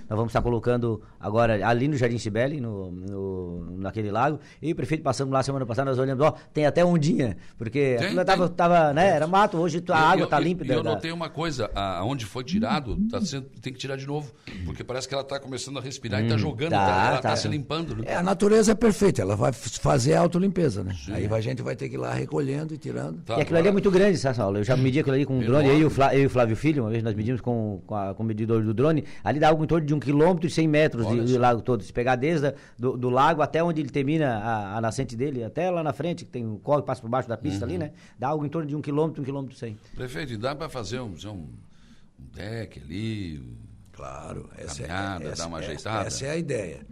vamos 0.09 0.29
estar 0.29 0.41
colocando 0.41 1.03
agora 1.19 1.67
ali 1.67 1.87
no 1.87 1.95
Jardim 1.95 2.17
Cibele, 2.17 2.59
no, 2.59 2.89
no, 2.91 3.77
naquele 3.77 4.09
lago. 4.09 4.39
E 4.59 4.71
o 4.71 4.75
prefeito 4.75 5.03
passamos 5.03 5.31
lá 5.31 5.43
semana 5.43 5.67
passada, 5.67 5.91
nós 5.91 5.99
olhamos, 5.99 6.25
ó, 6.25 6.31
tem 6.51 6.65
até 6.65 6.83
ondinha, 6.83 7.37
porque 7.59 7.95
tem, 7.99 8.07
aquilo 8.07 8.25
tava, 8.25 8.49
tava, 8.49 8.93
né, 8.93 9.09
era 9.09 9.27
mato, 9.27 9.57
hoje 9.57 9.83
a 9.87 9.97
água 9.97 10.23
está 10.23 10.39
limpa. 10.39 10.65
E 10.65 10.69
eu, 10.69 10.77
eu 10.77 10.83
notei 10.83 11.11
uma 11.11 11.29
coisa, 11.29 11.69
aonde 11.75 12.25
foi 12.25 12.43
tirado, 12.43 12.97
tá 13.09 13.21
sendo, 13.21 13.45
tem 13.61 13.71
que 13.71 13.77
tirar 13.77 13.97
de 13.97 14.07
novo, 14.07 14.31
porque 14.65 14.83
parece 14.83 15.07
que 15.07 15.13
ela 15.13 15.23
está 15.23 15.39
começando 15.39 15.77
a 15.77 15.81
respirar 15.81 16.21
hum, 16.21 16.23
e 16.23 16.25
está 16.25 16.37
jogando, 16.37 16.71
tá, 16.71 16.85
tá, 16.85 17.05
ela 17.07 17.15
está 17.17 17.29
tá 17.29 17.35
se 17.35 17.47
limpando. 17.47 17.97
Né? 17.97 18.05
É, 18.07 18.15
a 18.15 18.23
natureza 18.23 18.71
é 18.71 18.75
perfeita, 18.75 19.21
ela 19.21 19.35
vai 19.35 19.51
fazer 19.53 20.15
a 20.15 20.21
autolimpeza, 20.21 20.83
né? 20.83 20.95
Sim. 21.05 21.13
Aí 21.13 21.27
a 21.31 21.41
gente 21.41 21.61
vai 21.61 21.75
ter 21.75 21.87
que 21.87 21.95
ir 21.95 21.99
lá 21.99 22.13
recolhendo 22.13 22.73
e 22.73 22.77
tirando. 22.77 23.21
Tá, 23.21 23.37
e 23.37 23.41
aquilo 23.41 23.57
agora... 23.57 23.59
ali 23.59 23.67
é 23.67 23.71
muito 23.71 23.91
grande, 23.91 24.17
sabe, 24.17 24.35
Saulo? 24.35 24.57
Eu 24.57 24.63
já 24.63 24.75
medi 24.75 24.99
aquilo 24.99 25.15
ali 25.15 25.25
com 25.25 25.37
um 25.37 25.41
drone, 25.41 25.67
eu 25.67 25.77
e, 25.77 25.85
o 25.85 25.89
Flávio, 25.89 26.17
eu 26.17 26.23
e 26.23 26.25
o 26.25 26.29
Flávio 26.29 26.55
Filho, 26.55 26.83
uma 26.83 26.94
vez 26.95 27.03
nós 27.03 27.13
medimos 27.13 27.41
com, 27.41 27.81
com, 27.85 27.95
a, 27.95 28.13
com 28.13 28.23
o 28.23 28.25
medidor 28.25 28.63
do 28.63 28.73
drone, 28.73 29.03
ali 29.23 29.39
dá 29.39 29.49
algo 29.49 29.63
em 29.63 29.67
torno 29.67 29.85
de 29.85 29.93
um 29.93 29.99
quilômetro 29.99 30.47
e 30.47 30.49
cem 30.49 30.67
metros 30.67 31.07
de, 31.07 31.25
de, 31.25 31.37
lago 31.37 31.61
todo. 31.61 31.83
Se 31.83 31.93
pegar 31.93 32.15
desde 32.15 32.47
a, 32.47 32.53
do, 32.77 32.97
do, 32.97 33.09
lago 33.09 33.41
até 33.41 33.63
onde 33.63 33.81
ele 33.81 33.89
termina 33.89 34.37
a, 34.37 34.77
a, 34.77 34.81
nascente 34.81 35.15
dele, 35.15 35.43
até 35.43 35.69
lá 35.69 35.83
na 35.83 35.93
frente, 35.93 36.25
que 36.25 36.31
tem 36.31 36.45
um 36.45 36.57
corre 36.57 36.81
que 36.81 36.87
passa 36.87 37.01
por 37.01 37.09
baixo 37.09 37.29
da 37.29 37.37
pista 37.37 37.65
uhum. 37.65 37.71
ali, 37.71 37.77
né? 37.77 37.91
Dá 38.17 38.29
algo 38.29 38.45
em 38.45 38.49
torno 38.49 38.67
de 38.67 38.75
um 38.75 38.81
quilômetro, 38.81 39.21
um 39.21 39.25
quilômetro 39.25 39.55
e 39.55 39.59
cem. 39.59 39.77
Prefeito, 39.95 40.37
dá 40.37 40.55
para 40.55 40.69
fazer 40.69 40.99
um, 40.99 41.13
um, 41.25 41.29
um 41.29 42.25
deck 42.33 42.81
ali? 42.81 43.43
Claro, 43.91 44.49
essa, 44.57 44.83
caminhada, 44.83 45.23
é, 45.23 45.27
essa, 45.27 45.43
dar 45.43 45.47
uma 45.47 45.59
é, 45.59 45.63
ajeitada? 45.63 46.07
Essa 46.07 46.25
é 46.25 46.31
a 46.31 46.37
ideia. 46.37 46.85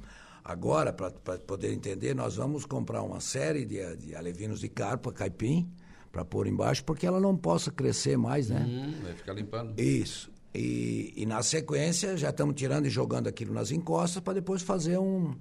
Agora, 0.43 0.91
para 0.91 1.11
poder 1.11 1.73
entender, 1.73 2.13
nós 2.13 2.35
vamos 2.35 2.65
comprar 2.65 3.01
uma 3.01 3.21
série 3.21 3.65
de, 3.65 3.95
de 3.95 4.15
alevinos 4.15 4.59
de 4.59 4.67
carpa, 4.67 5.11
caipim, 5.11 5.69
para 6.13 6.23
pôr 6.23 6.45
embaixo, 6.45 6.85
porque 6.85 7.07
ela 7.07 7.19
não 7.19 7.35
possa 7.35 7.71
crescer 7.71 8.15
mais, 8.19 8.47
né? 8.47 8.63
Hum, 8.69 8.93
vai 9.01 9.13
ficar 9.15 9.33
limpando. 9.33 9.77
Isso. 9.81 10.31
E, 10.53 11.11
e 11.17 11.25
na 11.25 11.41
sequência 11.41 12.15
já 12.15 12.29
estamos 12.29 12.53
tirando 12.53 12.85
e 12.85 12.89
jogando 12.89 13.27
aquilo 13.27 13.51
nas 13.51 13.71
encostas 13.71 14.21
para 14.21 14.33
depois 14.33 14.61
fazer 14.61 14.99
um. 14.99 15.33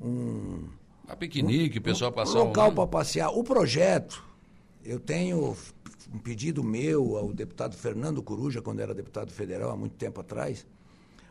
um 0.00 0.64
a 1.06 1.14
piquenique, 1.14 1.78
o 1.78 1.82
pessoal 1.82 2.10
passar 2.10 2.40
um 2.40 2.44
local 2.44 2.70
um... 2.70 2.74
para 2.74 2.86
passear. 2.86 3.28
O 3.28 3.44
projeto, 3.44 4.24
eu 4.82 4.98
tenho 4.98 5.54
um 6.10 6.18
pedido 6.18 6.64
meu 6.64 7.18
ao 7.18 7.30
deputado 7.30 7.76
Fernando 7.76 8.22
Coruja, 8.22 8.62
quando 8.62 8.80
era 8.80 8.94
deputado 8.94 9.30
federal, 9.30 9.70
há 9.70 9.76
muito 9.76 9.96
tempo 9.96 10.22
atrás. 10.22 10.66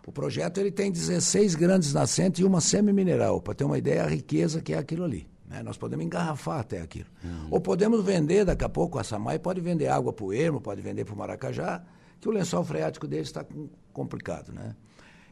O 0.06 0.12
projeto 0.12 0.60
ele 0.60 0.72
tem 0.72 0.92
16 0.92 1.56
grandes 1.56 1.94
nascentes 1.94 2.42
e 2.42 2.44
uma 2.44 2.62
semi-mineral, 2.62 3.42
para 3.42 3.56
ter 3.56 3.64
uma 3.64 3.78
ideia 3.80 4.04
a 4.04 4.08
riqueza 4.08 4.62
que 4.62 4.74
é 4.74 4.78
aquilo 4.78 5.04
ali. 5.04 5.28
Né? 5.48 5.64
Nós 5.64 5.78
podemos 5.78 6.06
engarrafar 6.06 6.60
até 6.60 6.82
aquilo. 6.82 7.10
Uhum. 7.24 7.48
Ou 7.52 7.62
podemos 7.62 8.04
vender, 8.04 8.46
daqui 8.46 8.66
a 8.66 8.70
pouco, 8.70 9.00
a 9.00 9.04
Samai 9.04 9.40
pode 9.40 9.62
vender 9.62 9.88
água 9.88 10.12
para 10.12 10.26
o 10.26 10.34
Ermo, 10.34 10.60
pode 10.60 10.82
vender 10.82 11.06
para 11.06 11.14
o 11.14 11.18
Maracajá, 11.18 11.84
que 12.20 12.28
o 12.28 12.32
lençol 12.32 12.64
freático 12.64 13.08
deles 13.08 13.28
está 13.28 13.46
complicado. 13.94 14.52
Né? 14.52 14.76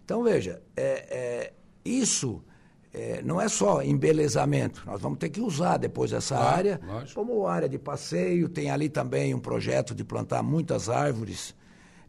Então, 0.03 0.23
veja, 0.23 0.61
é, 0.75 0.83
é, 0.83 1.53
isso 1.83 2.41
é, 2.93 3.21
não 3.21 3.41
é 3.41 3.49
só 3.49 3.83
embelezamento, 3.83 4.83
nós 4.85 5.01
vamos 5.01 5.19
ter 5.19 5.29
que 5.29 5.41
usar 5.41 5.75
depois 5.75 6.13
essa 6.13 6.37
área 6.37 6.79
lógico. 6.81 7.19
como 7.19 7.45
área 7.45 7.67
de 7.67 7.77
passeio. 7.77 8.47
Tem 8.47 8.69
ali 8.69 8.87
também 8.87 9.33
um 9.33 9.39
projeto 9.39 9.93
de 9.93 10.03
plantar 10.03 10.41
muitas 10.41 10.87
árvores. 10.87 11.53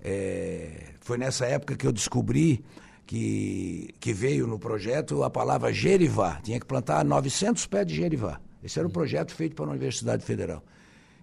É, 0.01 0.93
foi 1.01 1.19
nessa 1.19 1.45
época 1.45 1.75
que 1.75 1.85
eu 1.85 1.91
descobri 1.91 2.65
que, 3.07 3.95
que 4.01 4.13
veio 4.13 4.47
no 4.47 4.59
projeto 4.59 5.23
a 5.23 5.31
palavra 5.31 5.73
gerivá. 5.73 6.41
Tinha 6.43 6.59
que 6.59 6.67
plantar 6.67 7.05
900 7.05 7.65
pés 7.67 7.87
de 7.87 7.95
gerivá. 7.95 8.41
Esse 8.63 8.79
era 8.79 8.89
um 8.89 8.91
projeto 8.91 9.33
feito 9.33 9.55
para 9.55 9.67
a 9.67 9.71
Universidade 9.71 10.25
Federal. 10.25 10.63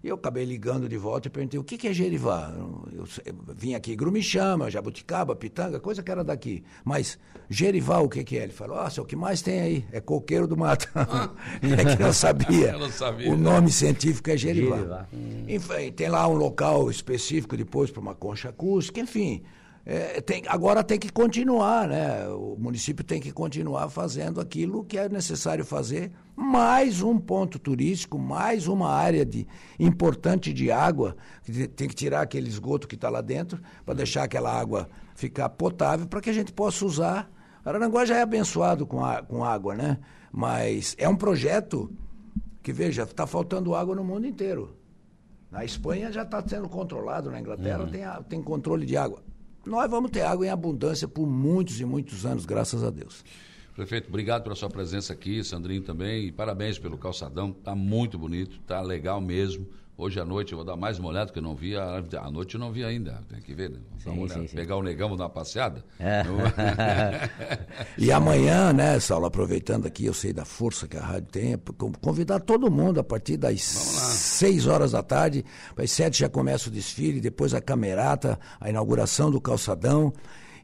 E 0.02 0.10
eu 0.10 0.16
acabei 0.16 0.44
ligando 0.44 0.88
de 0.90 0.98
volta 0.98 1.28
e 1.28 1.32
perguntei 1.32 1.58
o 1.58 1.64
que, 1.64 1.78
que 1.78 1.88
é 1.88 1.94
gerivá. 1.94 2.54
Eu, 2.58 3.08
eu, 3.26 3.36
vim 3.56 3.74
aqui 3.74 3.96
Grumichama, 3.96 4.70
Jabuticaba, 4.70 5.34
Pitanga, 5.34 5.80
coisa 5.80 6.04
que 6.04 6.12
era 6.12 6.24
daqui. 6.26 6.64
Mas 6.84 7.18
gerivá 7.50 8.00
o 8.00 8.10
que, 8.10 8.22
que 8.24 8.38
é? 8.38 8.44
Ele 8.44 8.52
falou, 8.52 8.78
nossa, 8.78 9.00
é 9.00 9.04
o 9.04 9.06
que 9.06 9.16
mais 9.16 9.42
tem 9.42 9.62
aí, 9.62 9.86
é 9.94 10.02
coqueiro 10.02 10.46
do 10.46 10.58
mato. 10.58 10.90
Ah. 10.94 11.32
é 11.64 11.96
que 11.96 12.04
não 12.04 12.12
sabia. 12.12 12.74
não 12.78 12.90
sabia. 12.90 13.32
O 13.32 13.38
nome 13.38 13.72
científico 13.72 14.30
é 14.30 14.36
gerivá. 14.36 14.76
gerivá. 14.76 15.08
Hum. 15.14 15.46
Enfim, 15.48 15.92
tem 15.94 16.10
lá 16.10 16.28
um 16.28 16.36
local 16.36 16.90
específico 16.92 17.56
depois 17.56 17.90
para 17.90 18.02
uma 18.02 18.16
concha 18.16 18.50
acústica, 18.50 19.00
enfim 19.00 19.44
é, 19.86 20.22
tem, 20.22 20.44
agora 20.48 20.82
tem 20.82 20.98
que 20.98 21.12
continuar, 21.12 21.90
né? 21.90 22.26
O 22.30 22.56
município 22.58 23.04
tem 23.04 23.20
que 23.20 23.34
continuar 23.34 23.90
fazendo 23.90 24.40
aquilo 24.40 24.86
que 24.86 24.98
é 24.98 25.10
necessário 25.10 25.66
fazer. 25.66 26.10
Mais 26.36 27.02
um 27.02 27.20
ponto 27.20 27.60
turístico, 27.60 28.18
mais 28.18 28.66
uma 28.68 28.90
área 28.90 29.26
de, 29.26 29.46
importante 29.78 30.54
de 30.54 30.72
água, 30.72 31.18
que 31.44 31.68
tem 31.68 31.90
que 31.90 31.96
tirar 31.96 32.22
aquele 32.22 32.48
esgoto 32.48 32.88
que 32.88 32.96
está 32.96 33.10
lá 33.10 33.20
dentro, 33.20 33.62
para 33.86 33.94
deixar 33.94 34.24
aquela 34.24 34.58
água 34.58 34.90
ficar 35.16 35.50
potável, 35.50 36.08
para 36.08 36.22
que 36.22 36.30
a 36.30 36.34
gente 36.34 36.54
possa 36.54 36.86
usar. 36.86 37.30
Araranguá 37.66 38.06
já 38.06 38.18
é 38.18 38.22
abençoado 38.22 38.88
com, 38.88 39.04
a, 39.04 39.22
com 39.22 39.44
água, 39.44 39.76
né? 39.76 40.00
Mas 40.32 40.96
é 40.98 41.10
um 41.10 41.16
projeto 41.16 41.92
que, 42.62 42.72
veja, 42.72 43.04
está 43.04 43.28
faltando 43.28 43.76
água 43.76 43.94
no 43.96 44.04
mundo 44.04 44.26
inteiro. 44.26 44.78
Na 45.52 45.66
Espanha 45.66 46.10
já 46.10 46.24
está 46.24 46.42
sendo 46.48 46.70
controlado, 46.70 47.30
na 47.30 47.40
Inglaterra 47.40 47.84
uhum. 47.84 47.90
tem, 47.90 48.04
tem 48.30 48.42
controle 48.42 48.86
de 48.86 48.96
água 48.96 49.22
nós 49.66 49.90
vamos 49.90 50.12
ter 50.12 50.22
água 50.22 50.46
em 50.46 50.50
abundância 50.50 51.08
por 51.08 51.28
muitos 51.28 51.80
e 51.80 51.86
muitos 51.86 52.26
anos, 52.26 52.46
graças 52.46 52.84
a 52.84 52.90
Deus. 52.90 53.24
Prefeito, 53.76 54.08
obrigado 54.08 54.44
pela 54.44 54.56
sua 54.56 54.70
presença 54.70 55.14
aqui, 55.14 55.44
Sandrinho 55.44 55.82
também, 55.82 56.28
e 56.28 56.32
parabéns 56.32 56.78
pelo 56.78 56.98
calçadão, 56.98 57.52
tá 57.52 57.74
muito 57.74 58.20
bonito, 58.20 58.60
tá 58.68 58.80
legal 58.82 59.20
mesmo. 59.20 59.68
Hoje 59.96 60.20
à 60.20 60.26
noite 60.26 60.54
eu 60.54 60.58
vou 60.58 60.66
dar 60.66 60.76
mais 60.76 60.98
uma 60.98 61.10
olhada, 61.10 61.32
que 61.32 61.38
eu 61.38 61.44
não 61.44 61.56
vi, 61.56 61.78
à 61.78 62.02
noite 62.32 62.56
eu 62.56 62.60
não 62.60 62.72
vi 62.72 62.84
ainda, 62.84 63.22
tem 63.30 63.40
que 63.40 63.54
ver, 63.54 63.70
né? 63.70 63.78
Sim, 64.00 64.28
sim, 64.28 64.48
sim. 64.48 64.56
Pegar 64.56 64.76
o 64.76 64.82
negão, 64.82 65.08
vou 65.08 65.16
dar 65.16 65.26
uma 65.26 65.30
passeada. 65.30 65.86
É. 66.00 66.24
e 67.96 68.12
amanhã, 68.12 68.74
né, 68.74 69.00
Saulo, 69.00 69.28
aproveitando 69.28 69.86
aqui, 69.86 70.06
eu 70.06 70.14
sei 70.14 70.34
da 70.34 70.46
força 70.46 70.88
que 70.88 70.98
a 70.98 71.02
rádio 71.02 71.28
tem, 71.32 71.56
convidar 72.02 72.40
todo 72.40 72.72
mundo 72.72 73.00
a 73.00 73.04
partir 73.04 73.38
das 73.38 73.62
seis 73.62 74.66
horas 74.66 74.94
da 74.94 75.04
tarde, 75.04 75.46
às 75.78 75.92
sete 75.92 76.22
já 76.22 76.30
começa 76.30 76.70
o 76.70 76.72
desfile, 76.72 77.22
depois 77.22 77.54
a 77.54 77.62
camerata, 77.62 78.40
a 78.60 78.72
inauguração 78.72 79.30
do 79.30 79.40
calçadão. 79.40 80.12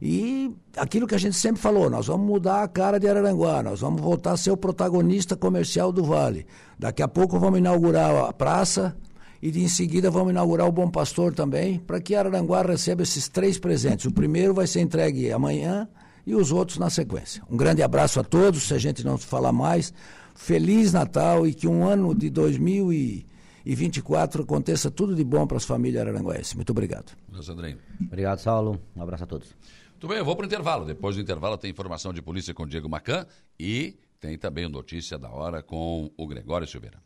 E 0.01 0.51
aquilo 0.75 1.05
que 1.05 1.13
a 1.13 1.19
gente 1.19 1.35
sempre 1.35 1.61
falou, 1.61 1.87
nós 1.87 2.07
vamos 2.07 2.25
mudar 2.25 2.63
a 2.63 2.67
cara 2.67 2.97
de 2.99 3.07
Araranguá, 3.07 3.61
nós 3.61 3.81
vamos 3.81 4.01
voltar 4.01 4.31
a 4.31 4.37
ser 4.37 4.49
o 4.49 4.57
protagonista 4.57 5.35
comercial 5.35 5.91
do 5.91 6.03
Vale. 6.03 6.47
Daqui 6.79 7.03
a 7.03 7.07
pouco 7.07 7.37
vamos 7.37 7.59
inaugurar 7.59 8.15
a 8.15 8.31
praça, 8.31 8.95
e 9.41 9.51
de 9.51 9.61
em 9.61 9.67
seguida 9.67 10.09
vamos 10.11 10.31
inaugurar 10.31 10.67
o 10.67 10.71
Bom 10.71 10.89
Pastor 10.89 11.33
também, 11.33 11.79
para 11.79 11.99
que 12.01 12.15
Araranguá 12.15 12.61
receba 12.61 13.03
esses 13.03 13.27
três 13.27 13.57
presentes. 13.57 14.05
O 14.05 14.11
primeiro 14.11 14.53
vai 14.53 14.67
ser 14.67 14.81
entregue 14.81 15.31
amanhã 15.31 15.87
e 16.25 16.35
os 16.35 16.51
outros 16.51 16.77
na 16.77 16.89
sequência. 16.89 17.41
Um 17.49 17.55
grande 17.57 17.81
abraço 17.81 18.19
a 18.19 18.23
todos, 18.23 18.63
se 18.63 18.73
a 18.73 18.77
gente 18.77 19.05
não 19.05 19.17
falar 19.17 19.51
mais. 19.51 19.93
Feliz 20.35 20.93
Natal 20.93 21.47
e 21.47 21.53
que 21.53 21.67
um 21.67 21.85
ano 21.85 22.15
de 22.15 22.29
2024 22.29 24.43
aconteça 24.43 24.89
tudo 24.89 25.13
de 25.15 25.23
bom 25.23 25.45
para 25.47 25.57
as 25.57 25.65
famílias 25.65 26.01
araranguenses. 26.01 26.53
Muito 26.53 26.69
obrigado. 26.69 27.11
Obrigado, 28.01 28.39
Saulo. 28.39 28.79
Um 28.95 29.01
abraço 29.01 29.23
a 29.23 29.27
todos. 29.27 29.53
Muito 29.91 30.07
bem, 30.07 30.17
eu 30.17 30.25
vou 30.25 30.35
para 30.35 30.43
o 30.43 30.47
intervalo. 30.47 30.85
Depois 30.85 31.17
do 31.17 31.21
intervalo 31.21 31.57
tem 31.57 31.69
informação 31.69 32.13
de 32.13 32.21
polícia 32.21 32.53
com 32.53 32.63
o 32.63 32.65
Diego 32.65 32.87
Macan 32.87 33.25
e 33.59 33.97
tem 34.19 34.37
também 34.37 34.69
notícia 34.69 35.17
da 35.17 35.29
hora 35.29 35.61
com 35.61 36.09
o 36.17 36.27
Gregório 36.27 36.67
Silveira. 36.67 36.99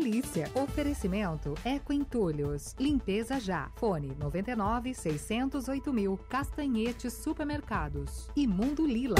Polícia. 0.00 0.50
Oferecimento 0.54 1.54
Eco 1.62 1.92
Entulhos. 1.92 2.74
Limpeza 2.80 3.38
já. 3.38 3.70
Fone 3.76 4.16
99 4.18 4.94
608 4.94 5.92
mil. 5.92 6.16
Castanhetes 6.16 7.12
Supermercados. 7.12 8.30
E 8.34 8.46
Mundo 8.46 8.86
Lila. 8.86 9.16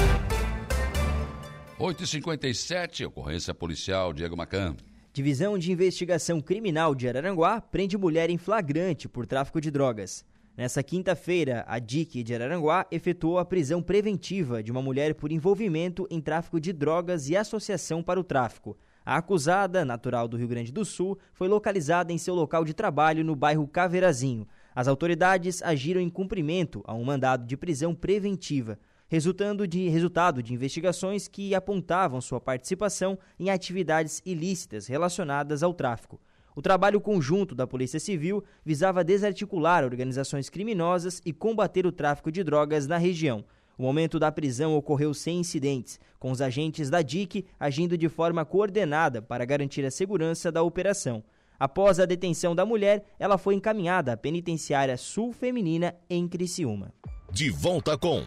8h57, 1.79 3.05
ocorrência 3.05 3.53
policial 3.53 4.11
Diego 4.11 4.35
Macan. 4.35 4.75
Divisão 5.13 5.55
de 5.55 5.71
Investigação 5.71 6.41
Criminal 6.41 6.95
de 6.95 7.07
Araranguá 7.07 7.61
prende 7.61 7.95
mulher 7.95 8.31
em 8.31 8.39
flagrante 8.39 9.07
por 9.07 9.27
tráfico 9.27 9.61
de 9.61 9.69
drogas. 9.69 10.25
Nessa 10.57 10.81
quinta-feira, 10.81 11.63
a 11.67 11.77
DIC 11.77 12.23
de 12.23 12.33
Araranguá 12.33 12.87
efetuou 12.89 13.37
a 13.37 13.45
prisão 13.45 13.83
preventiva 13.83 14.63
de 14.63 14.71
uma 14.71 14.81
mulher 14.81 15.13
por 15.13 15.31
envolvimento 15.31 16.07
em 16.09 16.19
tráfico 16.19 16.59
de 16.59 16.73
drogas 16.73 17.29
e 17.29 17.37
associação 17.37 18.01
para 18.01 18.19
o 18.19 18.23
tráfico. 18.23 18.75
A 19.03 19.17
acusada, 19.17 19.83
natural 19.83 20.27
do 20.27 20.37
Rio 20.37 20.47
Grande 20.47 20.71
do 20.71 20.85
Sul, 20.85 21.17
foi 21.33 21.47
localizada 21.47 22.13
em 22.13 22.17
seu 22.19 22.35
local 22.35 22.63
de 22.63 22.73
trabalho 22.73 23.23
no 23.23 23.35
bairro 23.35 23.67
Caveirazinho. 23.67 24.47
As 24.75 24.87
autoridades 24.87 25.63
agiram 25.63 25.99
em 25.99 26.09
cumprimento 26.09 26.83
a 26.85 26.93
um 26.93 27.03
mandado 27.03 27.45
de 27.45 27.57
prisão 27.57 27.95
preventiva, 27.95 28.77
resultando 29.07 29.67
de 29.67 29.89
resultado 29.89 30.43
de 30.43 30.53
investigações 30.53 31.27
que 31.27 31.55
apontavam 31.55 32.21
sua 32.21 32.39
participação 32.39 33.17
em 33.39 33.49
atividades 33.49 34.21
ilícitas 34.23 34.85
relacionadas 34.85 35.63
ao 35.63 35.73
tráfico. 35.73 36.21
O 36.55 36.61
trabalho 36.61 37.01
conjunto 37.01 37.55
da 37.55 37.65
Polícia 37.65 37.99
Civil 37.99 38.43
visava 38.63 39.03
desarticular 39.03 39.83
organizações 39.83 40.49
criminosas 40.49 41.21
e 41.25 41.33
combater 41.33 41.87
o 41.87 41.91
tráfico 41.91 42.31
de 42.31 42.43
drogas 42.43 42.87
na 42.87 42.97
região. 42.97 43.43
O 43.77 43.83
momento 43.83 44.19
da 44.19 44.31
prisão 44.31 44.75
ocorreu 44.75 45.13
sem 45.13 45.39
incidentes, 45.39 45.99
com 46.19 46.31
os 46.31 46.41
agentes 46.41 46.89
da 46.89 47.01
DIC 47.01 47.45
agindo 47.59 47.97
de 47.97 48.07
forma 48.09 48.45
coordenada 48.45 49.21
para 49.21 49.45
garantir 49.45 49.85
a 49.85 49.91
segurança 49.91 50.51
da 50.51 50.61
operação. 50.61 51.23
Após 51.59 51.99
a 51.99 52.05
detenção 52.05 52.55
da 52.55 52.65
mulher, 52.65 53.05
ela 53.19 53.37
foi 53.37 53.53
encaminhada 53.53 54.13
à 54.13 54.17
penitenciária 54.17 54.97
sul 54.97 55.31
feminina 55.31 55.95
em 56.09 56.27
Criciúma. 56.27 56.91
De 57.31 57.49
volta 57.49 57.97
com 57.97 58.25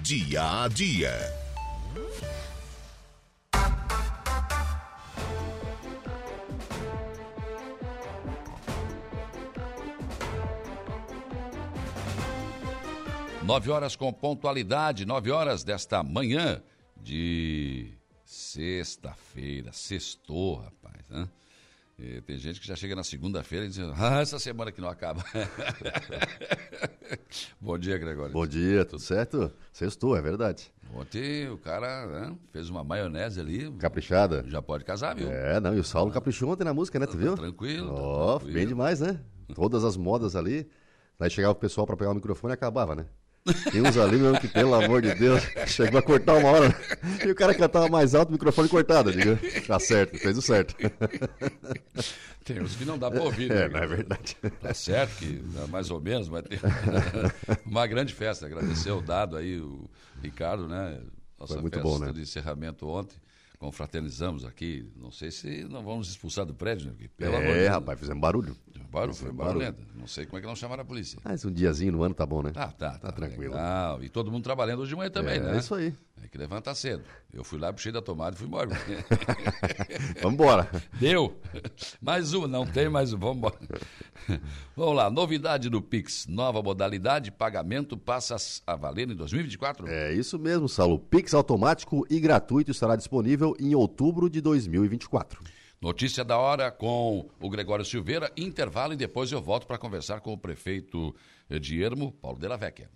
Dia 0.00 0.62
a 0.62 0.68
Dia. 0.68 1.47
9 13.48 13.70
horas 13.70 13.96
com 13.96 14.12
pontualidade, 14.12 15.06
9 15.06 15.30
horas 15.30 15.64
desta 15.64 16.02
manhã 16.02 16.62
de 17.00 17.94
sexta-feira. 18.22 19.72
Sextou, 19.72 20.56
rapaz. 20.56 21.08
Né? 21.08 21.26
E 21.98 22.20
tem 22.20 22.36
gente 22.36 22.60
que 22.60 22.66
já 22.66 22.76
chega 22.76 22.94
na 22.94 23.02
segunda-feira 23.02 23.64
e 23.64 23.70
diz, 23.70 23.78
ah, 23.96 24.20
essa 24.20 24.38
semana 24.38 24.70
que 24.70 24.82
não 24.82 24.90
acaba. 24.90 25.24
Bom 27.58 27.78
dia, 27.78 27.96
Gregório. 27.96 28.34
Bom 28.34 28.46
dia, 28.46 28.84
tudo 28.84 29.00
certo? 29.00 29.50
Sextou, 29.72 30.14
é 30.14 30.20
verdade. 30.20 30.70
Ontem 30.94 31.48
o 31.48 31.56
cara 31.56 32.06
né, 32.06 32.36
fez 32.52 32.68
uma 32.68 32.84
maionese 32.84 33.40
ali. 33.40 33.72
Caprichada. 33.78 34.44
Já 34.46 34.60
pode 34.60 34.84
casar, 34.84 35.16
viu? 35.16 35.30
É, 35.30 35.58
não, 35.58 35.74
e 35.74 35.80
o 35.80 35.84
Saulo 35.84 36.12
caprichou 36.12 36.50
ontem 36.50 36.64
na 36.64 36.74
música, 36.74 36.98
né, 36.98 37.06
tu 37.06 37.16
viu? 37.16 37.34
Tranquilo. 37.34 37.94
Ó, 37.94 38.36
oh, 38.36 38.40
bem 38.40 38.66
demais, 38.66 39.00
né? 39.00 39.18
Todas 39.54 39.84
as 39.84 39.96
modas 39.96 40.36
ali. 40.36 40.68
Aí 41.18 41.30
chegava 41.30 41.52
o 41.52 41.56
pessoal 41.56 41.86
para 41.86 41.96
pegar 41.96 42.10
o 42.10 42.14
microfone 42.14 42.52
e 42.52 42.54
acabava, 42.54 42.94
né? 42.94 43.06
Tem 43.70 43.80
uns 43.80 43.96
ali 43.96 44.16
mesmo 44.16 44.40
que, 44.40 44.48
pelo 44.48 44.74
amor 44.74 45.02
de 45.02 45.14
Deus, 45.14 45.42
chegou 45.66 45.98
a 45.98 46.02
cortar 46.02 46.34
uma 46.34 46.50
hora. 46.50 46.80
E 47.24 47.30
o 47.30 47.34
cara 47.34 47.54
cantava 47.54 47.88
mais 47.88 48.14
alto, 48.14 48.30
o 48.30 48.32
microfone 48.32 48.68
cortado. 48.68 49.12
Diga. 49.12 49.38
Tá 49.66 49.78
certo, 49.78 50.18
fez 50.18 50.36
o 50.36 50.42
certo. 50.42 50.74
Tem 52.44 52.62
uns 52.62 52.76
que 52.76 52.84
não 52.84 52.98
dá 52.98 53.10
pra 53.10 53.22
ouvir, 53.22 53.48
né? 53.50 53.64
É, 53.64 53.68
não 53.68 53.80
é 53.80 53.86
verdade. 53.86 54.36
Tá 54.60 54.72
certo 54.72 55.18
que 55.18 55.42
mais 55.68 55.90
ou 55.90 56.00
menos, 56.00 56.30
mas 56.30 56.42
tem 56.44 56.58
uma 57.66 57.86
grande 57.86 58.14
festa. 58.14 58.46
Agradecer 58.46 58.90
o 58.90 59.02
dado 59.02 59.36
aí, 59.36 59.60
o 59.60 59.88
Ricardo, 60.22 60.66
né? 60.66 60.98
Nossa 61.38 61.54
Foi 61.54 61.62
muito 61.62 61.74
festa 61.74 61.88
bom, 61.88 61.98
né? 61.98 62.10
de 62.10 62.22
encerramento 62.22 62.88
ontem 62.88 63.16
confraternizamos 63.58 64.44
aqui. 64.44 64.88
Não 64.96 65.10
sei 65.10 65.30
se 65.30 65.64
não 65.64 65.82
vamos 65.82 66.08
expulsar 66.08 66.46
do 66.46 66.54
prédio, 66.54 66.86
né? 66.86 67.08
pelo 67.16 67.34
é, 67.34 67.68
rapaz, 67.68 67.98
fizemos 67.98 68.20
barulho. 68.20 68.56
Barulho, 68.90 69.14
foi 69.14 69.30
barulhento. 69.30 69.82
Não 69.94 70.06
sei 70.06 70.24
como 70.24 70.38
é 70.38 70.40
que 70.40 70.46
não 70.46 70.56
chamaram 70.56 70.82
a 70.82 70.84
polícia. 70.84 71.18
Mas 71.22 71.44
um 71.44 71.52
diazinho 71.52 71.92
no 71.92 72.02
ano 72.02 72.14
tá 72.14 72.24
bom, 72.24 72.42
né? 72.42 72.52
Ah, 72.54 72.68
tá, 72.68 72.92
tá, 72.92 72.98
tá 72.98 73.12
tranquilo. 73.12 73.52
Legal. 73.52 74.02
E 74.02 74.08
todo 74.08 74.32
mundo 74.32 74.42
trabalhando 74.42 74.80
hoje 74.80 74.90
de 74.90 74.96
manhã 74.96 75.10
também, 75.10 75.36
é, 75.36 75.40
né? 75.40 75.56
É 75.56 75.58
isso 75.58 75.74
aí. 75.74 75.92
É 76.22 76.26
que 76.26 76.38
levantar 76.38 76.74
cedo. 76.74 77.02
Eu 77.32 77.44
fui 77.44 77.58
lá, 77.58 77.70
puxei 77.72 77.92
da 77.92 78.00
tomada 78.00 78.34
e 78.34 78.38
fui 78.38 78.46
embora. 78.46 78.70
vamos 80.22 80.34
embora. 80.34 80.70
Deu. 80.98 81.38
Mais 82.00 82.32
uma, 82.32 82.48
não 82.48 82.66
tem 82.66 82.88
mais 82.88 83.12
uma. 83.12 83.20
Vamos 83.20 83.36
embora. 83.36 83.58
Vamos 84.74 84.96
lá, 84.96 85.10
novidade 85.10 85.68
do 85.68 85.82
Pix. 85.82 86.26
Nova 86.26 86.62
modalidade, 86.62 87.30
pagamento 87.30 87.96
passa 87.96 88.36
a 88.66 88.74
valer 88.74 89.10
em 89.10 89.14
2024? 89.14 89.86
É 89.86 90.14
isso 90.14 90.38
mesmo, 90.38 90.68
Saulo. 90.68 90.98
Pix 90.98 91.34
automático 91.34 92.06
e 92.08 92.18
gratuito 92.18 92.70
estará 92.70 92.96
disponível 92.96 93.54
em 93.60 93.74
outubro 93.74 94.30
de 94.30 94.40
2024. 94.40 95.57
Notícia 95.80 96.24
da 96.24 96.36
hora 96.36 96.72
com 96.72 97.30
o 97.40 97.48
Gregório 97.48 97.84
Silveira, 97.84 98.32
intervalo 98.36 98.94
e 98.94 98.96
depois 98.96 99.30
eu 99.30 99.40
volto 99.40 99.64
para 99.64 99.78
conversar 99.78 100.20
com 100.20 100.32
o 100.32 100.38
prefeito 100.38 101.14
de 101.60 101.80
Ermo, 101.80 102.10
Paulo 102.10 102.36
Della 102.36 102.56
Vecchia. 102.56 102.90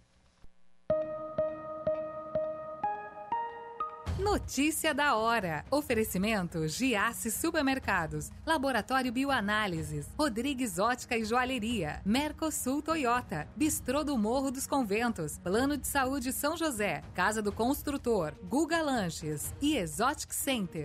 Notícia 4.19 4.93
da 4.93 5.15
hora. 5.15 5.65
Oferecimento 5.71 6.67
Giasse 6.67 7.31
Supermercados, 7.31 8.31
Laboratório 8.45 9.13
Bioanálises, 9.13 10.09
Rodrigues 10.19 10.79
Ótica 10.79 11.17
e 11.17 11.25
Joalheria, 11.25 12.01
Mercosul 12.05 12.83
Toyota, 12.83 13.49
Bistrô 13.57 14.03
do 14.03 14.19
Morro 14.19 14.51
dos 14.51 14.67
Conventos, 14.67 15.39
Plano 15.39 15.77
de 15.77 15.87
Saúde 15.87 16.33
São 16.33 16.57
José, 16.57 17.03
Casa 17.15 17.41
do 17.41 17.53
Construtor, 17.53 18.35
Guga 18.45 18.83
Lanches. 18.83 19.55
E 19.61 19.77
Exotic 19.77 20.33
Center. 20.33 20.85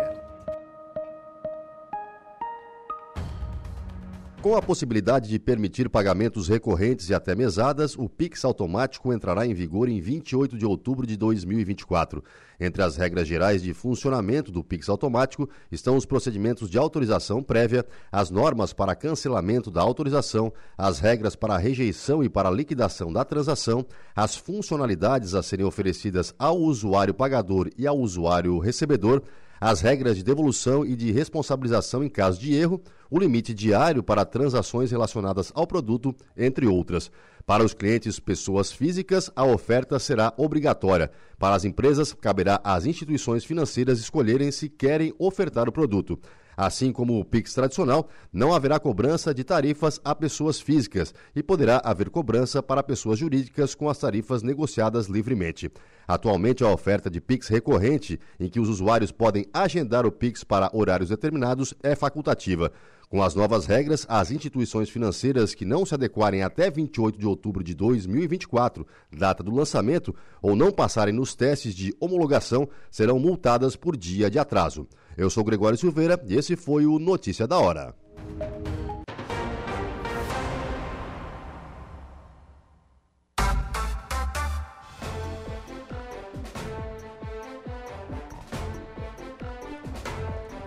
Com 4.39 4.55
a 4.55 4.61
possibilidade 4.61 5.29
de 5.29 5.39
permitir 5.39 5.89
pagamentos 5.89 6.47
recorrentes 6.47 7.09
e 7.09 7.13
até 7.13 7.33
mesadas, 7.33 7.97
o 7.97 8.07
Pix 8.07 8.45
automático 8.45 9.11
entrará 9.11 9.47
em 9.47 9.53
vigor 9.53 9.89
em 9.89 9.99
28 9.99 10.55
de 10.55 10.65
outubro 10.65 11.07
de 11.07 11.17
2024. 11.17 12.23
Entre 12.59 12.83
as 12.83 12.95
regras 12.95 13.27
gerais 13.27 13.63
de 13.63 13.73
funcionamento 13.73 14.51
do 14.51 14.63
Pix 14.63 14.89
automático 14.89 15.49
estão 15.71 15.97
os 15.97 16.05
procedimentos 16.05 16.69
de 16.69 16.77
autorização 16.77 17.41
prévia, 17.41 17.83
as 18.11 18.29
normas 18.29 18.73
para 18.73 18.95
cancelamento 18.95 19.71
da 19.71 19.81
autorização, 19.81 20.53
as 20.77 20.99
regras 20.99 21.35
para 21.35 21.57
rejeição 21.57 22.23
e 22.23 22.29
para 22.29 22.51
liquidação 22.51 23.11
da 23.11 23.25
transação, 23.25 23.83
as 24.15 24.35
funcionalidades 24.35 25.33
a 25.33 25.41
serem 25.41 25.65
oferecidas 25.65 26.33
ao 26.37 26.59
usuário 26.59 27.13
pagador 27.13 27.69
e 27.75 27.87
ao 27.87 27.97
usuário 27.97 28.59
recebedor 28.59 29.23
as 29.59 29.81
regras 29.81 30.15
de 30.15 30.23
devolução 30.23 30.85
e 30.85 30.95
de 30.95 31.11
responsabilização 31.11 32.03
em 32.03 32.09
caso 32.09 32.39
de 32.39 32.53
erro, 32.53 32.81
o 33.09 33.19
limite 33.19 33.53
diário 33.53 34.03
para 34.03 34.25
transações 34.25 34.91
relacionadas 34.91 35.51
ao 35.55 35.65
produto, 35.65 36.15
entre 36.35 36.67
outras. 36.67 37.11
Para 37.45 37.63
os 37.63 37.73
clientes 37.73 38.19
pessoas 38.19 38.71
físicas, 38.71 39.31
a 39.35 39.45
oferta 39.45 39.97
será 39.99 40.33
obrigatória. 40.35 41.09
Para 41.39 41.55
as 41.55 41.63
empresas, 41.63 42.13
caberá 42.13 42.59
às 42.63 42.85
instituições 42.85 43.45
financeiras 43.45 43.99
escolherem 43.99 44.51
se 44.51 44.67
querem 44.67 45.13
ofertar 45.17 45.69
o 45.69 45.71
produto. 45.71 46.19
Assim 46.57 46.91
como 46.91 47.19
o 47.19 47.23
Pix 47.23 47.53
tradicional, 47.53 48.09
não 48.33 48.51
haverá 48.51 48.79
cobrança 48.79 49.31
de 49.31 49.43
tarifas 49.43 50.01
a 50.03 50.15
pessoas 50.15 50.59
físicas 50.59 51.13
e 51.35 51.43
poderá 51.43 51.79
haver 51.85 52.09
cobrança 52.09 52.63
para 52.63 52.81
pessoas 52.81 53.19
jurídicas 53.19 53.75
com 53.75 53.87
as 53.87 53.99
tarifas 53.99 54.41
negociadas 54.41 55.05
livremente. 55.05 55.71
Atualmente, 56.07 56.63
a 56.63 56.71
oferta 56.71 57.11
de 57.11 57.21
Pix 57.21 57.47
recorrente, 57.47 58.19
em 58.39 58.49
que 58.49 58.59
os 58.59 58.69
usuários 58.69 59.11
podem 59.11 59.45
agendar 59.53 60.03
o 60.03 60.11
Pix 60.11 60.43
para 60.43 60.71
horários 60.73 61.09
determinados, 61.09 61.75
é 61.83 61.95
facultativa. 61.95 62.71
Com 63.07 63.21
as 63.23 63.35
novas 63.35 63.65
regras, 63.67 64.05
as 64.09 64.31
instituições 64.31 64.89
financeiras 64.89 65.53
que 65.55 65.63
não 65.63 65.85
se 65.85 65.93
adequarem 65.93 66.41
até 66.41 66.71
28 66.71 67.17
de 67.17 67.25
outubro 67.25 67.63
de 67.63 67.73
2024, 67.73 68.85
data 69.15 69.41
do 69.41 69.53
lançamento, 69.53 70.13
ou 70.41 70.55
não 70.55 70.71
passarem 70.71 71.13
nos 71.13 71.33
testes 71.33 71.73
de 71.73 71.95
homologação, 71.99 72.67
serão 72.89 73.17
multadas 73.17 73.75
por 73.75 73.95
dia 73.95 74.29
de 74.29 74.39
atraso. 74.39 74.87
Eu 75.17 75.31
sou 75.31 75.43
Gregório 75.43 75.75
Silveira 75.75 76.23
e 76.27 76.35
esse 76.35 76.55
foi 76.55 76.85
o 76.85 76.99
Notícia 76.99 77.47
da 77.47 77.57
Hora. 77.57 77.95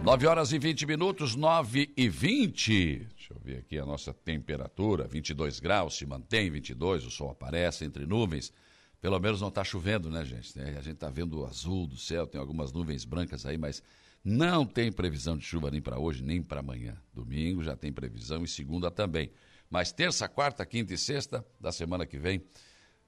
Nove 0.02 0.26
horas 0.26 0.52
e 0.52 0.58
20 0.58 0.84
minutos, 0.84 1.36
nove 1.36 1.92
e 1.96 2.08
vinte. 2.08 3.06
Deixa 3.16 3.32
eu 3.32 3.38
ver 3.38 3.58
aqui 3.58 3.78
a 3.78 3.86
nossa 3.86 4.12
temperatura, 4.12 5.06
22 5.06 5.60
graus, 5.60 5.96
se 5.96 6.04
mantém 6.04 6.50
22, 6.50 7.06
o 7.06 7.10
sol 7.12 7.30
aparece 7.30 7.84
entre 7.84 8.04
nuvens. 8.04 8.52
Pelo 9.00 9.20
menos 9.20 9.40
não 9.40 9.48
está 9.48 9.62
chovendo, 9.62 10.10
né, 10.10 10.24
gente? 10.24 10.58
A 10.60 10.82
gente 10.82 10.94
está 10.94 11.08
vendo 11.08 11.38
o 11.38 11.46
azul 11.46 11.86
do 11.86 11.96
céu, 11.96 12.26
tem 12.26 12.40
algumas 12.40 12.72
nuvens 12.72 13.04
brancas 13.04 13.46
aí, 13.46 13.56
mas 13.56 13.80
não 14.24 14.66
tem 14.66 14.92
previsão 14.92 15.36
de 15.36 15.44
chuva 15.44 15.70
nem 15.70 15.80
para 15.80 15.98
hoje, 15.98 16.22
nem 16.22 16.42
para 16.42 16.60
amanhã. 16.60 17.00
Domingo 17.12 17.62
já 17.62 17.74
tem 17.74 17.92
previsão 17.92 18.44
e 18.44 18.48
segunda 18.48 18.90
também. 18.90 19.30
Mas 19.68 19.92
terça, 19.92 20.28
quarta, 20.28 20.66
quinta 20.66 20.92
e 20.92 20.98
sexta 20.98 21.44
da 21.58 21.72
semana 21.72 22.04
que 22.04 22.18
vem, 22.18 22.44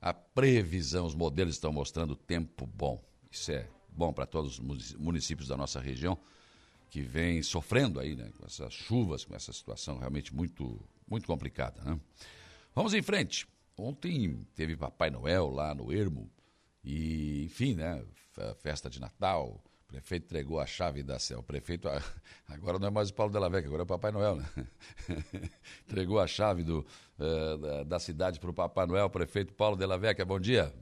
a 0.01 0.15
previsão, 0.15 1.05
os 1.05 1.15
modelos 1.15 1.55
estão 1.55 1.73
mostrando 1.73 2.17
tempo 2.17 2.67
bom. 2.67 3.03
Isso 3.31 3.53
é 3.53 3.69
bom 3.89 4.13
para 4.13 4.27
todos 4.27 4.59
os 4.59 4.95
municípios 4.95 5.49
da 5.49 5.57
nossa 5.57 5.81
região 5.81 6.19
que 6.89 7.01
vem 7.01 7.43
sofrendo 7.43 7.99
aí, 7.99 8.15
né, 8.15 8.31
com 8.37 8.45
essas 8.45 8.73
chuvas, 8.73 9.25
com 9.25 9.35
essa 9.35 9.51
situação 9.53 9.99
realmente 9.99 10.35
muito, 10.35 10.79
muito 11.09 11.27
complicada, 11.27 11.83
né? 11.83 11.99
Vamos 12.75 12.93
em 12.93 13.01
frente. 13.01 13.47
Ontem 13.79 14.47
teve 14.55 14.77
Papai 14.77 15.11
Noel 15.11 15.49
lá 15.51 15.75
no 15.75 15.91
Ermo 15.91 16.31
e, 16.85 17.45
enfim, 17.45 17.75
né, 17.75 18.05
festa 18.59 18.91
de 18.91 19.01
Natal. 19.01 19.63
Prefeito 19.93 20.25
entregou 20.25 20.59
a 20.59 20.65
chave 20.65 21.03
da 21.03 21.19
céu. 21.19 21.41
O 21.41 21.43
prefeito 21.43 21.87
agora 22.49 22.79
não 22.79 22.89
é 22.89 22.91
mais 22.91 23.11
o 23.11 23.15
Paulo 23.15 23.31
Della 23.31 23.51
Vecchia, 23.51 23.69
agora 23.69 23.83
é 23.83 23.85
o 23.85 23.87
Papai 23.87 24.11
Noel, 24.11 24.37
né? 24.37 24.47
entregou 25.87 26.19
a 26.19 26.27
chave 26.27 26.63
do, 26.63 26.79
uh, 27.19 27.59
da, 27.59 27.83
da, 27.83 27.99
cidade 27.99 28.41
para 28.41 28.49
o 28.49 28.55
Papai 28.55 28.87
Noel. 28.87 29.11
Prefeito 29.11 29.53
Paulo 29.53 29.77
Della 29.77 29.99
Vecchia, 29.99 30.25
bom 30.25 30.41
dia. 30.41 30.73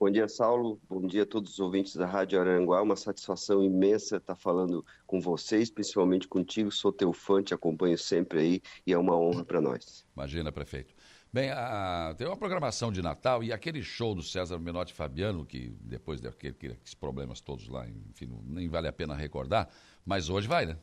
Bom 0.00 0.10
dia, 0.10 0.26
Saulo. 0.26 0.80
Bom 0.88 1.06
dia 1.06 1.22
a 1.22 1.26
todos 1.26 1.52
os 1.52 1.60
ouvintes 1.60 1.94
da 1.94 2.06
Rádio 2.06 2.40
Aranguá. 2.40 2.82
Uma 2.82 2.96
satisfação 2.96 3.62
imensa 3.62 4.16
estar 4.16 4.34
falando 4.34 4.84
com 5.06 5.20
vocês, 5.20 5.70
principalmente 5.70 6.26
contigo. 6.26 6.72
Sou 6.72 6.92
teu 6.92 7.12
fã, 7.12 7.40
te 7.40 7.54
acompanho 7.54 7.96
sempre 7.96 8.40
aí 8.40 8.62
e 8.84 8.92
é 8.92 8.98
uma 8.98 9.16
honra 9.16 9.44
para 9.44 9.60
nós. 9.60 10.04
Imagina, 10.16 10.50
prefeito. 10.50 10.92
Bem, 11.32 11.50
a, 11.50 12.12
tem 12.18 12.26
uma 12.26 12.36
programação 12.36 12.90
de 12.90 13.00
Natal 13.00 13.44
e 13.44 13.52
aquele 13.52 13.82
show 13.82 14.16
do 14.16 14.22
César 14.22 14.58
Menotti 14.58 14.92
Fabiano, 14.92 15.46
que 15.46 15.68
depois 15.80 16.20
daqueles 16.20 16.92
problemas 16.98 17.40
todos 17.40 17.68
lá, 17.68 17.86
enfim, 17.88 18.28
nem 18.44 18.68
vale 18.68 18.88
a 18.88 18.92
pena 18.92 19.14
recordar, 19.14 19.68
mas 20.04 20.28
hoje 20.28 20.48
vai, 20.48 20.66
né? 20.66 20.76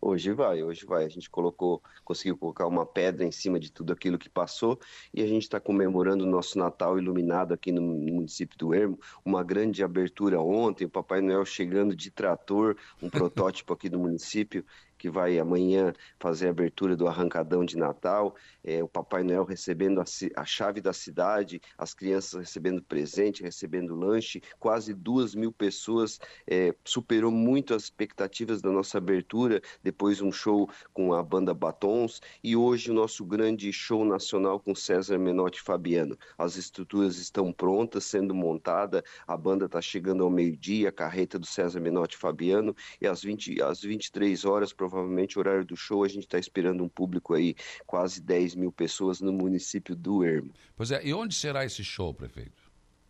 Hoje 0.00 0.32
vai, 0.32 0.62
hoje 0.62 0.86
vai. 0.86 1.04
A 1.04 1.08
gente 1.08 1.28
colocou, 1.28 1.82
conseguiu 2.04 2.36
colocar 2.36 2.66
uma 2.68 2.86
pedra 2.86 3.24
em 3.24 3.32
cima 3.32 3.58
de 3.58 3.72
tudo 3.72 3.92
aquilo 3.92 4.16
que 4.16 4.28
passou 4.28 4.78
e 5.12 5.20
a 5.20 5.26
gente 5.26 5.42
está 5.42 5.58
comemorando 5.58 6.24
o 6.24 6.28
nosso 6.28 6.56
Natal 6.58 6.96
iluminado 6.96 7.52
aqui 7.52 7.72
no 7.72 7.82
município 7.82 8.56
do 8.56 8.72
Ermo. 8.72 9.00
Uma 9.24 9.42
grande 9.42 9.82
abertura 9.82 10.40
ontem, 10.40 10.84
o 10.84 10.88
Papai 10.88 11.20
Noel 11.20 11.44
chegando 11.44 11.96
de 11.96 12.12
trator, 12.12 12.76
um 13.02 13.10
protótipo 13.10 13.72
aqui 13.72 13.88
do 13.88 13.98
município 13.98 14.64
que 14.98 15.10
vai 15.10 15.38
amanhã 15.38 15.92
fazer 16.18 16.48
a 16.48 16.50
abertura 16.50 16.96
do 16.96 17.06
arrancadão 17.06 17.64
de 17.64 17.76
Natal, 17.76 18.34
é, 18.64 18.82
o 18.82 18.88
Papai 18.88 19.22
Noel 19.22 19.44
recebendo 19.44 20.00
a, 20.00 20.04
a, 20.36 20.44
chave 20.44 20.80
da 20.80 20.92
cidade, 20.92 21.60
as 21.78 21.94
crianças 21.94 22.40
recebendo 22.40 22.82
presente, 22.82 23.42
recebendo 23.42 23.94
lanche, 23.94 24.42
quase 24.58 24.92
duas 24.92 25.34
mil 25.34 25.52
pessoas, 25.52 26.18
é, 26.46 26.74
superou 26.84 27.30
muito 27.30 27.74
as 27.74 27.84
expectativas 27.84 28.60
da 28.60 28.70
nossa 28.70 28.98
abertura, 28.98 29.60
depois 29.82 30.20
um 30.20 30.32
show 30.32 30.68
com 30.92 31.14
a 31.14 31.22
banda 31.22 31.54
Batons 31.54 32.20
e 32.42 32.56
hoje 32.56 32.90
o 32.90 32.94
nosso 32.94 33.24
grande 33.24 33.72
show 33.72 34.04
nacional 34.04 34.58
com 34.58 34.74
César 34.74 35.18
Menotti 35.18 35.60
Fabiano. 35.60 36.18
As 36.36 36.56
estruturas 36.56 37.18
estão 37.18 37.52
prontas, 37.52 38.04
sendo 38.04 38.34
montada, 38.34 39.04
a 39.26 39.36
banda 39.36 39.66
está 39.66 39.80
chegando 39.80 40.24
ao 40.24 40.30
meio-dia, 40.30 40.88
a 40.88 40.92
carreta 40.92 41.38
do 41.38 41.46
César 41.46 41.80
Menotti 41.80 42.16
Fabiano, 42.16 42.74
e 43.00 43.06
às, 43.06 43.22
20, 43.22 43.62
às 43.62 43.80
23 43.82 44.44
horas, 44.44 44.72
provavelmente, 44.88 45.38
o 45.38 45.40
horário 45.40 45.64
do 45.64 45.76
show, 45.76 46.04
a 46.04 46.08
gente 46.08 46.24
está 46.24 46.38
esperando 46.38 46.82
um 46.82 46.88
público 46.88 47.34
aí, 47.34 47.54
quase 47.86 48.20
10 48.20 48.54
mil 48.54 48.72
pessoas 48.72 49.20
no 49.20 49.32
município 49.32 49.94
do 49.94 50.24
Ermo. 50.24 50.52
Pois 50.76 50.90
é, 50.90 51.04
e 51.04 51.12
onde 51.12 51.34
será 51.34 51.64
esse 51.64 51.82
show, 51.82 52.14
prefeito? 52.14 52.62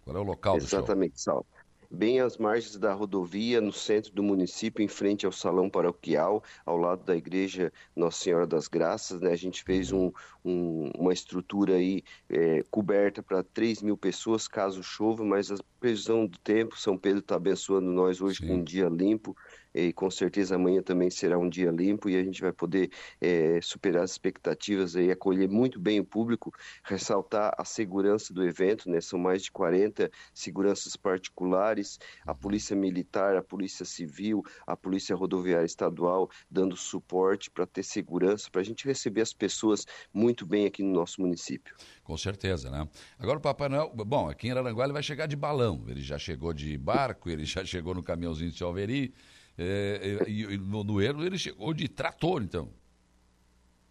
Qual 0.05 0.17
é 0.17 0.21
o 0.21 0.23
local 0.23 0.57
Exatamente, 0.57 0.65
do 0.65 0.71
show? 0.71 0.79
Exatamente, 0.79 1.21
Sal 1.21 1.47
bem 1.91 2.21
às 2.21 2.37
margens 2.37 2.77
da 2.77 2.93
rodovia, 2.93 3.61
no 3.61 3.73
centro 3.73 4.13
do 4.13 4.23
município, 4.23 4.83
em 4.83 4.89
frente 4.89 5.27
ao 5.27 5.33
salão 5.33 5.69
paroquial, 5.69 6.43
ao 6.65 6.77
lado 6.77 7.05
da 7.05 7.17
igreja 7.17 7.73
Nossa 7.95 8.23
Senhora 8.23 8.47
das 8.47 8.69
Graças. 8.69 9.21
Né? 9.21 9.33
A 9.33 9.37
gente 9.37 9.63
fez 9.63 9.93
um, 9.93 10.11
um, 10.45 10.91
uma 10.97 11.13
estrutura 11.13 11.75
aí 11.75 12.03
é, 12.29 12.63
coberta 12.71 13.23
para 13.23 13.43
3 13.43 13.83
mil 13.83 13.97
pessoas, 13.97 14.49
caso 14.49 14.83
chova, 14.83 15.25
mas 15.25 15.51
a 15.51 15.57
previsão 15.81 16.27
do 16.27 16.39
tempo, 16.39 16.79
São 16.79 16.97
Pedro 16.97 17.21
está 17.21 17.37
abençoando 17.37 17.91
nós 17.91 18.21
hoje 18.21 18.39
Sim. 18.39 18.49
com 18.49 18.55
um 18.55 18.65
dia 18.65 18.89
limpo 18.89 19.37
e 19.77 19.93
com 19.93 20.11
certeza 20.11 20.55
amanhã 20.55 20.83
também 20.83 21.11
será 21.11 21.39
um 21.39 21.49
dia 21.49 21.71
limpo 21.71 22.09
e 22.09 22.17
a 22.17 22.25
gente 22.25 22.41
vai 22.41 22.53
poder 22.53 22.91
é, 23.21 23.61
superar 23.61 24.03
as 24.03 24.13
expectativas 24.13 24.95
e 24.95 25.11
acolher 25.11 25.49
muito 25.49 25.79
bem 25.79 26.01
o 26.01 26.05
público, 26.05 26.51
ressaltar 26.83 27.55
a 27.59 27.65
segurança 27.65 28.33
do 28.33 28.43
evento, 28.43 28.89
né? 28.89 29.01
São 29.03 29.19
mais 29.19 29.43
de 29.43 29.53
40 29.53 30.11
seguranças 30.33 30.97
particulares, 30.97 31.99
a 32.27 32.35
Polícia 32.35 32.75
Militar, 32.75 33.37
a 33.37 33.43
Polícia 33.43 33.85
Civil, 33.85 34.43
a 34.67 34.75
Polícia 34.75 35.15
Rodoviária 35.15 35.67
Estadual 35.67 36.31
dando 36.51 36.75
suporte 36.77 37.51
para 37.51 37.67
ter 37.67 37.83
segurança, 37.83 38.49
para 38.51 38.63
a 38.63 38.65
gente 38.65 38.87
receber 38.87 39.21
as 39.21 39.35
pessoas 39.35 39.85
muito 40.13 40.47
bem 40.47 40.65
aqui 40.65 40.83
no 40.83 40.93
nosso 40.93 41.21
município. 41.21 41.77
Com 42.03 42.17
certeza, 42.17 42.71
né? 42.71 42.89
Agora 43.19 43.39
o 43.39 43.43
Papai 43.43 43.69
Noel, 43.69 43.93
bom, 43.95 44.31
aqui 44.31 44.49
em 44.49 44.53
Aranguá 44.53 44.85
ele 44.85 44.93
vai 44.93 45.03
chegar 45.03 45.27
de 45.27 45.37
balão, 45.37 45.85
ele 45.89 46.01
já 46.01 46.19
chegou 46.19 46.55
de 46.55 46.79
barco, 46.79 47.29
ele 47.29 47.45
já 47.45 47.65
chegou 47.65 47.95
no 47.95 48.03
caminhãozinho 48.03 48.51
de 48.51 48.63
Alveri, 48.63 49.13
é, 49.59 50.19
é, 50.27 50.31
e, 50.31 50.59
no, 50.59 50.85
no 50.85 51.01
Ermo 51.01 51.25
ele 51.25 51.39
chegou 51.39 51.73
de 51.73 51.89
trator, 51.89 52.43
então. 52.43 52.71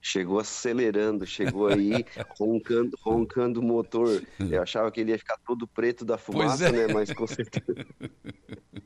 Chegou 0.07 0.37
acelerando, 0.37 1.25
chegou 1.25 1.65
aí 1.65 2.05
roncando, 2.37 2.95
roncando 3.01 3.59
o 3.59 3.63
motor. 3.63 4.21
Eu 4.39 4.61
achava 4.61 4.91
que 4.91 5.01
ele 5.01 5.09
ia 5.09 5.17
ficar 5.17 5.35
todo 5.37 5.65
preto 5.65 6.05
da 6.05 6.15
fumaça, 6.15 6.67
é. 6.67 6.71
né? 6.71 6.93
Mas 6.93 7.11
com 7.11 7.25
certeza. 7.25 7.65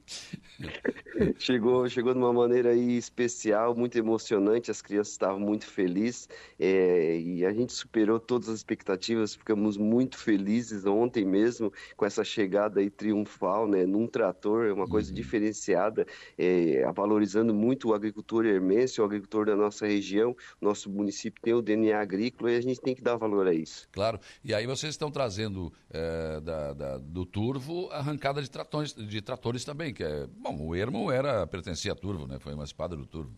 chegou, 1.37 1.89
chegou 1.89 2.13
de 2.13 2.19
uma 2.19 2.31
maneira 2.31 2.69
aí 2.69 2.97
especial, 2.97 3.75
muito 3.75 3.97
emocionante. 3.97 4.71
As 4.71 4.81
crianças 4.81 5.11
estavam 5.11 5.41
muito 5.41 5.65
felizes 5.65 6.29
é, 6.57 7.19
e 7.19 7.45
a 7.45 7.51
gente 7.51 7.73
superou 7.73 8.17
todas 8.17 8.47
as 8.47 8.55
expectativas. 8.55 9.35
Ficamos 9.35 9.75
muito 9.75 10.17
felizes 10.17 10.85
ontem 10.85 11.25
mesmo 11.25 11.69
com 11.97 12.05
essa 12.05 12.23
chegada 12.23 12.79
aí 12.79 12.89
triunfal, 12.89 13.67
né? 13.67 13.85
Num 13.85 14.07
trator, 14.07 14.67
é 14.67 14.71
uma 14.71 14.87
coisa 14.87 15.09
uhum. 15.09 15.15
diferenciada, 15.15 16.07
é, 16.37 16.89
valorizando 16.93 17.53
muito 17.53 17.89
o 17.89 17.93
agricultor 17.93 18.45
hermense, 18.45 19.01
o 19.01 19.03
agricultor 19.03 19.47
da 19.47 19.55
nossa 19.57 19.85
região. 19.85 20.33
Nosso 20.61 20.89
município 20.89 21.08
tem 21.41 21.53
o 21.53 21.61
DNA 21.61 21.99
agrícola 21.99 22.51
e 22.51 22.57
a 22.57 22.61
gente 22.61 22.79
tem 22.79 22.95
que 22.95 23.01
dar 23.01 23.15
valor 23.15 23.47
a 23.47 23.53
isso. 23.53 23.87
Claro. 23.91 24.19
E 24.43 24.53
aí 24.53 24.65
vocês 24.65 24.93
estão 24.93 25.11
trazendo 25.11 25.71
é, 25.89 26.39
da, 26.41 26.73
da, 26.73 26.97
do 26.97 27.25
Turvo 27.25 27.89
arrancada 27.91 28.41
de 28.41 28.49
tratores, 28.49 28.93
de 28.93 29.21
tratores 29.21 29.63
também, 29.63 29.93
que 29.93 30.03
é 30.03 30.27
bom. 30.27 30.67
O 30.67 30.75
Ermo 30.75 31.11
era 31.11 31.45
pertencia 31.47 31.91
a 31.91 31.95
Turvo, 31.95 32.27
né? 32.27 32.39
Foi 32.39 32.53
uma 32.53 32.63
espada 32.63 32.95
do 32.95 33.05
Turvo. 33.05 33.35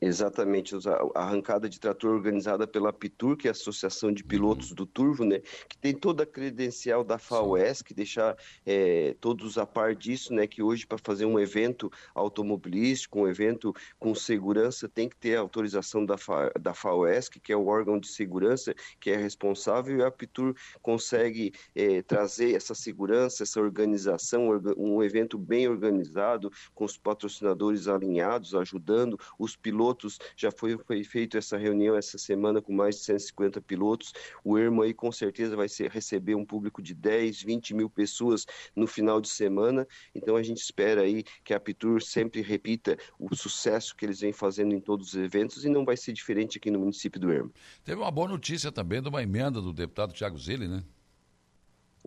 Exatamente, 0.00 0.76
a 0.86 1.20
arrancada 1.20 1.68
de 1.68 1.80
trator 1.80 2.14
organizada 2.14 2.68
pela 2.68 2.92
Pitur, 2.92 3.36
que 3.36 3.48
é 3.48 3.50
a 3.50 3.52
Associação 3.52 4.12
de 4.12 4.22
Pilotos 4.22 4.70
uhum. 4.70 4.76
do 4.76 4.86
Turvo, 4.86 5.24
né, 5.24 5.40
que 5.68 5.76
tem 5.76 5.92
toda 5.92 6.22
a 6.22 6.26
credencial 6.26 7.02
da 7.02 7.18
FAUES, 7.18 7.82
que 7.82 7.92
deixa 7.92 8.36
é, 8.64 9.16
todos 9.20 9.58
a 9.58 9.66
par 9.66 9.96
disso, 9.96 10.32
né, 10.32 10.46
que 10.46 10.62
hoje 10.62 10.86
para 10.86 10.98
fazer 10.98 11.24
um 11.24 11.38
evento 11.38 11.90
automobilístico, 12.14 13.18
um 13.18 13.26
evento 13.26 13.74
com 13.98 14.14
segurança, 14.14 14.88
tem 14.88 15.08
que 15.08 15.16
ter 15.16 15.34
a 15.34 15.40
autorização 15.40 16.06
da, 16.06 16.16
Fa, 16.16 16.52
da 16.60 16.72
FAUES, 16.72 17.28
que 17.28 17.52
é 17.52 17.56
o 17.56 17.66
órgão 17.66 17.98
de 17.98 18.06
segurança 18.06 18.72
que 19.00 19.10
é 19.10 19.16
responsável, 19.16 19.98
e 19.98 20.04
a 20.04 20.12
Pitur 20.12 20.54
consegue 20.80 21.52
é, 21.74 22.02
trazer 22.02 22.54
essa 22.54 22.74
segurança, 22.74 23.42
essa 23.42 23.60
organização, 23.60 24.48
um 24.76 25.02
evento 25.02 25.36
bem 25.36 25.66
organizado, 25.66 26.52
com 26.72 26.84
os 26.84 26.96
patrocinadores 26.96 27.88
alinhados, 27.88 28.54
ajudando 28.54 29.18
os 29.36 29.56
pilotos 29.56 29.87
pilotos, 29.88 30.18
já 30.36 30.50
foi, 30.50 30.76
foi 30.78 31.02
feito 31.04 31.36
essa 31.36 31.56
reunião 31.56 31.96
essa 31.96 32.18
semana 32.18 32.60
com 32.60 32.72
mais 32.72 32.96
de 32.96 33.02
150 33.02 33.60
pilotos. 33.62 34.12
O 34.44 34.58
Ermo 34.58 34.82
aí 34.82 34.92
com 34.92 35.10
certeza 35.10 35.56
vai 35.56 35.68
ser, 35.68 35.90
receber 35.90 36.34
um 36.34 36.44
público 36.44 36.82
de 36.82 36.94
10, 36.94 37.42
20 37.42 37.74
mil 37.74 37.90
pessoas 37.90 38.46
no 38.74 38.86
final 38.86 39.20
de 39.20 39.28
semana. 39.28 39.86
Então 40.14 40.36
a 40.36 40.42
gente 40.42 40.58
espera 40.58 41.02
aí 41.02 41.24
que 41.44 41.54
a 41.54 41.60
Pitur 41.60 42.02
sempre 42.02 42.42
repita 42.42 42.96
o 43.18 43.34
sucesso 43.34 43.96
que 43.96 44.04
eles 44.04 44.20
vêm 44.20 44.32
fazendo 44.32 44.74
em 44.74 44.80
todos 44.80 45.08
os 45.08 45.14
eventos 45.14 45.64
e 45.64 45.68
não 45.68 45.84
vai 45.84 45.96
ser 45.96 46.12
diferente 46.12 46.58
aqui 46.58 46.70
no 46.70 46.80
município 46.80 47.20
do 47.20 47.32
Ermo. 47.32 47.52
Teve 47.84 48.00
uma 48.00 48.10
boa 48.10 48.28
notícia 48.28 48.70
também 48.70 49.00
de 49.00 49.08
uma 49.08 49.22
emenda 49.22 49.60
do 49.60 49.72
deputado 49.72 50.12
Tiago 50.12 50.38
Zilli, 50.38 50.68
né? 50.68 50.82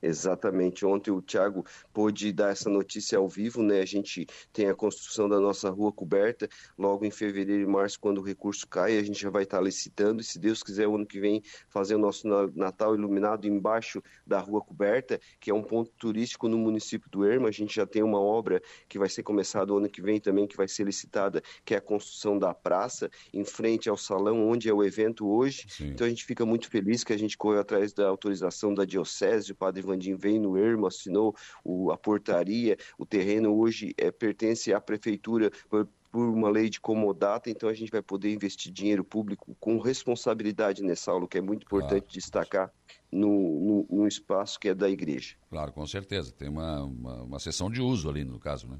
Exatamente. 0.01 0.85
Ontem 0.85 1.11
o 1.11 1.21
Thiago 1.21 1.63
pôde 1.93 2.31
dar 2.33 2.51
essa 2.51 2.69
notícia 2.69 3.17
ao 3.17 3.27
vivo, 3.27 3.61
né? 3.61 3.81
A 3.81 3.85
gente 3.85 4.25
tem 4.51 4.67
a 4.67 4.75
construção 4.75 5.29
da 5.29 5.39
nossa 5.39 5.69
rua 5.69 5.91
coberta. 5.91 6.49
Logo 6.77 7.05
em 7.05 7.11
fevereiro 7.11 7.61
e 7.61 7.67
março, 7.67 7.99
quando 7.99 8.17
o 8.17 8.23
recurso 8.23 8.67
cai, 8.67 8.97
a 8.97 9.03
gente 9.03 9.21
já 9.21 9.29
vai 9.29 9.43
estar 9.43 9.61
licitando. 9.61 10.21
E 10.21 10.23
se 10.23 10.39
Deus 10.39 10.63
quiser, 10.63 10.87
o 10.87 10.95
ano 10.95 11.05
que 11.05 11.19
vem, 11.19 11.43
fazer 11.69 11.95
o 11.95 11.99
nosso 11.99 12.27
Natal 12.55 12.95
iluminado 12.95 13.47
embaixo 13.47 14.01
da 14.25 14.39
rua 14.39 14.61
coberta, 14.61 15.19
que 15.39 15.51
é 15.51 15.53
um 15.53 15.63
ponto 15.63 15.91
turístico 15.97 16.47
no 16.47 16.57
município 16.57 17.09
do 17.09 17.23
Erma. 17.23 17.49
A 17.49 17.51
gente 17.51 17.75
já 17.75 17.85
tem 17.85 18.01
uma 18.01 18.19
obra 18.19 18.61
que 18.89 18.97
vai 18.97 19.09
ser 19.09 19.23
começada 19.23 19.71
o 19.71 19.77
ano 19.77 19.89
que 19.89 20.01
vem 20.01 20.19
também, 20.19 20.47
que 20.47 20.57
vai 20.57 20.67
ser 20.67 20.83
licitada, 20.83 21.43
que 21.63 21.75
é 21.75 21.77
a 21.77 21.81
construção 21.81 22.39
da 22.39 22.53
praça, 22.53 23.09
em 23.33 23.45
frente 23.45 23.89
ao 23.89 23.97
salão 23.97 24.49
onde 24.49 24.67
é 24.67 24.73
o 24.73 24.83
evento 24.83 25.27
hoje. 25.29 25.65
Sim. 25.69 25.89
Então 25.89 26.07
a 26.07 26.09
gente 26.09 26.25
fica 26.25 26.45
muito 26.45 26.69
feliz 26.69 27.03
que 27.03 27.13
a 27.13 27.17
gente 27.17 27.37
correu 27.37 27.59
atrás 27.59 27.93
da 27.93 28.07
autorização 28.07 28.73
da 28.73 28.85
Diocese, 28.85 29.51
o 29.51 29.55
Padre 29.55 29.90
Vandim 29.91 30.15
veio 30.15 30.41
no 30.41 30.57
Ermo, 30.57 30.87
assinou 30.87 31.35
o, 31.63 31.91
a 31.91 31.97
portaria, 31.97 32.77
o 32.97 33.05
terreno 33.05 33.55
hoje 33.57 33.93
é, 33.97 34.11
pertence 34.11 34.73
à 34.73 34.81
prefeitura 34.81 35.51
por, 35.69 35.87
uma 36.13 36.49
lei 36.49 36.69
de 36.69 36.79
comodata, 36.79 37.49
então 37.49 37.69
a 37.69 37.73
gente 37.73 37.89
vai 37.89 38.01
poder 38.01 38.33
investir 38.33 38.71
dinheiro 38.71 39.03
público 39.03 39.55
com 39.59 39.77
responsabilidade 39.79 40.83
nessa 40.83 41.11
aula, 41.11 41.27
que 41.27 41.37
é 41.37 41.41
muito 41.41 41.63
importante 41.63 42.01
claro. 42.01 42.13
destacar 42.13 42.73
no, 43.11 43.87
no, 43.89 43.97
no, 44.01 44.07
espaço 44.07 44.59
que 44.59 44.67
é 44.67 44.75
da 44.75 44.89
igreja. 44.89 45.35
Claro, 45.49 45.71
com 45.71 45.87
certeza. 45.87 46.31
Tem 46.33 46.49
uma, 46.49 46.83
uma, 46.83 47.23
uma 47.23 47.39
sessão 47.39 47.71
de 47.71 47.81
uso 47.81 48.09
ali, 48.09 48.25
no 48.25 48.39
caso, 48.39 48.67
né? 48.67 48.77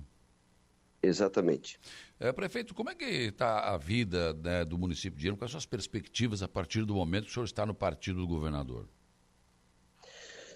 Exatamente. 1.02 1.80
É, 2.20 2.32
prefeito, 2.32 2.76
como 2.76 2.90
é 2.90 2.96
que 2.96 3.06
está 3.06 3.74
a 3.74 3.78
vida 3.78 4.34
né, 4.34 4.64
do 4.64 4.78
município 4.78 5.20
de 5.20 5.28
Ermo, 5.28 5.38
quais 5.38 5.52
são 5.52 5.58
as 5.58 5.66
perspectivas 5.66 6.44
a 6.44 6.48
partir 6.48 6.86
do 6.86 6.94
momento 6.94 7.26
que 7.26 7.32
o 7.32 7.34
senhor 7.34 7.46
está 7.46 7.66
no 7.66 7.74
partido 7.74 8.20
do 8.20 8.28
governador? 8.28 8.88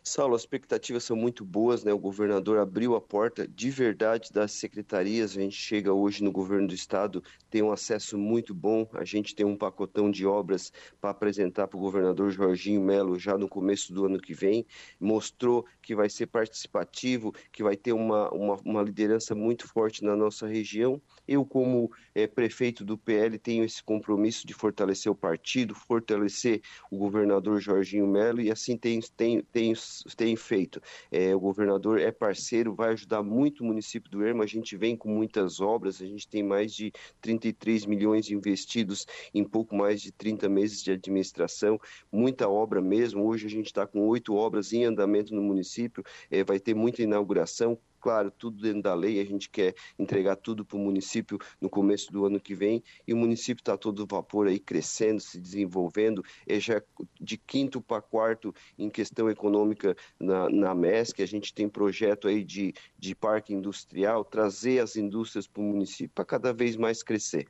Saulo, 0.07 0.35
as 0.35 0.43
expectativas 0.43 1.03
são 1.03 1.17
muito 1.17 1.43
boas, 1.43 1.83
né? 1.83 1.91
O 1.91 1.97
governador 1.97 2.59
abriu 2.59 2.95
a 2.95 3.01
porta 3.01 3.47
de 3.47 3.71
verdade 3.71 4.31
das 4.31 4.51
secretarias. 4.51 5.31
A 5.31 5.41
gente 5.41 5.55
chega 5.55 5.91
hoje 5.91 6.23
no 6.23 6.31
governo 6.31 6.67
do 6.67 6.75
estado, 6.75 7.23
tem 7.49 7.63
um 7.63 7.71
acesso 7.71 8.15
muito 8.15 8.53
bom. 8.53 8.87
A 8.93 9.03
gente 9.03 9.33
tem 9.33 9.43
um 9.43 9.57
pacotão 9.57 10.11
de 10.11 10.23
obras 10.23 10.71
para 11.01 11.09
apresentar 11.09 11.67
para 11.67 11.77
o 11.77 11.79
governador 11.79 12.29
Jorginho 12.29 12.81
Melo 12.81 13.17
já 13.17 13.35
no 13.35 13.49
começo 13.49 13.91
do 13.91 14.05
ano 14.05 14.19
que 14.19 14.31
vem. 14.31 14.63
Mostrou 14.99 15.65
que 15.81 15.95
vai 15.95 16.07
ser 16.07 16.27
participativo, 16.27 17.33
que 17.51 17.63
vai 17.63 17.75
ter 17.75 17.93
uma, 17.93 18.29
uma, 18.29 18.59
uma 18.63 18.83
liderança 18.83 19.33
muito 19.33 19.67
forte 19.67 20.03
na 20.03 20.15
nossa 20.15 20.45
região. 20.45 21.01
Eu, 21.27 21.43
como 21.43 21.91
é, 22.13 22.27
prefeito 22.27 22.85
do 22.85 22.95
PL, 22.95 23.39
tenho 23.39 23.63
esse 23.63 23.83
compromisso 23.83 24.45
de 24.45 24.53
fortalecer 24.53 25.11
o 25.11 25.15
partido, 25.15 25.73
fortalecer 25.73 26.61
o 26.91 26.97
governador 26.99 27.59
Jorginho 27.59 28.05
Melo 28.05 28.39
e 28.39 28.51
assim 28.51 28.77
tenho, 28.77 29.01
tenho, 29.17 29.41
tenho 29.41 29.75
tem 30.15 30.35
feito. 30.35 30.81
É, 31.11 31.35
o 31.35 31.39
governador 31.39 31.99
é 31.99 32.11
parceiro, 32.11 32.73
vai 32.73 32.93
ajudar 32.93 33.23
muito 33.23 33.61
o 33.61 33.65
município 33.65 34.09
do 34.09 34.23
Erma. 34.23 34.43
A 34.43 34.47
gente 34.47 34.75
vem 34.75 34.95
com 34.95 35.09
muitas 35.09 35.59
obras, 35.59 36.01
a 36.01 36.05
gente 36.05 36.27
tem 36.27 36.43
mais 36.43 36.73
de 36.73 36.91
33 37.21 37.85
milhões 37.85 38.29
investidos 38.29 39.05
em 39.33 39.43
pouco 39.43 39.75
mais 39.75 40.01
de 40.01 40.11
30 40.11 40.49
meses 40.49 40.83
de 40.83 40.91
administração, 40.91 41.79
muita 42.11 42.49
obra 42.49 42.81
mesmo. 42.81 43.25
Hoje 43.25 43.47
a 43.47 43.49
gente 43.49 43.67
está 43.67 43.85
com 43.85 44.07
oito 44.07 44.35
obras 44.35 44.73
em 44.73 44.85
andamento 44.85 45.33
no 45.33 45.41
município, 45.41 46.03
é, 46.29 46.43
vai 46.43 46.59
ter 46.59 46.73
muita 46.73 47.01
inauguração 47.01 47.77
claro, 48.05 48.29
tudo 48.29 48.61
dentro 48.61 48.83
da 48.83 48.93
lei, 48.93 49.19
a 49.19 49.25
gente 49.25 49.49
quer 49.49 49.73
entregar 49.97 50.35
tudo 50.35 50.63
para 50.63 50.77
o 50.77 50.79
município 50.79 51.39
no 51.59 51.67
começo 51.67 52.11
do 52.11 52.23
ano 52.23 52.39
que 52.39 52.53
vem, 52.53 52.83
e 53.07 53.11
o 53.15 53.17
município 53.17 53.63
está 53.63 53.75
todo 53.75 54.05
vapor 54.05 54.45
aí, 54.45 54.59
crescendo, 54.59 55.19
se 55.19 55.39
desenvolvendo, 55.39 56.23
é 56.45 56.59
já 56.59 56.79
de 57.19 57.35
quinto 57.35 57.81
para 57.81 58.03
quarto 58.03 58.53
em 58.77 58.91
questão 58.91 59.27
econômica 59.27 59.95
na, 60.19 60.47
na 60.51 60.75
MESC, 60.75 61.23
a 61.23 61.25
gente 61.25 61.51
tem 61.51 61.67
projeto 61.67 62.27
aí 62.27 62.43
de, 62.43 62.75
de 62.95 63.15
parque 63.15 63.55
industrial, 63.55 64.23
trazer 64.23 64.83
as 64.83 64.95
indústrias 64.95 65.47
para 65.47 65.63
o 65.63 65.65
município 65.65 66.11
para 66.13 66.25
cada 66.25 66.53
vez 66.53 66.75
mais 66.75 67.01
crescer. 67.01 67.47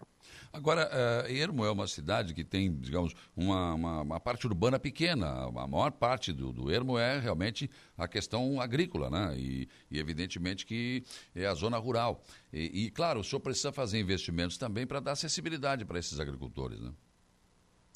Agora, 0.51 0.89
uh, 0.89 1.31
Ermo 1.31 1.65
é 1.65 1.71
uma 1.71 1.85
cidade 1.85 2.33
que 2.33 2.43
tem, 2.43 2.73
digamos, 2.73 3.13
uma, 3.35 3.73
uma, 3.73 4.01
uma 4.01 4.19
parte 4.19 4.47
urbana 4.47 4.79
pequena. 4.79 5.27
A 5.27 5.67
maior 5.67 5.91
parte 5.91 6.31
do, 6.31 6.53
do, 6.53 6.71
Ermo 6.71 6.97
é 6.97 7.19
realmente 7.19 7.69
a 7.97 8.07
questão 8.07 8.61
agrícola, 8.61 9.09
né? 9.09 9.35
E, 9.37 9.67
e 9.91 9.99
evidentemente 9.99 10.44
que 10.65 11.03
é 11.33 11.45
a 11.45 11.53
zona 11.53 11.77
rural. 11.77 12.23
E, 12.53 12.85
e, 12.85 12.91
claro, 12.91 13.21
o 13.21 13.23
senhor 13.23 13.39
precisa 13.39 13.71
fazer 13.71 13.99
investimentos 13.99 14.57
também 14.57 14.85
para 14.85 14.99
dar 14.99 15.13
acessibilidade 15.13 15.85
para 15.85 15.97
esses 15.97 16.19
agricultores, 16.19 16.79
né? 16.79 16.91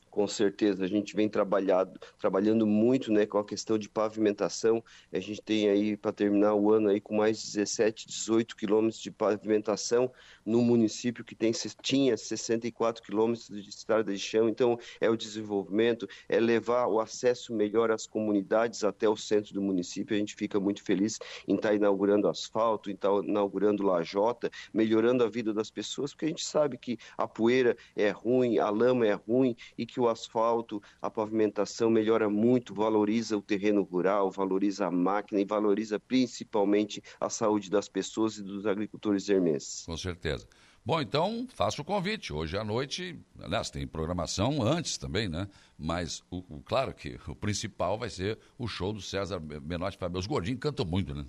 Com 0.09 0.27
certeza. 0.27 0.83
A 0.83 0.87
gente 0.87 1.15
vem 1.15 1.29
trabalhado, 1.29 1.99
trabalhando 2.17 2.65
muito 2.67 3.11
né, 3.11 3.25
com 3.25 3.37
a 3.37 3.45
questão 3.45 3.77
de 3.77 3.89
pavimentação. 3.89 4.83
A 5.11 5.19
gente 5.19 5.41
tem 5.41 5.69
aí, 5.69 5.95
para 5.95 6.11
terminar 6.11 6.55
o 6.55 6.71
ano, 6.71 6.89
aí, 6.89 6.99
com 6.99 7.17
mais 7.17 7.41
17, 7.41 8.07
18 8.07 8.55
quilômetros 8.55 9.01
de 9.01 9.11
pavimentação 9.11 10.11
no 10.45 10.61
município 10.61 11.23
que 11.23 11.35
tem, 11.35 11.51
tinha 11.81 12.17
64 12.17 13.03
quilômetros 13.03 13.47
de 13.47 13.69
estrada 13.69 14.11
de 14.11 14.19
chão. 14.19 14.49
Então, 14.49 14.77
é 14.99 15.09
o 15.09 15.15
desenvolvimento, 15.15 16.07
é 16.27 16.39
levar 16.39 16.87
o 16.87 16.99
acesso 16.99 17.53
melhor 17.53 17.91
às 17.91 18.05
comunidades 18.05 18.83
até 18.83 19.07
o 19.07 19.15
centro 19.15 19.53
do 19.53 19.61
município. 19.61 20.15
A 20.15 20.19
gente 20.19 20.35
fica 20.35 20.59
muito 20.59 20.83
feliz 20.83 21.19
em 21.47 21.55
estar 21.55 21.69
tá 21.69 21.75
inaugurando 21.75 22.27
asfalto, 22.27 22.89
em 22.89 22.93
estar 22.93 23.09
tá 23.09 23.21
inaugurando 23.23 23.83
lajota, 23.83 24.49
melhorando 24.73 25.23
a 25.23 25.29
vida 25.29 25.53
das 25.53 25.69
pessoas, 25.69 26.11
porque 26.11 26.25
a 26.25 26.29
gente 26.29 26.43
sabe 26.43 26.77
que 26.77 26.97
a 27.17 27.27
poeira 27.27 27.77
é 27.95 28.09
ruim, 28.09 28.57
a 28.57 28.69
lama 28.69 29.07
é 29.07 29.13
ruim 29.13 29.55
e 29.77 29.85
que 29.85 29.99
o 29.99 30.08
asfalto, 30.09 30.81
a 31.01 31.09
pavimentação 31.09 31.89
melhora 31.89 32.29
muito, 32.29 32.73
valoriza 32.73 33.37
o 33.37 33.41
terreno 33.41 33.83
rural, 33.83 34.31
valoriza 34.31 34.87
a 34.87 34.91
máquina 34.91 35.39
e 35.41 35.45
valoriza 35.45 35.99
principalmente 35.99 37.01
a 37.19 37.29
saúde 37.29 37.69
das 37.69 37.87
pessoas 37.87 38.37
e 38.37 38.43
dos 38.43 38.65
agricultores 38.65 39.29
hermenses. 39.29 39.85
Com 39.85 39.97
certeza. 39.97 40.47
Bom, 40.85 41.01
então 41.01 41.47
faço 41.53 41.81
o 41.81 41.85
convite. 41.85 42.33
Hoje 42.33 42.57
à 42.57 42.63
noite, 42.63 43.19
aliás, 43.39 43.69
tem 43.69 43.85
programação 43.85 44.63
antes 44.63 44.97
também, 44.97 45.27
né? 45.27 45.47
Mas, 45.77 46.23
o, 46.31 46.37
o 46.49 46.61
claro 46.63 46.93
que 46.93 47.19
o 47.27 47.35
principal 47.35 47.97
vai 47.97 48.09
ser 48.09 48.39
o 48.57 48.67
show 48.67 48.91
do 48.91 49.01
César 49.01 49.39
Menotti 49.39 49.97
Fabio. 49.97 50.19
Os 50.19 50.25
gordinhos 50.25 50.59
cantam 50.59 50.85
muito, 50.85 51.13
né? 51.13 51.25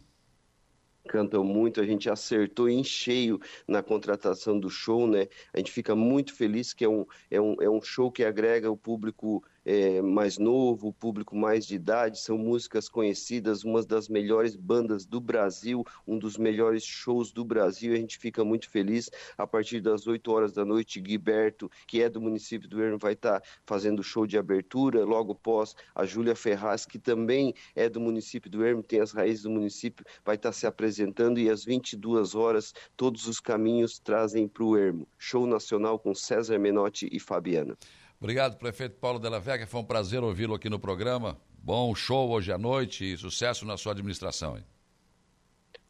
Cantam 1.08 1.44
muito, 1.44 1.80
a 1.80 1.86
gente 1.86 2.08
acertou 2.08 2.68
em 2.68 2.84
cheio 2.84 3.40
na 3.66 3.82
contratação 3.82 4.58
do 4.58 4.70
show, 4.70 5.06
né? 5.06 5.28
A 5.52 5.58
gente 5.58 5.72
fica 5.72 5.94
muito 5.94 6.34
feliz 6.34 6.72
que 6.72 6.84
é 6.84 6.88
um, 6.88 7.04
é 7.30 7.40
um, 7.40 7.56
é 7.60 7.68
um 7.70 7.80
show 7.82 8.10
que 8.10 8.24
agrega 8.24 8.70
o 8.70 8.76
público 8.76 9.42
é, 9.72 10.02
mais 10.02 10.36
novo, 10.36 10.88
o 10.88 10.92
público 10.92 11.36
mais 11.36 11.64
de 11.64 11.76
idade, 11.76 12.18
são 12.18 12.36
músicas 12.36 12.88
conhecidas, 12.88 13.62
uma 13.62 13.80
das 13.84 14.08
melhores 14.08 14.56
bandas 14.56 15.06
do 15.06 15.20
Brasil, 15.20 15.84
um 16.04 16.18
dos 16.18 16.36
melhores 16.36 16.82
shows 16.82 17.30
do 17.30 17.44
Brasil, 17.44 17.92
a 17.92 17.96
gente 17.96 18.18
fica 18.18 18.44
muito 18.44 18.68
feliz. 18.68 19.08
A 19.38 19.46
partir 19.46 19.80
das 19.80 20.08
8 20.08 20.28
horas 20.32 20.52
da 20.52 20.64
noite, 20.64 21.00
Guiberto, 21.00 21.70
que 21.86 22.02
é 22.02 22.08
do 22.08 22.20
município 22.20 22.68
do 22.68 22.82
Ermo, 22.82 22.98
vai 22.98 23.12
estar 23.12 23.38
tá 23.38 23.46
fazendo 23.64 24.02
show 24.02 24.26
de 24.26 24.36
abertura, 24.36 25.04
logo 25.04 25.36
pós 25.36 25.76
a 25.94 26.04
Júlia 26.04 26.34
Ferraz, 26.34 26.84
que 26.84 26.98
também 26.98 27.54
é 27.76 27.88
do 27.88 28.00
município 28.00 28.50
do 28.50 28.64
Ermo, 28.64 28.82
tem 28.82 29.00
as 29.00 29.12
raízes 29.12 29.44
do 29.44 29.50
município, 29.50 30.04
vai 30.24 30.34
estar 30.34 30.48
tá 30.48 30.52
se 30.52 30.66
apresentando 30.66 31.38
e 31.38 31.48
às 31.48 31.64
22 31.64 32.34
horas 32.34 32.74
todos 32.96 33.28
os 33.28 33.38
caminhos 33.38 34.00
trazem 34.00 34.48
para 34.48 34.64
o 34.64 34.76
Ermo. 34.76 35.06
Show 35.16 35.46
nacional 35.46 35.96
com 35.96 36.12
César 36.12 36.58
Menotti 36.58 37.08
e 37.12 37.20
Fabiana. 37.20 37.78
Obrigado, 38.20 38.58
prefeito 38.58 38.96
Paulo 38.96 39.18
Della 39.18 39.40
Vega. 39.40 39.66
Foi 39.66 39.80
um 39.80 39.84
prazer 39.84 40.22
ouvi-lo 40.22 40.54
aqui 40.54 40.68
no 40.68 40.78
programa. 40.78 41.40
Bom 41.62 41.94
show 41.94 42.28
hoje 42.28 42.52
à 42.52 42.58
noite 42.58 43.12
e 43.12 43.16
sucesso 43.16 43.64
na 43.64 43.78
sua 43.78 43.92
administração. 43.92 44.58
Hein? 44.58 44.64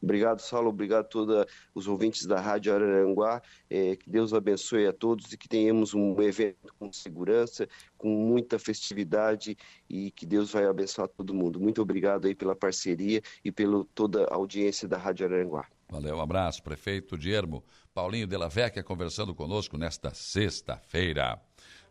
Obrigado, 0.01 0.39
Saulo. 0.39 0.69
Obrigado 0.69 1.01
a 1.01 1.07
todos 1.07 1.45
os 1.75 1.87
ouvintes 1.89 2.25
da 2.25 2.39
Rádio 2.39 2.73
Araranguá. 2.73 3.41
É, 3.69 3.97
que 3.97 4.09
Deus 4.09 4.33
abençoe 4.33 4.87
a 4.87 4.93
todos 4.93 5.33
e 5.33 5.37
que 5.37 5.47
tenhamos 5.47 5.93
um 5.93 6.19
evento 6.21 6.73
com 6.79 6.91
segurança, 6.91 7.67
com 7.97 8.07
muita 8.07 8.57
festividade 8.57 9.57
e 9.89 10.09
que 10.11 10.25
Deus 10.25 10.53
vai 10.53 10.65
abençoar 10.65 11.09
todo 11.09 11.33
mundo. 11.33 11.59
Muito 11.59 11.81
obrigado 11.81 12.27
aí 12.27 12.33
pela 12.33 12.55
parceria 12.55 13.21
e 13.43 13.51
pela 13.51 13.85
toda 13.93 14.23
a 14.23 14.35
audiência 14.35 14.87
da 14.87 14.97
Rádio 14.97 15.27
Araranguá. 15.27 15.67
Valeu, 15.89 16.15
um 16.15 16.21
abraço. 16.21 16.63
Prefeito 16.63 17.17
de 17.17 17.31
Ermo, 17.31 17.61
Paulinho 17.93 18.25
Della 18.25 18.47
Vecchia, 18.47 18.81
conversando 18.81 19.35
conosco 19.35 19.77
nesta 19.77 20.13
sexta-feira. 20.13 21.39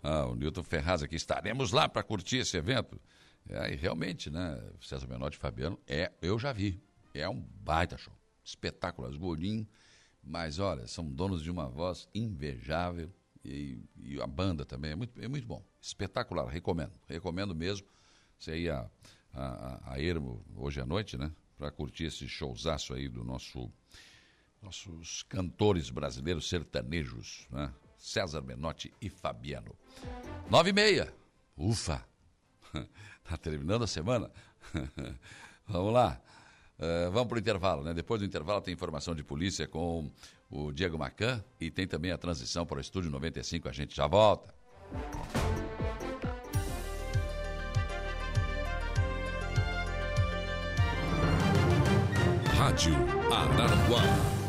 Ah, 0.03 0.27
o 0.27 0.35
Nilton 0.35 0.63
Ferraz 0.63 1.03
aqui. 1.03 1.17
Estaremos 1.17 1.73
lá 1.73 1.89
para 1.89 2.03
curtir 2.03 2.39
esse 2.39 2.57
evento. 2.57 3.01
É, 3.49 3.73
e 3.73 3.77
realmente, 3.77 4.31
né, 4.31 4.63
César 4.81 5.07
Menotti 5.07 5.37
e 5.37 5.41
Fabiano, 5.41 5.79
é, 5.87 6.13
eu 6.23 6.39
já 6.39 6.53
vi. 6.53 6.83
É 7.15 7.29
um 7.29 7.41
baita 7.41 7.97
show. 7.99 8.15
Os 8.43 9.17
gordinhos, 9.17 9.67
mas 10.23 10.59
olha, 10.59 10.87
são 10.87 11.09
donos 11.11 11.43
de 11.43 11.51
uma 11.51 11.69
voz 11.69 12.09
invejável. 12.15 13.13
E, 13.45 13.83
e 13.97 14.21
a 14.21 14.27
banda 14.27 14.65
também 14.65 14.93
é 14.93 14.95
muito, 14.95 15.21
é 15.21 15.29
muito 15.29 15.47
bom. 15.47 15.65
Espetacular, 15.81 16.47
recomendo. 16.47 16.93
Recomendo 17.09 17.55
mesmo. 17.55 17.87
Você 18.39 18.59
ir 18.59 18.71
a, 18.71 18.91
a, 19.33 19.93
a 19.95 20.01
Ermo 20.01 20.45
hoje 20.57 20.81
à 20.81 20.87
noite, 20.87 21.17
né? 21.17 21.33
Para 21.57 21.71
curtir 21.71 22.05
esse 22.05 22.29
showzaço 22.29 22.95
aí 22.95 23.09
do 23.09 23.25
nosso 23.25 23.71
nossos 24.63 25.23
cantores 25.23 25.89
brasileiros 25.89 26.49
sertanejos, 26.49 27.47
né? 27.51 27.73
César 28.01 28.41
Menotti 28.41 28.93
e 29.01 29.11
Fabiano. 29.11 29.77
Nove 30.49 30.71
e 30.71 30.73
meia. 30.73 31.15
Ufa! 31.57 32.05
Tá 33.23 33.37
terminando 33.37 33.85
a 33.85 33.87
semana? 33.87 34.29
vamos 35.65 35.93
lá. 35.93 36.21
Uh, 36.77 37.13
vamos 37.13 37.29
para 37.29 37.37
o 37.37 37.39
intervalo, 37.39 37.85
né? 37.85 37.95
Depois 37.95 38.21
do 38.21 38.27
intervalo 38.27 38.61
tem 38.61 38.75
informação 38.75 39.15
de 39.15 39.23
polícia 39.23 39.69
com 39.69 40.11
o 40.51 40.73
Diego 40.73 40.99
Macan 40.99 41.45
e 41.61 41.71
tem 41.71 41.87
também 41.87 42.11
a 42.11 42.19
transição 42.19 42.67
para 42.67 42.79
o 42.79 42.81
Estúdio 42.81 43.09
95. 43.09 43.69
A 43.69 43.73
gente 43.73 43.95
já 43.95 44.09
volta. 44.09 44.53
Rádio 52.57 52.95
Araranguá 53.33 54.40